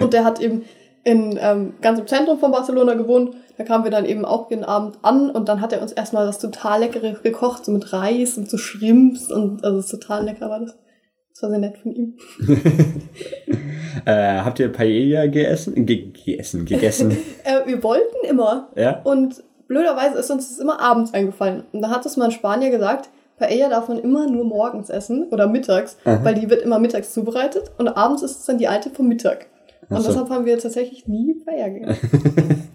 Und 0.00 0.12
der 0.14 0.24
hat 0.24 0.40
eben 0.40 0.62
in, 1.04 1.38
ähm, 1.40 1.74
ganz 1.80 1.98
im 1.98 2.06
Zentrum 2.06 2.38
von 2.38 2.50
Barcelona 2.50 2.94
gewohnt. 2.94 3.36
Da 3.56 3.64
kamen 3.64 3.84
wir 3.84 3.90
dann 3.90 4.06
eben 4.06 4.24
auch 4.24 4.50
jeden 4.50 4.64
Abend 4.64 4.98
an 5.02 5.30
und 5.30 5.48
dann 5.48 5.60
hat 5.60 5.72
er 5.72 5.80
uns 5.80 5.92
erstmal 5.92 6.26
was 6.26 6.38
total 6.38 6.80
Leckeres 6.80 7.22
gekocht, 7.22 7.64
so 7.64 7.72
mit 7.72 7.92
Reis 7.92 8.36
und 8.36 8.50
so 8.50 8.56
Shrimps 8.56 9.30
und 9.30 9.64
also 9.64 9.96
total 9.96 10.24
lecker 10.24 10.50
war 10.50 10.60
das. 10.60 10.76
Das 11.32 11.42
war 11.42 11.50
sehr 11.50 11.58
nett 11.58 11.78
von 11.78 11.92
ihm. 11.92 12.14
Äh, 14.06 14.40
habt 14.40 14.58
ihr 14.58 14.70
Paella 14.70 15.26
gegessen? 15.26 15.86
Ge 15.86 16.10
gegessen, 16.10 16.64
gegessen. 16.64 17.16
Äh, 17.44 17.66
wir 17.66 17.82
wollten 17.84 18.26
immer 18.28 18.68
ja? 18.74 19.00
und 19.04 19.42
blöderweise 19.68 20.18
ist 20.18 20.30
uns 20.30 20.48
das 20.48 20.58
immer 20.58 20.80
abends 20.80 21.14
eingefallen. 21.14 21.62
Und 21.72 21.80
da 21.80 21.90
hat 21.90 22.04
es 22.04 22.16
mal 22.16 22.26
ein 22.26 22.30
Spanier 22.32 22.70
gesagt, 22.70 23.08
Paella 23.38 23.68
darf 23.68 23.88
man 23.88 23.98
immer 23.98 24.28
nur 24.28 24.44
morgens 24.44 24.90
essen 24.90 25.28
oder 25.30 25.46
mittags, 25.46 25.96
Aha. 26.04 26.20
weil 26.22 26.34
die 26.34 26.50
wird 26.50 26.62
immer 26.62 26.80
mittags 26.80 27.12
zubereitet 27.12 27.70
und 27.78 27.88
abends 27.88 28.22
ist 28.22 28.40
es 28.40 28.46
dann 28.46 28.58
die 28.58 28.68
alte 28.68 28.90
vom 28.90 29.08
Mittag. 29.08 29.46
Und 29.88 30.02
so. 30.02 30.08
deshalb 30.08 30.30
haben 30.30 30.44
wir 30.44 30.58
tatsächlich 30.58 31.06
nie 31.06 31.34
Paella 31.44 31.68
gegessen. 31.68 32.68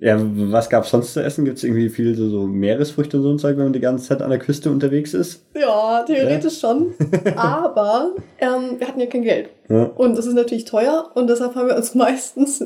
Ja, 0.00 0.16
was 0.20 0.68
gab's 0.68 0.90
sonst 0.90 1.12
zu 1.12 1.22
essen? 1.22 1.44
Gibt's 1.44 1.64
irgendwie 1.64 1.88
viel 1.88 2.14
so, 2.14 2.28
so 2.28 2.46
Meeresfrüchte 2.46 3.16
und 3.16 3.22
so 3.22 3.30
ein 3.30 3.38
Zeug, 3.38 3.56
wenn 3.56 3.64
man 3.64 3.72
die 3.72 3.80
ganze 3.80 4.06
Zeit 4.06 4.22
an 4.22 4.30
der 4.30 4.38
Küste 4.38 4.70
unterwegs 4.70 5.12
ist? 5.14 5.44
Ja, 5.58 6.04
theoretisch 6.04 6.60
schon. 6.60 6.94
Aber 7.36 8.14
ähm, 8.38 8.78
wir 8.78 8.86
hatten 8.86 9.00
ja 9.00 9.06
kein 9.06 9.22
Geld. 9.22 9.50
Ja. 9.68 9.84
Und 9.84 10.16
das 10.16 10.26
ist 10.26 10.34
natürlich 10.34 10.66
teuer 10.66 11.10
und 11.14 11.28
deshalb 11.28 11.54
haben 11.54 11.68
wir 11.68 11.76
uns 11.76 11.94
meistens 11.96 12.64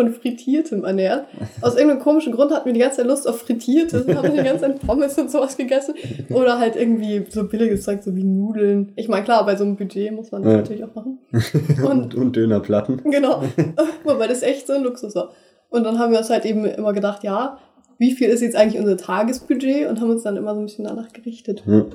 von 0.00 0.12
Frittiertem 0.12 0.84
ernährt. 0.84 1.26
Aus 1.60 1.74
irgendeinem 1.74 2.00
komischen 2.00 2.32
Grund 2.32 2.52
hatten 2.52 2.66
wir 2.66 2.72
die 2.72 2.80
ganze 2.80 2.98
Zeit 2.98 3.06
Lust 3.06 3.28
auf 3.28 3.40
Frittiertes 3.40 4.06
und 4.06 4.16
haben 4.16 4.32
die 4.32 4.42
ganze 4.42 4.60
Zeit 4.60 4.80
Pommes 4.86 5.18
und 5.18 5.30
sowas 5.30 5.56
gegessen. 5.56 5.94
Oder 6.30 6.58
halt 6.58 6.76
irgendwie 6.76 7.24
so 7.28 7.44
billiges 7.46 7.82
Zeug, 7.82 8.02
so 8.02 8.14
wie 8.16 8.24
Nudeln. 8.24 8.92
Ich 8.96 9.08
meine, 9.08 9.24
klar, 9.24 9.44
bei 9.44 9.56
so 9.56 9.64
einem 9.64 9.76
Budget 9.76 10.12
muss 10.12 10.30
man 10.32 10.42
das 10.42 10.52
Ja. 10.52 10.58
natürlich 10.58 10.84
auch 10.84 10.94
machen. 10.94 11.18
Und, 11.86 12.14
und 12.14 12.36
Dönerplatten. 12.36 13.02
Genau. 13.04 13.42
Wobei 14.04 14.26
das 14.26 14.42
echt 14.42 14.66
so 14.66 14.72
ein 14.72 14.82
Luxus 14.82 15.14
war. 15.14 15.30
Und 15.68 15.84
dann 15.84 15.98
haben 15.98 16.12
wir 16.12 16.18
uns 16.18 16.30
halt 16.30 16.44
eben 16.44 16.64
immer 16.64 16.92
gedacht, 16.92 17.22
ja, 17.22 17.58
wie 17.98 18.12
viel 18.12 18.28
ist 18.30 18.40
jetzt 18.40 18.56
eigentlich 18.56 18.80
unser 18.80 18.96
Tagesbudget? 18.96 19.88
Und 19.88 20.00
haben 20.00 20.10
uns 20.10 20.22
dann 20.22 20.36
immer 20.36 20.54
so 20.54 20.60
ein 20.60 20.66
bisschen 20.66 20.86
danach 20.86 21.12
gerichtet. 21.12 21.64
Hm. 21.66 21.86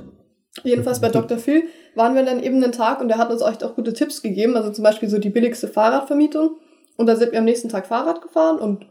Jedenfalls 0.64 1.02
bei 1.02 1.10
Dr. 1.10 1.38
Phil 1.38 1.64
waren 1.96 2.16
wir 2.16 2.24
dann 2.24 2.42
eben 2.42 2.64
einen 2.64 2.72
Tag 2.72 3.02
und 3.02 3.10
der 3.10 3.18
hat 3.18 3.30
uns 3.32 3.42
echt 3.42 3.64
auch 3.64 3.76
gute 3.76 3.94
Tipps 3.94 4.22
gegeben. 4.22 4.56
Also 4.56 4.72
zum 4.72 4.84
Beispiel 4.84 5.10
so 5.10 5.18
die 5.18 5.30
billigste 5.30 5.68
Fahrradvermietung. 5.68 6.52
Und 6.98 7.08
da 7.08 7.16
sind 7.16 7.32
wir 7.32 7.40
am 7.40 7.46
nächsten 7.46 7.70
Tag 7.70 7.88
Fahrrad 7.88 8.22
gefahren 8.22 8.60
und 8.60 8.86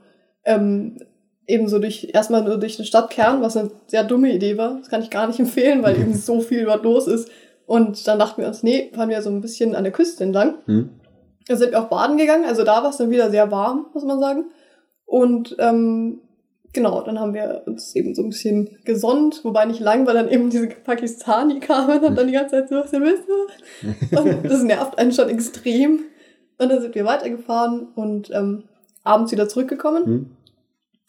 ähm, 0.45 0.99
eben 1.47 1.69
so 1.69 1.79
durch, 1.79 2.11
erstmal 2.13 2.43
nur 2.43 2.59
durch 2.59 2.77
den 2.77 2.85
Stadtkern, 2.85 3.43
was 3.43 3.57
eine 3.57 3.71
sehr 3.87 4.05
dumme 4.05 4.33
Idee 4.33 4.57
war. 4.57 4.79
Das 4.79 4.89
kann 4.89 5.03
ich 5.03 5.11
gar 5.11 5.27
nicht 5.27 5.39
empfehlen, 5.41 5.83
weil 5.83 5.97
eben 5.97 6.15
so 6.15 6.41
viel 6.41 6.65
dort 6.65 6.85
los 6.85 7.07
ist. 7.07 7.31
Und 7.67 8.07
dann 8.07 8.19
dachten 8.19 8.43
wir 8.43 8.49
uns, 8.49 8.63
nee, 8.63 8.91
fahren 8.95 9.09
wir 9.09 9.23
so 9.23 9.31
ein 9.31 9.41
bisschen 9.41 9.75
an 9.75 9.85
der 9.85 9.93
Küste 9.93 10.25
entlang. 10.25 10.57
Hm. 10.67 10.91
Da 11.47 11.57
sind 11.57 11.73
wir 11.73 11.83
auch 11.83 11.89
baden 11.89 12.17
gegangen, 12.17 12.45
also 12.47 12.65
da 12.65 12.83
war 12.83 12.91
es 12.91 12.97
dann 12.97 13.11
wieder 13.11 13.31
sehr 13.31 13.51
warm, 13.51 13.87
muss 13.93 14.05
man 14.05 14.19
sagen. 14.19 14.47
Und 15.05 15.57
ähm, 15.59 16.21
genau, 16.73 17.03
dann 17.03 17.21
haben 17.21 17.35
wir 17.35 17.63
uns 17.67 17.95
eben 17.95 18.15
so 18.15 18.23
ein 18.23 18.31
bisschen 18.31 18.79
gesonnt, 18.85 19.45
wobei 19.45 19.67
nicht 19.67 19.81
lang, 19.81 20.07
weil 20.07 20.15
dann 20.15 20.31
eben 20.31 20.49
diese 20.49 20.69
Pakistani 20.69 21.61
kamen 21.61 22.03
und 22.03 22.17
dann 22.17 22.27
die 22.27 22.33
ganze 22.33 22.57
Zeit 22.57 22.69
so, 22.69 22.77
was 22.77 22.91
denn 22.91 23.03
willst 23.03 23.25
du? 23.29 24.17
Und 24.19 24.45
das 24.45 24.63
nervt 24.63 24.99
einen 24.99 25.13
schon 25.13 25.29
extrem. 25.29 26.01
Und 26.59 26.71
dann 26.71 26.81
sind 26.81 26.95
wir 26.95 27.05
weitergefahren 27.05 27.89
und 27.95 28.31
ähm, 28.33 28.65
abends 29.03 29.33
wieder 29.33 29.49
zurückgekommen. 29.49 30.05
Hm. 30.05 30.31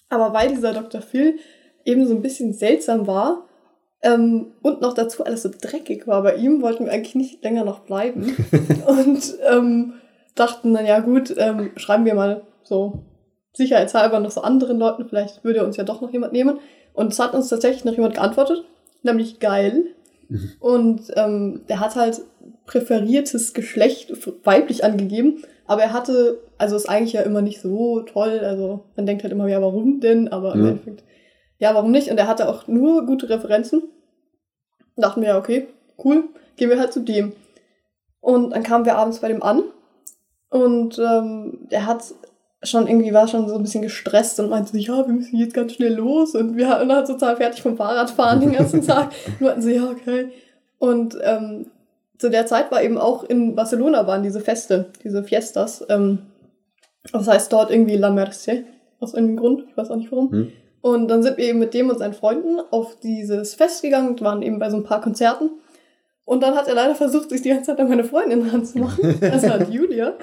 Aber 0.09 0.33
weil 0.33 0.49
dieser 0.49 0.73
Dr. 0.73 1.01
Phil 1.01 1.39
eben 1.83 2.07
so 2.07 2.13
ein 2.13 2.21
bisschen 2.21 2.53
seltsam 2.53 3.07
war 3.07 3.45
ähm, 4.01 4.53
und 4.61 4.81
noch 4.81 4.93
dazu 4.93 5.23
alles 5.23 5.43
so 5.43 5.49
dreckig 5.49 6.07
war 6.07 6.21
bei 6.23 6.35
ihm, 6.35 6.61
wollten 6.61 6.85
wir 6.85 6.91
eigentlich 6.91 7.15
nicht 7.15 7.43
länger 7.43 7.63
noch 7.63 7.79
bleiben. 7.79 8.35
und 8.87 9.35
ähm, 9.49 9.93
dachten 10.35 10.73
dann, 10.73 10.85
ja 10.85 10.99
gut, 10.99 11.33
ähm, 11.37 11.71
schreiben 11.75 12.05
wir 12.05 12.15
mal 12.15 12.41
so 12.63 13.03
sicherheitshalber 13.53 14.19
noch 14.19 14.31
so 14.31 14.41
anderen 14.41 14.77
Leuten, 14.77 15.07
vielleicht 15.07 15.43
würde 15.43 15.65
uns 15.65 15.77
ja 15.77 15.83
doch 15.83 16.01
noch 16.01 16.11
jemand 16.11 16.33
nehmen. 16.33 16.59
Und 16.93 17.11
es 17.11 17.19
hat 17.19 17.33
uns 17.33 17.49
tatsächlich 17.49 17.85
noch 17.85 17.93
jemand 17.93 18.15
geantwortet, 18.15 18.63
nämlich 19.03 19.39
geil. 19.39 19.94
Mhm. 20.29 20.51
Und 20.59 21.01
ähm, 21.15 21.61
der 21.67 21.79
hat 21.79 21.95
halt 21.95 22.21
präferiertes 22.65 23.53
Geschlecht 23.53 24.11
weiblich 24.43 24.83
angegeben, 24.83 25.43
aber 25.65 25.83
er 25.83 25.93
hatte, 25.93 26.39
also 26.57 26.75
ist 26.75 26.89
eigentlich 26.89 27.13
ja 27.13 27.21
immer 27.21 27.41
nicht 27.41 27.61
so 27.61 28.01
toll, 28.01 28.39
also 28.39 28.85
man 28.95 29.05
denkt 29.05 29.23
halt 29.23 29.33
immer, 29.33 29.47
ja, 29.47 29.61
warum 29.61 29.99
denn? 29.99 30.27
Aber 30.27 30.53
im 30.53 30.65
Endeffekt, 30.65 31.03
ja, 31.57 31.73
warum 31.73 31.91
nicht? 31.91 32.09
Und 32.09 32.17
er 32.17 32.27
hatte 32.27 32.47
auch 32.47 32.67
nur 32.67 33.05
gute 33.05 33.29
Referenzen. 33.29 33.83
Dachten 34.95 35.21
wir, 35.21 35.29
ja, 35.29 35.37
okay, 35.37 35.67
cool, 36.03 36.25
gehen 36.55 36.69
wir 36.69 36.79
halt 36.79 36.93
zu 36.93 37.01
dem. 37.01 37.33
Und 38.21 38.51
dann 38.51 38.63
kamen 38.63 38.85
wir 38.85 38.97
abends 38.97 39.19
bei 39.19 39.27
dem 39.27 39.43
an 39.43 39.63
und 40.49 40.97
ähm, 40.99 41.67
er 41.69 41.85
hat 41.85 42.13
schon 42.65 42.87
irgendwie 42.87 43.13
war 43.13 43.27
schon 43.27 43.47
so 43.47 43.55
ein 43.55 43.63
bisschen 43.63 43.81
gestresst 43.81 44.39
und 44.39 44.49
meinte 44.49 44.71
sich, 44.71 44.87
ja, 44.87 45.05
wir 45.05 45.13
müssen 45.13 45.37
jetzt 45.37 45.53
ganz 45.53 45.73
schnell 45.73 45.93
los 45.93 46.35
und 46.35 46.57
wir 46.57 46.67
waren 46.67 46.91
halt 46.91 47.07
total 47.07 47.37
fertig 47.37 47.61
vom 47.61 47.77
Fahrradfahren 47.77 48.39
den 48.39 48.53
ganzen 48.53 48.81
Tag. 48.85 49.11
Und 49.27 49.41
meinten 49.41 49.61
sie, 49.61 49.75
ja, 49.75 49.89
okay. 49.89 50.29
Und 50.79 51.17
ähm, 51.23 51.67
zu 52.17 52.29
der 52.29 52.45
Zeit 52.45 52.71
war 52.71 52.83
eben 52.83 52.97
auch 52.97 53.23
in 53.23 53.55
Barcelona 53.55 54.07
waren 54.07 54.23
diese 54.23 54.39
Feste, 54.39 54.87
diese 55.03 55.23
Fiestas. 55.23 55.85
Ähm, 55.89 56.19
das 57.11 57.27
heißt 57.27 57.51
dort 57.51 57.71
irgendwie 57.71 57.97
La 57.97 58.09
Merce, 58.09 58.63
aus 58.99 59.13
irgendeinem 59.13 59.37
Grund, 59.37 59.65
ich 59.69 59.77
weiß 59.77 59.91
auch 59.91 59.97
nicht 59.97 60.11
warum. 60.11 60.31
Hm. 60.31 60.51
Und 60.81 61.07
dann 61.07 61.23
sind 61.23 61.37
wir 61.37 61.45
eben 61.45 61.59
mit 61.59 61.73
dem 61.73 61.89
und 61.89 61.97
seinen 61.97 62.13
Freunden 62.13 62.59
auf 62.71 62.99
dieses 62.99 63.55
Fest 63.55 63.81
gegangen 63.81 64.09
und 64.09 64.21
waren 64.21 64.41
eben 64.41 64.59
bei 64.59 64.69
so 64.69 64.77
ein 64.77 64.83
paar 64.83 65.01
Konzerten. 65.01 65.49
Und 66.25 66.41
dann 66.41 66.55
hat 66.55 66.67
er 66.67 66.75
leider 66.75 66.95
versucht, 66.95 67.29
sich 67.29 67.41
die 67.41 67.49
ganze 67.49 67.71
Zeit 67.71 67.79
an 67.79 67.89
meine 67.89 68.03
Freundin 68.03 68.47
ranzumachen, 68.47 69.19
also 69.31 69.47
an 69.47 69.71
Julia. 69.71 70.13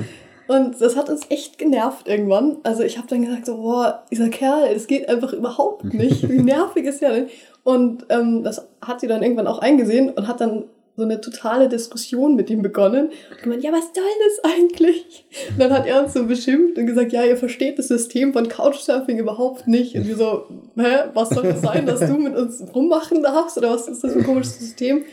Und 0.48 0.80
das 0.80 0.96
hat 0.96 1.08
uns 1.08 1.22
echt 1.30 1.58
genervt 1.58 2.08
irgendwann. 2.08 2.58
Also 2.62 2.82
ich 2.82 2.98
habe 2.98 3.08
dann 3.08 3.24
gesagt, 3.24 3.46
so, 3.46 3.56
boah, 3.56 4.04
dieser 4.10 4.28
Kerl, 4.28 4.68
es 4.74 4.86
geht 4.86 5.08
einfach 5.08 5.32
überhaupt 5.32 5.84
nicht. 5.94 6.28
Wie 6.28 6.40
nervig 6.40 6.84
ist 6.86 7.00
der 7.00 7.12
denn? 7.12 7.26
Und 7.64 8.06
ähm, 8.08 8.42
das 8.42 8.66
hat 8.80 9.00
sie 9.00 9.06
dann 9.06 9.22
irgendwann 9.22 9.46
auch 9.46 9.60
eingesehen 9.60 10.10
und 10.10 10.26
hat 10.26 10.40
dann 10.40 10.64
so 10.96 11.04
eine 11.04 11.20
totale 11.20 11.68
Diskussion 11.68 12.34
mit 12.34 12.50
ihm 12.50 12.60
begonnen. 12.60 13.10
Und 13.30 13.42
gemeint, 13.42 13.62
ja, 13.62 13.72
was 13.72 13.90
soll 13.94 14.04
das 14.04 14.52
eigentlich? 14.52 15.24
Und 15.50 15.60
dann 15.60 15.72
hat 15.72 15.86
er 15.86 16.02
uns 16.02 16.12
so 16.12 16.26
beschimpft 16.26 16.76
und 16.76 16.86
gesagt, 16.86 17.12
ja, 17.12 17.24
ihr 17.24 17.36
versteht 17.36 17.78
das 17.78 17.88
System 17.88 18.32
von 18.32 18.48
Couchsurfing 18.48 19.18
überhaupt 19.18 19.66
nicht. 19.66 19.94
Und 19.94 20.06
wir 20.06 20.16
so, 20.16 20.46
hä, 20.76 21.04
was 21.14 21.30
soll 21.30 21.44
das 21.44 21.62
sein, 21.62 21.86
dass 21.86 22.00
du 22.00 22.14
mit 22.18 22.36
uns 22.36 22.62
rummachen 22.74 23.22
darfst? 23.22 23.56
Oder 23.56 23.70
was 23.70 23.88
ist 23.88 24.04
das 24.04 24.12
für 24.12 24.18
ein 24.18 24.24
komisches 24.24 24.58
System? 24.58 25.04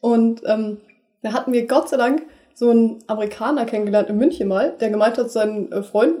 Und 0.00 0.42
ähm, 0.46 0.78
da 1.22 1.32
hatten 1.32 1.52
wir 1.52 1.66
Gott 1.66 1.88
sei 1.90 1.96
Dank 1.96 2.22
so 2.54 2.70
einen 2.70 2.98
Amerikaner 3.06 3.64
kennengelernt 3.64 4.08
in 4.10 4.18
München 4.18 4.48
mal, 4.48 4.74
der 4.80 4.90
gemeint 4.90 5.18
hat, 5.18 5.30
sein 5.30 5.70
äh, 5.72 5.82
Freund, 5.82 6.20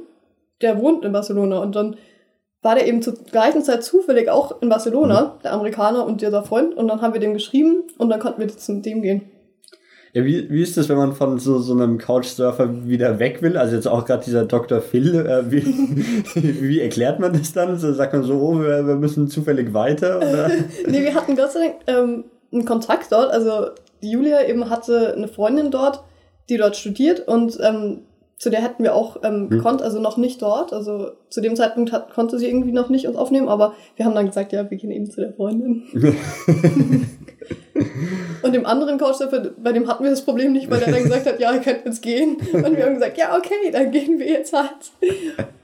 der 0.60 0.80
wohnt 0.80 1.04
in 1.04 1.12
Barcelona 1.12 1.58
und 1.58 1.74
dann 1.76 1.96
war 2.62 2.74
der 2.74 2.86
eben 2.86 3.00
zur 3.00 3.14
gleichen 3.14 3.62
Zeit 3.62 3.82
zufällig 3.84 4.28
auch 4.28 4.60
in 4.60 4.68
Barcelona, 4.68 5.22
mhm. 5.22 5.42
der 5.42 5.52
Amerikaner 5.52 6.04
und 6.04 6.20
dieser 6.20 6.42
Freund, 6.42 6.74
und 6.74 6.88
dann 6.88 7.00
haben 7.00 7.14
wir 7.14 7.20
dem 7.20 7.32
geschrieben 7.32 7.84
und 7.98 8.10
dann 8.10 8.20
konnten 8.20 8.40
wir 8.40 8.48
zu 8.48 8.80
dem 8.80 9.02
gehen. 9.02 9.22
Ja, 10.12 10.24
wie, 10.24 10.50
wie 10.50 10.62
ist 10.62 10.76
das, 10.76 10.88
wenn 10.88 10.96
man 10.96 11.12
von 11.12 11.38
so, 11.38 11.58
so 11.60 11.72
einem 11.72 11.96
Couchsurfer 11.96 12.88
wieder 12.88 13.20
weg 13.20 13.42
will? 13.42 13.56
Also 13.56 13.76
jetzt 13.76 13.86
auch 13.86 14.04
gerade 14.04 14.24
dieser 14.24 14.44
Dr. 14.44 14.80
Phil, 14.80 15.14
äh, 15.14 15.50
wie, 15.52 15.64
wie 16.34 16.80
erklärt 16.80 17.20
man 17.20 17.32
das 17.32 17.52
dann? 17.52 17.78
So, 17.78 17.92
sagt 17.92 18.12
man 18.12 18.24
so, 18.24 18.34
oh, 18.34 18.60
wir, 18.60 18.86
wir 18.86 18.96
müssen 18.96 19.28
zufällig 19.28 19.72
weiter? 19.72 20.16
Oder? 20.16 20.50
nee, 20.88 21.02
wir 21.02 21.14
hatten 21.14 21.36
Gott 21.36 21.52
sei 21.52 21.60
Dank 21.60 21.74
ähm, 21.86 22.24
einen 22.52 22.64
Kontakt 22.64 23.12
dort. 23.12 23.30
Also 23.30 23.68
Julia 24.00 24.44
eben 24.48 24.68
hatte 24.68 25.14
eine 25.16 25.28
Freundin 25.28 25.70
dort, 25.70 26.02
die 26.50 26.58
dort 26.58 26.76
studiert 26.76 27.26
und 27.26 27.58
ähm, 27.62 28.00
zu 28.40 28.48
der 28.48 28.62
hätten 28.62 28.82
wir 28.82 28.94
auch 28.94 29.18
ähm, 29.22 29.32
hm. 29.32 29.50
gekonnt, 29.50 29.82
also 29.82 30.00
noch 30.00 30.16
nicht 30.16 30.40
dort. 30.40 30.72
Also 30.72 31.10
zu 31.28 31.42
dem 31.42 31.56
Zeitpunkt 31.56 31.92
hat, 31.92 32.14
konnte 32.14 32.38
sie 32.38 32.46
irgendwie 32.48 32.72
noch 32.72 32.88
nicht 32.88 33.06
uns 33.06 33.16
aufnehmen, 33.16 33.50
aber 33.50 33.74
wir 33.96 34.06
haben 34.06 34.14
dann 34.14 34.26
gesagt, 34.26 34.52
ja, 34.52 34.70
wir 34.70 34.78
gehen 34.78 34.90
eben 34.90 35.10
zu 35.10 35.20
der 35.20 35.34
Freundin. 35.34 35.82
und 38.42 38.54
dem 38.54 38.66
anderen 38.66 38.98
Couchsurfer, 38.98 39.50
bei 39.62 39.72
dem 39.72 39.88
hatten 39.88 40.04
wir 40.04 40.10
das 40.10 40.24
Problem 40.24 40.52
nicht, 40.52 40.70
weil 40.70 40.82
er 40.82 40.92
dann 40.92 41.02
gesagt 41.02 41.26
hat, 41.26 41.40
ja, 41.40 41.52
ihr 41.52 41.60
könnt 41.60 41.84
jetzt 41.84 42.02
gehen. 42.02 42.36
Und 42.52 42.76
wir 42.76 42.84
haben 42.84 42.94
gesagt, 42.94 43.16
ja, 43.16 43.36
okay, 43.36 43.70
dann 43.72 43.90
gehen 43.90 44.18
wir 44.18 44.26
jetzt 44.26 44.52
halt. 44.52 44.92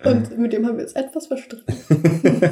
Und 0.04 0.38
mit 0.38 0.52
dem 0.52 0.66
haben 0.66 0.76
wir 0.76 0.82
jetzt 0.82 0.96
etwas 0.96 1.26
verstritten. 1.26 1.74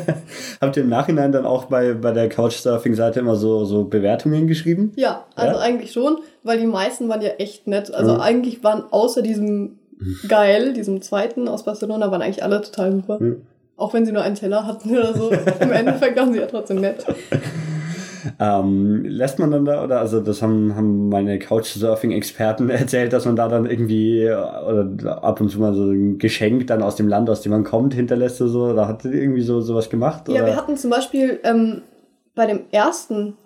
Habt 0.60 0.76
ihr 0.76 0.82
im 0.82 0.88
Nachhinein 0.88 1.32
dann 1.32 1.46
auch 1.46 1.66
bei, 1.66 1.94
bei 1.94 2.12
der 2.12 2.28
Couchsurfing-Seite 2.28 3.20
immer 3.20 3.36
so, 3.36 3.64
so 3.64 3.84
Bewertungen 3.84 4.46
geschrieben? 4.46 4.92
Ja, 4.96 5.24
also 5.34 5.56
ja? 5.56 5.60
eigentlich 5.60 5.92
schon, 5.92 6.18
weil 6.42 6.58
die 6.58 6.66
meisten 6.66 7.08
waren 7.08 7.22
ja 7.22 7.30
echt 7.38 7.66
nett. 7.66 7.92
Also 7.92 8.14
mhm. 8.14 8.20
eigentlich 8.20 8.64
waren 8.64 8.84
außer 8.90 9.22
diesem 9.22 9.78
geil. 10.28 10.72
Diesem 10.72 11.02
zweiten 11.02 11.48
aus 11.48 11.64
Barcelona 11.64 12.10
waren 12.10 12.22
eigentlich 12.22 12.42
alle 12.42 12.60
total 12.60 12.92
super. 12.92 13.18
Mhm. 13.20 13.42
Auch 13.76 13.92
wenn 13.92 14.06
sie 14.06 14.12
nur 14.12 14.22
einen 14.22 14.36
Teller 14.36 14.66
hatten 14.66 14.90
oder 14.96 15.14
so. 15.14 15.30
Im 15.60 15.72
Endeffekt 15.72 16.16
waren 16.16 16.32
sie 16.32 16.38
ja 16.38 16.46
trotzdem 16.46 16.80
nett. 16.80 17.04
Ähm, 18.38 19.04
lässt 19.04 19.38
man 19.38 19.50
dann 19.50 19.64
da, 19.64 19.84
oder 19.84 20.00
also 20.00 20.20
das 20.20 20.42
haben, 20.42 20.74
haben 20.74 21.08
meine 21.08 21.38
Couchsurfing-Experten 21.38 22.70
erzählt, 22.70 23.12
dass 23.12 23.24
man 23.24 23.36
da 23.36 23.48
dann 23.48 23.66
irgendwie 23.66 24.24
oder 24.26 25.22
ab 25.22 25.40
und 25.40 25.50
zu 25.50 25.60
mal 25.60 25.74
so 25.74 25.84
ein 25.84 26.18
Geschenk 26.18 26.66
dann 26.66 26.82
aus 26.82 26.96
dem 26.96 27.08
Land, 27.08 27.30
aus 27.30 27.42
dem 27.42 27.52
man 27.52 27.64
kommt, 27.64 27.94
hinterlässt 27.94 28.40
oder 28.40 28.50
so, 28.50 28.64
oder 28.64 28.88
hat 28.88 29.04
irgendwie 29.04 29.42
so 29.42 29.60
sowas 29.60 29.90
gemacht? 29.90 30.28
Ja, 30.28 30.44
wir 30.44 30.56
hatten 30.56 30.76
zum 30.76 30.90
Beispiel 30.90 31.40
ähm, 31.44 31.82
bei 32.34 32.46
dem 32.46 32.60
ersten 32.70 33.36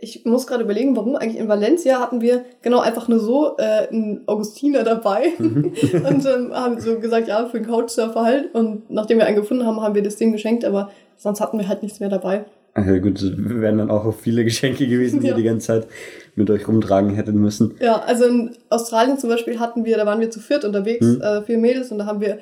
ich 0.00 0.24
muss 0.24 0.46
gerade 0.46 0.62
überlegen, 0.62 0.96
warum 0.96 1.16
eigentlich 1.16 1.38
in 1.38 1.48
Valencia 1.48 1.98
hatten 1.98 2.20
wir 2.20 2.44
genau 2.62 2.78
einfach 2.78 3.08
nur 3.08 3.18
so 3.18 3.56
äh, 3.58 3.88
einen 3.88 4.22
Augustiner 4.26 4.84
dabei 4.84 5.32
mhm. 5.38 5.72
und 5.92 6.26
ähm, 6.26 6.52
haben 6.54 6.80
so 6.80 6.98
gesagt, 7.00 7.28
ja, 7.28 7.46
für 7.46 7.60
den 7.60 7.68
Couchsurfer 7.68 8.22
halt. 8.22 8.54
Und 8.54 8.90
nachdem 8.90 9.18
wir 9.18 9.26
einen 9.26 9.36
gefunden 9.36 9.66
haben, 9.66 9.80
haben 9.80 9.94
wir 9.94 10.02
das 10.02 10.16
Ding 10.16 10.32
geschenkt, 10.32 10.64
aber 10.64 10.90
sonst 11.16 11.40
hatten 11.40 11.58
wir 11.58 11.68
halt 11.68 11.82
nichts 11.82 12.00
mehr 12.00 12.08
dabei. 12.08 12.44
Ja 12.86 12.98
gut, 12.98 13.16
das 13.16 13.32
wären 13.36 13.78
dann 13.78 13.90
auch 13.90 14.14
viele 14.14 14.44
Geschenke 14.44 14.86
gewesen, 14.86 15.20
die 15.20 15.26
ja. 15.26 15.32
ihr 15.32 15.36
die 15.36 15.44
ganze 15.44 15.66
Zeit 15.66 15.86
mit 16.34 16.50
euch 16.50 16.66
rumtragen 16.68 17.10
hätten 17.10 17.38
müssen. 17.38 17.74
Ja, 17.80 18.00
also 18.00 18.24
in 18.24 18.56
Australien 18.70 19.18
zum 19.18 19.30
Beispiel 19.30 19.58
hatten 19.58 19.84
wir, 19.84 19.96
da 19.96 20.06
waren 20.06 20.20
wir 20.20 20.30
zu 20.30 20.40
viert 20.40 20.64
unterwegs, 20.64 21.04
mhm. 21.04 21.20
äh, 21.20 21.42
vier 21.42 21.58
Mädels, 21.58 21.90
und 21.90 21.98
da 21.98 22.06
haben 22.06 22.20
wir 22.20 22.38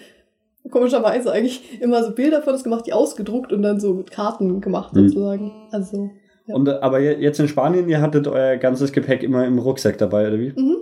komischerweise 0.71 1.33
eigentlich 1.33 1.81
immer 1.81 2.03
so 2.03 2.13
Bilder 2.13 2.43
von 2.43 2.55
uns 2.55 2.65
gemacht, 2.65 2.87
die 2.87 2.93
ausgedruckt 2.93 3.53
und 3.53 3.63
dann 3.63 3.81
so 3.81 3.95
mit 3.95 4.11
Karten 4.11 4.61
gemacht 4.61 4.95
mhm. 4.95 5.09
sozusagen. 5.09 5.53
Also 5.71 6.11
und, 6.49 6.69
aber 6.69 7.01
jetzt 7.01 7.41
in 7.41 7.49
Spanien, 7.49 7.89
ihr 7.89 8.01
hattet 8.01 8.29
euer 8.29 8.57
ganzes 8.57 8.93
Gepäck 8.93 9.23
immer 9.23 9.45
im 9.47 9.59
Rucksack 9.59 9.99
dabei, 9.99 10.29
oder 10.29 10.39
wie? 10.39 10.53
Mhm. 10.57 10.77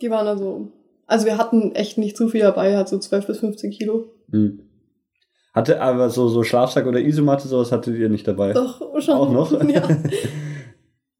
Die 0.00 0.10
waren 0.10 0.26
also. 0.26 0.68
Also 1.06 1.26
wir 1.26 1.38
hatten 1.38 1.74
echt 1.74 1.98
nicht 1.98 2.16
zu 2.16 2.28
viel 2.28 2.42
dabei, 2.42 2.76
hat 2.76 2.88
so 2.88 2.96
12 2.96 3.26
bis 3.26 3.38
15 3.40 3.72
Kilo. 3.72 4.12
Mhm. 4.28 4.60
Hatte 5.60 5.78
aber 5.82 6.08
so, 6.08 6.26
so 6.28 6.42
Schlafsack 6.42 6.86
oder 6.86 7.00
Isomatte, 7.00 7.46
sowas 7.46 7.70
hattet 7.70 7.94
ihr 7.94 8.08
nicht 8.08 8.26
dabei? 8.26 8.54
Doch, 8.54 8.80
schon. 9.02 9.14
Auch 9.14 9.30
noch? 9.30 9.52
Ja. 9.68 9.82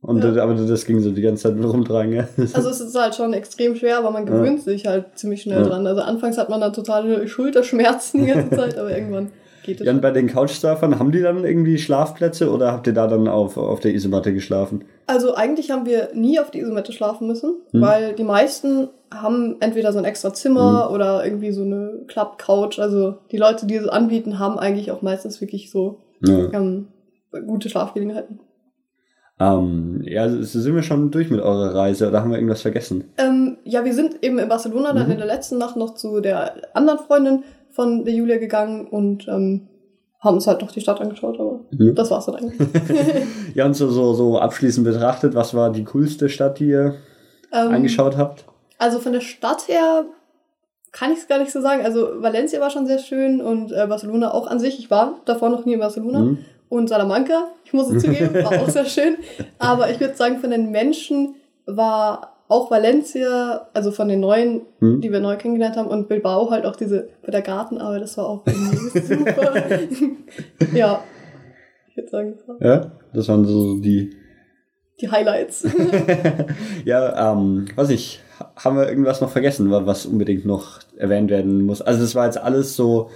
Und 0.02 0.24
ja. 0.24 0.42
aber 0.42 0.54
das 0.54 0.86
ging 0.86 0.98
so 1.00 1.10
die 1.10 1.20
ganze 1.20 1.42
Zeit 1.42 1.62
rumtragen, 1.62 2.14
ja. 2.14 2.26
Also 2.54 2.70
es 2.70 2.80
ist 2.80 2.98
halt 2.98 3.14
schon 3.14 3.34
extrem 3.34 3.76
schwer, 3.76 3.98
aber 3.98 4.10
man 4.10 4.24
gewöhnt 4.24 4.60
ja. 4.60 4.64
sich 4.64 4.86
halt 4.86 5.18
ziemlich 5.18 5.42
schnell 5.42 5.62
dran. 5.62 5.86
Also 5.86 6.00
anfangs 6.00 6.38
hat 6.38 6.48
man 6.48 6.62
da 6.62 6.70
totale 6.70 7.28
Schulterschmerzen 7.28 8.22
die 8.22 8.28
ganze 8.28 8.56
Zeit, 8.56 8.78
aber 8.78 8.96
irgendwann 8.96 9.30
geht 9.62 9.80
es. 9.80 9.86
Ja, 9.86 9.92
und 9.92 10.00
bei 10.00 10.10
den 10.10 10.28
Couchsurfern, 10.28 10.98
haben 10.98 11.12
die 11.12 11.20
dann 11.20 11.44
irgendwie 11.44 11.78
Schlafplätze 11.78 12.50
oder 12.50 12.72
habt 12.72 12.86
ihr 12.86 12.92
da 12.92 13.06
dann 13.06 13.28
auf, 13.28 13.56
auf 13.56 13.80
der 13.80 13.94
Isomatte 13.94 14.32
geschlafen? 14.32 14.84
Also 15.06 15.34
eigentlich 15.34 15.70
haben 15.70 15.86
wir 15.86 16.10
nie 16.14 16.38
auf 16.38 16.50
die 16.50 16.60
Isomatte 16.60 16.92
schlafen 16.92 17.26
müssen, 17.26 17.56
hm. 17.72 17.80
weil 17.80 18.12
die 18.14 18.24
meisten 18.24 18.88
haben 19.12 19.56
entweder 19.60 19.92
so 19.92 19.98
ein 19.98 20.04
extra 20.04 20.32
Zimmer 20.32 20.86
hm. 20.86 20.94
oder 20.94 21.24
irgendwie 21.24 21.52
so 21.52 21.62
eine 21.62 22.02
Klappcouch. 22.06 22.78
Also 22.78 23.18
die 23.30 23.38
Leute, 23.38 23.66
die 23.66 23.76
es 23.76 23.88
anbieten, 23.88 24.38
haben 24.38 24.58
eigentlich 24.58 24.90
auch 24.90 25.02
meistens 25.02 25.40
wirklich 25.40 25.70
so 25.70 25.98
ja. 26.24 26.52
ähm, 26.52 26.88
gute 27.46 27.68
Schlafgelegenheiten. 27.68 28.40
Ähm, 29.40 30.02
ja, 30.04 30.28
sind 30.28 30.74
wir 30.74 30.82
schon 30.82 31.10
durch 31.10 31.30
mit 31.30 31.40
eurer 31.40 31.74
Reise 31.74 32.08
oder 32.08 32.20
haben 32.20 32.30
wir 32.30 32.36
irgendwas 32.36 32.60
vergessen? 32.60 33.04
Ähm, 33.16 33.56
ja, 33.64 33.86
wir 33.86 33.94
sind 33.94 34.22
eben 34.22 34.38
in 34.38 34.48
Barcelona 34.50 34.92
dann 34.92 35.06
mhm. 35.06 35.12
in 35.12 35.18
der 35.18 35.26
letzten 35.26 35.56
Nacht 35.56 35.76
noch 35.76 35.94
zu 35.94 36.20
der 36.20 36.76
anderen 36.76 36.98
Freundin 36.98 37.42
von 37.72 38.04
der 38.04 38.14
Julia 38.14 38.38
gegangen 38.38 38.86
und 38.86 39.28
ähm, 39.28 39.68
haben 40.20 40.34
uns 40.34 40.46
halt 40.46 40.60
noch 40.60 40.70
die 40.70 40.80
Stadt 40.80 41.00
angeschaut, 41.00 41.40
aber 41.40 41.60
mhm. 41.70 41.94
das 41.94 42.10
war's 42.10 42.26
dann 42.26 42.36
eigentlich. 42.36 42.68
ja, 43.54 43.64
und 43.64 43.74
so, 43.74 43.88
so, 43.90 44.12
so 44.12 44.38
abschließend 44.38 44.84
betrachtet, 44.84 45.34
was 45.34 45.54
war 45.54 45.72
die 45.72 45.84
coolste 45.84 46.28
Stadt, 46.28 46.58
die 46.58 46.68
ihr 46.68 46.94
ähm, 47.52 47.72
angeschaut 47.72 48.16
habt? 48.16 48.44
Also 48.78 48.98
von 48.98 49.12
der 49.12 49.20
Stadt 49.20 49.68
her 49.68 50.04
kann 50.92 51.12
ich 51.12 51.18
es 51.18 51.28
gar 51.28 51.38
nicht 51.38 51.52
so 51.52 51.60
sagen. 51.60 51.84
Also 51.84 52.22
Valencia 52.22 52.60
war 52.60 52.70
schon 52.70 52.86
sehr 52.86 52.98
schön 52.98 53.40
und 53.40 53.72
äh, 53.72 53.86
Barcelona 53.86 54.32
auch 54.32 54.46
an 54.46 54.58
sich. 54.58 54.78
Ich 54.78 54.90
war 54.90 55.20
davor 55.24 55.48
noch 55.48 55.64
nie 55.64 55.74
in 55.74 55.80
Barcelona. 55.80 56.20
Mhm. 56.20 56.38
Und 56.68 56.88
Salamanca, 56.88 57.48
ich 57.64 57.72
muss 57.72 57.90
es 57.90 58.02
zugeben, 58.02 58.32
war 58.34 58.60
auch 58.60 58.68
sehr 58.68 58.84
schön. 58.86 59.16
Aber 59.58 59.90
ich 59.90 60.00
würde 60.00 60.14
sagen, 60.14 60.38
von 60.38 60.50
den 60.50 60.70
Menschen 60.70 61.34
war 61.66 62.29
auch 62.50 62.70
Valencia, 62.70 63.68
also 63.72 63.92
von 63.92 64.08
den 64.08 64.20
neuen, 64.20 64.62
hm. 64.80 65.00
die 65.00 65.12
wir 65.12 65.20
neu 65.20 65.36
kennengelernt 65.36 65.76
haben, 65.76 65.88
und 65.88 66.08
Bilbao 66.08 66.50
halt 66.50 66.66
auch 66.66 66.76
diese 66.76 67.08
bei 67.24 67.30
der 67.30 67.42
Gartenarbeit, 67.42 68.02
das 68.02 68.16
war 68.18 68.28
auch 68.28 68.44
super. 68.46 69.54
ja, 70.74 71.02
ich 71.88 71.96
würde 71.96 72.08
sagen. 72.10 72.34
Das 72.36 72.48
war. 72.48 72.56
Ja, 72.60 72.92
das 73.14 73.28
waren 73.28 73.44
so 73.44 73.78
die, 73.78 74.16
die 75.00 75.10
Highlights. 75.10 75.66
ja, 76.84 77.32
ähm, 77.32 77.66
weiß 77.76 77.90
ich, 77.90 78.20
haben 78.56 78.76
wir 78.76 78.88
irgendwas 78.88 79.20
noch 79.20 79.30
vergessen, 79.30 79.70
was 79.70 80.06
unbedingt 80.06 80.44
noch 80.44 80.80
erwähnt 80.96 81.30
werden 81.30 81.62
muss? 81.64 81.80
Also 81.80 82.00
das 82.00 82.14
war 82.14 82.26
jetzt 82.26 82.38
alles 82.38 82.74
so 82.74 83.10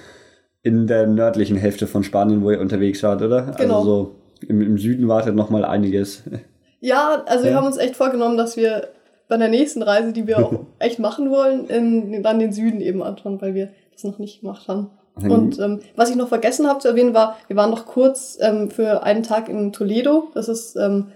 in 0.62 0.86
der 0.86 1.06
nördlichen 1.06 1.56
Hälfte 1.56 1.86
von 1.86 2.04
Spanien, 2.04 2.42
wo 2.42 2.50
ihr 2.50 2.60
unterwegs 2.60 3.02
wart, 3.02 3.20
oder? 3.20 3.48
Also 3.48 3.58
genau. 3.58 3.78
Also 3.78 3.84
so 3.84 4.14
im, 4.46 4.60
im 4.60 4.78
Süden 4.78 5.08
wartet 5.08 5.34
noch 5.34 5.50
mal 5.50 5.64
einiges. 5.64 6.22
Ja, 6.80 7.22
also 7.26 7.44
ja. 7.44 7.50
wir 7.50 7.56
haben 7.56 7.66
uns 7.66 7.78
echt 7.78 7.96
vorgenommen, 7.96 8.36
dass 8.36 8.56
wir 8.56 8.88
bei 9.28 9.36
der 9.36 9.48
nächsten 9.48 9.82
Reise, 9.82 10.12
die 10.12 10.26
wir 10.26 10.38
auch 10.38 10.60
echt 10.78 10.98
machen 10.98 11.30
wollen, 11.30 11.66
in, 11.66 12.22
dann 12.22 12.38
den 12.38 12.52
Süden 12.52 12.80
eben 12.80 13.02
anschauen, 13.02 13.40
weil 13.40 13.54
wir 13.54 13.70
das 13.92 14.04
noch 14.04 14.18
nicht 14.18 14.40
gemacht 14.40 14.68
haben. 14.68 14.90
Mhm. 15.20 15.30
Und 15.30 15.58
ähm, 15.58 15.80
was 15.96 16.10
ich 16.10 16.16
noch 16.16 16.28
vergessen 16.28 16.66
habe 16.66 16.80
zu 16.80 16.88
erwähnen 16.88 17.14
war, 17.14 17.36
wir 17.46 17.56
waren 17.56 17.70
noch 17.70 17.86
kurz 17.86 18.38
ähm, 18.40 18.70
für 18.70 19.02
einen 19.02 19.22
Tag 19.22 19.48
in 19.48 19.72
Toledo. 19.72 20.28
Das 20.34 20.48
ist 20.48 20.76
ähm, 20.76 21.08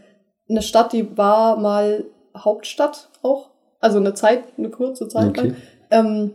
eine 0.49 0.63
Stadt, 0.63 0.93
die 0.93 1.17
war 1.17 1.59
mal 1.59 2.05
Hauptstadt 2.37 3.11
auch. 3.23 3.51
Also 3.81 3.99
eine 3.99 4.15
Zeit, 4.15 4.43
eine 4.57 4.71
kurze 4.71 5.09
Zeit 5.09 5.29
okay. 5.29 5.49
lang. 5.49 5.57
Ähm, 5.91 6.31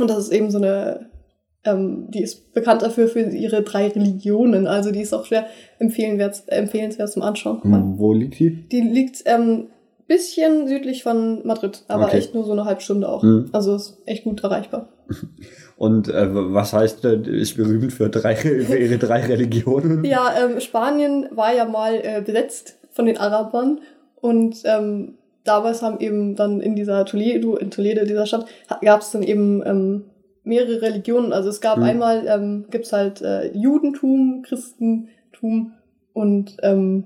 und 0.00 0.10
das 0.10 0.18
ist 0.18 0.32
eben 0.32 0.50
so 0.50 0.58
eine, 0.58 1.10
ähm, 1.64 2.10
die 2.10 2.22
ist 2.22 2.52
bekannt 2.52 2.82
dafür 2.82 3.08
für 3.08 3.20
ihre 3.20 3.62
drei 3.62 3.88
Religionen. 3.88 4.66
Also 4.66 4.90
die 4.90 5.00
ist 5.00 5.14
auch 5.14 5.24
schwer 5.24 5.46
empfehlenswert, 5.78 6.42
empfehlenswert 6.46 7.10
zum 7.10 7.22
Anschauen. 7.22 7.60
Wo 7.98 8.12
liegt 8.12 8.38
die? 8.38 8.68
Die 8.68 8.80
liegt 8.80 9.22
ähm, 9.26 9.68
bisschen 10.08 10.66
südlich 10.66 11.02
von 11.02 11.46
Madrid, 11.46 11.84
aber 11.86 12.06
okay. 12.06 12.18
echt 12.18 12.34
nur 12.34 12.44
so 12.44 12.52
eine 12.52 12.64
halbe 12.64 12.80
Stunde 12.80 13.08
auch. 13.08 13.22
Mhm. 13.22 13.50
Also 13.52 13.76
ist 13.76 13.98
echt 14.06 14.24
gut 14.24 14.42
erreichbar. 14.42 14.88
Und 15.76 16.08
äh, 16.08 16.26
was 16.30 16.72
heißt, 16.72 17.04
äh, 17.04 17.20
ist 17.20 17.56
berühmt 17.56 17.92
für, 17.92 18.08
drei, 18.08 18.34
für 18.34 18.76
ihre 18.76 18.98
drei 18.98 19.24
Religionen? 19.24 20.04
Ja, 20.04 20.34
ähm, 20.42 20.58
Spanien 20.58 21.28
war 21.30 21.54
ja 21.54 21.66
mal 21.66 21.94
äh, 22.02 22.20
besetzt 22.24 22.78
von 22.90 23.06
den 23.06 23.16
Arabern 23.16 23.80
und 24.16 24.56
ähm, 24.64 25.18
damals 25.44 25.82
haben 25.82 26.00
eben 26.00 26.34
dann 26.34 26.60
in 26.60 26.74
dieser 26.74 27.04
Toledo, 27.04 27.56
in 27.56 27.70
Toledo, 27.70 28.04
dieser 28.04 28.26
Stadt, 28.26 28.46
gab 28.82 29.02
es 29.02 29.12
dann 29.12 29.22
eben 29.22 29.62
ähm, 29.64 30.04
mehrere 30.42 30.82
Religionen. 30.82 31.32
Also 31.32 31.48
es 31.48 31.60
gab 31.60 31.78
mhm. 31.78 31.84
einmal, 31.84 32.26
ähm, 32.26 32.64
gibt 32.70 32.90
halt 32.92 33.22
äh, 33.22 33.52
Judentum, 33.56 34.42
Christentum 34.42 35.74
und 36.12 36.56
ähm, 36.62 37.04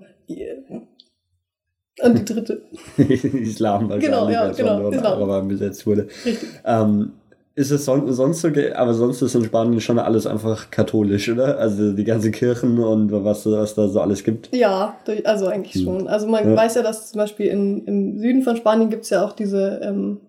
und 2.00 2.18
die 2.18 2.24
dritte. 2.24 2.62
Islam 2.96 3.90
wahrscheinlich, 3.90 4.04
genau, 4.04 4.28
ja, 4.30 4.50
genau, 4.50 4.88
Islam. 4.90 5.12
Araber 5.12 5.42
besetzt 5.42 5.86
wurde. 5.86 6.08
Richtig. 6.24 6.48
Ähm, 6.64 7.12
ist 7.54 7.70
es 7.70 7.84
son 7.84 8.10
sonst 8.12 8.40
so, 8.40 8.48
aber 8.74 8.94
sonst 8.94 9.20
ist 9.20 9.34
in 9.34 9.44
Spanien 9.44 9.80
schon 9.80 9.98
alles 9.98 10.26
einfach 10.26 10.70
katholisch, 10.70 11.28
oder? 11.28 11.58
Also 11.58 11.92
die 11.92 12.04
ganzen 12.04 12.32
Kirchen 12.32 12.78
und 12.78 13.12
was, 13.12 13.44
was 13.44 13.74
da 13.74 13.88
so 13.88 14.00
alles 14.00 14.24
gibt. 14.24 14.54
Ja, 14.54 14.96
also 15.24 15.48
eigentlich 15.48 15.74
hm. 15.74 15.82
schon. 15.82 16.08
Also 16.08 16.26
man 16.26 16.48
ja. 16.48 16.56
weiß 16.56 16.76
ja, 16.76 16.82
dass 16.82 17.10
zum 17.10 17.18
Beispiel 17.18 17.46
in, 17.46 17.84
im 17.84 18.18
Süden 18.18 18.42
von 18.42 18.56
Spanien 18.56 18.88
gibt 18.88 19.04
es 19.04 19.10
ja 19.10 19.22
auch 19.22 19.32
diese, 19.32 19.80
ähm, 19.82 20.20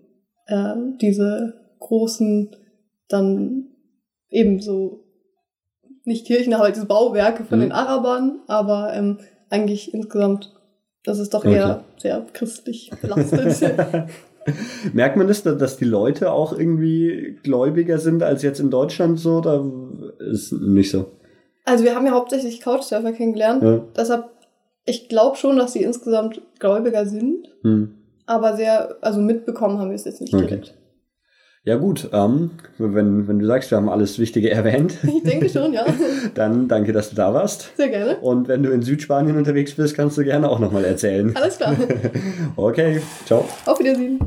äh, 0.47 0.73
diese 1.01 1.53
großen, 1.79 2.55
dann 3.07 3.67
eben 4.29 4.59
so, 4.59 5.05
nicht 6.03 6.25
Kirchen, 6.25 6.53
aber 6.53 6.65
halt 6.65 6.75
diese 6.75 6.87
Bauwerke 6.87 7.45
von 7.45 7.59
mhm. 7.59 7.63
den 7.63 7.71
Arabern, 7.71 8.41
aber 8.47 8.93
ähm, 8.93 9.19
eigentlich 9.49 9.93
insgesamt, 9.93 10.52
das 11.03 11.19
ist 11.19 11.33
doch 11.33 11.45
eher 11.45 11.65
okay. 11.65 12.01
sehr 12.01 12.25
christlich 12.33 12.91
belastet. 13.01 13.73
Merkt 14.93 15.15
man 15.15 15.27
das, 15.27 15.43
dass 15.43 15.77
die 15.77 15.85
Leute 15.85 16.31
auch 16.31 16.57
irgendwie 16.57 17.39
gläubiger 17.43 17.97
sind 17.97 18.23
als 18.23 18.41
jetzt 18.41 18.59
in 18.59 18.69
Deutschland 18.69 19.19
so? 19.19 19.37
Oder 19.37 19.65
ist 20.19 20.51
nicht 20.51 20.91
so? 20.91 21.11
Also 21.65 21.83
wir 21.83 21.95
haben 21.95 22.05
ja 22.05 22.11
hauptsächlich 22.11 22.61
Couchsurfer 22.61 23.13
kennengelernt. 23.13 23.63
Ja. 23.63 23.81
Deshalb, 23.95 24.25
ich 24.85 25.07
glaube 25.07 25.37
schon, 25.37 25.57
dass 25.57 25.73
sie 25.73 25.83
insgesamt 25.83 26.41
gläubiger 26.59 27.05
sind. 27.05 27.47
Hm. 27.61 27.95
Aber 28.25 28.55
sehr, 28.55 28.97
also 29.01 29.21
mitbekommen 29.21 29.79
haben 29.79 29.89
wir 29.89 29.95
es 29.95 30.05
jetzt 30.05 30.21
nicht 30.21 30.33
okay. 30.33 30.45
direkt. 30.45 30.75
Ja 31.65 31.77
gut, 31.77 32.09
ähm, 32.11 32.51
wenn, 32.77 33.25
wenn 33.29 33.39
du 33.39 33.45
sagst, 33.45 33.71
wir 33.71 33.77
haben 33.77 33.87
alles 33.87 34.19
Wichtige 34.19 34.49
erwähnt. 34.51 34.97
Ich 35.03 35.23
denke 35.23 35.47
schon, 35.47 35.71
ja. 35.71 35.85
Dann 36.35 36.67
danke, 36.67 36.91
dass 36.91 37.09
du 37.09 37.15
da 37.15 37.33
warst. 37.33 37.71
Sehr 37.77 37.87
gerne. 37.87 38.17
Und 38.17 38.49
wenn 38.49 38.63
du 38.63 38.71
in 38.71 38.81
Südspanien 38.81 39.37
unterwegs 39.37 39.73
bist, 39.73 39.95
kannst 39.95 40.17
du 40.17 40.25
gerne 40.25 40.49
auch 40.49 40.59
nochmal 40.59 40.83
erzählen. 40.83 41.33
Alles 41.35 41.55
klar. 41.55 41.73
okay, 42.57 43.01
ciao. 43.25 43.47
Auf 43.65 43.79
Wiedersehen. 43.79 44.19